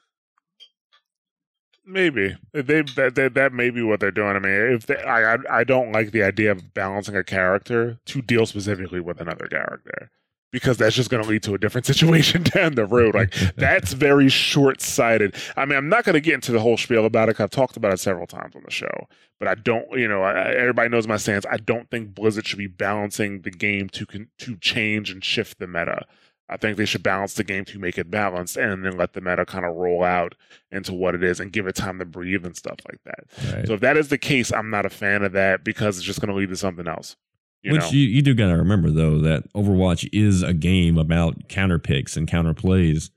Maybe 1.85 2.37
they 2.53 2.83
that, 2.83 3.15
that 3.17 3.35
that 3.35 3.53
may 3.53 3.71
be 3.71 3.83
what 3.83 3.99
they're 3.99 4.13
doing. 4.13 4.37
I 4.37 4.39
mean, 4.39 4.53
if 4.53 4.87
they, 4.87 4.97
I 5.03 5.35
I 5.35 5.39
I 5.51 5.65
don't 5.65 5.91
like 5.91 6.13
the 6.13 6.23
idea 6.23 6.53
of 6.53 6.73
balancing 6.75 7.17
a 7.17 7.25
character 7.25 7.99
to 8.07 8.23
deal 8.23 8.47
specifically 8.47 9.01
with 9.01 9.21
another 9.21 9.47
character 9.49 10.11
because 10.53 10.77
that's 10.77 10.95
just 10.95 11.11
going 11.11 11.23
to 11.23 11.29
lead 11.29 11.43
to 11.45 11.55
a 11.55 11.59
different 11.59 11.87
situation 11.93 12.43
down 12.45 12.75
the 12.75 12.87
road. 12.87 13.15
Like 13.15 13.35
that's 13.57 13.93
very 13.95 14.29
short 14.29 14.81
sighted. 14.81 15.35
I 15.57 15.65
mean, 15.65 15.77
I'm 15.77 15.89
not 15.89 16.05
going 16.05 16.15
to 16.15 16.21
get 16.21 16.35
into 16.35 16.53
the 16.53 16.61
whole 16.61 16.77
spiel 16.77 17.05
about 17.05 17.29
it. 17.29 17.41
I've 17.41 17.51
talked 17.51 17.77
about 17.77 17.93
it 17.93 17.99
several 17.99 18.27
times 18.27 18.55
on 18.55 18.63
the 18.65 18.71
show, 18.71 19.09
but 19.41 19.49
I 19.49 19.55
don't. 19.57 19.87
You 19.99 20.07
know, 20.09 20.23
I, 20.23 20.33
I- 20.33 20.53
everybody 20.55 20.89
knows 20.91 21.09
my 21.09 21.17
stance. 21.17 21.45
I 21.51 21.57
don't 21.57 21.91
think 21.91 22.15
Blizzard 22.15 22.47
should 22.47 22.59
be 22.59 22.67
balancing 22.69 23.41
the 23.43 23.51
game 23.51 23.89
to 23.91 24.07
con, 24.07 24.29
to 24.39 24.57
change 24.57 25.11
and 25.11 25.25
shift 25.25 25.59
the 25.59 25.67
meta. 25.67 26.07
I 26.49 26.59
think 26.59 26.77
they 26.77 26.85
should 26.85 27.03
balance 27.03 27.33
the 27.33 27.45
game 27.45 27.65
to 27.67 27.79
make 27.79 27.97
it 27.97 28.11
balanced 28.11 28.59
and 28.59 28.85
then 28.85 28.99
let 28.99 29.15
the 29.15 29.23
meta 29.23 29.47
kind 29.47 29.65
of 29.65 29.75
roll 29.75 30.05
out 30.05 30.35
into 30.71 30.93
what 30.93 31.15
it 31.15 31.23
is 31.25 31.41
and 31.41 31.51
give 31.51 31.67
it 31.67 31.75
time 31.77 31.99
to 31.99 32.05
breathe 32.05 32.45
and 32.45 32.55
stuff 32.55 32.77
like 32.87 32.99
that. 33.07 33.55
Right. 33.57 33.67
So 33.67 33.73
if 33.75 33.81
that 33.81 33.97
is 33.97 34.09
the 34.09 34.19
case, 34.19 34.53
I'm 34.53 34.69
not 34.69 34.85
a 34.85 34.91
fan 34.91 35.23
of 35.23 35.33
that 35.33 35.65
because 35.65 35.97
it's 35.97 36.05
just 36.05 36.21
going 36.21 36.29
to 36.29 36.35
lead 36.35 36.51
to 36.51 36.57
something 36.57 36.87
else. 36.87 37.17
You 37.63 37.73
Which 37.73 37.83
know? 37.83 37.91
you, 37.91 38.01
you 38.01 38.23
do 38.23 38.35
got 38.35 38.49
to 38.49 38.57
remember 38.57 38.91
though 38.91 39.19
that 39.21 39.53
Overwatch 39.53 40.09
is 40.13 40.43
a 40.43 40.53
game 40.53 40.99
about 40.99 41.49
counter 41.49 41.79
picks 41.79 42.17
and 42.17 42.29
counter 42.29 42.55
plays. 42.55 43.11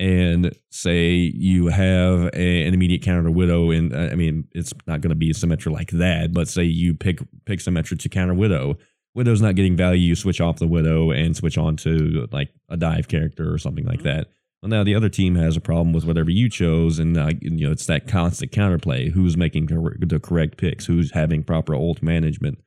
And 0.00 0.54
say 0.70 1.14
you 1.14 1.66
have 1.66 2.30
a, 2.32 2.66
an 2.66 2.72
immediate 2.72 3.02
counter 3.02 3.24
to 3.24 3.32
Widow, 3.32 3.72
and 3.72 3.92
uh, 3.92 4.10
I 4.12 4.14
mean 4.14 4.46
it's 4.52 4.72
not 4.86 5.00
going 5.00 5.10
to 5.10 5.16
be 5.16 5.32
Symmetra 5.32 5.72
like 5.72 5.90
that. 5.90 6.32
But 6.32 6.46
say 6.46 6.62
you 6.62 6.94
pick 6.94 7.18
pick 7.46 7.58
Symmetra 7.58 7.98
to 7.98 8.08
counter 8.08 8.34
Widow, 8.34 8.78
Widow's 9.18 9.42
not 9.42 9.56
getting 9.56 9.76
value. 9.76 10.00
You 10.00 10.14
switch 10.14 10.40
off 10.40 10.60
the 10.60 10.68
Widow 10.68 11.10
and 11.10 11.36
switch 11.36 11.58
on 11.58 11.76
to 11.78 12.28
like 12.30 12.50
a 12.68 12.76
dive 12.76 13.08
character 13.08 13.52
or 13.52 13.58
something 13.58 13.84
like 13.84 14.04
that. 14.04 14.28
Well, 14.62 14.70
now 14.70 14.84
the 14.84 14.94
other 14.94 15.08
team 15.08 15.34
has 15.34 15.56
a 15.56 15.60
problem 15.60 15.92
with 15.92 16.04
whatever 16.04 16.30
you 16.30 16.48
chose, 16.48 17.00
and 17.00 17.16
uh, 17.18 17.32
you 17.40 17.66
know 17.66 17.72
it's 17.72 17.86
that 17.86 18.06
constant 18.06 18.52
counterplay. 18.52 19.10
Who's 19.10 19.36
making 19.36 19.66
the 19.66 20.20
correct 20.20 20.56
picks? 20.56 20.86
Who's 20.86 21.10
having 21.10 21.42
proper 21.42 21.74
ult 21.74 22.02
management? 22.02 22.58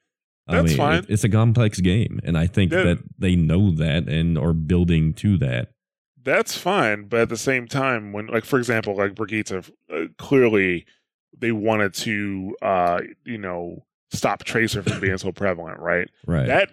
That's 0.47 0.73
it- 0.73 0.77
fine. 0.77 1.05
it's 1.09 1.23
a 1.23 1.29
complex 1.29 1.79
game, 1.79 2.19
and 2.23 2.37
I 2.37 2.47
think 2.47 2.71
Yeah. 2.71 2.83
that 2.83 2.99
they 3.17 3.35
know 3.35 3.71
that 3.71 4.07
and 4.07 4.37
are 4.37 4.53
building 4.53 5.13
to 5.15 5.37
that. 5.37 5.71
That's 6.23 6.55
fine, 6.57 7.05
but 7.05 7.21
at 7.21 7.29
the 7.29 7.37
same 7.37 7.67
time, 7.67 8.11
when 8.13 8.27
like 8.27 8.45
for 8.45 8.59
example, 8.59 8.95
like 8.95 9.15
Brigitte, 9.15 9.51
uh, 9.51 10.05
clearly 10.17 10.85
they 11.37 11.51
wanted 11.51 11.93
to, 11.95 12.55
uh, 12.61 13.01
you 13.25 13.37
know, 13.37 13.85
stop 14.11 14.43
Tracer 14.43 14.83
from 14.83 14.99
being 14.99 15.17
so 15.17 15.31
prevalent, 15.31 15.79
right? 15.79 16.09
Right. 16.27 16.45
That 16.45 16.69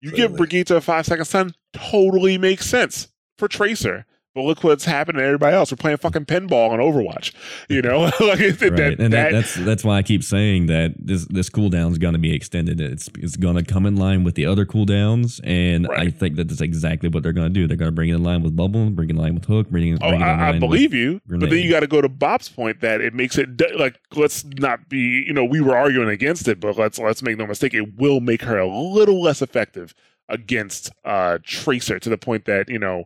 you 0.00 0.12
give 0.12 0.36
Brigitte 0.36 0.70
a 0.70 0.80
five 0.80 1.04
second 1.04 1.24
stun, 1.26 1.52
totally 1.72 2.38
makes 2.38 2.64
sense 2.66 3.08
for 3.38 3.48
Tracer. 3.48 4.06
But 4.36 4.42
look 4.42 4.62
what's 4.62 4.84
happened 4.84 5.16
to 5.16 5.24
everybody 5.24 5.56
else. 5.56 5.72
We're 5.72 5.78
playing 5.78 5.96
fucking 5.96 6.26
pinball 6.26 6.68
on 6.68 6.78
Overwatch. 6.78 7.32
You 7.70 7.80
know, 7.80 8.00
like 8.20 8.20
right. 8.20 8.58
that, 8.58 8.96
and 8.98 9.10
that, 9.10 9.10
that- 9.10 9.32
that's 9.32 9.54
that's 9.54 9.82
why 9.82 9.96
I 9.96 10.02
keep 10.02 10.22
saying 10.22 10.66
that 10.66 10.92
this 10.98 11.24
this 11.28 11.48
cooldown 11.48 11.90
is 11.92 11.96
going 11.96 12.12
to 12.12 12.18
be 12.18 12.34
extended. 12.34 12.78
It's 12.78 13.08
it's 13.18 13.36
going 13.36 13.56
to 13.56 13.62
come 13.64 13.86
in 13.86 13.96
line 13.96 14.24
with 14.24 14.34
the 14.34 14.44
other 14.44 14.66
cooldowns, 14.66 15.40
and 15.42 15.88
I 15.88 16.10
think 16.10 16.36
that 16.36 16.48
that's 16.48 16.60
exactly 16.60 17.08
what 17.08 17.22
they're 17.22 17.32
going 17.32 17.48
to 17.48 17.60
do. 17.60 17.66
They're 17.66 17.78
going 17.78 17.88
to 17.88 17.94
bring 17.94 18.10
it 18.10 18.14
in 18.16 18.22
line 18.22 18.42
with 18.42 18.54
Bubble, 18.54 18.90
bring 18.90 19.08
it 19.08 19.12
in 19.12 19.16
line 19.16 19.34
with 19.34 19.46
Hook, 19.46 19.70
bring 19.70 19.94
it, 19.94 20.00
Oh, 20.02 20.10
bring 20.10 20.20
it 20.20 20.24
I, 20.24 20.50
I 20.50 20.58
believe 20.58 20.92
you, 20.92 21.22
but 21.26 21.40
then 21.48 21.58
you 21.58 21.70
got 21.70 21.80
to 21.80 21.86
go 21.86 22.02
to 22.02 22.08
Bob's 22.10 22.50
point 22.50 22.82
that 22.82 23.00
it 23.00 23.14
makes 23.14 23.38
it 23.38 23.48
like 23.78 23.98
let's 24.14 24.44
not 24.44 24.90
be, 24.90 25.24
you 25.26 25.32
know, 25.32 25.46
we 25.46 25.62
were 25.62 25.78
arguing 25.78 26.10
against 26.10 26.46
it, 26.46 26.60
but 26.60 26.76
let's 26.76 26.98
let's 26.98 27.22
make 27.22 27.38
no 27.38 27.46
mistake, 27.46 27.72
it 27.72 27.96
will 27.96 28.20
make 28.20 28.42
her 28.42 28.58
a 28.58 28.68
little 28.68 29.22
less 29.22 29.40
effective 29.40 29.94
against 30.28 30.90
uh 31.06 31.38
Tracer 31.42 31.98
to 32.00 32.10
the 32.10 32.18
point 32.18 32.44
that 32.44 32.68
you 32.68 32.78
know 32.78 33.04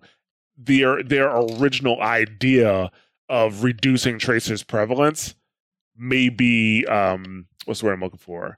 their 0.62 1.02
their 1.02 1.30
original 1.34 2.00
idea 2.02 2.90
of 3.28 3.62
reducing 3.64 4.18
Tracer's 4.18 4.62
prevalence 4.62 5.34
may 5.96 6.28
be 6.28 6.84
um 6.86 7.46
what's 7.64 7.80
the 7.80 7.86
word 7.86 7.92
I'm 7.94 8.00
looking 8.00 8.18
for? 8.18 8.56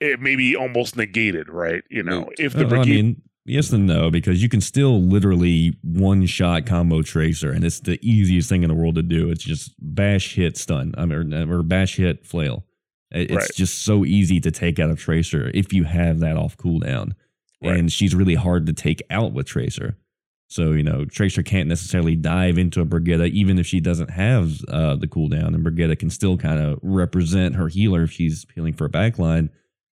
It 0.00 0.20
may 0.20 0.36
be 0.36 0.54
almost 0.56 0.96
negated, 0.96 1.48
right? 1.48 1.82
You 1.90 2.02
know, 2.02 2.28
if 2.38 2.52
the 2.52 2.64
Oh, 2.64 2.66
I 2.66 2.68
Brigitte 2.68 2.88
mean, 3.04 3.22
yes 3.46 3.72
and 3.72 3.86
no, 3.86 4.10
because 4.10 4.42
you 4.42 4.48
can 4.48 4.60
still 4.60 5.00
literally 5.02 5.74
one 5.82 6.26
shot 6.26 6.66
combo 6.66 7.02
Tracer, 7.02 7.50
and 7.50 7.64
it's 7.64 7.80
the 7.80 7.98
easiest 8.02 8.48
thing 8.48 8.62
in 8.62 8.68
the 8.68 8.74
world 8.74 8.96
to 8.96 9.02
do. 9.02 9.30
It's 9.30 9.44
just 9.44 9.72
bash 9.78 10.34
hit 10.34 10.56
stun, 10.58 10.94
I 10.98 11.06
mean, 11.06 11.32
or, 11.32 11.58
or 11.58 11.62
bash 11.62 11.96
hit 11.96 12.26
flail. 12.26 12.64
It's 13.10 13.32
Right. 13.32 13.50
just 13.54 13.84
so 13.84 14.04
easy 14.04 14.40
to 14.40 14.50
take 14.50 14.78
out 14.78 14.90
a 14.90 14.96
Tracer 14.96 15.50
if 15.54 15.72
you 15.72 15.84
have 15.84 16.18
that 16.20 16.36
off 16.36 16.56
cooldown. 16.56 17.12
Right. 17.62 17.78
and 17.78 17.90
she's 17.90 18.14
really 18.14 18.34
hard 18.34 18.66
to 18.66 18.74
take 18.74 19.02
out 19.08 19.32
with 19.32 19.46
Tracer. 19.46 19.96
So 20.48 20.72
you 20.72 20.82
know, 20.82 21.04
Tracer 21.04 21.42
can't 21.42 21.68
necessarily 21.68 22.14
dive 22.14 22.58
into 22.58 22.80
a 22.80 22.84
Brigitte, 22.84 23.32
even 23.32 23.58
if 23.58 23.66
she 23.66 23.80
doesn't 23.80 24.10
have 24.10 24.64
uh, 24.68 24.96
the 24.96 25.08
cooldown, 25.08 25.54
and 25.54 25.62
Brigitte 25.62 25.98
can 25.98 26.10
still 26.10 26.36
kind 26.36 26.60
of 26.60 26.78
represent 26.82 27.56
her 27.56 27.68
healer 27.68 28.04
if 28.04 28.12
she's 28.12 28.46
healing 28.54 28.74
for 28.74 28.84
a 28.84 28.90
backline. 28.90 29.50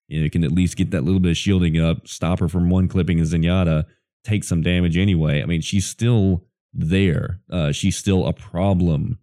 You 0.09 0.23
know, 0.23 0.29
can 0.29 0.45
at 0.45 0.53
least 0.53 0.77
get 0.77 0.91
that 0.91 1.05
little 1.05 1.21
bit 1.21 1.31
of 1.31 1.37
shielding 1.39 1.81
up, 1.81 2.07
stop 2.07 2.41
her 2.41 2.49
from 2.49 2.69
one 2.69 2.87
clipping 2.87 3.19
a 3.19 3.23
Zenyatta, 3.23 3.87
take 4.25 4.45
some 4.45 4.63
damage 4.63 4.99
anyway. 4.99 5.43
I 5.43 5.47
mean, 5.47 5.63
she's 5.63 5.87
still 5.87 6.45
there. 6.75 7.41
Uh, 7.51 7.73
she's 7.73 7.97
still 7.97 8.27
a 8.27 8.35
problem 8.35 9.19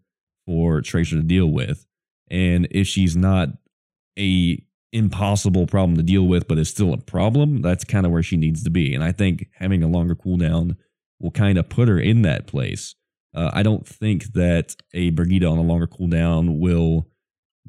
for 0.47 0.81
Tracer 0.81 1.17
to 1.17 1.21
deal 1.21 1.47
with, 1.47 1.85
and 2.31 2.67
if 2.71 2.87
she's 2.87 3.15
not 3.15 3.49
a 4.17 4.63
impossible 4.91 5.67
problem 5.67 5.95
to 5.97 6.03
deal 6.03 6.23
with, 6.23 6.47
but 6.47 6.57
is 6.57 6.69
still 6.69 6.93
a 6.93 6.97
problem, 6.97 7.61
that's 7.61 7.83
kind 7.83 8.07
of 8.07 8.11
where 8.11 8.23
she 8.23 8.37
needs 8.37 8.63
to 8.63 8.69
be. 8.69 8.93
And 8.95 9.03
I 9.03 9.11
think 9.11 9.47
having 9.53 9.83
a 9.83 9.87
longer 9.87 10.15
cooldown 10.15 10.75
will 11.19 11.31
kind 11.31 11.57
of 11.57 11.69
put 11.69 11.87
her 11.87 11.99
in 11.99 12.21
that 12.23 12.47
place. 12.47 12.95
Uh, 13.35 13.51
I 13.53 13.61
don't 13.63 13.85
think 13.87 14.33
that 14.33 14.75
a 14.93 15.11
Brigitte 15.11 15.43
on 15.43 15.57
a 15.57 15.61
longer 15.61 15.87
cooldown 15.87 16.59
will 16.59 17.07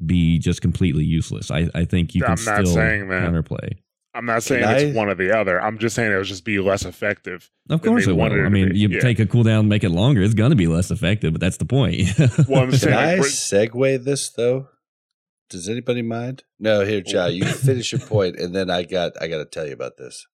be 0.03 0.39
just 0.39 0.61
completely 0.61 1.03
useless. 1.03 1.51
I, 1.51 1.69
I 1.75 1.85
think 1.85 2.15
you 2.15 2.23
I'm 2.25 2.35
can 2.35 2.45
not 2.45 2.61
still 2.65 2.73
saying 2.75 3.09
that. 3.09 3.23
counterplay. 3.29 3.73
I'm 4.13 4.25
not 4.25 4.43
saying 4.43 4.63
Can 4.63 4.75
it's 4.75 4.95
I- 4.95 4.97
one 4.97 5.07
or 5.07 5.15
the 5.15 5.37
other. 5.37 5.61
I'm 5.61 5.77
just 5.77 5.95
saying 5.95 6.11
it'll 6.11 6.23
just 6.23 6.43
be 6.43 6.59
less 6.59 6.83
effective. 6.83 7.49
Of 7.69 7.81
course 7.81 8.07
it 8.07 8.13
wanted 8.13 8.39
will. 8.39 8.45
I 8.45 8.49
mean, 8.49 8.75
you 8.75 8.89
Yeah. 8.89 8.99
take 8.99 9.19
a 9.19 9.25
cooldown, 9.25 9.67
make 9.67 9.83
it 9.85 9.89
longer, 9.89 10.21
it's 10.21 10.33
going 10.33 10.49
to 10.49 10.55
be 10.57 10.67
less 10.67 10.91
effective, 10.91 11.31
but 11.33 11.39
that's 11.39 11.57
the 11.57 11.65
point. 11.65 12.09
Well, 12.49 12.63
I'm 12.63 12.71
Can 12.71 12.91
I 12.93 13.15
like, 13.15 13.21
segue 13.21 14.03
this 14.03 14.29
though? 14.31 14.67
Does 15.49 15.69
anybody 15.69 16.01
mind? 16.01 16.43
No, 16.59 16.83
here, 16.85 17.01
Jai, 17.01 17.29
You 17.29 17.45
finish 17.45 17.91
your 17.91 18.01
point, 18.07 18.37
and 18.37 18.53
then 18.55 18.69
I 18.69 18.83
got 18.83 19.13
I 19.21 19.27
got 19.27 19.37
to 19.37 19.45
tell 19.45 19.65
you 19.67 19.73
about 19.73 19.97
this. 19.97 20.25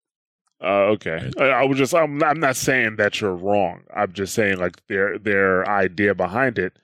Uh, 0.62 0.86
okay, 0.94 1.32
I, 1.40 1.44
I 1.46 1.66
was 1.66 1.78
just 1.78 1.94
I'm 1.94 2.18
not, 2.18 2.30
I'm 2.32 2.40
not 2.40 2.56
saying 2.56 2.96
that 2.96 3.22
you're 3.22 3.36
wrong. 3.36 3.84
I'm 3.96 4.12
just 4.14 4.34
saying 4.34 4.58
like 4.58 4.86
their 4.88 5.20
their 5.20 5.68
idea 5.70 6.16
behind 6.16 6.58
it 6.58 6.78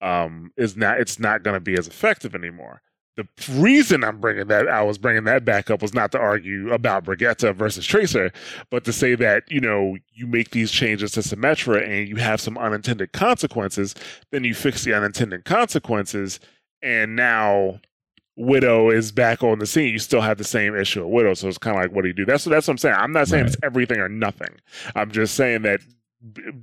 um 0.00 0.52
is 0.56 0.76
not 0.76 1.00
it's 1.00 1.18
not 1.18 1.42
going 1.42 1.54
to 1.54 1.60
be 1.60 1.76
as 1.76 1.88
effective 1.88 2.34
anymore. 2.34 2.80
The 3.16 3.26
reason 3.54 4.04
I'm 4.04 4.20
bringing 4.20 4.46
that 4.46 4.68
I 4.68 4.82
was 4.82 4.98
bringing 4.98 5.24
that 5.24 5.44
back 5.44 5.68
up 5.68 5.82
was 5.82 5.92
not 5.92 6.12
to 6.12 6.18
argue 6.20 6.72
about 6.72 7.02
Brigitte 7.02 7.56
versus 7.56 7.84
Tracer, 7.84 8.30
but 8.70 8.84
to 8.84 8.92
say 8.92 9.16
that 9.16 9.50
you 9.50 9.60
know 9.60 9.96
you 10.12 10.28
make 10.28 10.50
these 10.50 10.70
changes 10.70 11.10
to 11.12 11.20
Symmetra 11.20 11.82
and 11.84 12.08
you 12.08 12.16
have 12.16 12.40
some 12.40 12.56
unintended 12.56 13.12
consequences, 13.12 13.96
then 14.30 14.44
you 14.44 14.54
fix 14.54 14.84
the 14.84 14.94
unintended 14.94 15.44
consequences, 15.44 16.38
and 16.82 17.16
now 17.16 17.80
Widow 18.38 18.90
is 18.90 19.10
back 19.10 19.42
on 19.42 19.58
the 19.58 19.66
scene, 19.66 19.92
you 19.92 19.98
still 19.98 20.20
have 20.20 20.38
the 20.38 20.44
same 20.44 20.76
issue 20.76 21.02
with 21.02 21.12
Widow. 21.12 21.34
So 21.34 21.48
it's 21.48 21.58
kind 21.58 21.76
of 21.76 21.82
like, 21.82 21.92
what 21.92 22.02
do 22.02 22.08
you 22.08 22.14
do? 22.14 22.24
That's 22.24 22.44
that's 22.44 22.68
what 22.68 22.74
I'm 22.74 22.78
saying. 22.78 22.94
I'm 22.96 23.12
not 23.12 23.26
saying 23.26 23.46
it's 23.46 23.56
everything 23.64 23.98
or 23.98 24.08
nothing. 24.08 24.54
I'm 24.94 25.10
just 25.10 25.34
saying 25.34 25.62
that 25.62 25.80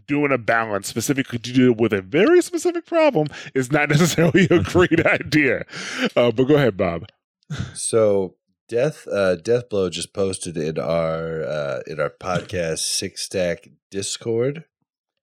doing 0.07 0.31
a 0.31 0.37
balance 0.37 0.87
specifically 0.87 1.39
to 1.39 1.53
deal 1.53 1.73
with 1.73 1.93
a 1.93 2.01
very 2.01 2.41
specific 2.41 2.85
problem 2.85 3.27
is 3.53 3.71
not 3.71 3.89
necessarily 3.95 4.47
a 4.49 4.63
great 4.63 5.05
idea. 5.05 5.65
Uh, 6.15 6.31
but 6.31 6.45
go 6.45 6.55
ahead, 6.55 6.77
Bob. 6.77 7.07
So 7.73 8.35
Death 8.67 9.07
uh 9.07 9.35
Death 9.35 9.69
Blow 9.69 9.89
just 9.89 10.13
posted 10.13 10.57
in 10.57 10.79
our 10.79 11.43
uh 11.43 11.79
in 11.85 11.99
our 11.99 12.09
podcast 12.09 12.79
Six 12.79 13.23
Stack 13.23 13.67
Discord. 13.91 14.63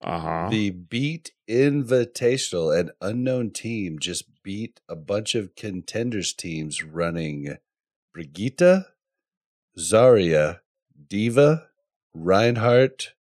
Uh 0.01 0.19
huh. 0.19 0.47
The 0.51 0.69
Beat 0.69 1.31
Invitational, 1.49 2.77
an 2.77 2.91
unknown 3.01 3.51
team, 3.51 3.99
just 3.99 4.25
beat 4.43 4.81
a 4.89 4.95
bunch 4.95 5.35
of 5.35 5.55
contenders 5.55 6.33
teams 6.33 6.83
running 6.83 7.57
Brigitte, 8.13 8.85
Zarya, 9.77 10.59
D.Va, 11.07 11.67
Reinhardt, 12.13 13.13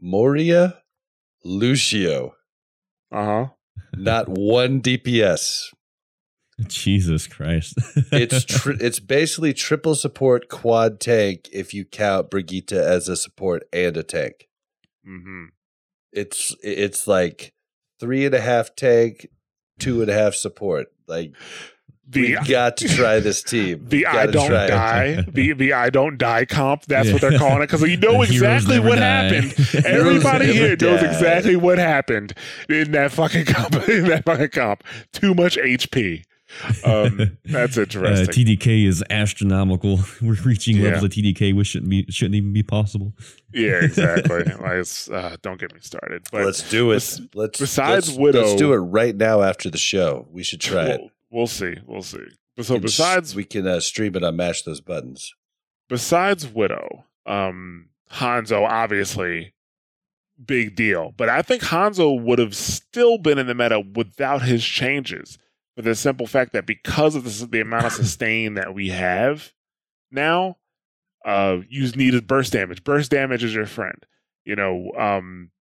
Moira, 0.00 0.82
Lucio. 1.44 2.34
Uh 3.12 3.24
huh. 3.24 3.46
Not 3.96 4.28
one 4.28 4.80
DPS. 4.80 5.72
Jesus 6.66 7.26
Christ. 7.26 7.74
It's 8.10 8.44
tri- 8.44 8.76
it's 8.80 8.98
basically 8.98 9.52
triple 9.52 9.94
support 9.94 10.48
quad 10.48 10.98
tank 10.98 11.48
if 11.52 11.72
you 11.72 11.84
count 11.84 12.30
Brigitte 12.30 12.72
as 12.72 13.08
a 13.08 13.16
support 13.16 13.62
and 13.72 13.96
a 13.96 14.02
tank. 14.02 14.48
Mm-hmm. 15.06 15.44
It's 16.12 16.54
it's 16.62 17.06
like 17.06 17.52
three 18.00 18.26
and 18.26 18.34
a 18.34 18.40
half 18.40 18.74
tank, 18.74 19.28
two 19.78 20.00
and 20.02 20.10
a 20.10 20.14
half 20.14 20.34
support. 20.34 20.88
Like 21.06 21.32
The 22.08 22.36
we 22.36 22.48
got 22.48 22.76
to 22.78 22.88
try 22.88 23.20
this 23.20 23.42
team. 23.42 23.84
the 23.88 24.06
I 24.06 24.26
don't 24.26 24.50
die 24.50 25.22
the 25.28 25.52
the 25.52 25.72
I 25.74 25.90
don't 25.90 26.16
die 26.18 26.44
comp. 26.44 26.84
That's 26.86 27.12
what 27.12 27.20
they're 27.20 27.38
calling 27.38 27.62
it 27.62 27.66
because 27.70 27.82
you 27.82 27.96
know 27.96 28.22
exactly 28.22 28.78
what 28.80 28.96
die. 28.98 29.04
happened. 29.04 29.54
Everybody 29.86 30.52
here 30.52 30.76
knows 30.80 31.02
exactly 31.02 31.56
what 31.56 31.78
happened 31.78 32.34
in 32.68 32.92
that 32.92 33.12
fucking 33.12 33.44
comp. 33.46 33.74
In 33.88 34.04
that 34.08 34.24
fucking 34.24 34.48
comp, 34.50 34.84
too 35.12 35.34
much 35.34 35.56
HP. 35.56 36.24
Um, 36.84 37.36
that's 37.44 37.76
Uh, 37.76 37.82
interesting. 37.82 38.46
TTK 38.46 38.86
is 38.86 39.04
astronomical. 39.10 40.00
We're 40.22 40.34
reaching 40.44 40.76
Yeah. 40.78 40.84
levels 40.84 41.04
of 41.04 41.10
TTK 41.10 41.54
which 41.54 41.68
shouldn't 41.68 41.90
be 41.90 42.06
shouldn't 42.10 42.36
even 42.36 42.52
be 42.52 42.62
possible. 42.62 43.12
yeah, 43.52 43.82
exactly. 43.84 44.44
Like, 44.60 44.72
it's, 44.78 45.10
uh, 45.10 45.36
don't 45.42 45.60
get 45.60 45.72
me 45.74 45.80
started. 45.82 46.26
But 46.32 46.44
let's 46.44 46.68
do 46.70 46.90
it. 46.90 46.94
bes- 46.96 47.20
Let's 47.34 47.58
besides 47.60 48.08
let's, 48.08 48.18
Widow- 48.18 48.42
let's 48.42 48.54
do 48.54 48.72
it 48.72 48.76
right 48.78 49.14
now 49.16 49.42
after 49.42 49.70
the 49.70 49.78
show. 49.78 50.26
We 50.30 50.42
should 50.42 50.60
try 50.60 50.86
it. 50.86 51.00
we'll, 51.00 51.10
we'll 51.30 51.46
see. 51.46 51.74
We'll 51.86 52.02
see. 52.02 52.18
So 52.60 52.74
We 52.74 52.80
can 52.80 52.84
s- 52.88 52.96
besides 52.96 53.34
we 53.34 53.44
can 53.44 53.66
uh, 53.66 53.80
stream 53.80 54.16
it 54.16 54.24
on 54.24 54.34
Match 54.36 54.64
Those 54.64 54.80
Buttons. 54.80 55.32
besides 55.88 56.46
Widow, 56.48 57.04
um, 57.26 57.90
Hanzo 58.12 58.66
obviously 58.68 59.52
big 60.44 60.74
deal. 60.76 61.12
But 61.16 61.28
I 61.28 61.42
think 61.42 61.62
Hanzo 61.62 62.20
would 62.20 62.38
have 62.38 62.54
still 62.56 63.18
been 63.18 63.38
in 63.38 63.46
the 63.46 63.54
meta 63.54 63.80
without 63.80 64.42
his 64.42 64.64
changes. 64.64 65.38
For 65.78 65.82
the 65.82 65.94
simple 65.94 66.26
fact 66.26 66.54
that 66.54 66.66
because 66.66 67.14
of 67.14 67.22
this, 67.22 67.38
the 67.38 67.60
amount 67.60 67.84
of 67.84 67.92
sustain 68.04 68.54
that 68.54 68.74
we 68.74 68.88
have 68.88 69.52
now, 70.10 70.56
uh, 71.24 71.58
you 71.68 71.88
needed 71.92 72.26
burst 72.26 72.52
damage. 72.52 72.82
Burst 72.82 73.12
damage 73.12 73.44
is 73.44 73.54
your 73.54 73.64
friend. 73.64 74.04
You 74.44 74.56
know, 74.56 74.90
um, 74.98 75.52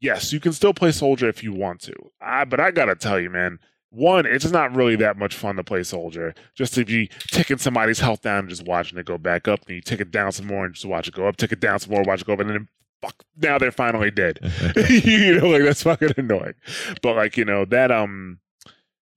yes, 0.00 0.32
you 0.32 0.40
can 0.40 0.54
still 0.54 0.72
play 0.72 0.90
soldier 0.90 1.28
if 1.28 1.42
you 1.42 1.52
want 1.52 1.82
to. 1.82 1.92
I, 2.18 2.46
but 2.46 2.60
I 2.60 2.70
gotta 2.70 2.94
tell 2.94 3.20
you, 3.20 3.28
man, 3.28 3.58
one, 3.90 4.24
it's 4.24 4.50
not 4.50 4.74
really 4.74 4.96
that 4.96 5.18
much 5.18 5.34
fun 5.34 5.56
to 5.56 5.64
play 5.64 5.82
soldier. 5.82 6.34
Just 6.54 6.72
to 6.72 6.86
be 6.86 7.10
ticking 7.30 7.58
somebody's 7.58 8.00
health 8.00 8.22
down 8.22 8.38
and 8.38 8.48
just 8.48 8.66
watching 8.66 8.96
it 8.96 9.04
go 9.04 9.18
back 9.18 9.48
up, 9.48 9.66
and 9.66 9.76
you 9.76 9.82
tick 9.82 10.00
it 10.00 10.10
down 10.10 10.32
some 10.32 10.46
more 10.46 10.64
and 10.64 10.72
just 10.72 10.86
watch 10.86 11.08
it 11.08 11.14
go 11.14 11.28
up, 11.28 11.36
tick 11.36 11.52
it 11.52 11.60
down 11.60 11.78
some 11.78 11.92
more, 11.92 12.02
watch 12.04 12.22
it 12.22 12.26
go 12.26 12.32
up, 12.32 12.40
and 12.40 12.48
then 12.48 12.68
fuck, 13.02 13.22
now 13.36 13.58
they're 13.58 13.70
finally 13.70 14.10
dead. 14.10 14.38
you 14.88 15.38
know, 15.38 15.48
like 15.48 15.62
that's 15.62 15.82
fucking 15.82 16.14
annoying. 16.16 16.54
But 17.02 17.16
like, 17.16 17.36
you 17.36 17.44
know, 17.44 17.66
that 17.66 17.90
um 17.90 18.38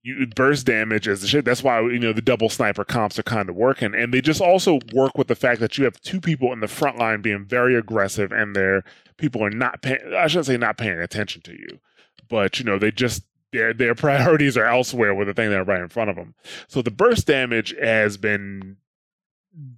you 0.02 0.26
burst 0.26 0.66
damage 0.66 1.06
is 1.06 1.20
the 1.20 1.28
shit. 1.28 1.44
That's 1.44 1.62
why 1.62 1.80
you 1.80 1.98
know 1.98 2.12
the 2.12 2.22
double 2.22 2.48
sniper 2.48 2.84
comps 2.84 3.18
are 3.18 3.24
kind 3.24 3.48
of 3.48 3.54
working, 3.54 3.94
and 3.94 4.12
they 4.12 4.20
just 4.20 4.40
also 4.40 4.80
work 4.92 5.16
with 5.16 5.28
the 5.28 5.36
fact 5.36 5.60
that 5.60 5.78
you 5.78 5.84
have 5.84 6.00
two 6.00 6.20
people 6.20 6.52
in 6.52 6.60
the 6.60 6.68
front 6.68 6.98
line 6.98 7.22
being 7.22 7.44
very 7.44 7.76
aggressive, 7.76 8.32
and 8.32 8.56
their 8.56 8.82
people 9.16 9.44
are 9.44 9.50
not 9.50 9.82
paying. 9.82 10.00
I 10.16 10.26
shouldn't 10.26 10.46
say 10.46 10.56
not 10.56 10.76
paying 10.76 10.98
attention 10.98 11.42
to 11.42 11.52
you, 11.52 11.78
but 12.28 12.58
you 12.58 12.64
know 12.64 12.78
they 12.78 12.90
just 12.90 13.22
their 13.52 13.72
their 13.72 13.94
priorities 13.96 14.56
are 14.56 14.66
elsewhere 14.66 15.14
with 15.14 15.28
the 15.28 15.34
thing 15.34 15.50
that 15.50 15.60
are 15.60 15.64
right 15.64 15.80
in 15.80 15.88
front 15.88 16.10
of 16.10 16.16
them. 16.16 16.34
So 16.66 16.82
the 16.82 16.90
burst 16.90 17.28
damage 17.28 17.74
has 17.80 18.16
been 18.16 18.78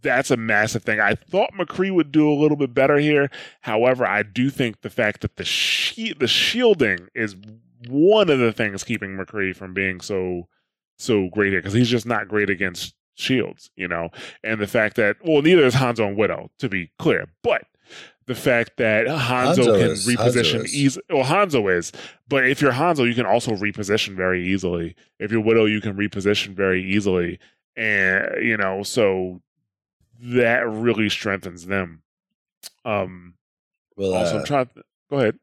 that's 0.02 0.30
a 0.30 0.36
massive 0.36 0.84
thing. 0.84 1.00
I 1.00 1.16
thought 1.16 1.52
McCree 1.52 1.92
would 1.92 2.12
do 2.12 2.30
a 2.30 2.32
little 2.32 2.56
bit 2.56 2.72
better 2.72 2.96
here. 2.98 3.30
However, 3.62 4.06
I 4.06 4.22
do 4.22 4.48
think 4.48 4.80
the 4.80 4.90
fact 4.90 5.20
that 5.20 5.36
the 5.36 5.44
shi 5.44 6.14
the 6.14 6.28
shielding 6.28 7.08
is 7.14 7.36
one 7.88 8.30
of 8.30 8.38
the 8.38 8.52
things 8.52 8.84
keeping 8.84 9.16
McCree 9.16 9.54
from 9.54 9.74
being 9.74 10.00
so 10.00 10.48
so 10.96 11.28
great 11.32 11.50
here 11.50 11.60
because 11.60 11.72
he's 11.74 11.88
just 11.88 12.06
not 12.06 12.28
great 12.28 12.50
against 12.50 12.94
shields, 13.14 13.70
you 13.76 13.88
know. 13.88 14.10
And 14.42 14.60
the 14.60 14.66
fact 14.66 14.96
that 14.96 15.16
well, 15.24 15.42
neither 15.42 15.64
is 15.64 15.74
Hanzo 15.74 16.06
and 16.08 16.16
Widow, 16.16 16.50
to 16.58 16.68
be 16.68 16.90
clear, 16.98 17.26
but 17.42 17.62
the 18.26 18.34
fact 18.34 18.78
that 18.78 19.06
Hanzo, 19.06 19.56
Hanzo 19.56 19.78
can 19.78 19.90
is- 19.90 20.06
reposition 20.06 20.66
easily. 20.68 21.04
Well, 21.10 21.24
Hanzo 21.24 21.72
is, 21.76 21.92
but 22.28 22.48
if 22.48 22.62
you're 22.62 22.72
Hanzo, 22.72 23.06
you 23.06 23.14
can 23.14 23.26
also 23.26 23.52
reposition 23.52 24.16
very 24.16 24.46
easily. 24.46 24.96
If 25.18 25.30
you're 25.30 25.40
Widow, 25.42 25.66
you 25.66 25.80
can 25.80 25.94
reposition 25.94 26.54
very 26.54 26.82
easily, 26.82 27.38
and 27.76 28.42
you 28.42 28.56
know, 28.56 28.82
so 28.82 29.42
that 30.20 30.66
really 30.68 31.08
strengthens 31.10 31.66
them. 31.66 32.02
Um, 32.84 33.34
Well, 33.96 34.14
also, 34.14 34.36
uh, 34.36 34.38
I'm 34.40 34.44
trying. 34.46 34.70
Go 35.10 35.16
ahead. 35.18 35.38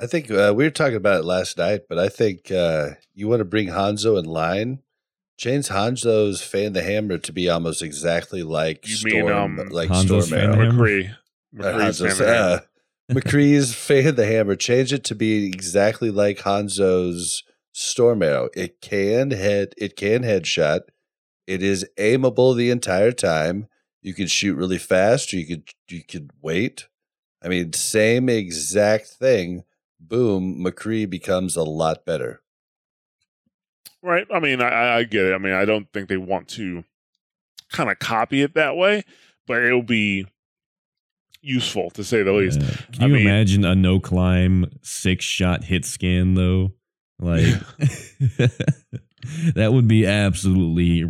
I 0.00 0.06
think 0.06 0.30
uh, 0.30 0.54
we 0.56 0.64
were 0.64 0.70
talking 0.70 0.96
about 0.96 1.20
it 1.20 1.24
last 1.24 1.58
night, 1.58 1.82
but 1.88 1.98
I 1.98 2.08
think 2.08 2.50
uh, 2.50 2.90
you 3.14 3.28
want 3.28 3.40
to 3.40 3.44
bring 3.44 3.68
Hanzo 3.68 4.18
in 4.18 4.24
line. 4.24 4.80
Change 5.36 5.68
Hanzo's 5.68 6.42
fan 6.42 6.72
the 6.72 6.82
hammer 6.82 7.18
to 7.18 7.32
be 7.32 7.48
almost 7.48 7.82
exactly 7.82 8.42
like 8.42 8.86
You 8.86 8.96
Storm, 8.96 9.56
mean, 9.56 9.60
um, 9.60 9.68
like 9.70 9.90
Hanzo's 9.90 10.26
Storm 10.26 10.40
fan 10.40 10.40
Arrow. 10.40 10.56
the 10.56 10.64
hammer? 10.64 10.88
McCree. 10.88 11.10
Uh, 11.10 11.62
McCree's 11.62 12.00
Hanzo's, 12.00 12.18
fan 12.18 12.28
uh, 12.28 12.60
McCree's 13.10 13.74
fan 13.74 14.14
the 14.14 14.26
hammer. 14.26 14.56
Change 14.56 14.92
it 14.92 15.04
to 15.04 15.14
be 15.14 15.46
exactly 15.46 16.10
like 16.10 16.38
Hanzo's 16.38 17.42
Storm 17.72 18.22
Arrow. 18.22 18.48
It 18.54 18.80
can 18.80 19.32
head. 19.32 19.74
It 19.76 19.96
can 19.96 20.22
headshot. 20.22 20.80
It 21.46 21.62
is 21.62 21.86
aimable 21.98 22.56
the 22.56 22.70
entire 22.70 23.12
time. 23.12 23.68
You 24.02 24.14
can 24.14 24.28
shoot 24.28 24.56
really 24.56 24.78
fast, 24.78 25.32
or 25.34 25.36
you 25.36 25.46
could 25.46 25.68
you 25.88 26.04
could 26.04 26.30
wait. 26.40 26.88
I 27.42 27.48
mean, 27.48 27.72
same 27.72 28.28
exact 28.28 29.06
thing. 29.06 29.64
Boom, 30.10 30.62
McCree 30.62 31.08
becomes 31.08 31.56
a 31.56 31.62
lot 31.62 32.04
better. 32.04 32.42
Right. 34.02 34.26
I 34.30 34.40
mean, 34.40 34.60
I- 34.60 34.68
I, 34.68 34.96
I 34.98 35.02
get 35.04 35.24
it. 35.24 35.34
I 35.34 35.38
mean, 35.38 35.54
I 35.54 35.64
don't 35.64 35.90
think 35.92 36.08
they 36.10 36.16
want 36.18 36.48
to 36.50 36.84
kind 37.72 37.90
of 37.90 37.98
copy 37.98 38.42
it 38.42 38.54
that 38.54 38.76
way, 38.76 39.04
but 39.46 39.62
it'll 39.62 39.82
be 39.82 40.26
useful 41.40 41.90
to 41.90 42.04
say 42.04 42.22
the 42.22 42.32
least. 42.32 42.60
Yeah. 42.60 42.70
Can 42.92 43.02
I 43.04 43.06
you 43.06 43.12
mean- 43.14 43.22
imagine 43.26 43.64
a 43.64 43.74
no 43.74 43.98
climb 44.00 44.70
six 44.82 45.24
shot 45.24 45.64
hit 45.64 45.84
scan 45.86 46.34
though? 46.34 46.72
Like 47.18 47.44
that 49.54 49.70
would 49.72 49.86
be 49.86 50.06
absolutely 50.06 51.00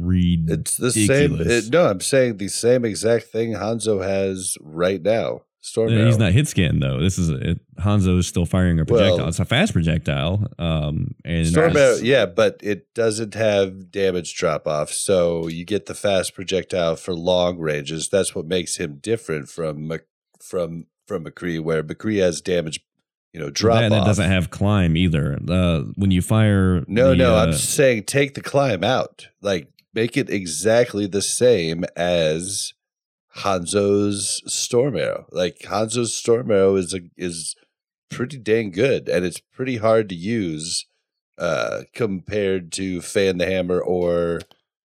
It's 0.53 0.77
the 0.77 0.91
same. 0.91 1.33
ridiculous. 1.33 1.67
It, 1.69 1.73
no, 1.73 1.87
I'm 1.87 2.01
saying 2.01 2.37
the 2.39 2.49
same 2.49 2.85
exact 2.85 3.27
thing 3.27 3.53
Hanzo 3.53 4.03
has 4.03 4.57
right 4.61 5.01
now. 5.01 5.43
Storm 5.63 5.91
he's 5.91 6.17
not 6.17 6.33
hit 6.33 6.49
scan 6.49 6.81
though. 6.81 7.01
This 7.01 7.19
is 7.19 7.29
it, 7.29 7.61
Hanzo 7.79 8.19
is 8.19 8.27
still 8.27 8.47
firing 8.47 8.81
a 8.81 8.87
projectile. 8.87 9.19
Well- 9.19 9.29
it's 9.29 9.41
a 9.41 9.45
fast 9.45 9.75
projectile, 9.75 10.47
um, 10.59 11.15
and 11.25 11.47
Storm 11.47 11.77
Arrow, 11.77 11.97
yeah, 11.97 12.25
but 12.25 12.59
it 12.63 12.93
doesn't 12.95 13.35
have 13.35 13.91
damage 13.91 14.35
drop 14.35 14.67
off, 14.67 14.91
so 14.91 15.49
you 15.49 15.67
get 15.67 15.85
the 15.85 15.95
fast 15.95 16.35
projectile 16.35 16.97
for 16.97 17.13
long 17.15 17.59
ranges. 17.59 18.09
That's 18.09 18.35
what 18.35 18.47
makes 18.47 18.77
him 18.77 18.99
different 19.03 19.49
from 19.51 19.93
from 20.43 20.87
from 21.07 21.25
McCree, 21.25 21.61
where 21.61 21.83
McCree 21.85 22.21
has 22.21 22.41
damage, 22.41 22.81
you 23.35 23.41
know, 23.41 23.51
drop 23.51 23.81
that, 23.81 23.91
that 23.91 24.05
doesn't 24.07 24.31
have 24.31 24.49
climb 24.49 24.97
either. 24.97 25.39
Uh, 25.47 25.83
when 25.97 26.11
you 26.11 26.23
fire, 26.23 26.85
no, 26.87 27.11
the, 27.11 27.17
no, 27.17 27.37
uh, 27.37 27.45
I'm 27.47 27.53
saying 27.53 28.05
take 28.05 28.33
the 28.35 28.41
climb 28.41 28.83
out, 28.83 29.29
like 29.43 29.69
make 29.93 30.17
it 30.17 30.31
exactly 30.31 31.07
the 31.07 31.21
same 31.21 31.85
as 31.97 32.73
Hanzo's 33.37 34.43
Storm 34.53 34.97
Arrow. 34.97 35.27
Like 35.31 35.61
Hanzo's 35.61 36.15
Storm 36.15 36.51
Arrow 36.51 36.77
is 36.77 36.95
a, 36.95 37.01
is 37.17 37.55
pretty 38.11 38.39
dang 38.39 38.71
good, 38.71 39.09
and 39.09 39.25
it's 39.25 39.41
pretty 39.41 39.77
hard 39.77 40.09
to 40.09 40.15
use 40.15 40.87
uh, 41.39 41.83
compared 41.95 42.73
to 42.73 43.01
Fan 43.01 43.39
the 43.39 43.47
Hammer 43.47 43.81
or 43.81 44.41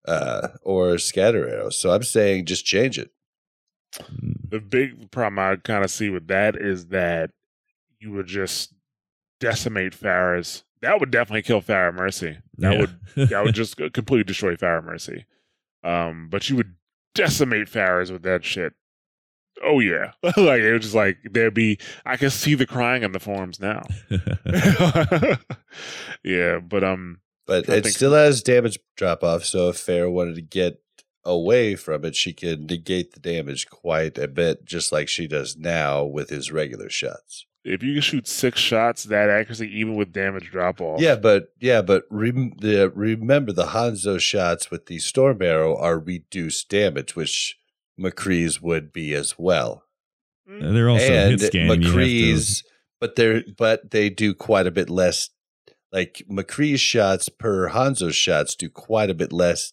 uh, 0.06 0.48
or 0.62 0.98
Scatter 0.98 1.48
Arrow. 1.48 1.70
So 1.70 1.92
I'm 1.92 2.02
saying 2.02 2.46
just 2.46 2.64
change 2.64 2.98
it. 2.98 3.10
The 4.48 4.60
big 4.60 5.10
problem 5.10 5.38
I 5.38 5.56
kind 5.56 5.84
of 5.84 5.90
see 5.90 6.10
with 6.10 6.28
that 6.28 6.56
is 6.56 6.86
that 6.86 7.30
you 7.98 8.12
would 8.12 8.26
just 8.26 8.72
decimate 9.38 9.92
Pharah's. 9.92 10.64
That 10.80 10.98
would 10.98 11.10
definitely 11.10 11.42
kill 11.42 11.60
Pharah 11.60 11.94
Mercy. 11.94 12.38
That 12.58 12.72
yeah. 12.72 12.80
would 12.80 13.28
that 13.30 13.44
would 13.44 13.54
just 13.54 13.76
completely 13.76 14.24
destroy 14.24 14.56
Pharah 14.56 14.84
Mercy. 14.84 15.26
Um, 15.82 16.28
but 16.30 16.48
you 16.48 16.56
would 16.56 16.74
decimate 17.14 17.68
Pharah's 17.68 18.12
with 18.12 18.22
that 18.22 18.44
shit. 18.44 18.72
Oh 19.62 19.80
yeah, 19.80 20.12
like 20.22 20.62
it 20.62 20.72
was 20.72 20.82
just 20.82 20.94
like 20.94 21.18
there'd 21.30 21.54
be. 21.54 21.78
I 22.06 22.16
can 22.16 22.30
see 22.30 22.54
the 22.54 22.66
crying 22.66 23.02
in 23.02 23.12
the 23.12 23.20
forums 23.20 23.60
now. 23.60 23.82
yeah, 26.24 26.60
but 26.60 26.82
um, 26.82 27.20
But 27.46 27.68
it 27.68 27.86
still 27.86 28.14
has 28.14 28.42
damage 28.42 28.78
drop 28.96 29.22
off. 29.22 29.44
So 29.44 29.68
if 29.68 29.76
Pharah 29.76 30.10
wanted 30.10 30.36
to 30.36 30.42
get 30.42 30.80
away 31.24 31.74
from 31.74 32.04
it, 32.04 32.16
she 32.16 32.32
could 32.32 32.70
negate 32.70 33.12
the 33.12 33.20
damage 33.20 33.68
quite 33.68 34.16
a 34.16 34.28
bit, 34.28 34.64
just 34.64 34.92
like 34.92 35.08
she 35.08 35.26
does 35.26 35.56
now 35.56 36.04
with 36.04 36.30
his 36.30 36.50
regular 36.50 36.88
shots. 36.88 37.44
If 37.64 37.82
you 37.82 37.92
can 37.94 38.02
shoot 38.02 38.26
six 38.26 38.58
shots 38.58 39.04
that 39.04 39.28
accuracy, 39.28 39.68
even 39.78 39.94
with 39.96 40.12
damage 40.12 40.50
drop 40.50 40.80
off, 40.80 41.00
Yeah, 41.00 41.16
but 41.16 41.52
yeah, 41.60 41.82
but 41.82 42.04
rem- 42.10 42.54
the, 42.58 42.90
remember 42.94 43.52
the 43.52 43.66
Hanzo 43.66 44.18
shots 44.20 44.70
with 44.70 44.86
the 44.86 44.98
storm 44.98 45.42
arrow 45.42 45.76
are 45.76 45.98
reduced 45.98 46.68
damage, 46.68 47.14
which 47.14 47.58
McCree's 48.00 48.62
would 48.62 48.92
be 48.92 49.14
as 49.14 49.38
well. 49.38 49.84
They're 50.46 50.88
also 50.90 51.04
and 51.04 51.30
hit 51.40 51.48
scan. 51.48 51.66
you 51.66 51.72
have 51.72 51.80
to- 51.82 51.88
McCree's, 51.90 52.64
but 53.00 53.14
they're 53.16 53.42
but 53.56 53.90
they 53.90 54.10
do 54.10 54.34
quite 54.34 54.66
a 54.66 54.70
bit 54.72 54.90
less. 54.90 55.30
Like 55.92 56.22
McCree's 56.30 56.80
shots 56.80 57.28
per 57.28 57.68
Hanzo's 57.70 58.16
shots 58.16 58.54
do 58.54 58.68
quite 58.68 59.10
a 59.10 59.14
bit 59.14 59.32
less 59.32 59.72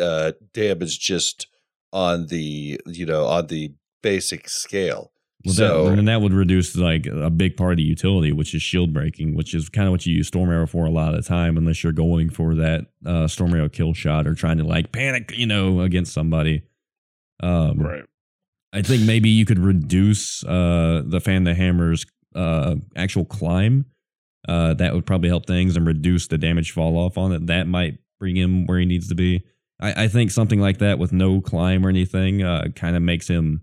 uh, 0.00 0.32
damage 0.52 0.98
just 1.00 1.46
on 1.92 2.26
the 2.26 2.80
you 2.86 3.06
know 3.06 3.24
on 3.26 3.46
the 3.48 3.72
basic 4.02 4.48
scale. 4.48 5.10
Well, 5.44 5.54
so 5.54 5.90
that, 5.90 5.98
and 5.98 6.08
that 6.08 6.20
would 6.22 6.32
reduce 6.32 6.74
like 6.76 7.06
a 7.06 7.28
big 7.28 7.56
part 7.56 7.72
of 7.72 7.76
the 7.76 7.82
utility, 7.82 8.32
which 8.32 8.54
is 8.54 8.62
shield 8.62 8.94
breaking, 8.94 9.34
which 9.34 9.54
is 9.54 9.68
kind 9.68 9.86
of 9.86 9.92
what 9.92 10.06
you 10.06 10.14
use 10.14 10.28
Storm 10.28 10.50
Arrow 10.50 10.66
for 10.66 10.86
a 10.86 10.90
lot 10.90 11.14
of 11.14 11.22
the 11.22 11.28
time, 11.28 11.56
unless 11.58 11.82
you're 11.82 11.92
going 11.92 12.30
for 12.30 12.54
that 12.54 12.86
uh, 13.04 13.28
Storm 13.28 13.54
Arrow 13.54 13.68
kill 13.68 13.92
shot 13.92 14.26
or 14.26 14.34
trying 14.34 14.58
to 14.58 14.64
like 14.64 14.90
panic, 14.92 15.32
you 15.36 15.46
know, 15.46 15.80
against 15.80 16.12
somebody. 16.12 16.62
Um, 17.42 17.78
right. 17.78 18.04
I 18.72 18.82
think 18.82 19.02
maybe 19.02 19.28
you 19.28 19.44
could 19.44 19.58
reduce 19.58 20.42
uh, 20.44 21.02
the 21.04 21.20
fan 21.20 21.44
the 21.44 21.54
hammer's 21.54 22.06
uh, 22.34 22.76
actual 22.96 23.24
climb. 23.24 23.86
Uh, 24.48 24.74
that 24.74 24.94
would 24.94 25.06
probably 25.06 25.28
help 25.28 25.46
things 25.46 25.76
and 25.76 25.86
reduce 25.86 26.26
the 26.26 26.38
damage 26.38 26.72
fall 26.72 26.98
off 26.98 27.16
on 27.16 27.32
it. 27.32 27.46
That 27.46 27.66
might 27.66 27.98
bring 28.18 28.36
him 28.36 28.66
where 28.66 28.78
he 28.78 28.84
needs 28.84 29.08
to 29.08 29.14
be. 29.14 29.44
I, 29.80 30.04
I 30.04 30.08
think 30.08 30.30
something 30.30 30.60
like 30.60 30.78
that 30.78 30.98
with 30.98 31.12
no 31.12 31.40
climb 31.40 31.86
or 31.86 31.88
anything 31.88 32.42
uh, 32.42 32.68
kind 32.74 32.96
of 32.96 33.02
makes 33.02 33.28
him. 33.28 33.62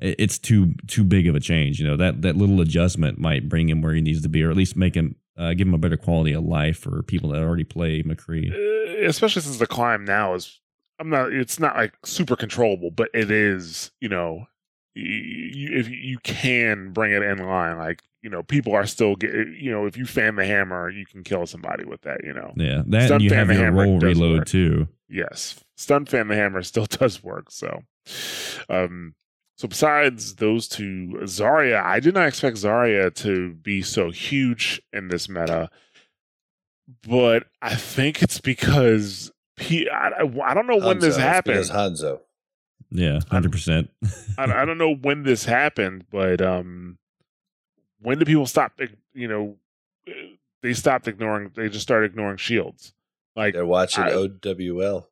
It- 0.00 0.16
It's 0.18 0.38
too 0.38 0.74
too 0.86 1.04
big 1.04 1.26
of 1.28 1.34
a 1.34 1.40
change, 1.40 1.80
you 1.80 1.86
know. 1.86 1.96
That 1.96 2.22
that 2.22 2.36
little 2.36 2.60
adjustment 2.60 3.18
might 3.18 3.48
bring 3.48 3.68
him 3.68 3.82
where 3.82 3.94
he 3.94 4.00
needs 4.00 4.22
to 4.22 4.28
be, 4.28 4.42
or 4.42 4.50
at 4.50 4.56
least 4.56 4.76
make 4.76 4.94
him 4.94 5.16
uh, 5.36 5.54
give 5.54 5.66
him 5.68 5.74
a 5.74 5.78
better 5.78 5.96
quality 5.96 6.32
of 6.32 6.44
life 6.44 6.78
for 6.78 7.02
people 7.04 7.30
that 7.30 7.42
already 7.42 7.64
play 7.64 8.02
McCree. 8.02 8.52
Uh, 8.52 9.06
especially 9.06 9.42
since 9.42 9.58
the 9.58 9.66
climb 9.66 10.04
now 10.04 10.34
is 10.34 10.60
I'm 10.98 11.10
not 11.10 11.32
it's 11.32 11.60
not 11.60 11.76
like 11.76 11.94
super 12.04 12.34
controllable, 12.36 12.90
but 12.90 13.08
it 13.14 13.30
is, 13.30 13.90
you 14.00 14.08
know, 14.08 14.46
you, 14.94 15.78
if 15.78 15.88
you 15.88 16.18
can 16.24 16.92
bring 16.92 17.12
it 17.12 17.22
in 17.22 17.38
line, 17.38 17.78
like 17.78 18.02
you 18.22 18.28
know, 18.30 18.42
people 18.42 18.74
are 18.74 18.84
still 18.86 19.14
get 19.14 19.32
you 19.32 19.70
know, 19.70 19.86
if 19.86 19.96
you 19.96 20.04
fan 20.06 20.34
the 20.34 20.44
hammer, 20.44 20.90
you 20.90 21.06
can 21.06 21.22
kill 21.22 21.46
somebody 21.46 21.84
with 21.84 22.00
that, 22.02 22.24
you 22.24 22.32
know. 22.34 22.52
Yeah, 22.56 22.82
that 22.88 23.04
Stun 23.06 23.14
and 23.16 23.22
you 23.24 23.30
fan 23.30 23.38
have 23.38 23.48
the 23.48 23.54
your 23.54 23.64
hammer 23.64 23.82
roll 23.84 23.98
reload 24.00 24.38
work. 24.38 24.46
too. 24.48 24.88
Yes, 25.08 25.60
stun 25.76 26.04
fan 26.06 26.26
the 26.28 26.34
hammer 26.34 26.62
still 26.62 26.86
does 26.90 27.22
work. 27.22 27.50
So, 27.52 27.82
um, 28.68 29.14
so 29.58 29.68
besides 29.68 30.36
those 30.36 30.68
two, 30.68 31.18
Zarya, 31.24 31.82
I 31.82 32.00
did 32.00 32.14
not 32.14 32.26
expect 32.28 32.56
Zarya 32.56 33.12
to 33.16 33.52
be 33.54 33.82
so 33.82 34.10
huge 34.10 34.80
in 34.92 35.08
this 35.08 35.28
meta, 35.28 35.68
but 37.06 37.44
I 37.60 37.74
think 37.74 38.22
it's 38.22 38.40
because 38.40 39.30
P- 39.56 39.88
I, 39.90 40.10
I 40.44 40.54
don't 40.54 40.66
know 40.68 40.76
when 40.76 40.98
Hanzo, 40.98 41.00
this 41.00 41.14
it's 41.16 41.16
happened. 41.18 41.54
because 41.56 41.70
Hanzo. 41.70 42.20
Yeah, 42.90 43.18
hundred 43.30 43.52
percent. 43.52 43.90
I, 44.38 44.44
I 44.44 44.64
don't 44.64 44.78
know 44.78 44.94
when 44.94 45.24
this 45.24 45.44
happened, 45.44 46.04
but 46.10 46.40
um, 46.40 46.96
when 48.00 48.18
do 48.18 48.24
people 48.24 48.46
stop? 48.46 48.72
You 49.12 49.28
know, 49.28 49.56
they 50.62 50.72
stopped 50.72 51.08
ignoring. 51.08 51.50
They 51.54 51.68
just 51.68 51.82
started 51.82 52.12
ignoring 52.12 52.36
shields. 52.38 52.94
Like 53.36 53.54
They're 53.54 53.66
watching 53.66 54.04
I- 54.04 54.12
OWL. 54.12 55.07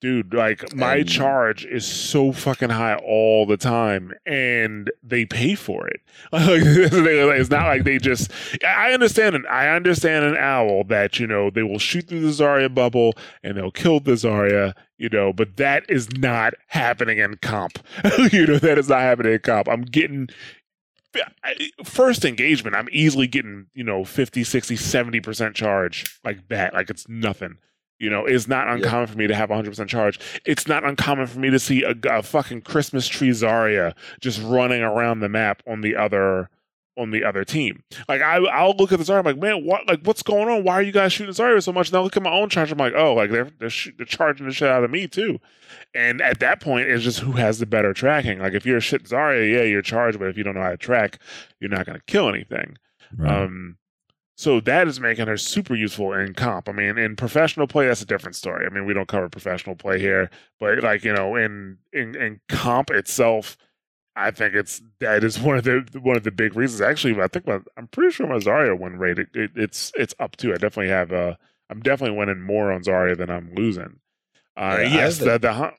Dude 0.00 0.32
like 0.32 0.74
my 0.74 0.96
And- 0.96 1.08
charge 1.08 1.64
is 1.66 1.84
so 1.86 2.32
fucking 2.32 2.70
high 2.70 2.94
all 2.96 3.46
the 3.46 3.56
time 3.56 4.12
and 4.26 4.90
they 5.02 5.24
pay 5.24 5.54
for 5.54 5.88
it. 5.88 6.00
It's 6.32 7.50
not 7.50 7.66
like 7.66 7.84
they 7.84 7.98
just 7.98 8.30
i 8.64 8.92
understand 8.92 9.34
an 9.36 9.44
i 9.50 9.68
understand 9.68 10.24
an 10.24 10.36
owl 10.36 10.84
that 10.84 11.18
you 11.20 11.26
know 11.26 11.50
they 11.50 11.62
will 11.62 11.78
shoot 11.78 12.08
through 12.08 12.20
the 12.20 12.28
zarya 12.28 12.72
bubble 12.72 13.14
and 13.42 13.56
they'll 13.56 13.70
kill 13.70 14.00
the 14.00 14.12
zarya 14.12 14.74
you 14.98 15.08
know 15.08 15.32
but 15.32 15.56
that 15.56 15.84
is 15.88 16.10
not 16.18 16.54
happening 16.68 17.18
in 17.18 17.36
comp. 17.38 17.78
You 18.32 18.46
know 18.46 18.58
that 18.58 18.78
is 18.78 18.88
not 18.88 19.00
happening 19.00 19.32
in 19.32 19.38
comp. 19.40 19.68
I'm 19.68 19.82
getting 19.82 20.28
first 21.84 22.24
engagement 22.24 22.76
i'm 22.76 22.88
easily 22.92 23.26
getting 23.26 23.66
you 23.74 23.82
know 23.82 24.04
50 24.04 24.44
60 24.44 24.76
70% 24.76 25.54
charge 25.54 26.20
like 26.22 26.46
that 26.48 26.74
like 26.74 26.90
it's 26.90 27.08
nothing 27.08 27.56
you 27.98 28.08
know, 28.08 28.24
it's 28.24 28.46
not 28.46 28.68
uncommon 28.68 29.08
for 29.08 29.18
me 29.18 29.26
to 29.26 29.34
have 29.34 29.50
100% 29.50 29.88
charge. 29.88 30.20
It's 30.44 30.68
not 30.68 30.84
uncommon 30.84 31.26
for 31.26 31.38
me 31.38 31.50
to 31.50 31.58
see 31.58 31.82
a, 31.82 31.94
a 32.08 32.22
fucking 32.22 32.62
Christmas 32.62 33.08
tree 33.08 33.30
Zarya 33.30 33.94
just 34.20 34.40
running 34.42 34.82
around 34.82 35.20
the 35.20 35.28
map 35.28 35.62
on 35.66 35.80
the 35.80 35.96
other 35.96 36.48
on 36.96 37.12
the 37.12 37.22
other 37.24 37.44
team. 37.44 37.84
Like 38.08 38.20
I, 38.20 38.38
I'll 38.38 38.74
look 38.76 38.92
at 38.92 38.98
the 38.98 39.04
Zarya, 39.04 39.20
I'm 39.20 39.24
like, 39.24 39.38
man, 39.38 39.64
what? 39.64 39.86
Like, 39.86 40.00
what's 40.02 40.22
going 40.22 40.48
on? 40.48 40.64
Why 40.64 40.74
are 40.74 40.82
you 40.82 40.92
guys 40.92 41.12
shooting 41.12 41.32
Zarya 41.32 41.62
so 41.62 41.72
much? 41.72 41.88
And 41.88 41.96
I 41.96 42.00
look 42.00 42.16
at 42.16 42.22
my 42.22 42.32
own 42.32 42.48
charge, 42.48 42.72
I'm 42.72 42.78
like, 42.78 42.94
oh, 42.94 43.14
like 43.14 43.30
they're 43.30 43.50
they're, 43.58 43.70
sh- 43.70 43.92
they're 43.96 44.06
charging 44.06 44.46
the 44.46 44.52
shit 44.52 44.68
out 44.68 44.84
of 44.84 44.90
me 44.90 45.06
too. 45.06 45.38
And 45.94 46.20
at 46.20 46.40
that 46.40 46.60
point, 46.60 46.88
it's 46.88 47.04
just 47.04 47.20
who 47.20 47.32
has 47.32 47.58
the 47.60 47.66
better 47.66 47.94
tracking. 47.94 48.40
Like 48.40 48.52
if 48.52 48.66
you're 48.66 48.78
a 48.78 48.80
shit 48.80 49.04
Zarya, 49.04 49.50
yeah, 49.50 49.62
you're 49.62 49.82
charged, 49.82 50.18
but 50.18 50.28
if 50.28 50.36
you 50.36 50.44
don't 50.44 50.54
know 50.54 50.62
how 50.62 50.70
to 50.70 50.76
track, 50.76 51.18
you're 51.60 51.70
not 51.70 51.86
going 51.86 51.98
to 51.98 52.04
kill 52.06 52.28
anything. 52.28 52.76
Right. 53.16 53.42
Um, 53.42 53.78
so 54.38 54.60
that 54.60 54.86
is 54.86 55.00
making 55.00 55.26
her 55.26 55.36
super 55.36 55.74
useful 55.74 56.12
in 56.12 56.32
comp. 56.32 56.68
I 56.68 56.72
mean, 56.72 56.96
in 56.96 57.16
professional 57.16 57.66
play, 57.66 57.88
that's 57.88 58.02
a 58.02 58.06
different 58.06 58.36
story. 58.36 58.66
I 58.66 58.70
mean, 58.70 58.86
we 58.86 58.94
don't 58.94 59.08
cover 59.08 59.28
professional 59.28 59.74
play 59.74 59.98
here, 59.98 60.30
but 60.60 60.80
like 60.80 61.02
you 61.04 61.12
know, 61.12 61.34
in 61.34 61.78
in, 61.92 62.14
in 62.14 62.40
comp 62.48 62.90
itself, 62.90 63.56
I 64.14 64.30
think 64.30 64.54
it's 64.54 64.80
that 65.00 65.24
is 65.24 65.40
one 65.40 65.58
of 65.58 65.64
the 65.64 65.84
one 66.00 66.16
of 66.16 66.22
the 66.22 66.30
big 66.30 66.54
reasons. 66.54 66.80
Actually, 66.80 67.20
I 67.20 67.26
think 67.26 67.48
my, 67.48 67.58
I'm 67.76 67.88
pretty 67.88 68.12
sure 68.12 68.28
my 68.28 68.36
Zarya 68.36 68.78
win 68.78 68.96
rate 68.98 69.18
it, 69.18 69.28
it, 69.34 69.50
it's 69.56 69.90
it's 69.96 70.14
up 70.20 70.36
too. 70.36 70.50
I 70.52 70.58
definitely 70.58 70.90
have 70.90 71.12
uh 71.12 71.34
I'm 71.68 71.80
definitely 71.80 72.16
winning 72.16 72.40
more 72.40 72.70
on 72.70 72.82
Zarya 72.82 73.18
than 73.18 73.30
I'm 73.30 73.52
losing. 73.54 73.98
Uh, 74.56 74.78
Yeah, 74.82 74.94
yes, 74.94 75.18
the 75.18 75.38
the 75.38 75.72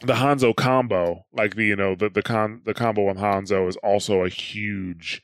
the 0.00 0.14
Hanzo 0.14 0.54
combo, 0.56 1.24
like 1.32 1.54
the 1.54 1.66
you 1.66 1.76
know 1.76 1.94
the 1.94 2.08
the 2.08 2.22
con 2.22 2.62
the 2.64 2.74
combo 2.74 3.04
with 3.06 3.18
Hanzo 3.18 3.68
is 3.68 3.76
also 3.76 4.24
a 4.24 4.28
huge 4.28 5.22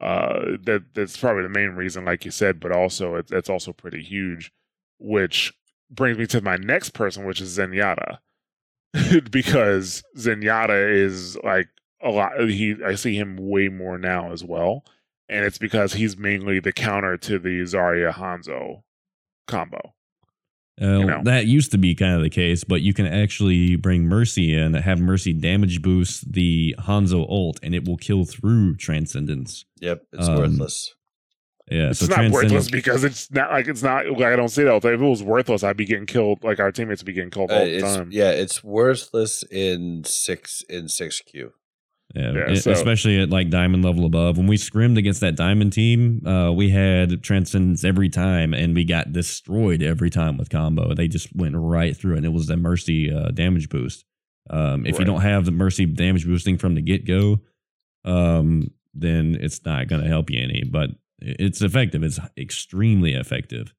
uh 0.00 0.56
that 0.62 0.84
that's 0.94 1.16
probably 1.16 1.42
the 1.42 1.48
main 1.48 1.70
reason 1.70 2.04
like 2.04 2.24
you 2.24 2.30
said 2.30 2.60
but 2.60 2.70
also 2.70 3.14
it, 3.14 3.26
it's 3.30 3.48
also 3.48 3.72
pretty 3.72 4.02
huge 4.02 4.52
which 4.98 5.54
brings 5.90 6.18
me 6.18 6.26
to 6.26 6.40
my 6.40 6.56
next 6.56 6.90
person 6.90 7.24
which 7.24 7.40
is 7.40 7.56
zenyatta 7.56 8.18
because 9.30 10.02
zenyatta 10.16 10.92
is 10.94 11.36
like 11.42 11.68
a 12.02 12.10
lot. 12.10 12.40
He 12.40 12.76
I 12.84 12.94
see 12.94 13.16
him 13.16 13.36
way 13.36 13.68
more 13.68 13.98
now 13.98 14.32
as 14.32 14.44
well, 14.44 14.84
and 15.28 15.44
it's 15.44 15.58
because 15.58 15.94
he's 15.94 16.16
mainly 16.16 16.60
the 16.60 16.72
counter 16.72 17.16
to 17.18 17.38
the 17.38 17.62
Zarya 17.62 18.14
Hanzo 18.14 18.82
combo. 19.46 19.94
Uh, 20.80 20.98
know. 20.98 21.20
That 21.24 21.46
used 21.46 21.70
to 21.72 21.78
be 21.78 21.94
kind 21.94 22.14
of 22.14 22.22
the 22.22 22.28
case, 22.30 22.62
but 22.64 22.82
you 22.82 22.92
can 22.92 23.06
actually 23.06 23.76
bring 23.76 24.04
Mercy 24.04 24.54
in, 24.54 24.74
have 24.74 25.00
Mercy 25.00 25.32
damage 25.32 25.80
boost 25.80 26.30
the 26.32 26.74
Hanzo 26.80 27.26
ult, 27.28 27.58
and 27.62 27.74
it 27.74 27.86
will 27.88 27.96
kill 27.96 28.24
through 28.26 28.76
Transcendence. 28.76 29.64
Yep, 29.80 30.02
it's 30.12 30.28
Um, 30.28 30.36
worthless. 30.36 30.92
Yeah, 31.70 31.90
It's 31.90 31.98
so 32.00 32.06
not 32.06 32.30
worthless 32.30 32.70
because 32.70 33.02
it's 33.02 33.28
not 33.32 33.50
like 33.50 33.66
it's 33.66 33.82
not 33.82 34.06
like 34.06 34.22
I 34.22 34.36
don't 34.36 34.50
see 34.50 34.62
that. 34.62 34.70
all. 34.70 34.76
If 34.76 34.84
it 34.84 34.96
was 34.98 35.22
worthless, 35.22 35.64
I'd 35.64 35.76
be 35.76 35.84
getting 35.84 36.06
killed. 36.06 36.44
Like 36.44 36.60
our 36.60 36.70
teammates 36.70 37.02
would 37.02 37.06
be 37.06 37.12
getting 37.12 37.30
killed 37.30 37.50
Uh, 37.50 37.54
all 37.56 37.64
the 37.64 37.80
time. 37.80 38.10
yeah, 38.12 38.30
it's 38.30 38.62
worthless 38.62 39.42
in 39.50 40.04
six 40.04 40.62
in 40.68 40.88
six 40.88 41.20
Q. 41.22 41.54
Yeah, 42.14 42.32
Yeah, 42.48 42.54
so- 42.54 42.70
especially 42.70 43.20
at 43.20 43.30
like 43.30 43.50
diamond 43.50 43.84
level 43.84 44.06
above. 44.06 44.38
When 44.38 44.46
we 44.46 44.56
scrimmed 44.56 44.96
against 44.96 45.20
that 45.20 45.34
diamond 45.36 45.72
team, 45.72 46.26
uh, 46.26 46.52
we 46.52 46.70
had 46.70 47.22
transcendence 47.22 47.84
every 47.84 48.08
time, 48.08 48.54
and 48.54 48.74
we 48.74 48.84
got 48.84 49.12
destroyed 49.12 49.82
every 49.82 50.08
time 50.10 50.36
with 50.38 50.48
combo. 50.48 50.94
They 50.94 51.08
just 51.08 51.34
went 51.34 51.54
right 51.56 51.96
through 51.96 52.14
it, 52.14 52.18
and 52.18 52.26
it 52.26 52.32
was 52.32 52.46
the 52.46 52.56
mercy 52.56 53.12
uh, 53.12 53.28
damage 53.30 53.68
boost. 53.68 54.04
Um, 54.48 54.86
if 54.86 54.98
you 54.98 55.04
don't 55.04 55.22
have 55.22 55.44
the 55.44 55.50
mercy 55.50 55.84
damage 55.86 56.24
boosting 56.24 56.56
from 56.56 56.76
the 56.76 56.80
get 56.82 57.04
go, 57.06 57.40
um, 58.04 58.70
then 58.94 59.36
it's 59.40 59.64
not 59.64 59.88
going 59.88 60.00
to 60.02 60.08
help 60.08 60.30
you 60.30 60.40
any. 60.40 60.62
But 60.64 60.90
it's 61.20 61.60
effective. 61.60 62.02
It's 62.04 62.20
extremely 62.38 63.14
effective. 63.14 63.74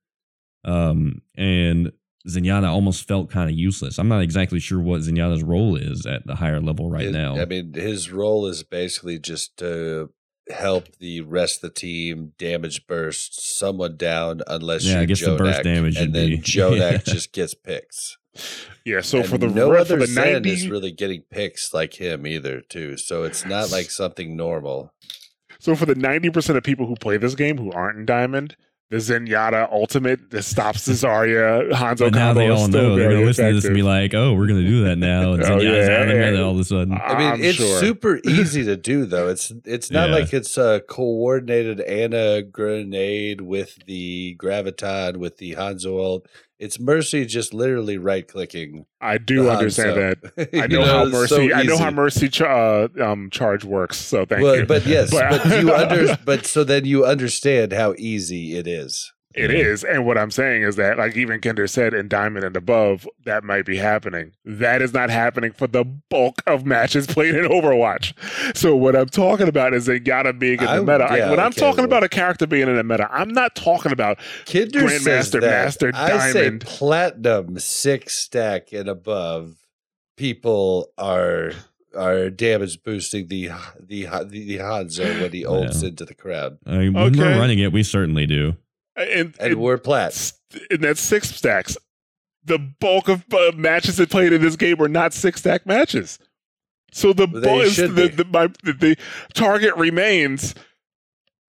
Um, 0.66 1.22
and 1.36 1.92
Zenyatta 2.28 2.68
almost 2.68 3.08
felt 3.08 3.30
kind 3.30 3.50
of 3.50 3.56
useless. 3.56 3.98
I'm 3.98 4.08
not 4.08 4.22
exactly 4.22 4.60
sure 4.60 4.80
what 4.80 5.02
Zenyatta's 5.02 5.44
role 5.44 5.76
is 5.76 6.06
at 6.06 6.26
the 6.28 6.36
higher 6.36 6.60
level 6.60 6.90
right 6.90 7.06
It- 7.08 7.12
now. 7.12 7.38
I 7.40 7.46
mean, 7.46 7.74
his 7.74 8.12
role 8.12 8.46
is 8.48 8.64
basically 8.64 9.20
just 9.20 9.58
to 9.58 10.10
help 10.50 10.96
the 11.00 11.22
rest 11.22 11.64
of 11.64 11.74
the 11.74 11.80
team 11.80 12.32
damage 12.38 12.88
burst 12.88 13.58
someone 13.58 13.98
down 13.98 14.42
unless 14.48 14.86
Yeah, 14.86 14.94
I 14.94 14.98
you're 15.00 15.06
guess 15.08 15.20
the 15.22 15.36
burst 15.36 15.60
Jodak, 15.60 15.64
damage 15.64 15.98
and 15.98 16.14
then 16.16 16.30
be- 16.30 16.38
Jodak 16.42 16.78
Yeah. 16.92 16.98
just 17.14 17.34
gets 17.34 17.54
picks. 17.54 18.18
Yeah. 18.86 19.02
So 19.02 19.24
for 19.24 19.36
And 19.36 19.44
the 19.44 19.48
no 19.48 19.72
re- 19.72 19.80
other 19.82 19.96
for 19.96 20.02
the 20.02 20.08
Zen 20.08 20.34
ninety, 20.34 20.52
is 20.52 20.70
really 20.70 20.92
getting 20.92 21.24
picks 21.32 21.74
like 21.74 21.96
him 21.96 22.26
either, 22.28 22.62
too. 22.62 22.96
So 22.98 23.24
it's 23.24 23.46
not 23.46 23.72
like 23.72 23.90
something 23.92 24.38
normal. 24.38 24.94
so 25.60 25.76
for 25.76 25.86
the 25.86 25.96
ninety 25.96 26.30
percent 26.30 26.58
of 26.58 26.64
people 26.64 26.86
who 26.88 26.96
play 26.96 27.18
this 27.18 27.36
game 27.36 27.58
who 27.58 27.72
aren't 27.72 27.98
in 28.00 28.06
Diamond, 28.06 28.56
the 28.90 28.98
Zenyatta 28.98 29.70
ultimate 29.72 30.30
that 30.32 30.44
stops 30.44 30.86
the 30.86 30.94
Zarya 30.94 31.72
Hanzo 31.72 32.00
But 32.00 32.14
now 32.14 32.32
they 32.34 32.48
all 32.48 32.70
know 32.70 32.96
they're 32.96 33.10
going 33.10 33.20
to 33.22 33.26
listen 33.26 33.48
to 33.48 33.54
this 33.54 33.66
and 33.66 33.76
be 33.76 33.82
like, 33.84 34.14
"Oh, 34.14 34.34
we're 34.34 34.48
going 34.48 34.62
to 34.62 34.68
do 34.68 34.86
that 34.86 34.96
now." 34.98 35.34
And 35.34 35.44
Oh, 35.48 35.58
Zenyatta's 35.58 35.88
yeah, 35.90 35.98
out 35.98 36.10
of 36.10 36.34
yeah. 36.36 36.42
all 36.42 36.52
of 36.54 36.60
a 36.60 36.64
sudden. 36.64 36.94
I 36.94 37.18
mean, 37.18 37.34
I'm 37.34 37.44
it's 37.44 37.58
sure. 37.58 37.80
super 37.80 38.20
easy 38.26 38.64
to 38.64 38.78
do 38.78 39.06
though. 39.06 39.28
It's 39.28 39.52
it's 39.66 39.92
not 39.92 40.10
Yeah. 40.10 40.16
like 40.16 40.34
it's 40.34 40.58
uh, 40.58 40.76
a 40.78 40.80
coordinated 40.80 41.82
Ana 41.82 42.44
grenade 42.44 43.42
with 43.42 43.78
the 43.86 44.38
graviton 44.40 45.18
with 45.18 45.38
the 45.38 45.56
Hanzo 45.56 46.00
ult. 46.00 46.28
It's 46.60 46.80
Mercy 46.80 47.26
just 47.26 47.54
literally 47.54 47.98
right 48.00 48.28
clicking. 48.28 48.88
I 49.00 49.20
do 49.20 49.48
understand 49.50 49.96
that. 50.36 50.50
I 50.60 50.66
know, 50.68 50.84
how 50.84 51.06
Mercy. 51.06 51.54
I 51.54 51.64
know 51.64 51.78
how 51.78 51.92
Mercy 51.92 52.30
ch- 52.30 52.42
uh, 52.42 52.88
um, 53.00 53.30
charge 53.30 53.64
works. 53.64 53.98
So 53.98 54.26
thank 54.26 54.42
well, 54.42 54.58
you. 54.58 54.66
But 54.66 54.86
yes, 54.86 55.12
But- 55.12 55.44
but, 55.44 55.62
you 55.62 55.74
under 55.74 56.18
but 56.26 56.46
so 56.48 56.64
then 56.64 56.86
you 56.86 57.06
understand 57.06 57.74
how 57.74 57.94
easy 57.98 58.58
it 58.58 58.66
is. 58.66 59.14
It 59.38 59.52
is, 59.52 59.84
and 59.84 60.06
what 60.06 60.18
I'm 60.18 60.32
saying 60.32 60.64
is 60.64 60.76
that, 60.78 60.98
like 60.98 61.16
even 61.16 61.40
Kinder 61.42 61.68
said, 61.68 61.94
in 61.94 62.08
Diamond 62.08 62.46
and 62.46 62.56
above, 62.58 63.08
that 63.26 63.44
might 63.44 63.66
be 63.66 63.78
happening. 63.78 64.32
That 64.46 64.82
is 64.82 64.94
not 64.94 65.10
happening 65.10 65.52
for 65.52 65.68
the 65.68 65.84
bulk 65.84 66.42
of 66.48 66.66
matches 66.66 67.08
played 67.08 67.36
in 67.36 67.46
Overwatch. 67.46 68.14
So 68.58 68.76
what 68.76 68.96
I'm 68.96 69.10
talking 69.10 69.48
about 69.48 69.74
is 69.74 69.86
they 69.86 70.00
gotta 70.00 70.34
being 70.34 70.60
in 70.60 70.66
the 70.66 70.72
I- 70.72 70.80
meta. 70.80 70.98
Like, 71.06 71.20
yeah, 71.20 71.30
when 71.30 71.40
I'm 71.40 71.52
talking 71.52 71.78
well- 71.78 71.86
about 71.86 72.04
a 72.04 72.10
character 72.10 72.48
being 72.48 72.68
in 72.68 72.76
the 72.76 72.84
meta, 72.84 73.08
I'm 73.12 73.30
not 73.30 73.56
talking 73.56 73.92
about 73.92 74.18
Kinder 74.46 74.88
says 74.90 75.04
Grandmaster, 75.32 75.42
that. 75.42 75.66
Master, 75.66 75.92
I 75.94 76.32
say 76.32 76.52
platinum 76.60 77.60
six 77.60 78.18
stack 78.18 78.74
and 78.74 78.90
above. 78.90 79.56
People 80.16 80.92
are 80.98 81.52
are 81.96 82.30
damage 82.30 82.82
boosting 82.84 83.28
the 83.28 83.50
the 83.80 84.04
the, 84.06 84.26
the 84.26 84.58
Hanzo 84.58 85.22
when 85.22 85.32
he 85.32 85.44
ults 85.44 85.84
into 85.84 86.06
the 86.06 86.14
crowd, 86.14 86.58
I 86.66 86.78
mean, 86.78 86.94
when 86.94 87.18
we're 87.18 87.38
running 87.40 87.60
it, 87.60 87.72
we 87.72 87.84
certainly 87.84 88.26
do. 88.26 88.56
And, 88.98 89.10
and 89.10 89.36
and, 89.40 89.56
we're 89.56 89.78
and 90.70 90.84
that's 90.84 91.02
six 91.02 91.30
stacks. 91.30 91.78
The 92.44 92.58
bulk 92.58 93.10
of 93.10 93.26
uh, 93.34 93.52
matches 93.56 93.98
that 93.98 94.10
played 94.10 94.34
in 94.34 94.42
this 94.42 94.56
game 94.56 94.78
were 94.78 94.88
not 94.88 95.14
six 95.14 95.42
stack 95.42 95.66
matches. 95.66 96.20
So 96.92 97.14
the 97.14 97.28
They 97.28 97.42
bulk, 97.42 97.66
the, 97.76 98.08
the, 98.16 98.26
my, 98.26 98.48
the, 98.64 98.74
the 98.74 98.98
target 99.34 99.76
remains. 99.76 100.56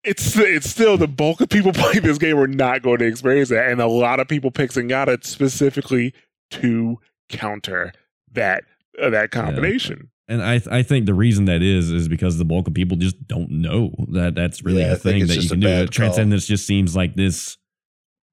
It's 0.05 0.37
it's 0.37 0.69
still 0.69 0.97
the 0.97 1.09
bulk 1.09 1.41
of 1.41 1.49
people 1.49 1.73
playing 1.75 2.03
this 2.03 2.19
game 2.19 2.39
are 2.39 2.47
not 2.47 2.83
going 2.83 2.99
to 2.99 3.07
experience 3.07 3.49
that, 3.51 3.71
and 3.71 3.81
a 3.81 3.87
lot 3.87 4.21
of 4.21 4.29
people 4.29 4.51
pick 4.51 4.71
Zenyatta 4.71 5.25
specifically 5.25 6.15
to 6.51 6.99
counter 7.29 7.93
that 8.33 8.65
uh, 9.01 9.11
that 9.11 9.31
combination. 9.31 10.11
And 10.29 10.43
I 10.43 10.59
th- 10.59 10.69
I 10.69 10.83
think 10.83 11.07
the 11.07 11.15
reason 11.15 11.47
that 11.47 11.63
is 11.63 11.91
is 11.91 12.07
because 12.07 12.37
the 12.37 12.45
bulk 12.45 12.69
of 12.69 12.75
people 12.75 12.97
just 12.99 13.27
don't 13.27 13.51
know 13.51 13.93
that 14.13 14.35
that's 14.35 14.63
really 14.63 14.83
Yeah, 14.83 14.93
a 14.93 14.97
thing 14.97 15.27
that 15.27 15.43
you 15.43 15.49
can 15.49 15.61
do. 15.61 15.87
Transcendence 15.87 16.47
just 16.47 16.67
seems 16.67 16.95
like 16.95 17.17
this 17.17 17.57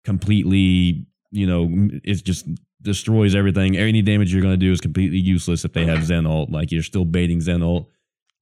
completely, 0.03 1.07
you 1.31 1.47
know, 1.47 1.69
it 2.03 2.23
just 2.23 2.47
destroys 2.81 3.34
everything. 3.34 3.77
Any 3.77 4.01
damage 4.01 4.34
you're 4.34 4.41
going 4.41 4.53
to 4.53 4.57
do 4.57 4.72
is 4.72 4.81
completely 4.81 5.17
useless 5.17 5.65
if 5.65 5.73
they 5.73 5.85
have 5.85 6.03
Zen 6.03 6.26
ult. 6.26 6.51
Like 6.51 6.72
you're 6.72 6.84
still 6.84 7.05
baiting 7.05 7.41
Zen 7.41 7.63
ult. 7.63 7.89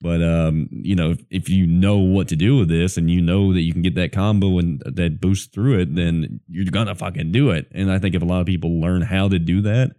But 0.01 0.21
um, 0.21 0.67
you 0.71 0.95
know, 0.95 1.11
if, 1.11 1.19
if 1.29 1.49
you 1.49 1.65
know 1.65 1.97
what 1.97 2.27
to 2.27 2.35
do 2.35 2.57
with 2.57 2.67
this 2.67 2.97
and 2.97 3.09
you 3.09 3.21
know 3.21 3.53
that 3.53 3.61
you 3.61 3.71
can 3.71 3.81
get 3.81 3.95
that 3.95 4.11
combo 4.11 4.57
and 4.57 4.81
that 4.85 5.21
boost 5.21 5.53
through 5.53 5.79
it, 5.79 5.95
then 5.95 6.41
you're 6.49 6.65
gonna 6.65 6.93
fucking 6.93 7.31
do 7.31 7.51
it. 7.51 7.67
And 7.71 7.89
I 7.89 7.99
think 7.99 8.13
if 8.13 8.21
a 8.21 8.25
lot 8.25 8.41
of 8.41 8.45
people 8.45 8.81
learn 8.81 9.01
how 9.01 9.29
to 9.29 9.39
do 9.39 9.61
that, 9.61 9.91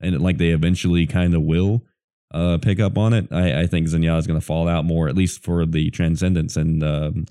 and 0.00 0.20
like 0.20 0.38
they 0.38 0.50
eventually 0.50 1.06
kind 1.06 1.34
of 1.34 1.42
will, 1.42 1.82
uh, 2.32 2.58
pick 2.58 2.78
up 2.80 2.98
on 2.98 3.12
it, 3.14 3.28
I, 3.32 3.62
I 3.62 3.66
think 3.66 3.86
Zenyatta 3.88 4.18
is 4.18 4.26
going 4.26 4.38
to 4.40 4.44
fall 4.44 4.68
out 4.68 4.84
more, 4.84 5.08
at 5.08 5.14
least 5.16 5.42
for 5.42 5.64
the 5.66 5.90
transcendence, 5.90 6.56
and 6.56 6.82
um, 6.82 7.26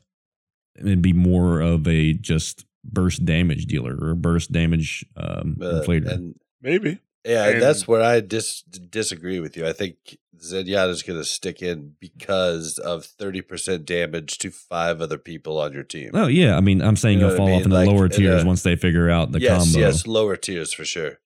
and 0.75 1.01
be 1.01 1.13
more 1.13 1.61
of 1.61 1.87
a 1.87 2.13
just 2.13 2.65
burst 2.83 3.25
damage 3.25 3.65
dealer 3.65 3.97
or 4.01 4.15
burst 4.15 4.51
damage 4.51 5.05
um, 5.15 5.57
Uh, 5.61 5.81
inflator. 5.81 6.11
and 6.11 6.35
Maybe 6.61 6.99
yeah, 7.25 7.47
And- 7.49 7.61
that's 7.61 7.87
where 7.87 8.01
I 8.01 8.19
dis- 8.21 8.61
disagree 8.63 9.39
with 9.39 9.57
you. 9.57 9.67
I 9.67 9.73
think 9.73 10.17
Zenyatta's 10.39 11.03
going 11.03 11.19
to 11.19 11.25
stick 11.25 11.61
in 11.61 11.93
because 11.99 12.77
of 12.77 13.05
thirty 13.05 13.41
percent 13.41 13.85
damage 13.85 14.37
to 14.39 14.49
five 14.51 15.01
other 15.01 15.17
people 15.17 15.59
on 15.59 15.73
your 15.73 15.83
team. 15.83 16.11
oh 16.13 16.27
yeah, 16.27 16.55
I 16.55 16.61
mean, 16.61 16.81
I'm 16.81 16.95
saying 16.95 17.17
You 17.19 17.25
know 17.25 17.29
you'll 17.33 17.39
what 17.39 17.43
I 17.43 17.45
fall 17.49 17.55
off 17.55 17.59
mean? 17.59 17.63
in 17.65 17.69
the 17.71 17.75
Like, 17.75 17.87
lower 17.87 18.07
tiers 18.07 18.43
a- 18.43 18.45
once 18.45 18.63
they 18.63 18.75
figure 18.75 19.09
out 19.09 19.31
the 19.31 19.41
yes, 19.41 19.63
combo. 19.65 19.79
yes, 19.79 20.07
lower 20.07 20.35
tiers 20.37 20.73
for 20.73 20.85
sure. 20.85 21.19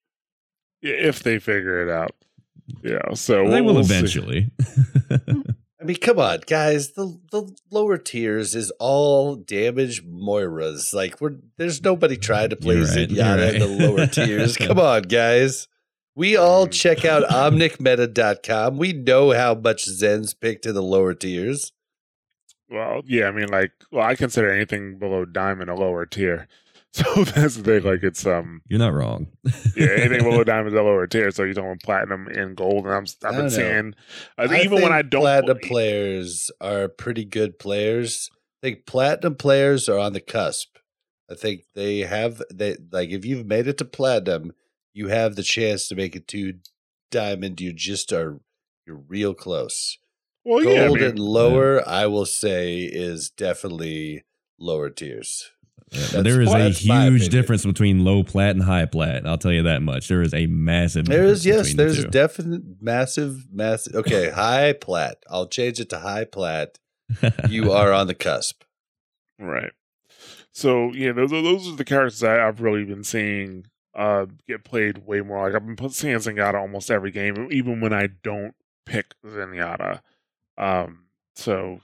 Yeah 0.82 0.94
if 0.94 1.22
they 1.22 1.38
figure 1.38 1.86
it 1.86 1.90
out. 1.92 2.14
Yeah, 2.82 3.14
so 3.14 3.48
they 3.48 3.60
we'll- 3.60 3.74
will 3.74 3.74
we'll 3.74 3.84
eventually. 3.84 4.50
I 5.80 5.84
mean, 5.84 5.96
come 5.96 6.20
on, 6.20 6.40
guys. 6.46 6.92
The 6.92 7.18
the 7.32 7.52
lower 7.72 7.98
tiers 7.98 8.54
is 8.54 8.70
all 8.78 9.34
damage 9.34 10.04
Moiras. 10.06 10.94
Like 10.94 11.20
we're 11.20 11.36
there's 11.58 11.82
nobody 11.82 12.16
trying 12.16 12.50
to 12.50 12.56
play 12.56 12.76
You're 12.76 12.84
right, 12.84 13.08
Zenyatta 13.08 13.58
you're 13.58 13.68
in 13.70 13.78
the 13.78 13.86
lower 13.88 14.06
tiers. 14.06 14.56
Come 14.58 14.78
on, 14.78 15.02
guys. 15.02 15.66
We 16.14 16.36
all 16.36 16.68
check 16.68 17.04
out 17.04 17.24
omnicmeta.com. 17.30 18.76
We 18.76 18.92
know 18.92 19.32
how 19.32 19.54
much 19.54 19.84
Zen's 19.86 20.34
picked 20.34 20.66
in 20.66 20.74
the 20.74 20.82
lower 20.82 21.14
tiers. 21.14 21.72
Well, 22.70 23.02
yeah, 23.04 23.26
I 23.26 23.32
mean, 23.32 23.48
like, 23.48 23.72
well, 23.90 24.06
I 24.06 24.14
consider 24.14 24.50
anything 24.52 24.98
below 24.98 25.24
diamond 25.24 25.68
a 25.68 25.74
lower 25.74 26.06
tier. 26.06 26.46
So 27.14 27.24
that's 27.24 27.56
the 27.56 27.62
thing. 27.62 27.84
Like, 27.84 28.02
it's 28.02 28.26
um, 28.26 28.60
You're 28.68 28.78
not 28.78 28.92
wrong. 28.92 29.28
yeah, 29.76 29.92
anything 29.92 30.24
below 30.24 30.44
diamond 30.44 30.74
is 30.74 30.78
a 30.78 30.82
lower 30.82 31.06
tier. 31.06 31.30
So 31.30 31.42
you're 31.42 31.54
talking 31.54 31.78
platinum 31.82 32.26
and 32.28 32.54
gold, 32.54 32.84
and 32.84 32.94
I'm 32.94 33.06
I 33.24 33.28
I've 33.28 33.36
been 33.36 33.50
seeing 33.50 33.94
uh, 34.36 34.48
I 34.50 34.60
even 34.60 34.82
when 34.82 34.92
I 34.92 35.00
don't 35.00 35.22
platinum 35.22 35.58
play- 35.58 35.68
players 35.68 36.50
are 36.60 36.88
pretty 36.88 37.24
good 37.24 37.58
players. 37.58 38.28
I 38.62 38.66
think 38.66 38.84
platinum 38.84 39.36
players 39.36 39.88
are 39.88 39.98
on 39.98 40.12
the 40.12 40.20
cusp. 40.20 40.76
I 41.30 41.34
think 41.34 41.62
they 41.74 42.00
have 42.00 42.42
they 42.52 42.76
like 42.90 43.08
if 43.08 43.24
you've 43.24 43.46
made 43.46 43.68
it 43.68 43.78
to 43.78 43.86
platinum, 43.86 44.52
you 44.92 45.08
have 45.08 45.34
the 45.34 45.42
chance 45.42 45.88
to 45.88 45.94
make 45.94 46.14
it 46.14 46.28
to 46.28 46.54
diamond. 47.10 47.58
You 47.58 47.72
just 47.72 48.12
are 48.12 48.38
you're 48.86 49.02
real 49.08 49.32
close. 49.32 49.96
Well, 50.44 50.62
Gold 50.62 50.76
yeah, 50.76 50.84
I 50.84 50.88
mean, 50.88 51.02
and 51.04 51.18
lower, 51.18 51.88
I 51.88 52.06
will 52.06 52.26
say, 52.26 52.80
is 52.80 53.30
definitely 53.30 54.24
lower 54.58 54.90
tiers. 54.90 55.50
Yeah, 55.92 55.98
That's- 55.98 56.12
but 56.14 56.24
there 56.24 56.40
is 56.40 56.52
a 56.52 56.70
huge 56.70 57.28
difference 57.28 57.64
between 57.66 58.02
low 58.02 58.22
plat 58.24 58.50
and 58.52 58.62
high 58.62 58.86
plat. 58.86 59.26
I'll 59.26 59.36
tell 59.38 59.52
you 59.52 59.62
that 59.64 59.82
much. 59.82 60.08
There 60.08 60.22
is 60.22 60.32
a 60.32 60.46
massive. 60.46 61.04
There 61.06 61.24
is 61.24 61.42
difference 61.42 61.68
yes, 61.68 61.72
between 61.72 61.76
the 61.76 61.82
there's 61.82 61.98
a 61.98 62.02
two. 62.04 62.10
definite 62.10 62.62
massive, 62.80 63.46
massive. 63.52 63.94
Okay, 63.96 64.30
high 64.34 64.72
plat. 64.72 65.22
I'll 65.28 65.46
change 65.48 65.80
it 65.80 65.90
to 65.90 65.98
high 65.98 66.24
plat. 66.24 66.78
You 67.50 67.72
are 67.72 67.92
on 67.92 68.06
the 68.06 68.14
cusp. 68.14 68.62
right. 69.38 69.72
So 70.52 70.92
yeah, 70.94 71.12
those 71.12 71.32
are 71.32 71.42
those 71.42 71.68
are 71.68 71.76
the 71.76 71.84
characters 71.84 72.22
I, 72.22 72.46
I've 72.46 72.60
really 72.62 72.84
been 72.84 73.04
seeing 73.04 73.66
uh 73.94 74.26
get 74.48 74.64
played 74.64 75.06
way 75.06 75.20
more. 75.20 75.46
Like 75.46 75.54
I've 75.54 75.66
been 75.66 75.76
put- 75.76 75.92
seeing 75.92 76.16
Zenyatta 76.16 76.54
almost 76.54 76.90
every 76.90 77.10
game, 77.10 77.48
even 77.50 77.80
when 77.80 77.92
I 77.92 78.08
don't 78.22 78.54
pick 78.86 79.14
Zenyatta. 79.26 80.00
Um, 80.56 81.04
so 81.34 81.80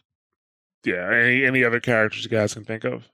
yeah, 0.85 1.11
any 1.13 1.45
any 1.45 1.65
other 1.65 1.81
characters 1.81 2.25
you 2.25 2.31
guys 2.31 2.55
can 2.55 2.65
think 2.65 2.85
of 2.85 3.09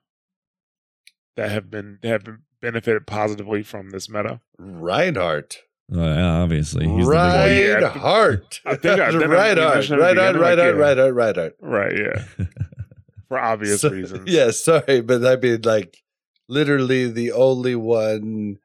that 1.37 1.51
have 1.51 1.71
been 1.71 1.99
have 2.03 2.25
benefited 2.61 3.07
positively 3.07 3.63
from 3.63 3.91
this 3.91 4.09
meta? 4.09 4.41
Reinhardt. 4.59 5.59
Well, 5.89 6.07
yeah, 6.15 6.43
obviously, 6.43 6.87
he's 6.89 7.07
the 7.07 7.13
big 7.13 7.19
one. 7.19 7.27
yeah, 7.29 7.77
I 7.77 7.81
think- 7.81 7.95
Reinhardt. 7.95 8.61
I 8.65 8.75
think 8.77 9.01
I- 9.01 9.11
didn't 9.11 9.23
I 9.31 9.35
Reinhardt. 9.35 9.75
mention 9.75 9.99
it 9.99 10.03
at 10.03 10.15
the 10.15 10.15
Reinhardt. 10.15 10.33
beginning? 10.35 10.41
Like, 10.41 10.79
Reinhardt. 10.79 11.15
Reinhardt. 11.15 11.15
Reinhardt. 11.15 11.57
Right, 11.61 11.99
yeah. 12.39 12.47
For 13.29 13.39
obvious 13.39 13.81
So- 13.83 13.91
reasons. 13.91 14.31
Yeah, 14.31 14.51
sorry, 14.51 15.01
but 15.03 15.25
I 15.27 15.37
mean, 15.37 15.61
like, 15.63 16.03
literally 16.49 17.11
the 17.11 17.33
only 17.33 17.75
one, 17.75 18.59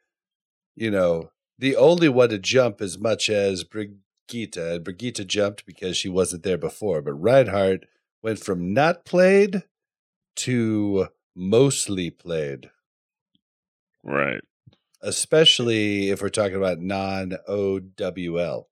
you 0.76 0.91
know, 0.91 1.32
the 1.58 1.76
only 1.76 2.08
one 2.08 2.30
to 2.30 2.40
jump 2.40 2.80
as 2.82 2.98
much 2.98 3.30
as 3.30 3.64
Brigitte. 3.66 4.56
And 4.58 4.84
Brigitte 4.84 5.28
jumped 5.28 5.66
because 5.66 5.98
she 5.98 6.08
wasn't 6.08 6.44
there 6.44 6.58
before, 6.58 7.02
but 7.02 7.14
Reinhardt 7.14 7.86
went 8.22 8.40
from 8.40 8.74
not 8.74 9.04
played 9.04 9.64
to 10.38 11.08
mostly 11.35 12.10
played, 12.10 12.69
Right. 14.03 14.41
especially 15.01 16.10
if 16.10 16.22
we're 16.22 16.30
talking 16.30 16.56
about 16.57 16.80
non 16.80 17.34
OWL. 17.47 18.68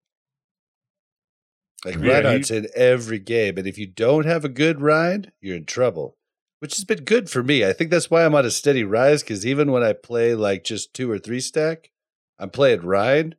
Like 1.86 1.96
Yeah, 1.96 2.02
Reinhardt's 2.02 2.52
in 2.52 2.68
every 2.76 3.20
game, 3.20 3.58
and 3.58 3.68
if 3.68 3.78
you 3.78 3.88
don't 3.88 4.26
have 4.26 4.44
a 4.44 4.50
good 4.50 4.82
Rein, 4.82 5.32
you're 5.42 5.56
in 5.56 5.66
trouble. 5.66 6.18
Which 6.60 6.76
has 6.76 6.86
been 6.86 7.04
good 7.04 7.30
for 7.30 7.44
me. 7.44 7.64
I 7.64 7.72
think 7.72 7.92
that's 7.92 8.10
why 8.10 8.26
I'm 8.26 8.34
on 8.34 8.44
a 8.46 8.50
steady 8.50 8.84
rise. 8.84 9.22
Because 9.22 9.46
even 9.46 9.72
when 9.72 9.84
I 9.84 9.94
play 9.94 10.34
like 10.34 10.64
just 10.64 10.92
two 10.92 11.10
or 11.12 11.20
three 11.20 11.40
stack, 11.40 11.92
I'm 12.40 12.50
playing 12.50 12.82
Rein. 12.82 13.36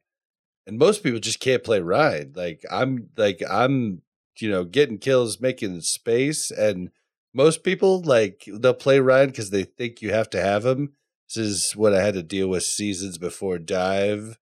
and 0.68 0.78
most 0.78 1.02
people 1.02 1.18
just 1.18 1.40
can't 1.40 1.64
play 1.64 1.80
Rein. 1.80 2.32
Like 2.36 2.62
I'm, 2.70 3.08
like 3.16 3.42
I'm, 3.50 4.02
you 4.38 4.48
know, 4.50 4.64
getting 4.64 4.98
kills, 4.98 5.40
making 5.40 5.80
space, 5.80 6.52
and 6.52 6.90
most 7.34 7.62
people 7.62 8.02
like 8.02 8.44
they'll 8.46 8.74
play 8.74 9.00
Rein 9.00 9.28
because 9.28 9.50
they 9.50 9.64
think 9.64 10.02
you 10.02 10.12
have 10.12 10.30
to 10.30 10.40
have 10.40 10.64
him. 10.64 10.94
This 11.28 11.36
is 11.36 11.72
what 11.76 11.94
I 11.94 12.02
had 12.02 12.14
to 12.14 12.22
deal 12.22 12.48
with 12.48 12.62
seasons 12.62 13.18
before 13.18 13.58
dive. 13.58 14.38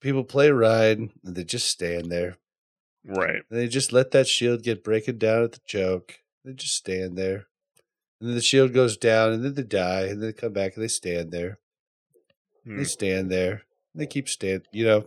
People 0.00 0.24
play 0.24 0.50
Rein 0.50 1.12
and 1.24 1.34
they 1.34 1.44
just 1.44 1.68
stand 1.68 2.10
there. 2.10 2.36
Right. 3.06 3.42
And 3.50 3.58
they 3.58 3.68
just 3.68 3.92
let 3.92 4.10
that 4.10 4.28
shield 4.28 4.62
get 4.62 4.84
breaking 4.84 5.18
down 5.18 5.44
at 5.44 5.52
the 5.52 5.60
choke. 5.66 6.20
They 6.44 6.52
just 6.52 6.74
stand 6.74 7.16
there. 7.16 7.46
And 8.20 8.28
then 8.28 8.34
the 8.34 8.42
shield 8.42 8.72
goes 8.72 8.96
down 8.96 9.32
and 9.32 9.44
then 9.44 9.54
they 9.54 9.62
die 9.62 10.02
and 10.02 10.22
then 10.22 10.28
they 10.28 10.32
come 10.32 10.52
back 10.52 10.74
and 10.74 10.82
they 10.82 10.88
stand 10.88 11.32
there. 11.32 11.58
Hmm. 12.64 12.78
They 12.78 12.84
stand 12.84 13.30
there. 13.30 13.62
And 13.92 14.02
they 14.02 14.06
keep 14.06 14.28
stand 14.28 14.66
you 14.72 14.84
know. 14.84 15.04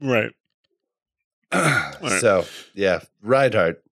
Right. 0.00 0.32
right. 1.52 2.20
So 2.20 2.46
yeah, 2.74 3.00
Reinhardt. 3.22 3.82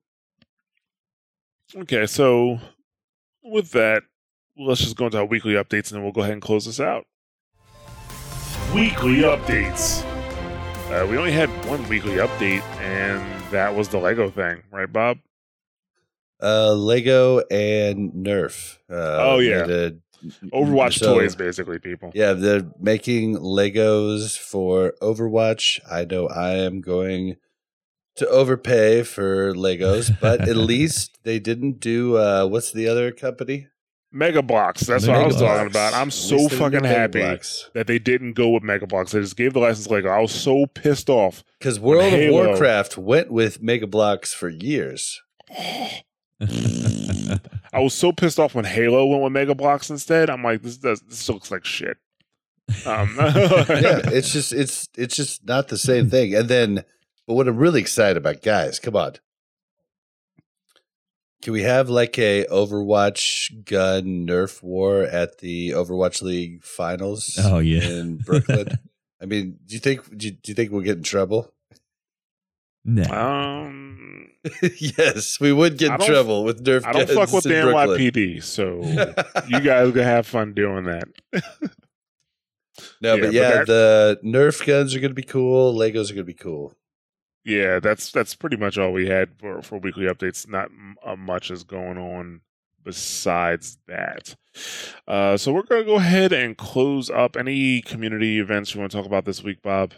Okay, 1.77 2.07
so 2.07 2.59
with 3.43 3.73
that, 3.73 4.03
let's 4.57 4.81
just 4.81 4.97
go 4.97 5.07
into 5.07 5.19
our 5.19 5.25
weekly 5.25 5.55
updates 5.55 5.89
and 5.91 5.97
then 5.97 6.03
we'll 6.03 6.13
go 6.13 6.21
ahead 6.21 6.33
and 6.35 6.43
close 6.43 6.65
this 6.67 6.81
out. 6.81 7.05
Weekly 8.75 9.17
updates. 9.23 10.05
Uh, 10.91 11.07
we 11.07 11.17
only 11.17 11.33
had 11.33 11.49
one 11.67 11.87
weekly 11.89 12.17
update, 12.17 12.61
and 12.81 13.23
that 13.51 13.75
was 13.75 13.89
the 13.89 13.99
Lego 13.99 14.31
thing, 14.31 14.63
right, 14.71 14.93
Bob? 14.93 15.19
Uh 16.43 16.73
Lego 16.75 17.39
and 17.51 18.13
Nerf. 18.13 18.77
Uh, 18.91 19.17
Oh, 19.21 19.39
yeah. 19.39 19.65
a- 19.69 19.93
Overwatch 20.53 20.99
so- 20.99 21.19
toys, 21.19 21.35
basically, 21.37 21.79
people. 21.79 22.11
Yeah, 22.15 22.33
they're 22.35 22.67
making 22.81 23.37
Legos 23.39 24.39
for 24.39 24.95
Overwatch. 25.03 25.81
I 25.91 26.05
know 26.05 26.29
I 26.29 26.51
am 26.57 26.81
going 26.81 27.37
to 28.17 28.29
overpay 28.29 29.03
for 29.03 29.53
Legos, 29.55 30.17
but 30.21 30.43
at 30.43 30.57
least 30.73 31.19
they 31.25 31.39
didn't 31.39 31.81
do 31.81 32.17
uh 32.17 32.47
what's 32.47 32.73
the 32.73 32.87
other 32.89 33.11
company? 33.13 33.69
Mega 34.13 34.43
Bloks. 34.43 34.83
That's 34.83 35.09
what 35.09 35.17
I 35.17 35.27
was 35.27 35.35
Mega 35.35 35.47
talking 35.47 35.67
about. 35.67 35.93
I'm 35.95 36.07
At 36.07 36.13
so 36.13 36.37
least 36.37 36.51
they 36.51 36.57
didn't 36.59 36.71
do 36.71 36.79
fucking 36.79 36.85
happy 36.85 37.21
Blocks. 37.21 37.71
that 37.75 37.87
they 37.89 37.99
didn't 37.99 38.35
go 38.35 38.51
with 38.51 38.63
Mega 38.63 38.87
Bloks. 38.87 39.11
They 39.11 39.21
just 39.21 39.37
gave 39.37 39.55
the 39.55 39.59
license 39.59 39.91
Lego. 39.91 40.09
I 40.09 40.21
was 40.21 40.31
so 40.33 40.67
pissed 40.67 41.11
off. 41.11 41.43
Because 41.59 41.81
World 41.81 42.05
of 42.05 42.11
Halo. 42.13 42.47
Warcraft 42.47 42.97
went 42.97 43.33
with 43.33 43.61
Mega 43.61 43.89
Bloks 43.89 44.33
for 44.33 44.49
years. 44.49 45.21
I 47.73 47.81
was 47.81 47.95
so 47.95 48.13
pissed 48.13 48.39
off 48.39 48.55
when 48.55 48.65
Halo 48.65 49.05
went 49.07 49.23
with 49.23 49.33
Mega 49.33 49.55
Bloks 49.55 49.91
instead. 49.91 50.31
I'm 50.31 50.45
like, 50.45 50.63
this 50.63 50.77
does 50.77 51.01
this 51.01 51.29
looks 51.29 51.51
like 51.51 51.65
shit. 51.65 51.97
Um, 52.87 53.15
yeah, 53.19 54.01
it's 54.05 54.33
just 54.33 54.53
it's 54.53 54.89
it's 54.97 55.17
just 55.17 55.45
not 55.45 55.69
the 55.69 55.79
same 55.79 56.09
thing. 56.09 56.35
And 56.35 56.49
then, 56.49 56.85
but 57.27 57.35
what 57.35 57.49
I'm 57.49 57.57
really 57.57 57.81
excited 57.81 58.17
about, 58.17 58.43
guys, 58.43 58.79
come 58.79 58.97
on. 58.97 59.15
Can 61.43 61.53
we 61.53 61.63
have 61.63 61.91
like 61.91 62.19
a 62.19 62.47
Overwatch 62.47 63.65
gun 63.65 64.27
Nerf 64.27 64.63
war 64.63 65.03
at 65.03 65.39
the 65.39 65.71
Overwatch 65.71 66.23
League 66.23 66.65
finals? 66.65 67.39
Oh, 67.43 67.59
yeah. 67.59 67.83
in 67.83 68.17
Brooklyn. 68.17 68.69
I 69.23 69.27
mean, 69.27 69.59
do 69.67 69.75
you 69.75 69.81
think 69.81 70.17
do 70.17 70.27
you, 70.27 70.33
do 70.33 70.51
you 70.51 70.55
think 70.55 70.73
we'll 70.73 70.81
get 70.83 70.97
in 70.99 71.03
trouble? 71.03 71.53
no. 72.85 73.05
um, 73.05 74.29
yes, 74.79 75.39
we 75.41 75.53
would 75.53 75.79
get 75.79 75.93
in 75.93 76.07
trouble 76.07 76.45
with 76.45 76.63
Nerf. 76.65 76.85
I 76.85 76.93
don't 76.93 77.07
guns 77.07 77.19
fuck 77.19 77.33
with 77.33 77.47
in 77.47 77.53
the 77.53 77.73
Brooklyn. 77.73 77.99
NYPD, 78.01 78.43
so 78.43 78.83
you 79.49 79.61
guys 79.61 79.91
gonna 79.93 80.05
have 80.05 80.27
fun 80.27 80.53
doing 80.55 80.85
that. 80.85 81.05
No, 83.01 83.15
Yeah, 83.15 83.21
but 83.21 83.27
but 83.27 83.33
yeah, 83.33 83.51
that- 83.51 83.67
the 83.69 84.21
Nerf 84.25 84.67
guns 84.67 84.95
are 84.97 85.01
going 85.01 85.13
to 85.13 85.15
be 85.15 85.23
cool. 85.23 85.75
Legos 85.75 86.11
are 86.11 86.15
going 86.15 86.17
to 86.17 86.25
be 86.25 86.35
cool. 86.35 86.75
Yeah, 87.45 87.79
that's 87.79 88.11
that's 88.11 88.35
pretty 88.35 88.57
much 88.57 88.79
all 88.79 88.93
we 88.93 89.07
had 89.09 89.39
for 89.39 89.61
for 89.63 89.79
weekly 89.79 90.07
updates. 90.07 90.49
Not 90.49 90.67
m- 90.67 90.97
uh, 91.05 91.17
much 91.17 91.51
is 91.51 91.63
going 91.63 91.99
on 91.99 92.41
besides 92.83 93.79
that. 93.87 94.35
Uh, 95.07 95.37
so 95.37 95.53
we're 95.53 95.63
gonna 95.63 95.85
go 95.85 95.97
ahead 95.97 96.33
and 96.33 96.57
close 96.57 97.11
up 97.11 97.37
any 97.37 97.83
community 97.83 98.39
events 98.39 98.75
you 98.75 98.81
want 98.81 98.93
to 98.93 98.97
talk 98.97 99.07
about 99.07 99.25
this 99.27 99.43
week, 99.43 99.61
Bob. 99.63 99.93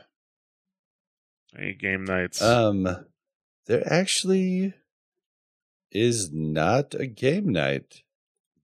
Any 1.57 1.75
game 1.75 2.05
nights? 2.05 2.43
Um, 2.43 3.07
there 3.67 3.83
actually 3.93 4.75
is 5.93 6.33
not 6.33 6.95
a 6.95 7.07
game 7.07 7.49
night 7.51 8.03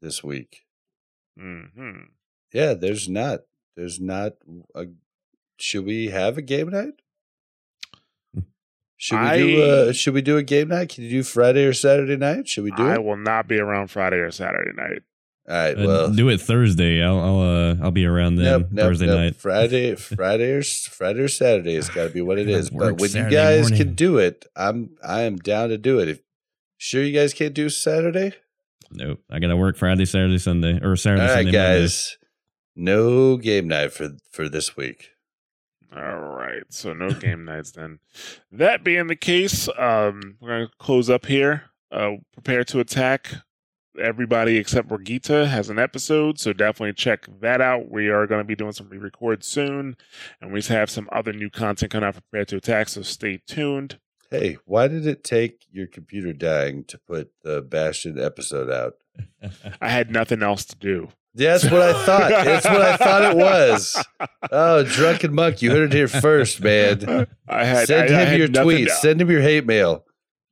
this 0.01 0.25
week. 0.25 0.65
hmm 1.39 2.01
Yeah, 2.53 2.75
there's 2.75 3.09
not. 3.09 3.41
There's 3.77 4.01
not 4.01 4.33
a. 4.75 4.87
Should 5.59 5.85
we 5.85 6.07
have 6.09 6.37
a 6.37 6.43
game 6.43 6.71
night? 6.71 7.02
Should 9.03 9.21
we 9.21 9.37
do 9.39 9.63
I- 9.63 9.67
a 9.89 9.93
Should 9.93 10.15
we 10.15 10.23
do 10.23 10.37
a 10.37 10.43
game 10.45 10.69
night? 10.69 10.91
Can 10.91 11.03
you 11.05 11.11
do 11.11 11.23
Friday 11.25 11.65
or 11.65 11.73
Saturday 11.73 12.17
night? 12.17 12.47
Should 12.49 12.63
we 12.63 12.71
do 12.71 12.87
I 12.87 12.95
it? 12.95 13.03
will 13.05 13.17
not 13.17 13.49
be 13.49 13.59
around 13.59 13.89
Friday 13.89 14.17
or 14.19 14.31
Saturday 14.31 14.71
night. 14.77 15.03
All 15.49 15.57
right. 15.57 15.77
Uh, 15.77 15.85
Well, 15.87 16.13
do 16.13 16.29
it 16.29 16.41
Thursday. 16.41 17.03
I'll 17.03 17.19
I'll 17.19 17.41
uh, 17.41 17.77
I'll 17.83 17.91
be 17.91 18.07
around 18.07 18.37
then 18.37 18.45
Nope, 18.61 18.69
nope, 18.71 18.85
Thursday 18.87 19.07
nope. 19.07 19.19
night. 19.19 19.35
Friday, 19.37 19.95
Friday 19.97 20.53
or 20.53 20.63
Friday 20.63 21.19
or 21.21 21.27
Saturday 21.29 21.75
has 21.75 21.89
got 21.89 22.05
to 22.05 22.11
be 22.11 22.21
what 22.23 22.39
it 22.39 22.49
is. 22.49 22.71
But 22.71 23.01
when 23.01 23.11
Saturday 23.11 23.35
you 23.35 23.37
guys 23.43 23.63
morning. 23.71 23.79
can 23.87 23.95
do 23.97 24.19
it, 24.19 24.47
I'm 24.55 24.91
I 25.03 25.23
am 25.23 25.37
down 25.37 25.71
to 25.71 25.79
do 25.79 25.99
it. 25.99 26.09
If 26.09 26.21
sure 26.79 27.03
you 27.03 27.13
guys 27.13 27.35
can't 27.35 27.55
do 27.55 27.69
Saturday, 27.71 28.35
Nope. 28.93 29.19
I 29.31 29.41
gotta 29.41 29.57
work 29.57 29.77
Friday, 29.77 30.05
Saturday, 30.05 30.39
Sunday, 30.39 30.79
or 30.81 30.95
Saturday, 30.95 31.23
right, 31.23 31.29
Sunday, 31.31 31.45
Monday. 31.47 31.59
guys, 31.81 32.19
no 32.77 33.37
game 33.37 33.67
night 33.67 33.93
for 33.93 34.11
for 34.31 34.49
this 34.49 34.77
week. 34.77 35.09
All 35.97 36.03
right, 36.53 36.65
so 36.69 36.93
no 36.93 37.11
game 37.21 37.45
nights 37.45 37.73
then. 37.73 37.99
That 38.51 38.85
being 38.85 39.07
the 39.07 39.17
case, 39.17 39.69
um, 39.79 40.37
we're 40.41 40.49
gonna 40.49 40.71
close 40.79 41.11
up 41.11 41.27
here. 41.27 41.65
Uh, 41.91 42.17
prepare 42.33 42.65
to 42.65 42.81
attack. 42.81 43.29
Everybody 44.01 44.57
except 44.57 44.89
Brigitte 44.89 45.47
has 45.47 45.69
an 45.69 45.79
episode, 45.79 46.39
so 46.39 46.55
definitely 46.55 46.95
check 46.95 47.27
that 47.41 47.61
out. 47.61 47.91
We 47.91 48.09
are 48.09 48.27
going 48.27 48.41
to 48.41 48.45
be 48.45 48.57
doing 48.57 48.73
some 48.73 48.89
re-record 48.89 49.45
soon, 49.45 49.99
and 50.41 50.51
we 50.51 50.63
have 50.63 50.89
some 50.89 51.11
other 51.13 51.35
new 51.35 51.51
content 51.51 51.93
coming 51.93 52.09
out 52.09 52.15
for 52.15 52.23
Prepare 52.23 52.47
to 52.47 52.57
Attack. 52.57 52.89
So 52.89 53.03
stay 53.03 53.43
tuned. 53.47 53.99
Hey, 54.31 54.57
why 54.65 54.89
did 54.89 55.07
it 55.07 55.23
take 55.23 55.67
your 55.71 55.87
computer 55.87 56.33
dying 56.33 56.85
to 56.85 56.97
put 56.97 57.33
the 57.43 57.61
Bastion 57.61 58.19
episode 58.19 58.71
out? 58.71 58.95
I 59.83 59.91
had 59.91 60.11
nothing 60.11 60.43
else 60.43 60.65
to 60.65 60.77
do. 60.77 61.11
That's 61.35 61.65
what 61.65 61.81
I 61.83 62.05
thought. 62.05 62.29
That's 62.31 62.67
what 62.67 62.81
I 62.83 62.97
thought 62.97 63.23
it 63.33 63.37
was. 63.37 64.05
Oh, 64.55 64.83
drunken 64.83 65.33
monk, 65.35 65.63
you 65.63 65.71
heard 65.71 65.93
it 65.93 65.97
here 65.97 66.09
first, 66.09 66.61
man. 66.61 67.27
I 67.49 67.65
had 67.65 67.87
Send 67.87 68.13
I, 68.15 68.19
I 68.19 68.21
him 68.25 68.29
had 68.29 68.39
your 68.39 68.49
tweets. 68.49 68.87
to- 68.89 68.93
Send 68.97 69.21
him 69.23 69.31
your 69.31 69.41
hate 69.41 69.65
mail. 69.65 70.05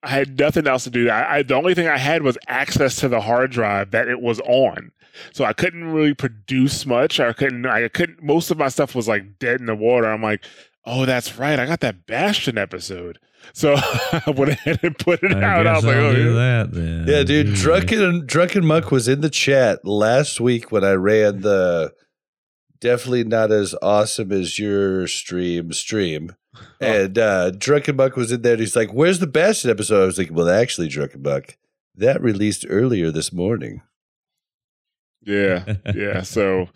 I 0.03 0.09
had 0.09 0.39
nothing 0.39 0.67
else 0.67 0.85
to 0.85 0.91
do. 0.91 1.11
I, 1.11 1.37
I 1.39 1.43
the 1.43 1.55
only 1.55 1.75
thing 1.75 1.87
I 1.87 1.99
had 1.99 2.23
was 2.23 2.39
access 2.49 2.97
to 2.97 3.09
the 3.09 3.21
hard 3.21 3.51
drive 3.51 3.91
that 3.91 4.09
it 4.09 4.21
was 4.23 4.41
on, 4.41 4.93
so 5.33 5.45
I 5.45 5.53
couldn't 5.53 5.85
really 5.93 6.15
produce 6.15 6.87
much. 6.87 7.21
I 7.21 7.33
couldn't. 7.35 7.67
I 7.67 7.87
couldn't. 7.89 8.23
Most 8.23 8.51
of 8.51 8.57
my 8.57 8.69
stuff 8.69 8.95
was 8.95 9.07
like 9.09 9.39
dead 9.39 9.61
in 9.61 9.67
the 9.67 9.75
water. 9.75 10.07
I'm 10.09 10.23
like, 10.23 10.45
oh, 10.85 11.07
that's 11.07 11.39
right. 11.39 11.59
I 11.59 11.67
got 11.67 11.81
that 11.81 12.07
Bastion 12.07 12.59
episode, 12.59 13.19
so 13.53 13.75
I 13.77 14.33
went 14.35 14.53
ahead 14.53 14.81
and 14.83 14.99
put 14.99 15.23
it 15.23 15.33
I 15.33 15.43
out. 15.43 15.67
I 15.67 15.75
guess 15.75 15.77
was 15.77 15.85
like, 15.85 15.97
I'll 15.97 16.07
oh, 16.07 16.15
do 16.15 16.29
yeah. 16.29 16.33
that 16.35 16.73
then. 16.73 17.05
Yeah, 17.07 17.23
dude. 17.23 17.55
Drunken 17.55 18.27
Drunken 18.27 18.65
Monk 18.65 18.91
was 18.91 19.09
in 19.09 19.21
the 19.21 19.31
chat 19.31 19.85
last 19.85 20.41
week 20.41 20.73
when 20.73 20.85
I 20.85 20.93
ran 20.93 21.41
the 21.41 21.93
definitely 22.81 23.25
not 23.25 23.53
as 23.53 23.75
awesome 23.83 24.33
as 24.33 24.59
your 24.59 25.07
stream 25.07 25.73
stream. 25.73 26.35
And 26.81 27.17
uh, 27.17 27.53
Drunken 27.53 27.97
Buck 27.97 28.17
was 28.17 28.33
in 28.33 28.43
there, 28.43 28.55
and 28.55 28.61
he's 28.61 28.75
like, 28.75 28.93
"Where's 28.93 29.21
the 29.21 29.27
Bastion 29.27 29.71
episode?" 29.71 30.03
I 30.03 30.07
was 30.07 30.19
like, 30.19 30.31
"Well, 30.33 30.49
actually, 30.51 30.89
Drunken 30.89 31.23
Buck, 31.23 31.57
that 31.95 32.21
released 32.21 32.67
earlier 32.69 33.11
this 33.11 33.33
morning." 33.33 33.83
Yeah, 35.23 35.75
yeah. 35.95 36.23
So 36.23 36.69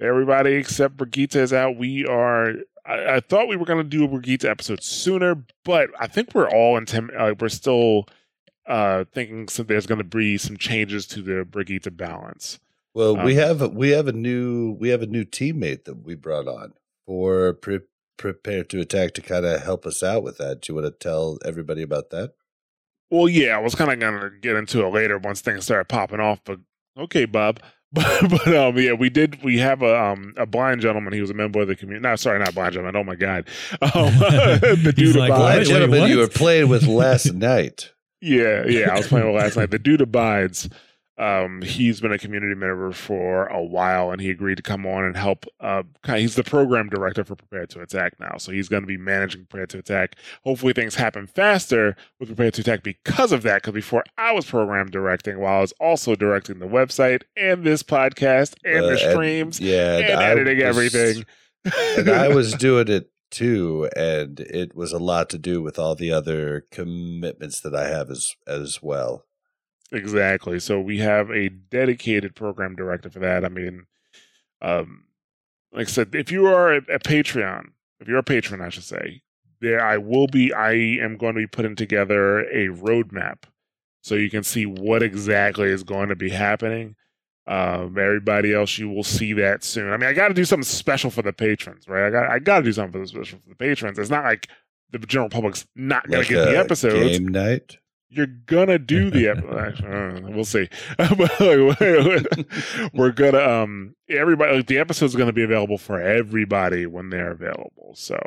everybody 0.00 0.54
except 0.54 0.96
Brigitte 0.96 1.36
is 1.36 1.52
out. 1.52 1.76
We 1.76 2.06
are. 2.06 2.54
I, 2.86 3.16
I 3.16 3.20
thought 3.20 3.48
we 3.48 3.56
were 3.56 3.66
going 3.66 3.82
to 3.82 3.88
do 3.88 4.04
a 4.04 4.08
Brigitte 4.08 4.44
episode 4.44 4.82
sooner, 4.82 5.44
but 5.64 5.90
I 5.98 6.06
think 6.06 6.34
we're 6.34 6.48
all 6.48 6.80
intim- 6.80 7.14
uh, 7.18 7.34
We're 7.38 7.48
still 7.50 8.06
uh, 8.66 9.04
thinking 9.12 9.48
so 9.48 9.62
there's 9.62 9.86
going 9.86 9.98
to 9.98 10.04
be 10.04 10.38
some 10.38 10.56
changes 10.56 11.06
to 11.08 11.22
the 11.22 11.44
Brigitte 11.44 11.96
balance. 11.96 12.58
Well, 12.94 13.16
we 13.16 13.38
Um, 13.40 13.58
have 13.60 13.72
we 13.74 13.90
have 13.90 14.08
a 14.08 14.12
new 14.12 14.72
we 14.80 14.88
have 14.88 15.02
a 15.02 15.06
new 15.06 15.24
teammate 15.24 15.84
that 15.84 16.02
we 16.04 16.14
brought 16.14 16.48
on 16.48 16.72
for 17.06 17.52
pre- 17.54 17.80
prepare 18.16 18.64
to 18.64 18.80
attack 18.80 19.12
to 19.14 19.20
kind 19.22 19.44
of 19.44 19.62
help 19.62 19.86
us 19.86 20.02
out 20.02 20.22
with 20.22 20.38
that. 20.38 20.62
Do 20.62 20.72
you 20.72 20.80
want 20.80 20.86
to 20.92 20.98
tell 21.08 21.38
everybody 21.44 21.82
about 21.82 22.10
that? 22.10 22.32
Well, 23.10 23.28
yeah, 23.28 23.56
I 23.56 23.60
was 23.60 23.74
kind 23.74 23.92
of 23.92 23.98
going 23.98 24.20
to 24.20 24.30
get 24.40 24.56
into 24.56 24.84
it 24.84 24.88
later 24.90 25.18
once 25.18 25.40
things 25.40 25.64
started 25.64 25.88
popping 25.88 26.20
off, 26.20 26.40
but 26.44 26.60
okay, 26.96 27.24
Bob. 27.26 27.60
But, 28.20 28.30
but 28.30 28.54
um, 28.54 28.78
yeah, 28.78 28.92
we 28.92 29.10
did. 29.10 29.42
We 29.42 29.58
have 29.58 29.82
a 29.82 30.00
um 30.00 30.32
a 30.36 30.46
blind 30.46 30.80
gentleman. 30.80 31.12
He 31.12 31.20
was 31.20 31.30
a 31.30 31.34
member 31.34 31.60
of 31.60 31.66
the 31.66 31.74
community. 31.74 32.08
No, 32.08 32.14
sorry, 32.14 32.38
not 32.38 32.54
blind 32.54 32.74
gentleman. 32.74 32.94
Oh 32.94 33.02
my 33.02 33.16
god, 33.16 33.48
um, 33.82 33.90
the 33.92 34.92
dude 34.94 35.16
like, 35.16 35.28
abides. 35.28 35.40
Blind 35.40 35.58
wait, 35.58 35.66
gentleman 35.66 36.08
you 36.08 36.18
were 36.18 36.28
playing 36.28 36.68
with 36.68 36.86
last 36.86 37.32
night. 37.34 37.92
Yeah, 38.20 38.64
yeah. 38.66 38.90
I 38.92 38.98
was 38.98 39.08
playing 39.08 39.26
with 39.26 39.42
last 39.42 39.56
night. 39.56 39.72
The 39.72 39.80
dude 39.80 40.02
abides. 40.02 40.68
Um, 41.20 41.60
he's 41.60 42.00
been 42.00 42.12
a 42.12 42.18
community 42.18 42.54
member 42.54 42.92
for 42.92 43.46
a 43.48 43.62
while, 43.62 44.10
and 44.10 44.20
he 44.22 44.30
agreed 44.30 44.56
to 44.56 44.62
come 44.62 44.86
on 44.86 45.04
and 45.04 45.14
help. 45.16 45.44
Uh, 45.60 45.82
he's 46.06 46.34
the 46.34 46.42
program 46.42 46.88
director 46.88 47.24
for 47.24 47.36
Prepare 47.36 47.66
to 47.66 47.80
Attack 47.82 48.14
now, 48.18 48.38
so 48.38 48.52
he's 48.52 48.68
going 48.70 48.82
to 48.82 48.86
be 48.86 48.96
managing 48.96 49.44
Prepare 49.44 49.66
to 49.66 49.78
Attack. 49.78 50.16
Hopefully, 50.44 50.72
things 50.72 50.94
happen 50.94 51.26
faster 51.26 51.94
with 52.18 52.30
Prepare 52.30 52.50
to 52.52 52.60
Attack 52.62 52.82
because 52.82 53.32
of 53.32 53.42
that. 53.42 53.56
Because 53.62 53.74
before 53.74 54.02
I 54.16 54.32
was 54.32 54.46
program 54.46 54.86
directing, 54.90 55.38
while 55.40 55.58
I 55.58 55.60
was 55.60 55.74
also 55.78 56.14
directing 56.14 56.58
the 56.58 56.66
website 56.66 57.22
and 57.36 57.64
this 57.64 57.82
podcast 57.82 58.54
and 58.64 58.78
Uh, 58.84 58.86
the 58.86 58.90
and- 58.92 59.12
streams 59.12 59.60
Yeah, 59.60 59.98
and, 59.98 60.22
editing 60.22 60.56
was- 60.56 60.64
everything. 60.94 61.24
and 61.98 62.08
I 62.08 62.28
was 62.34 62.54
doing 62.54 62.88
it 62.88 63.10
too, 63.30 63.88
and 63.94 64.40
it 64.40 64.74
was 64.74 64.92
a 64.92 64.98
lot 64.98 65.28
to 65.30 65.38
do 65.38 65.60
with 65.62 65.78
all 65.78 65.94
the 65.94 66.10
other 66.12 66.64
commitments 66.72 67.60
that 67.60 67.74
I 67.74 67.88
have 67.88 68.10
as 68.10 68.34
as 68.46 68.80
well. 68.82 69.26
Exactly. 69.92 70.60
So 70.60 70.80
we 70.80 70.98
have 70.98 71.30
a 71.30 71.48
dedicated 71.48 72.34
program 72.34 72.76
director 72.76 73.10
for 73.10 73.18
that. 73.20 73.44
I 73.44 73.48
mean, 73.48 73.86
um, 74.62 75.04
like 75.72 75.88
I 75.88 75.90
said, 75.90 76.14
if 76.14 76.30
you 76.30 76.46
are 76.46 76.74
a, 76.74 76.78
a 76.78 76.98
Patreon, 76.98 77.70
if 78.00 78.08
you're 78.08 78.18
a 78.18 78.22
patron, 78.22 78.60
I 78.60 78.70
should 78.70 78.84
say, 78.84 79.22
there 79.60 79.84
I 79.84 79.98
will 79.98 80.26
be. 80.26 80.52
I 80.52 80.72
am 80.72 81.16
going 81.16 81.34
to 81.34 81.40
be 81.40 81.46
putting 81.46 81.76
together 81.76 82.40
a 82.40 82.68
roadmap 82.68 83.42
so 84.02 84.14
you 84.14 84.30
can 84.30 84.42
see 84.42 84.64
what 84.64 85.02
exactly 85.02 85.68
is 85.68 85.82
going 85.82 86.08
to 86.08 86.16
be 86.16 86.30
happening. 86.30 86.96
Um, 87.46 87.98
everybody 87.98 88.54
else, 88.54 88.78
you 88.78 88.88
will 88.88 89.04
see 89.04 89.32
that 89.34 89.64
soon. 89.64 89.92
I 89.92 89.96
mean, 89.96 90.08
I 90.08 90.12
got 90.12 90.28
to 90.28 90.34
do 90.34 90.44
something 90.44 90.64
special 90.64 91.10
for 91.10 91.22
the 91.22 91.32
patrons, 91.32 91.88
right? 91.88 92.06
I 92.06 92.10
got 92.10 92.30
I 92.30 92.38
got 92.38 92.58
to 92.58 92.64
do 92.64 92.72
something 92.72 92.92
for 92.92 92.98
the 93.00 93.06
special 93.06 93.38
for 93.40 93.48
the 93.48 93.54
patrons. 93.54 93.98
It's 93.98 94.10
not 94.10 94.24
like 94.24 94.48
the 94.90 94.98
general 94.98 95.28
public's 95.28 95.66
not 95.74 96.06
going 96.06 96.20
Like 96.20 96.28
to 96.28 96.34
get 96.34 96.44
the 96.46 96.58
episodes 96.58 97.18
game 97.18 97.28
night. 97.28 97.78
You're 98.10 98.26
gonna 98.26 98.78
do 98.78 99.08
the 99.10 99.28
episode. 99.28 100.24
we'll 100.34 100.44
see. 100.44 100.68
We're 102.92 103.12
gonna 103.12 103.38
um 103.38 103.94
everybody 104.08 104.56
like 104.56 104.66
the 104.66 104.78
episode's 104.78 105.14
gonna 105.14 105.32
be 105.32 105.44
available 105.44 105.78
for 105.78 106.00
everybody 106.00 106.86
when 106.86 107.10
they're 107.10 107.30
available. 107.30 107.92
So 107.94 108.18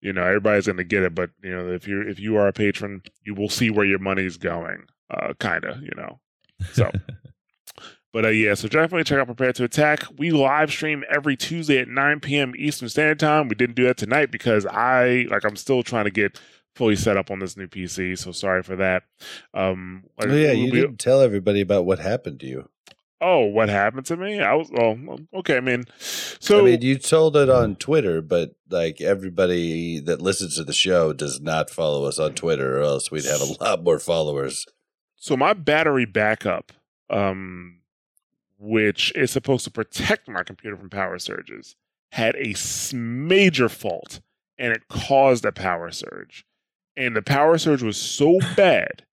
you 0.00 0.12
know 0.12 0.24
everybody's 0.24 0.66
gonna 0.66 0.84
get 0.84 1.02
it. 1.02 1.14
But 1.14 1.30
you 1.42 1.50
know 1.50 1.72
if 1.72 1.88
you 1.88 2.02
if 2.02 2.20
you 2.20 2.36
are 2.36 2.48
a 2.48 2.52
patron, 2.52 3.02
you 3.24 3.34
will 3.34 3.48
see 3.48 3.70
where 3.70 3.86
your 3.86 3.98
money's 3.98 4.36
going. 4.36 4.84
Uh, 5.10 5.32
kind 5.38 5.64
of. 5.64 5.80
You 5.80 5.92
know. 5.96 6.20
So. 6.72 6.90
But 8.12 8.26
uh, 8.26 8.28
yeah, 8.28 8.54
so 8.54 8.68
definitely 8.68 9.02
check 9.02 9.18
out 9.18 9.26
Prepare 9.26 9.52
to 9.54 9.64
Attack. 9.64 10.04
We 10.16 10.30
live 10.30 10.70
stream 10.70 11.02
every 11.10 11.36
Tuesday 11.36 11.80
at 11.80 11.88
9 11.88 12.20
p.m. 12.20 12.52
Eastern 12.56 12.88
Standard 12.88 13.18
Time. 13.18 13.48
We 13.48 13.56
didn't 13.56 13.74
do 13.74 13.82
that 13.88 13.96
tonight 13.96 14.30
because 14.30 14.66
I 14.66 15.26
like 15.30 15.44
I'm 15.44 15.56
still 15.56 15.82
trying 15.82 16.04
to 16.04 16.12
get 16.12 16.40
fully 16.74 16.96
set 16.96 17.16
up 17.16 17.30
on 17.30 17.38
this 17.38 17.56
new 17.56 17.66
PC. 17.68 18.18
So 18.18 18.32
sorry 18.32 18.62
for 18.62 18.76
that. 18.76 19.04
Um, 19.52 20.04
Oh 20.18 20.26
yeah, 20.26 20.52
you 20.52 20.64
we- 20.72 20.80
didn't 20.80 20.98
tell 20.98 21.20
everybody 21.20 21.60
about 21.60 21.86
what 21.86 21.98
happened 21.98 22.40
to 22.40 22.46
you. 22.46 22.68
Oh, 23.20 23.46
what 23.46 23.70
happened 23.70 24.04
to 24.06 24.16
me? 24.18 24.40
I 24.40 24.52
was 24.54 24.70
oh 24.78 25.18
okay. 25.38 25.56
I 25.56 25.60
mean, 25.60 25.84
so 25.98 26.58
I 26.60 26.62
mean, 26.62 26.82
you 26.82 26.98
told 26.98 27.36
it 27.38 27.48
on 27.48 27.76
Twitter, 27.76 28.20
but 28.20 28.54
like 28.68 29.00
everybody 29.00 29.98
that 30.00 30.20
listens 30.20 30.56
to 30.56 30.64
the 30.64 30.74
show 30.74 31.14
does 31.14 31.40
not 31.40 31.70
follow 31.70 32.04
us 32.04 32.18
on 32.18 32.34
Twitter, 32.34 32.78
or 32.78 32.82
else 32.82 33.10
we'd 33.10 33.24
have 33.24 33.40
a 33.40 33.56
lot 33.64 33.82
more 33.82 33.98
followers. 33.98 34.66
so 35.16 35.36
my 35.38 35.54
battery 35.54 36.04
backup, 36.04 36.72
um, 37.08 37.78
which 38.58 39.10
is 39.14 39.30
supposed 39.30 39.64
to 39.64 39.70
protect 39.70 40.28
my 40.28 40.42
computer 40.42 40.76
from 40.76 40.90
power 40.90 41.18
surges, 41.18 41.76
had 42.12 42.34
a 42.36 42.54
major 42.94 43.70
fault, 43.70 44.20
and 44.58 44.72
it 44.72 44.88
caused 44.88 45.46
a 45.46 45.52
power 45.52 45.90
surge. 45.90 46.44
And 46.96 47.16
the 47.16 47.22
power 47.22 47.58
surge 47.58 47.82
was 47.82 47.96
so 47.96 48.38
bad 48.56 49.04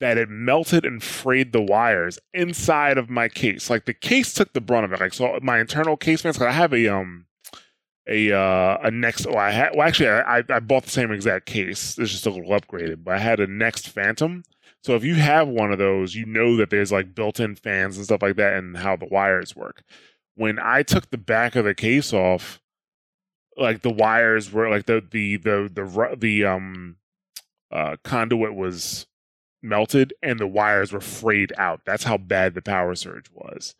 that 0.00 0.16
it 0.16 0.30
melted 0.30 0.84
and 0.86 1.02
frayed 1.02 1.52
the 1.52 1.60
wires 1.60 2.18
inside 2.32 2.96
of 2.96 3.10
my 3.10 3.28
case. 3.28 3.68
Like 3.68 3.84
the 3.84 3.94
case 3.94 4.32
took 4.32 4.52
the 4.54 4.60
brunt 4.60 4.86
of 4.86 4.92
it. 4.92 5.00
Like 5.00 5.12
so, 5.12 5.38
my 5.42 5.60
internal 5.60 5.96
case 5.96 6.22
fans. 6.22 6.38
Cause 6.38 6.46
I 6.46 6.52
have 6.52 6.72
a 6.72 6.88
um 6.88 7.26
a 8.08 8.32
uh 8.32 8.78
a 8.82 8.90
next. 8.90 9.26
Well, 9.26 9.36
I 9.38 9.50
had 9.50 9.72
well 9.74 9.86
actually 9.86 10.08
I 10.08 10.38
I- 10.38 10.44
I 10.48 10.60
bought 10.60 10.84
the 10.84 10.90
same 10.90 11.12
exact 11.12 11.46
case. 11.46 11.98
It's 11.98 12.10
just 12.12 12.26
a 12.26 12.30
little 12.30 12.50
upgraded, 12.50 13.04
but 13.04 13.14
I 13.14 13.18
had 13.18 13.40
a 13.40 13.46
NZXT 13.46 13.88
Phantom. 13.90 14.42
So 14.82 14.94
if 14.96 15.04
you 15.04 15.16
have 15.16 15.46
one 15.48 15.72
of 15.72 15.78
those, 15.78 16.14
you 16.14 16.24
know 16.24 16.56
that 16.56 16.70
there's 16.70 16.90
like 16.90 17.14
built-in 17.14 17.54
fans 17.56 17.96
and 17.98 18.06
stuff 18.06 18.22
like 18.22 18.36
that, 18.36 18.54
and 18.54 18.78
how 18.78 18.96
the 18.96 19.04
wires 19.06 19.54
work. 19.54 19.82
When 20.36 20.58
I 20.58 20.82
took 20.82 21.10
the 21.10 21.18
back 21.18 21.54
of 21.54 21.66
the 21.66 21.74
case 21.74 22.14
off, 22.14 22.62
like 23.58 23.82
the 23.82 23.90
wires 23.90 24.50
were 24.50 24.70
like 24.70 24.86
the 24.86 25.04
the 25.10 25.36
the 25.36 25.70
the 25.74 26.16
the 26.18 26.44
um 26.46 26.96
uh 27.70 27.96
conduit 28.04 28.54
was 28.54 29.06
melted 29.62 30.14
and 30.22 30.38
the 30.38 30.46
wires 30.46 30.92
were 30.92 31.00
frayed 31.00 31.52
out. 31.58 31.80
That's 31.84 32.04
how 32.04 32.16
bad 32.16 32.54
the 32.54 32.62
power 32.62 32.94
surge 32.94 33.30
was. 33.32 33.74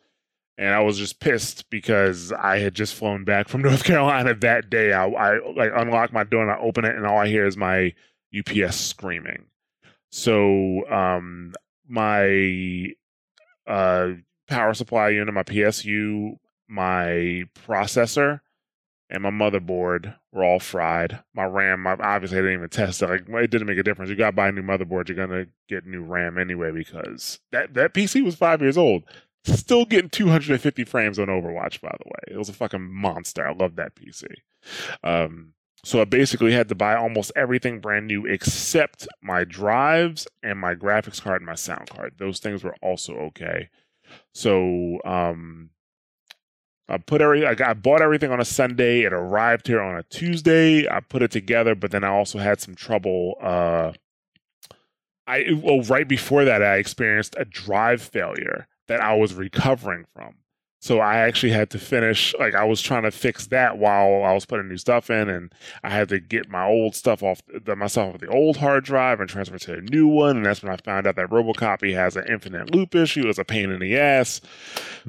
And 0.57 0.69
I 0.73 0.79
was 0.79 0.97
just 0.97 1.19
pissed 1.19 1.69
because 1.69 2.31
I 2.31 2.59
had 2.59 2.75
just 2.75 2.93
flown 2.93 3.23
back 3.23 3.47
from 3.47 3.61
North 3.63 3.83
Carolina 3.83 4.35
that 4.35 4.69
day. 4.69 4.93
I, 4.93 5.05
I 5.07 5.39
like 5.55 5.71
unlock 5.75 6.13
my 6.13 6.23
door 6.23 6.43
and 6.43 6.51
I 6.51 6.59
open 6.59 6.85
it 6.85 6.95
and 6.95 7.05
all 7.05 7.17
I 7.17 7.27
hear 7.27 7.45
is 7.45 7.57
my 7.57 7.93
UPS 8.37 8.75
screaming. 8.77 9.45
So 10.11 10.87
um 10.89 11.53
my 11.87 12.93
uh 13.67 14.11
power 14.47 14.73
supply 14.73 15.09
unit, 15.09 15.33
my 15.33 15.43
PSU, 15.43 16.37
my 16.67 17.43
processor, 17.67 18.41
and 19.11 19.21
my 19.21 19.29
motherboard 19.29 20.15
were 20.31 20.43
all 20.43 20.59
fried. 20.59 21.19
My 21.33 21.43
RAM, 21.43 21.85
obviously, 21.85 22.37
I 22.37 22.41
didn't 22.41 22.57
even 22.57 22.69
test 22.69 23.01
it. 23.01 23.09
Like, 23.09 23.43
it 23.43 23.51
didn't 23.51 23.67
make 23.67 23.77
a 23.77 23.83
difference. 23.83 24.09
You 24.09 24.15
got 24.15 24.31
to 24.31 24.35
buy 24.35 24.47
a 24.47 24.51
new 24.51 24.63
motherboard, 24.63 25.09
you're 25.09 25.17
gonna 25.17 25.47
get 25.67 25.85
new 25.85 26.01
RAM 26.01 26.37
anyway 26.37 26.71
because 26.71 27.39
that 27.51 27.73
that 27.73 27.93
PC 27.93 28.23
was 28.23 28.35
five 28.35 28.61
years 28.61 28.77
old. 28.77 29.03
Still 29.43 29.85
getting 29.85 30.09
250 30.09 30.83
frames 30.85 31.17
on 31.19 31.27
Overwatch, 31.27 31.81
by 31.81 31.95
the 31.99 32.07
way. 32.07 32.35
It 32.35 32.37
was 32.37 32.49
a 32.49 32.53
fucking 32.53 32.93
monster. 32.93 33.45
I 33.45 33.53
love 33.53 33.75
that 33.75 33.95
PC. 33.95 34.25
Um, 35.03 35.53
so 35.83 35.99
I 35.99 36.05
basically 36.05 36.53
had 36.53 36.69
to 36.69 36.75
buy 36.75 36.95
almost 36.95 37.31
everything 37.35 37.79
brand 37.79 38.05
new 38.05 38.25
except 38.27 39.07
my 39.21 39.43
drives 39.43 40.27
and 40.43 40.59
my 40.59 40.75
graphics 40.75 41.19
card 41.19 41.41
and 41.41 41.47
my 41.47 41.55
sound 41.55 41.89
card. 41.89 42.13
Those 42.19 42.39
things 42.39 42.63
were 42.63 42.75
also 42.83 43.13
okay. 43.15 43.69
So 44.33 44.99
um, 45.03 45.71
I 46.91 46.97
put 46.97 47.21
every 47.21 47.45
I, 47.45 47.55
got, 47.55 47.69
I 47.69 47.73
bought 47.73 48.01
everything 48.01 48.31
on 48.31 48.41
a 48.41 48.45
Sunday. 48.45 49.03
It 49.03 49.13
arrived 49.13 49.67
here 49.67 49.81
on 49.81 49.97
a 49.97 50.03
Tuesday. 50.03 50.87
I 50.89 50.99
put 50.99 51.21
it 51.21 51.31
together, 51.31 51.73
but 51.73 51.91
then 51.91 52.03
I 52.03 52.09
also 52.09 52.37
had 52.37 52.59
some 52.59 52.75
trouble. 52.75 53.35
Uh, 53.41 53.93
I 55.25 55.45
well, 55.55 55.81
right 55.83 56.07
before 56.07 56.43
that, 56.43 56.61
I 56.61 56.75
experienced 56.75 57.35
a 57.37 57.45
drive 57.45 58.01
failure 58.01 58.67
that 58.89 58.99
I 58.99 59.15
was 59.15 59.33
recovering 59.33 60.05
from. 60.13 60.35
So 60.81 60.99
I 60.99 61.17
actually 61.17 61.51
had 61.51 61.69
to 61.69 61.79
finish. 61.79 62.33
Like 62.39 62.55
I 62.55 62.63
was 62.63 62.81
trying 62.81 63.03
to 63.03 63.11
fix 63.11 63.45
that 63.47 63.77
while 63.77 64.23
I 64.23 64.33
was 64.33 64.47
putting 64.47 64.67
new 64.67 64.77
stuff 64.77 65.11
in, 65.11 65.29
and 65.29 65.53
I 65.83 65.91
had 65.91 66.09
to 66.09 66.19
get 66.19 66.49
my 66.49 66.65
old 66.65 66.95
stuff 66.95 67.21
off 67.21 67.39
the, 67.47 67.75
myself 67.75 68.15
off 68.15 68.19
the 68.19 68.27
old 68.27 68.57
hard 68.57 68.83
drive 68.83 69.19
and 69.19 69.29
transfer 69.29 69.59
to 69.59 69.75
a 69.75 69.81
new 69.81 70.07
one. 70.07 70.37
And 70.37 70.45
that's 70.45 70.63
when 70.63 70.73
I 70.73 70.77
found 70.77 71.05
out 71.05 71.15
that 71.17 71.29
RoboCopy 71.29 71.93
has 71.93 72.15
an 72.15 72.25
infinite 72.27 72.73
loop 72.73 72.95
issue. 72.95 73.29
It's 73.29 73.37
a 73.37 73.45
pain 73.45 73.69
in 73.69 73.79
the 73.79 73.95
ass. 73.95 74.41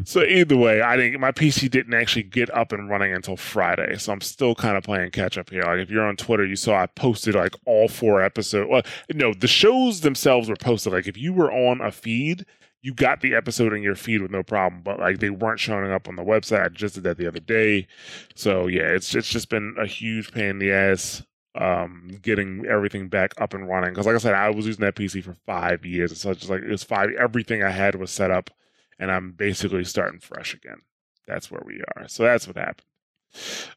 So 0.05 0.23
either 0.23 0.59
way, 0.59 0.83
I 0.83 0.97
didn't. 0.97 1.21
My 1.21 1.33
PC 1.33 1.71
didn't 1.71 1.95
actually 1.95 2.25
get 2.25 2.53
up 2.55 2.73
and 2.73 2.91
running 2.91 3.15
until 3.15 3.39
Friday. 3.39 3.97
So 3.97 4.13
I'm 4.13 4.21
still 4.21 4.55
kind 4.55 4.77
of 4.77 4.85
playing 4.85 5.13
catch 5.13 5.39
up 5.39 5.49
here. 5.49 5.63
Like 5.63 5.79
if 5.79 5.89
you're 5.89 6.07
on 6.07 6.17
Twitter, 6.17 6.45
you 6.45 6.57
saw 6.57 6.83
I 6.83 6.87
posted 6.87 7.35
like 7.35 7.55
all 7.65 7.89
four 7.89 8.23
episodes. 8.23 8.69
Well, 8.71 8.83
no, 9.15 9.33
the 9.33 9.49
shows 9.49 10.03
themselves 10.03 10.51
were 10.51 10.57
posted. 10.57 10.93
Like 10.93 11.07
if 11.07 11.17
you 11.17 11.33
were 11.33 11.51
on 11.51 11.81
a 11.81 11.91
feed, 11.91 12.45
you 12.83 12.95
got 12.95 13.21
the 13.21 13.35
episode 13.35 13.73
in 13.73 13.83
your 13.83 13.95
feed 13.95 14.23
with 14.23 14.31
no 14.31 14.43
problem. 14.43 14.83
But 14.83 14.99
like 15.01 15.19
they 15.21 15.31
weren't 15.31 15.61
showing 15.61 15.91
up 15.93 16.09
on 16.09 16.17
the 16.17 16.25
website. 16.25 16.65
I 16.65 16.69
just 16.69 16.95
did 16.97 17.05
that 17.05 17.17
the 17.19 17.29
other 17.29 17.41
day. 17.41 17.87
So 18.35 18.67
yeah, 18.67 18.83
it's 18.89 19.15
it's 19.15 19.29
just 19.29 19.49
been 19.49 19.77
a 19.79 19.87
huge 19.87 20.33
pain 20.33 20.47
in 20.51 20.59
the 20.59 20.73
ass. 20.73 21.23
um, 21.55 22.11
getting 22.23 22.65
everything 22.67 23.09
back 23.09 23.35
up 23.41 23.55
and 23.55 23.69
running. 23.69 23.91
Because 23.93 24.07
like 24.07 24.15
I 24.15 24.19
said, 24.19 24.35
I 24.35 24.51
was 24.51 24.67
using 24.67 24.83
that 24.83 24.97
PC 24.97 25.23
for 25.23 25.35
five 25.47 25.85
years. 25.85 26.19
So 26.21 26.31
it's 26.31 26.41
just 26.41 26.51
like 26.51 26.63
it 26.63 26.71
was 26.71 26.83
five. 26.85 27.11
Everything 27.19 27.63
I 27.63 27.71
had 27.71 27.95
was 27.97 28.11
set 28.11 28.31
up, 28.31 28.51
and 28.99 29.11
I'm 29.11 29.33
basically 29.33 29.85
starting 29.85 30.21
fresh 30.21 30.55
again. 30.55 30.79
That's 31.27 31.51
where 31.51 31.63
we 31.65 31.83
are. 31.97 32.09
So 32.09 32.25
that's 32.25 32.47
what 32.47 32.57
happened. 32.57 32.87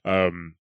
Um, 0.05 0.55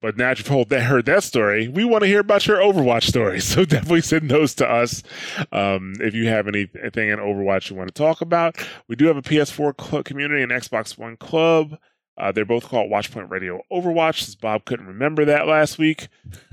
but 0.00 0.16
now 0.16 0.30
you've 0.30 0.46
heard 0.46 0.68
that, 0.70 0.82
heard 0.82 1.06
that 1.06 1.22
story, 1.22 1.68
we 1.68 1.84
want 1.84 2.02
to 2.02 2.08
hear 2.08 2.20
about 2.20 2.46
your 2.46 2.58
Overwatch 2.58 3.04
story. 3.04 3.40
So 3.50 3.64
definitely 3.64 4.02
send 4.02 4.30
those 4.30 4.54
to 4.56 4.68
us 4.68 5.02
um, 5.50 5.94
if 5.98 6.14
you 6.14 6.28
have 6.28 6.46
anything 6.46 7.08
in 7.08 7.18
Overwatch 7.18 7.68
you 7.68 7.74
want 7.74 7.88
to 7.88 7.94
talk 7.94 8.20
about. 8.20 8.56
We 8.86 8.94
do 8.94 9.06
have 9.06 9.16
a 9.16 9.22
PS4 9.22 9.76
club 9.76 10.04
community 10.04 10.42
and 10.42 10.52
Xbox 10.52 10.96
One 10.96 11.16
club. 11.16 11.76
Uh, 12.20 12.30
they're 12.32 12.44
both 12.44 12.64
called 12.68 12.90
Watchpoint 12.90 13.30
Radio 13.30 13.62
Overwatch. 13.72 14.20
Since 14.20 14.34
Bob 14.36 14.64
couldn't 14.66 14.86
remember 14.86 15.24
that 15.24 15.46
last 15.46 15.78
week, 15.78 16.08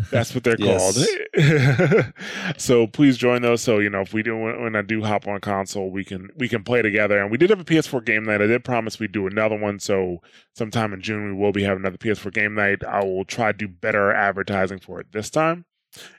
that's 0.10 0.34
what 0.34 0.44
they're 0.44 0.56
called. 0.58 0.96
so 2.58 2.88
please 2.88 3.18
join 3.18 3.42
those. 3.42 3.62
So 3.62 3.80
you 3.80 3.90
know, 3.90 4.02
if 4.02 4.14
we 4.14 4.24
do 4.24 4.38
when, 4.38 4.76
I 4.76 4.82
do 4.82 5.04
hop 5.04 5.28
on 5.28 5.40
console, 5.42 5.92
we 5.92 6.04
can 6.04 6.30
we 6.36 6.48
can 6.50 6.64
play 6.64 6.82
together. 6.82 7.20
And 7.22 7.30
we 7.32 7.38
did 7.38 7.50
have 7.50 7.60
a 7.60 7.64
PS4 7.66 8.06
game 8.06 8.24
night. 8.24 8.42
I 8.42 8.48
did 8.48 8.64
promise 8.64 9.00
we'd 9.00 9.12
do 9.12 9.28
another 9.28 9.58
one. 9.58 9.80
So 9.80 10.22
sometime 10.56 10.94
in 10.94 11.02
June 11.02 11.26
we 11.26 11.34
will 11.34 11.52
be 11.52 11.64
having 11.64 11.80
another 11.84 11.98
PS4 11.98 12.34
game 12.34 12.54
night. 12.56 12.84
I 12.84 13.04
will 13.04 13.26
try 13.26 13.52
to 13.52 13.58
do 13.58 13.68
better 13.68 14.12
advertising 14.14 14.80
for 14.80 15.00
it 15.00 15.12
this 15.12 15.30
time. 15.30 15.66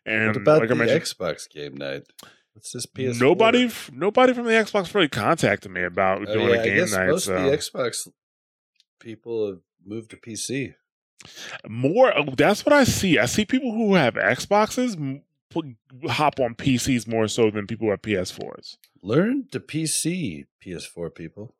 And 0.07 0.29
what 0.29 0.37
about 0.37 0.61
like 0.61 0.71
I 0.71 0.75
the 0.75 0.75
mentioned, 0.77 1.03
Xbox 1.03 1.49
game 1.49 1.75
night? 1.77 2.03
What's 2.55 2.73
this 2.73 2.87
PS? 2.87 3.21
nobody 3.21 3.71
nobody 3.93 4.33
from 4.33 4.45
the 4.47 4.51
Xbox 4.53 4.93
really 4.93 5.09
contacted 5.09 5.71
me 5.71 5.85
about 5.85 6.23
Oh, 6.29 6.33
doing 6.35 6.49
yeah, 6.49 6.55
a 6.57 6.61
I 6.61 6.65
game 6.65 6.77
guess 6.79 6.93
night. 6.93 7.09
most 7.09 7.27
so. 7.27 7.37
of 7.37 7.45
the 7.45 7.57
Xbox 7.57 8.09
people 9.01 9.49
have 9.49 9.61
moved 9.85 10.11
to 10.11 10.17
PC. 10.17 10.75
more 11.69 12.17
oh, 12.17 12.25
that's 12.37 12.65
what 12.65 12.73
i 12.73 12.85
see 12.85 13.19
i 13.19 13.27
see 13.27 13.45
people 13.45 13.73
who 13.73 13.95
have 13.95 14.15
xboxes 14.15 15.21
hop 16.09 16.39
on 16.39 16.55
pcs 16.55 17.09
more 17.09 17.27
so 17.27 17.51
than 17.51 17.67
people 17.67 17.87
who 17.87 17.91
have 17.91 18.03
ps4s 18.03 18.77
Learn 19.01 19.47
to 19.53 19.61
PC, 19.61 20.47
PS4 20.65 21.15
people. 21.15 21.55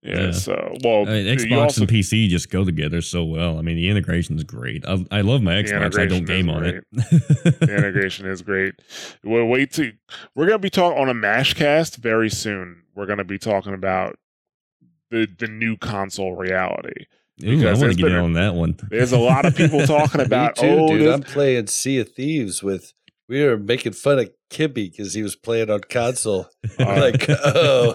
yeah, 0.00 0.26
Yeah. 0.26 0.30
so 0.30 0.76
well 0.84 1.08
I 1.08 1.12
mean, 1.22 1.26
Xbox 1.38 1.56
also- 1.58 1.80
and 1.82 1.90
PC 1.90 2.28
just 2.28 2.50
go 2.50 2.64
together 2.64 3.00
so 3.00 3.24
well. 3.24 3.58
I 3.58 3.62
mean, 3.62 3.74
the 3.74 3.88
integration 3.88 4.36
is 4.36 4.44
great. 4.44 4.84
I, 4.86 5.04
I 5.10 5.20
love 5.22 5.42
my 5.42 5.54
Xbox. 5.54 5.98
I 5.98 6.06
don't 6.06 6.24
game 6.24 6.48
is 6.48 6.54
on 6.56 6.64
it. 6.64 6.84
the 6.92 7.74
integration 7.76 8.26
is 8.26 8.42
great 8.42 8.74
well 9.24 9.44
wait 9.44 9.72
to 9.72 9.92
we're 10.36 10.46
gonna 10.46 10.60
be 10.60 10.70
talking 10.70 10.96
on 11.02 11.08
a 11.08 11.14
mashcast 11.14 11.96
very 11.96 12.30
soon 12.30 12.82
we're 12.94 13.06
gonna 13.06 13.24
be 13.24 13.38
talking 13.38 13.74
about 13.74 14.16
the 15.10 15.26
the 15.38 15.46
new 15.48 15.76
console 15.76 16.34
reality 16.36 17.06
Ooh, 17.44 17.66
I 17.66 17.72
want 17.72 17.92
to 17.92 17.94
get 17.94 18.08
in 18.12 18.16
a- 18.16 18.22
on 18.24 18.32
that 18.34 18.54
one. 18.54 18.76
there's 18.90 19.12
a 19.12 19.18
lot 19.18 19.46
of 19.46 19.56
people 19.56 19.80
talking 19.86 20.20
about 20.20 20.60
Me 20.60 20.68
too, 20.68 20.76
oh 20.78 20.88
dude. 20.88 21.00
this- 21.00 21.14
I'm 21.14 21.22
playing 21.22 21.66
Sea 21.68 21.98
of 22.00 22.10
Thieves 22.12 22.62
with. 22.62 22.92
We 23.28 23.44
were 23.44 23.56
making 23.56 23.92
fun 23.92 24.18
of 24.18 24.30
Kibby 24.50 24.90
because 24.90 25.14
he 25.14 25.22
was 25.22 25.36
playing 25.36 25.70
on 25.70 25.82
console. 25.82 26.48
We're 26.80 26.84
uh, 26.84 27.00
like, 27.00 27.26
oh, 27.28 27.94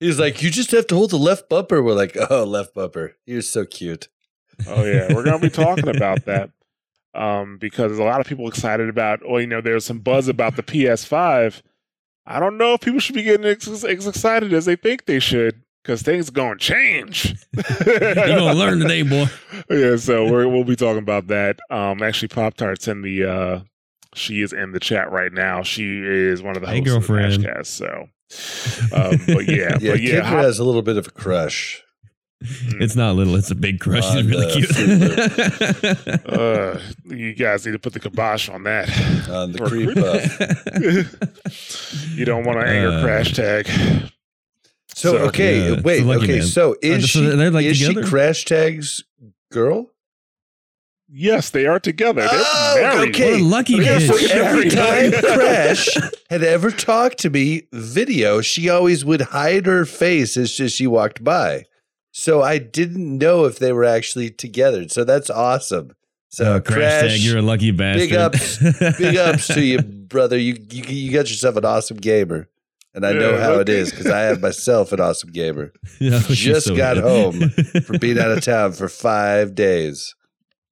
he's 0.00 0.18
like, 0.18 0.42
you 0.42 0.50
just 0.50 0.72
have 0.72 0.88
to 0.88 0.96
hold 0.96 1.10
the 1.10 1.18
left 1.18 1.48
bumper. 1.48 1.80
We're 1.80 1.94
like, 1.94 2.16
oh, 2.30 2.42
left 2.42 2.74
bumper. 2.74 3.14
You're 3.24 3.42
so 3.42 3.64
cute. 3.64 4.08
Oh 4.66 4.84
yeah, 4.84 5.14
we're 5.14 5.22
gonna 5.24 5.38
be 5.38 5.50
talking 5.50 5.86
about 5.86 6.24
that 6.26 6.50
um, 7.14 7.58
because 7.58 7.90
there's 7.92 7.98
a 8.00 8.04
lot 8.04 8.20
of 8.20 8.26
people 8.26 8.48
excited 8.48 8.88
about. 8.88 9.20
Oh, 9.26 9.38
you 9.38 9.46
know, 9.46 9.60
there's 9.60 9.84
some 9.84 10.00
buzz 10.00 10.26
about 10.28 10.56
the 10.56 10.64
PS5. 10.64 11.62
I 12.26 12.40
don't 12.40 12.58
know 12.58 12.74
if 12.74 12.80
people 12.80 13.00
should 13.00 13.14
be 13.14 13.22
getting 13.22 13.46
as, 13.46 13.84
as 13.84 14.06
excited 14.06 14.52
as 14.52 14.64
they 14.64 14.76
think 14.76 15.04
they 15.06 15.18
should 15.20 15.62
because 15.82 16.02
things 16.02 16.30
going 16.30 16.58
to 16.58 16.64
change. 16.64 17.34
You're 17.86 18.14
gonna 18.14 18.54
learn 18.54 18.78
today, 18.78 19.02
boy. 19.02 19.26
yeah, 19.70 19.96
so 19.96 20.30
we're, 20.30 20.46
we'll 20.48 20.64
be 20.64 20.76
talking 20.76 21.02
about 21.02 21.26
that. 21.28 21.58
Um, 21.70 22.02
actually, 22.02 22.28
Pop 22.28 22.54
Tart's 22.54 22.88
in 22.88 23.02
the. 23.02 23.24
Uh, 23.24 23.60
she 24.14 24.42
is 24.42 24.52
in 24.52 24.72
the 24.72 24.80
chat 24.80 25.10
right 25.10 25.32
now. 25.32 25.62
She 25.62 26.00
is 26.04 26.42
one 26.42 26.54
of 26.56 26.60
the 26.62 26.68
Hey, 26.68 26.78
hosts 26.80 26.92
girlfriend. 26.92 27.32
of 27.34 27.40
the 27.42 27.48
Mashcast. 27.48 27.66
So, 27.66 28.08
um, 28.96 29.18
but 29.26 29.46
yeah, 29.48 29.76
Yeah, 29.80 29.92
but 29.92 30.00
yeah, 30.02 30.10
Kipper 30.16 30.26
hop- 30.26 30.44
has 30.44 30.58
a 30.58 30.64
little 30.64 30.82
bit 30.82 30.96
of 30.98 31.06
a 31.06 31.10
crush. 31.10 31.82
It's 32.44 32.96
not 32.96 33.14
little. 33.14 33.36
It's 33.36 33.52
a 33.52 33.54
big 33.54 33.78
crush. 33.78 34.04
On 34.04 34.18
It's 34.18 34.28
really 34.28 34.46
the 34.62 36.20
cute. 36.26 36.26
uh, 36.38 36.76
you 37.04 37.34
guys 37.34 37.64
need 37.64 37.70
to 37.72 37.78
put 37.78 37.92
the 37.92 38.00
kibosh 38.00 38.48
on 38.48 38.64
that. 38.64 38.88
On 39.30 39.52
the 39.52 39.58
creep 39.60 39.92
creep. 39.92 39.96
buff. 39.96 40.40
you 42.16 42.24
don't 42.24 42.42
want 42.44 42.58
to 42.58 42.66
anger 42.66 42.98
Uh, 42.98 43.02
crash 43.02 43.32
tag. 43.32 43.68
So, 44.94 45.12
So, 45.12 45.18
okay, 45.28 45.70
yeah, 45.74 45.80
wait, 45.82 46.04
okay. 46.04 46.38
man. 46.38 46.42
So 46.42 46.76
is 46.82 47.10
so 47.10 47.20
she 47.20 47.26
they're, 47.36 47.50
like, 47.50 47.64
is 47.64 47.78
together? 47.80 48.02
she 48.04 48.08
Crash 48.10 48.44
Tag's 48.44 49.04
girl? 49.50 49.88
Yes, 51.14 51.50
they 51.50 51.66
are 51.66 51.78
together. 51.78 52.22
They're 52.22 52.30
Oh, 52.32 52.78
married. 52.80 53.10
okay. 53.14 53.32
What 53.32 53.40
a 53.40 53.44
lucky 53.44 53.72
Yeah, 53.74 53.98
bitch. 53.98 54.08
fucking 54.08 54.30
Every 54.30 54.70
time 54.70 55.10
married. 55.10 55.24
Crash 55.24 55.88
had 56.30 56.42
ever 56.42 56.70
talked 56.70 57.18
to 57.18 57.30
me 57.30 57.64
video, 57.72 58.40
she 58.40 58.70
always 58.70 59.04
would 59.04 59.20
hide 59.20 59.66
her 59.66 59.84
face 59.84 60.36
as 60.38 60.52
just 60.52 60.76
she 60.76 60.86
walked 60.86 61.22
by. 61.22 61.64
So 62.12 62.42
I 62.42 62.58
didn't 62.58 63.18
know 63.18 63.44
if 63.44 63.58
they 63.58 63.72
were 63.72 63.84
actually 63.84 64.30
together. 64.30 64.88
So 64.88 65.04
that's 65.04 65.28
awesome. 65.28 65.92
So 66.30 66.54
Uh, 66.56 66.60
crash, 66.60 67.10
tag, 67.12 67.20
you're 67.20 67.38
a 67.38 67.42
lucky 67.42 67.72
bastard. 67.72 68.08
big 68.08 68.14
ups, 68.14 68.58
big 68.98 69.16
ups 69.16 69.48
to 69.48 69.62
you, 69.62 69.82
brother. 69.82 70.38
You 70.38 70.56
you 70.70 70.82
you 70.84 71.12
got 71.12 71.28
yourself 71.28 71.56
an 71.56 71.66
awesome 71.66 71.98
gamer, 71.98 72.48
and 72.94 73.04
I 73.06 73.12
know 73.12 73.38
how 73.38 73.54
it 73.54 73.68
okay. 73.68 73.76
is 73.78 73.90
because 73.90 74.06
I 74.06 74.20
have 74.22 74.40
myself 74.40 74.92
an 74.92 75.00
awesome 75.00 75.30
gamer 75.30 75.72
Yeah, 76.00 76.20
Just 76.28 76.66
so 76.66 76.76
got 76.76 76.94
good. 76.94 77.04
home 77.04 77.50
from 77.82 77.98
being 77.98 78.18
out 78.18 78.30
of 78.30 78.42
town 78.44 78.72
for 78.72 78.88
five 78.88 79.54
days. 79.54 80.14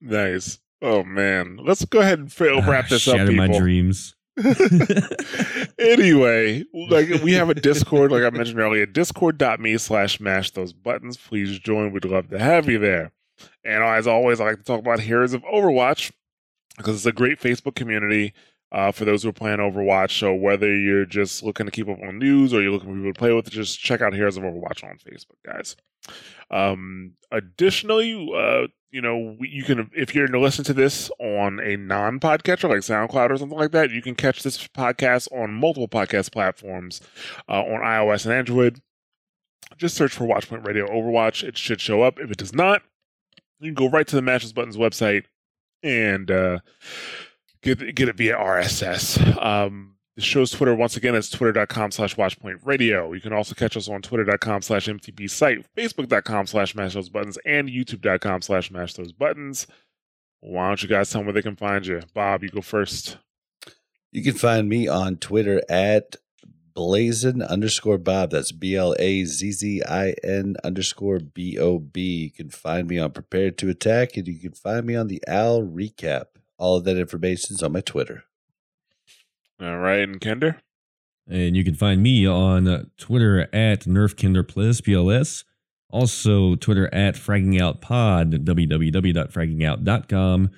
Nice. 0.00 0.58
Oh 0.82 1.02
man, 1.02 1.58
let's 1.62 1.84
go 1.84 2.00
ahead 2.00 2.18
and 2.18 2.32
fa- 2.32 2.54
ah, 2.54 2.66
wrap 2.70 2.88
this 2.88 3.06
up, 3.06 3.16
Shatter 3.16 3.30
people. 3.32 3.48
my 3.48 3.58
dreams. 3.58 4.14
anyway, 5.78 6.64
like 6.72 7.08
we 7.22 7.32
have 7.34 7.50
a 7.50 7.54
Discord, 7.54 8.10
like 8.12 8.22
I 8.22 8.30
mentioned 8.30 8.58
earlier, 8.60 8.86
discord.me 8.86 9.78
slash 9.78 10.20
mash 10.20 10.50
those 10.52 10.72
buttons. 10.72 11.16
Please 11.16 11.58
join. 11.58 11.92
We'd 11.92 12.04
love 12.04 12.28
to 12.30 12.38
have 12.38 12.68
you 12.68 12.78
there. 12.78 13.12
And 13.64 13.82
as 13.82 14.06
always, 14.06 14.40
I 14.40 14.46
like 14.46 14.58
to 14.58 14.64
talk 14.64 14.80
about 14.80 15.00
Heroes 15.00 15.32
of 15.32 15.42
Overwatch 15.42 16.12
because 16.76 16.96
it's 16.96 17.06
a 17.06 17.12
great 17.12 17.40
Facebook 17.40 17.74
community 17.74 18.32
uh, 18.72 18.92
for 18.92 19.04
those 19.04 19.22
who 19.22 19.28
are 19.28 19.32
playing 19.32 19.58
Overwatch. 19.58 20.18
So 20.18 20.34
whether 20.34 20.74
you're 20.74 21.06
just 21.06 21.42
looking 21.42 21.66
to 21.66 21.72
keep 21.72 21.88
up 21.88 21.98
on 22.02 22.18
news 22.18 22.54
or 22.54 22.62
you're 22.62 22.72
looking 22.72 22.90
for 22.90 22.96
people 22.96 23.12
to 23.12 23.18
play 23.18 23.32
with, 23.32 23.50
just 23.50 23.80
check 23.80 24.00
out 24.00 24.14
Heroes 24.14 24.36
of 24.36 24.44
Overwatch 24.44 24.84
on 24.84 24.96
Facebook, 24.98 25.36
guys. 25.44 25.76
Um, 26.50 27.12
additionally, 27.30 28.14
uh, 28.36 28.68
you 28.90 29.00
know, 29.00 29.36
you 29.40 29.62
can 29.62 29.90
if 29.94 30.14
you're 30.14 30.26
to 30.26 30.40
listen 30.40 30.64
to 30.64 30.72
this 30.72 31.10
on 31.20 31.60
a 31.60 31.76
non-podcatcher 31.76 32.68
like 32.68 32.80
SoundCloud 32.80 33.30
or 33.30 33.36
something 33.36 33.58
like 33.58 33.70
that, 33.72 33.90
you 33.90 34.02
can 34.02 34.14
catch 34.14 34.42
this 34.42 34.66
podcast 34.68 35.30
on 35.32 35.52
multiple 35.52 35.88
podcast 35.88 36.32
platforms 36.32 37.00
uh, 37.48 37.62
on 37.62 37.80
iOS 37.80 38.24
and 38.24 38.34
Android. 38.34 38.80
Just 39.76 39.96
search 39.96 40.12
for 40.12 40.24
Watchpoint 40.24 40.66
Radio 40.66 40.86
Overwatch; 40.88 41.44
it 41.44 41.56
should 41.56 41.80
show 41.80 42.02
up. 42.02 42.18
If 42.18 42.32
it 42.32 42.38
does 42.38 42.52
not, 42.52 42.82
you 43.60 43.72
can 43.72 43.74
go 43.74 43.88
right 43.88 44.06
to 44.08 44.16
the 44.16 44.22
Mash 44.22 44.42
Those 44.42 44.52
Buttons 44.52 44.76
website 44.76 45.24
and 45.82 46.30
uh, 46.30 46.58
get 47.62 47.94
get 47.94 48.08
it 48.08 48.16
via 48.16 48.36
RSS. 48.36 49.42
Um, 49.42 49.96
the 50.16 50.22
show's 50.22 50.50
Twitter, 50.50 50.74
once 50.74 50.96
again, 50.96 51.14
is 51.14 51.30
twitter.com 51.30 51.92
slash 51.92 52.16
watchpoint 52.16 52.60
radio. 52.64 53.12
You 53.12 53.20
can 53.20 53.32
also 53.32 53.54
catch 53.54 53.76
us 53.76 53.88
on 53.88 54.02
twitter.com 54.02 54.62
slash 54.62 54.86
MTB 54.86 55.30
site, 55.30 55.64
facebook.com 55.76 56.46
slash 56.46 56.74
mash 56.74 56.94
those 56.94 57.08
buttons, 57.08 57.38
and 57.46 57.68
youtube.com 57.68 58.42
slash 58.42 58.70
mash 58.70 58.94
those 58.94 59.12
buttons. 59.12 59.66
Why 60.40 60.68
don't 60.68 60.82
you 60.82 60.88
guys 60.88 61.10
tell 61.10 61.20
them 61.20 61.26
where 61.26 61.34
they 61.34 61.42
can 61.42 61.56
find 61.56 61.86
you? 61.86 62.02
Bob, 62.14 62.42
you 62.42 62.48
go 62.48 62.60
first. 62.60 63.18
You 64.12 64.22
can 64.22 64.34
find 64.34 64.68
me 64.68 64.88
on 64.88 65.16
Twitter 65.16 65.62
at 65.68 66.16
blazzin 66.74 67.46
underscore 67.46 67.98
Bob. 67.98 68.30
That's 68.30 68.52
B 68.52 68.74
L 68.74 68.94
A 68.98 69.24
Z 69.24 69.52
Z 69.52 69.82
I 69.88 70.14
N 70.24 70.56
underscore 70.64 71.20
B 71.20 71.58
O 71.58 71.78
B. 71.78 72.24
You 72.24 72.30
can 72.30 72.50
find 72.50 72.88
me 72.88 72.98
on 72.98 73.12
Prepared 73.12 73.58
to 73.58 73.68
Attack, 73.68 74.16
and 74.16 74.26
you 74.26 74.38
can 74.38 74.52
find 74.52 74.86
me 74.86 74.96
on 74.96 75.06
the 75.06 75.22
Al 75.28 75.62
Recap. 75.62 76.24
All 76.60 76.76
of 76.76 76.84
that 76.84 76.98
information 76.98 77.56
is 77.56 77.62
on 77.62 77.72
my 77.72 77.80
Twitter. 77.80 78.24
All 79.60 79.78
right, 79.78 80.00
and 80.00 80.20
Kender? 80.20 80.56
And 81.26 81.56
you 81.56 81.64
can 81.64 81.74
find 81.74 82.02
me 82.02 82.26
on 82.26 82.68
uh, 82.68 82.84
Twitter 82.98 83.48
at 83.54 83.84
NerfKinderPlus, 83.84 84.82
PLS. 84.82 85.44
Also, 85.88 86.56
Twitter 86.56 86.92
at 86.94 87.14
FraggingOutPod, 87.14 88.44
www.fraggingout.com. 88.44 90.50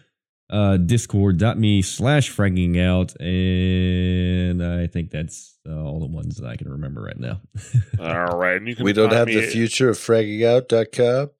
Uh, 0.50 0.76
Discord.me 0.76 1.82
slash 1.82 2.34
fraggingout. 2.34 3.14
And 3.20 4.60
I 4.62 4.88
think 4.88 5.10
that's 5.10 5.56
uh, 5.66 5.82
all 5.82 6.00
the 6.00 6.06
ones 6.06 6.36
that 6.36 6.48
I 6.48 6.56
can 6.56 6.70
remember 6.70 7.00
right 7.00 7.18
now. 7.18 7.40
All 8.00 8.38
right, 8.38 8.56
and 8.56 8.68
you 8.68 8.74
can 8.74 8.84
We 8.84 8.92
don't 8.92 9.12
have 9.12 9.28
the 9.28 9.46
future 9.46 9.88
of 9.88 9.96
fraggingout.com. 9.96 11.30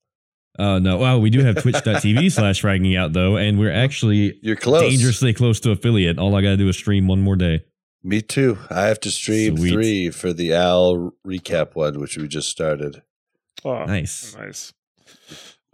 Uh, 0.58 0.78
no, 0.78 0.98
well, 0.98 1.20
we 1.20 1.30
do 1.30 1.40
have 1.40 1.60
twitch.tv 1.62 2.30
slash 2.32 2.62
fragging 2.62 2.96
out 2.98 3.12
though. 3.12 3.36
And 3.36 3.58
we're 3.58 3.72
actually 3.72 4.38
You're 4.42 4.56
close. 4.56 4.82
dangerously 4.82 5.32
close 5.32 5.60
to 5.60 5.70
affiliate. 5.70 6.18
All 6.18 6.34
I 6.34 6.42
got 6.42 6.50
to 6.50 6.56
do 6.56 6.68
is 6.68 6.76
stream 6.76 7.06
one 7.06 7.20
more 7.22 7.36
day. 7.36 7.64
Me 8.04 8.20
too. 8.20 8.58
I 8.68 8.82
have 8.86 9.00
to 9.00 9.10
stream 9.10 9.56
Sweet. 9.56 9.70
three 9.72 10.10
for 10.10 10.32
the 10.32 10.52
Al 10.52 11.12
Recap 11.26 11.74
one, 11.74 12.00
which 12.00 12.16
we 12.16 12.26
just 12.28 12.48
started. 12.50 13.02
Oh, 13.64 13.84
Nice. 13.84 14.34
Nice. 14.36 14.72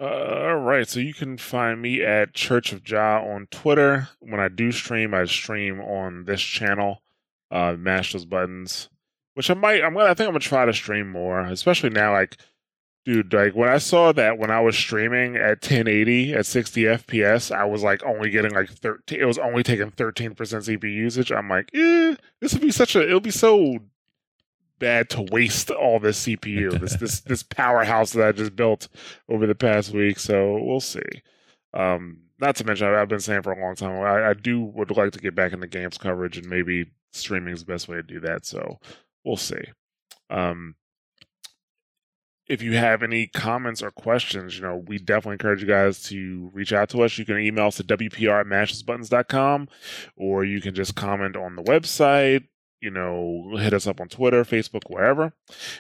Uh, 0.00 0.05
all 0.05 0.56
right, 0.59 0.86
so 0.86 1.00
you 1.00 1.12
can 1.12 1.36
find 1.38 1.82
me 1.82 2.02
at 2.05 2.32
Church 2.34 2.72
of 2.72 2.84
Jah 2.84 3.20
on 3.26 3.48
Twitter. 3.50 4.09
When 4.20 4.38
I 4.38 4.46
do 4.48 4.70
stream, 4.70 5.12
I 5.12 5.24
stream 5.24 5.80
on 5.80 6.24
this 6.24 6.40
channel. 6.40 7.02
Uh, 7.50 7.72
mash 7.76 8.12
those 8.12 8.24
buttons, 8.26 8.90
which 9.34 9.50
I 9.50 9.55
might. 9.55 9.82
I'm 9.82 9.94
gonna. 9.94 10.05
I 10.10 10.14
think 10.14 10.28
I'm 10.28 10.34
gonna 10.34 10.40
try 10.40 10.66
to 10.66 10.72
stream 10.72 11.10
more, 11.10 11.40
especially 11.40 11.90
now. 11.90 12.12
Like, 12.12 12.36
dude, 13.09 13.32
like 13.32 13.55
when 13.55 13.70
I 13.70 13.78
saw 13.78 14.12
that 14.12 14.36
when 14.36 14.51
I 14.51 14.60
was 14.60 14.76
streaming 14.76 15.36
at 15.36 15.62
1080 15.62 16.35
at 16.35 16.44
60 16.44 16.82
FPS, 16.82 17.51
I 17.51 17.64
was 17.64 17.82
like 17.82 18.05
only 18.05 18.28
getting 18.28 18.52
like 18.52 18.68
13. 18.68 19.18
It 19.18 19.24
was 19.24 19.39
only 19.39 19.62
taking 19.62 19.90
13 19.90 20.35
percent 20.35 20.64
CPU 20.64 20.93
usage. 20.93 21.32
I'm 21.32 21.48
like, 21.48 21.70
eh, 21.74 22.16
this 22.40 22.52
would 22.52 22.60
be 22.60 22.70
such 22.70 22.94
a. 22.97 23.02
It'll 23.02 23.20
be 23.20 23.30
so 23.30 23.78
bad 24.78 25.09
to 25.10 25.22
waste 25.22 25.70
all 25.70 25.98
this 25.98 26.26
CPU, 26.26 26.78
this 26.78 26.97
this 26.97 27.20
this 27.26 27.43
powerhouse 27.43 28.12
that 28.12 28.28
I 28.28 28.32
just 28.32 28.55
built 28.55 28.89
over 29.30 29.47
the 29.47 29.55
past 29.55 29.93
week. 29.93 30.18
So 30.18 30.59
we'll 30.62 30.80
see. 30.80 31.01
Um, 31.72 32.18
not 32.39 32.56
to 32.56 32.64
mention, 32.64 32.89
I've 32.89 33.09
been 33.09 33.20
saying 33.20 33.43
for 33.43 33.52
a 33.52 33.60
long 33.60 33.74
time, 33.74 33.98
I, 34.02 34.30
I 34.30 34.35
do 34.35 34.60
would 34.60 34.90
like 34.90 35.12
to 35.12 35.18
get 35.18 35.35
back 35.35 35.55
into 35.55 35.66
games 35.66 35.97
coverage, 35.97 36.36
and 36.36 36.47
maybe 36.47 36.90
streaming 37.12 37.55
is 37.55 37.60
the 37.60 37.72
best 37.72 37.89
way 37.89 37.97
to 37.97 38.02
do 38.02 38.20
that. 38.20 38.44
So 38.44 38.78
we'll 39.24 39.39
see. 39.39 39.64
Um, 40.28 40.74
if 42.49 42.62
you 42.62 42.77
have 42.77 43.03
any 43.03 43.27
comments 43.27 43.83
or 43.83 43.91
questions, 43.91 44.57
you 44.57 44.62
know, 44.62 44.77
we 44.77 44.99
definitely 44.99 45.35
encourage 45.35 45.61
you 45.61 45.69
guys 45.69 46.03
to 46.05 46.51
reach 46.55 46.73
out 46.73 46.89
to 46.91 47.03
us. 47.03 47.19
You 47.19 47.25
can 47.25 47.39
email 47.39 47.66
us 47.66 47.81
at 47.81 47.87
wpr 47.87 48.41
at 48.41 49.69
or 50.16 50.45
you 50.45 50.61
can 50.61 50.75
just 50.75 50.95
comment 50.95 51.37
on 51.37 51.57
the 51.57 51.62
website, 51.62 52.45
you 52.81 52.91
know, 52.91 53.57
hit 53.59 53.75
us 53.75 53.87
up 53.87 54.01
on 54.01 54.09
Twitter, 54.09 54.45
Facebook, 54.45 54.83
wherever. 54.89 55.33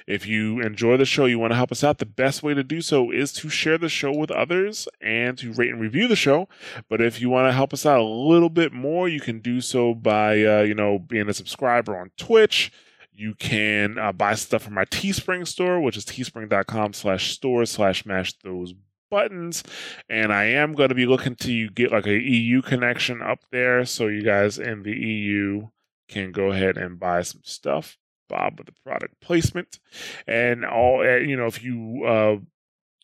If 0.06 0.26
you 0.26 0.60
enjoy 0.60 0.96
the 0.96 1.04
show, 1.04 1.26
you 1.26 1.38
want 1.38 1.52
to 1.52 1.56
help 1.56 1.72
us 1.72 1.84
out, 1.84 1.98
the 1.98 2.06
best 2.06 2.42
way 2.42 2.54
to 2.54 2.64
do 2.64 2.82
so 2.82 3.10
is 3.10 3.32
to 3.34 3.48
share 3.48 3.78
the 3.78 3.88
show 3.88 4.12
with 4.12 4.30
others 4.30 4.88
and 5.00 5.38
to 5.38 5.52
rate 5.52 5.70
and 5.70 5.80
review 5.80 6.08
the 6.08 6.16
show. 6.16 6.48
But 6.88 7.00
if 7.00 7.20
you 7.20 7.30
want 7.30 7.48
to 7.48 7.52
help 7.52 7.72
us 7.72 7.86
out 7.86 8.00
a 8.00 8.04
little 8.04 8.50
bit 8.50 8.72
more, 8.72 9.08
you 9.08 9.20
can 9.20 9.40
do 9.40 9.60
so 9.60 9.94
by, 9.94 10.42
uh, 10.44 10.62
you 10.62 10.74
know, 10.74 10.98
being 10.98 11.28
a 11.28 11.34
subscriber 11.34 11.96
on 11.96 12.10
Twitch. 12.16 12.72
You 13.18 13.34
can 13.34 13.98
uh, 13.98 14.12
buy 14.12 14.36
stuff 14.36 14.62
from 14.62 14.78
our 14.78 14.86
Teespring 14.86 15.44
store, 15.44 15.80
which 15.80 15.96
is 15.96 16.04
teespring.com 16.04 16.92
slash 16.92 17.32
store 17.32 17.66
slash 17.66 18.06
mash 18.06 18.32
those 18.44 18.74
buttons. 19.10 19.64
And 20.08 20.32
I 20.32 20.44
am 20.44 20.72
going 20.74 20.90
to 20.90 20.94
be 20.94 21.04
looking 21.04 21.34
to 21.34 21.52
you 21.52 21.68
get 21.68 21.90
like 21.90 22.06
a 22.06 22.16
EU 22.16 22.62
connection 22.62 23.20
up 23.20 23.40
there 23.50 23.84
so 23.86 24.06
you 24.06 24.22
guys 24.22 24.60
in 24.60 24.84
the 24.84 24.92
EU 24.92 25.66
can 26.08 26.30
go 26.30 26.52
ahead 26.52 26.78
and 26.78 27.00
buy 27.00 27.22
some 27.22 27.40
stuff. 27.42 27.98
Bob 28.28 28.58
with 28.58 28.68
the 28.68 28.74
product 28.84 29.20
placement. 29.20 29.80
And 30.28 30.64
all, 30.64 31.00
uh, 31.00 31.16
you 31.16 31.36
know, 31.36 31.46
if 31.46 31.60
you, 31.60 32.04
uh, 32.06 32.36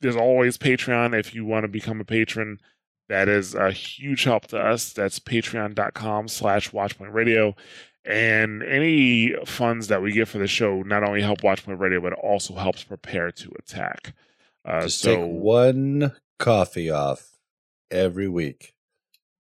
there's 0.01 0.15
always 0.15 0.57
Patreon 0.57 1.19
if 1.19 1.35
you 1.35 1.45
want 1.45 1.65
to 1.65 1.69
become 1.69 2.01
a 2.01 2.05
patron. 2.05 2.59
That 3.09 3.29
is 3.29 3.57
a 3.57 3.73
huge 3.73 4.23
help 4.23 4.47
to 4.49 4.61
us. 4.61 4.93
That's 4.93 5.19
patreon.com 5.19 6.29
slash 6.29 6.71
watchpoint 6.71 7.13
radio. 7.13 7.57
And 8.07 8.63
any 8.63 9.35
funds 9.47 9.89
that 9.89 10.03
we 10.03 10.13
get 10.13 10.29
for 10.29 10.39
the 10.39 10.47
show 10.47 10.83
not 10.83 11.03
only 11.03 11.23
help 11.23 11.41
Watchpoint 11.41 11.79
Radio, 11.79 12.01
but 12.01 12.13
also 12.13 12.55
helps 12.55 12.85
prepare 12.85 13.31
to 13.33 13.51
attack. 13.59 14.13
Uh, 14.65 14.83
Just 14.83 15.01
so 15.01 15.17
take 15.17 15.27
one 15.27 16.13
coffee 16.39 16.91
off 16.91 17.31
every 17.91 18.29
week. 18.29 18.75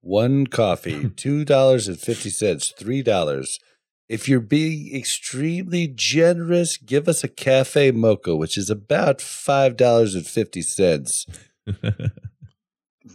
One 0.00 0.46
coffee, 0.46 1.10
two 1.16 1.44
dollars 1.44 1.88
and 1.88 1.98
fifty 1.98 2.30
cents, 2.30 2.72
three 2.78 3.02
dollars. 3.02 3.60
If 4.08 4.28
you're 4.28 4.40
being 4.40 4.94
extremely 4.94 5.86
generous, 5.86 6.76
give 6.76 7.08
us 7.08 7.24
a 7.24 7.28
cafe 7.28 7.90
mocha, 7.90 8.36
which 8.36 8.58
is 8.58 8.68
about 8.70 9.20
five 9.20 9.76
dollars 9.76 10.14
and 10.14 10.26
fifty 10.26 10.62
cents. 10.62 11.26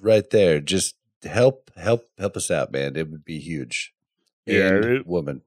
Right 0.02 0.30
there. 0.30 0.62
Just 0.62 0.96
help, 1.24 1.72
help, 1.76 2.06
help 2.18 2.38
us 2.38 2.52
out, 2.52 2.72
man. 2.72 2.96
It 2.96 3.10
would 3.10 3.26
be 3.26 3.40
huge. 3.40 3.94
Yeah, 4.50 4.92
it- 4.96 5.08
woman. 5.08 5.42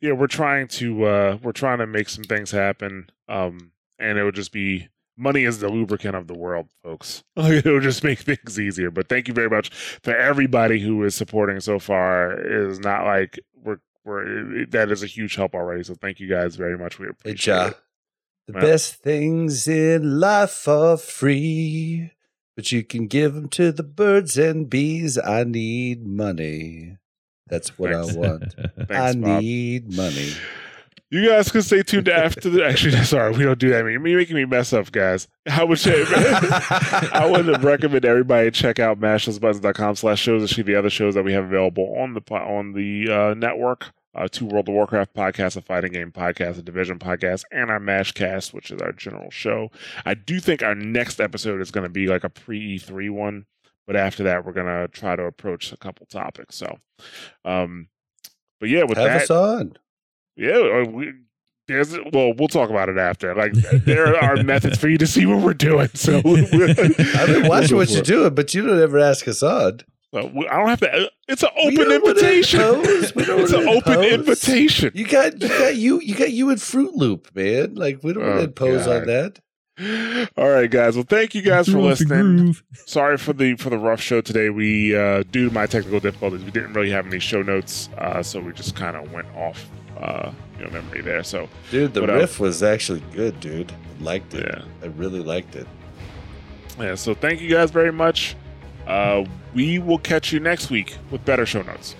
yeah, 0.00 0.12
we're 0.12 0.26
trying 0.26 0.68
to 0.68 1.04
uh, 1.04 1.38
we're 1.42 1.52
trying 1.52 1.78
to 1.78 1.86
make 1.86 2.08
some 2.08 2.24
things 2.24 2.50
happen. 2.50 3.10
Um, 3.28 3.72
and 3.98 4.18
it 4.18 4.24
would 4.24 4.34
just 4.34 4.52
be 4.52 4.88
money 5.16 5.44
is 5.44 5.60
the 5.60 5.68
lubricant 5.68 6.16
of 6.16 6.26
the 6.26 6.34
world, 6.36 6.68
folks. 6.82 7.22
it 7.36 7.64
would 7.64 7.82
just 7.82 8.02
make 8.04 8.18
things 8.20 8.58
easier. 8.58 8.90
But 8.90 9.08
thank 9.08 9.28
you 9.28 9.34
very 9.34 9.48
much 9.50 9.70
for 10.02 10.16
everybody 10.16 10.80
who 10.80 11.02
is 11.04 11.14
supporting 11.14 11.60
so 11.60 11.78
far. 11.78 12.32
It 12.32 12.70
is 12.70 12.80
not 12.80 13.04
like 13.04 13.38
we're 13.62 13.78
we're 14.04 14.66
that 14.66 14.90
is 14.90 15.02
a 15.02 15.06
huge 15.06 15.36
help 15.36 15.54
already. 15.54 15.82
So 15.84 15.94
thank 15.94 16.20
you 16.20 16.28
guys 16.28 16.56
very 16.56 16.76
much. 16.78 16.98
We 16.98 17.08
appreciate 17.08 17.68
it. 17.68 17.78
The 18.46 18.52
best 18.52 18.96
things 18.96 19.66
in 19.66 20.20
life 20.20 20.68
are 20.68 20.98
free, 20.98 22.10
but 22.56 22.70
you 22.72 22.84
can 22.84 23.06
give 23.06 23.32
them 23.32 23.48
to 23.50 23.72
the 23.72 23.82
birds 23.82 24.36
and 24.36 24.68
bees. 24.68 25.16
I 25.18 25.44
need 25.44 26.04
money. 26.04 26.98
That's 27.54 27.78
what 27.78 27.92
Thanks. 27.92 28.14
I 28.16 28.18
want. 28.18 28.54
I 28.90 29.14
Bob. 29.14 29.40
need 29.42 29.94
money. 29.94 30.32
You 31.10 31.28
guys 31.28 31.52
can 31.52 31.62
stay 31.62 31.84
tuned 31.84 32.08
after 32.08 32.50
the. 32.50 32.66
Actually, 32.66 32.96
sorry, 33.04 33.30
we 33.36 33.44
don't 33.44 33.58
do 33.58 33.70
that. 33.70 33.84
You're 33.84 34.00
making 34.00 34.34
me 34.34 34.44
mess 34.44 34.72
up, 34.72 34.90
guys. 34.90 35.28
I 35.48 35.62
would 35.62 35.78
say, 35.78 36.04
I 36.08 37.28
would 37.30 37.62
recommend 37.62 38.04
everybody 38.04 38.50
check 38.50 38.80
out 38.80 38.98
mashthosebuttons.com 38.98 39.94
slash 39.94 40.20
shows 40.20 40.48
to 40.48 40.52
see 40.52 40.62
the 40.62 40.74
other 40.74 40.90
shows 40.90 41.14
that 41.14 41.22
we 41.22 41.32
have 41.32 41.44
available 41.44 41.94
on 41.96 42.14
the 42.14 42.20
on 42.34 42.72
the 42.72 43.08
uh, 43.12 43.34
network. 43.34 43.92
Uh, 44.16 44.28
two 44.30 44.46
World 44.46 44.68
of 44.68 44.74
Warcraft 44.74 45.12
podcasts, 45.14 45.56
a 45.56 45.60
fighting 45.60 45.92
game 45.92 46.12
podcast, 46.12 46.58
a 46.58 46.62
division 46.62 46.98
podcast, 47.00 47.42
and 47.52 47.68
our 47.70 47.80
Mashcast, 47.80 48.52
which 48.54 48.70
is 48.70 48.80
our 48.80 48.92
general 48.92 49.28
show. 49.30 49.70
I 50.04 50.14
do 50.14 50.38
think 50.40 50.62
our 50.62 50.74
next 50.76 51.20
episode 51.20 51.60
is 51.60 51.72
going 51.72 51.82
to 51.84 51.90
be 51.90 52.06
like 52.06 52.22
a 52.24 52.28
pre 52.28 52.78
E3 52.78 53.10
one, 53.10 53.46
but 53.86 53.96
after 53.96 54.22
that, 54.24 54.44
we're 54.44 54.52
going 54.52 54.66
to 54.66 54.88
try 54.88 55.16
to 55.16 55.24
approach 55.24 55.72
a 55.72 55.76
couple 55.76 56.06
topics. 56.06 56.56
So, 56.56 56.78
um, 57.44 57.88
but 58.60 58.68
yeah, 58.68 58.84
with 58.84 58.98
Have 58.98 59.06
that, 59.08 59.22
us 59.22 59.30
on. 59.30 59.76
yeah, 60.36 60.56
uh, 60.58 60.84
we, 60.90 61.12
there's 61.68 61.92
well, 62.12 62.34
we'll 62.38 62.48
talk 62.48 62.70
about 62.70 62.88
it 62.88 62.98
after. 62.98 63.34
Like 63.34 63.52
there 63.52 64.16
are 64.22 64.42
methods 64.42 64.76
for 64.78 64.88
you 64.88 64.98
to 64.98 65.06
see 65.06 65.24
what 65.26 65.42
we're 65.42 65.54
doing. 65.54 65.88
So 65.94 66.18
I've 66.18 66.24
been 67.26 67.48
watching 67.48 67.76
what 67.76 67.90
you're 67.90 68.02
doing, 68.02 68.34
but 68.34 68.52
you 68.54 68.66
don't 68.66 68.80
ever 68.80 68.98
ask 68.98 69.26
us 69.28 69.42
on. 69.42 69.80
Uh, 70.12 70.28
we- 70.32 70.46
I 70.46 70.58
don't 70.58 70.68
have 70.68 70.80
to. 70.80 71.10
It's 71.26 71.42
an 71.42 71.48
open 71.56 71.90
invitation. 71.90 72.60
impose. 72.60 73.14
We 73.14 73.24
don't 73.24 73.40
It's 73.42 73.52
an 73.52 73.66
open 73.68 74.04
invitation. 74.04 74.92
You 74.94 75.06
got 75.06 75.40
you 75.42 75.48
got 75.48 75.74
you 75.76 76.00
you 76.00 76.14
got 76.14 76.30
you 76.30 76.50
in 76.50 76.58
Fruit 76.58 76.94
Loop, 76.94 77.34
man. 77.34 77.74
Like 77.74 78.00
we 78.04 78.12
don't 78.12 78.22
want 78.22 78.34
Oh, 78.34 78.38
to 78.40 78.44
impose 78.44 78.86
on 78.86 79.06
that. 79.06 79.40
All 80.36 80.48
right, 80.50 80.70
guys. 80.70 80.94
Well, 80.94 81.04
thank 81.08 81.34
you 81.34 81.42
guys 81.42 81.66
for 81.66 81.72
Throw 81.72 81.90
off 81.90 81.98
the 81.98 82.04
listening. 82.04 82.56
Sorry 82.86 83.16
for 83.18 83.32
the 83.32 83.56
for 83.56 83.70
the 83.70 83.78
rough 83.78 84.00
show 84.00 84.20
today. 84.20 84.48
We 84.50 84.96
uh, 84.96 85.24
due 85.32 85.48
to 85.48 85.54
my 85.54 85.66
technical 85.66 85.98
difficulties, 85.98 86.44
we 86.44 86.52
didn't 86.52 86.74
really 86.74 86.90
have 86.90 87.06
any 87.06 87.18
show 87.18 87.42
notes, 87.42 87.88
uh, 87.98 88.22
so 88.22 88.38
we 88.40 88.52
just 88.52 88.76
kind 88.76 88.96
of 88.96 89.10
went 89.12 89.26
off 89.34 89.68
uh, 89.98 90.30
you 90.58 90.64
know 90.64 90.70
memory 90.70 91.00
there. 91.00 91.24
So 91.24 91.48
Dude, 91.72 91.92
the 91.92 92.02
But, 92.02 92.10
uh, 92.10 92.14
riff 92.14 92.38
was 92.38 92.62
actually 92.62 93.02
good, 93.12 93.40
dude. 93.40 93.72
I 93.72 94.02
liked 94.04 94.32
it. 94.34 94.46
Yeah. 94.48 94.64
I 94.82 94.86
really 94.92 95.20
liked 95.20 95.56
it. 95.56 95.66
yeah. 96.78 96.94
So 96.94 97.12
thank 97.14 97.40
you 97.40 97.50
guys 97.50 97.72
very 97.72 97.92
much. 97.92 98.36
Uh, 98.86 99.24
we 99.54 99.80
will 99.80 99.98
catch 99.98 100.32
you 100.32 100.38
next 100.38 100.70
week 100.70 100.96
with 101.10 101.24
better 101.24 101.46
show 101.46 101.62
notes. 101.62 101.96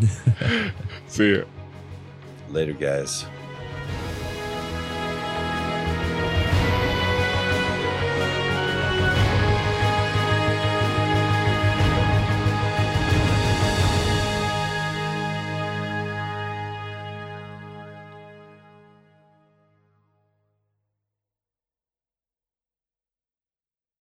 See 1.06 1.28
you 1.28 1.46
Later, 2.50 2.72
guys. 2.74 3.24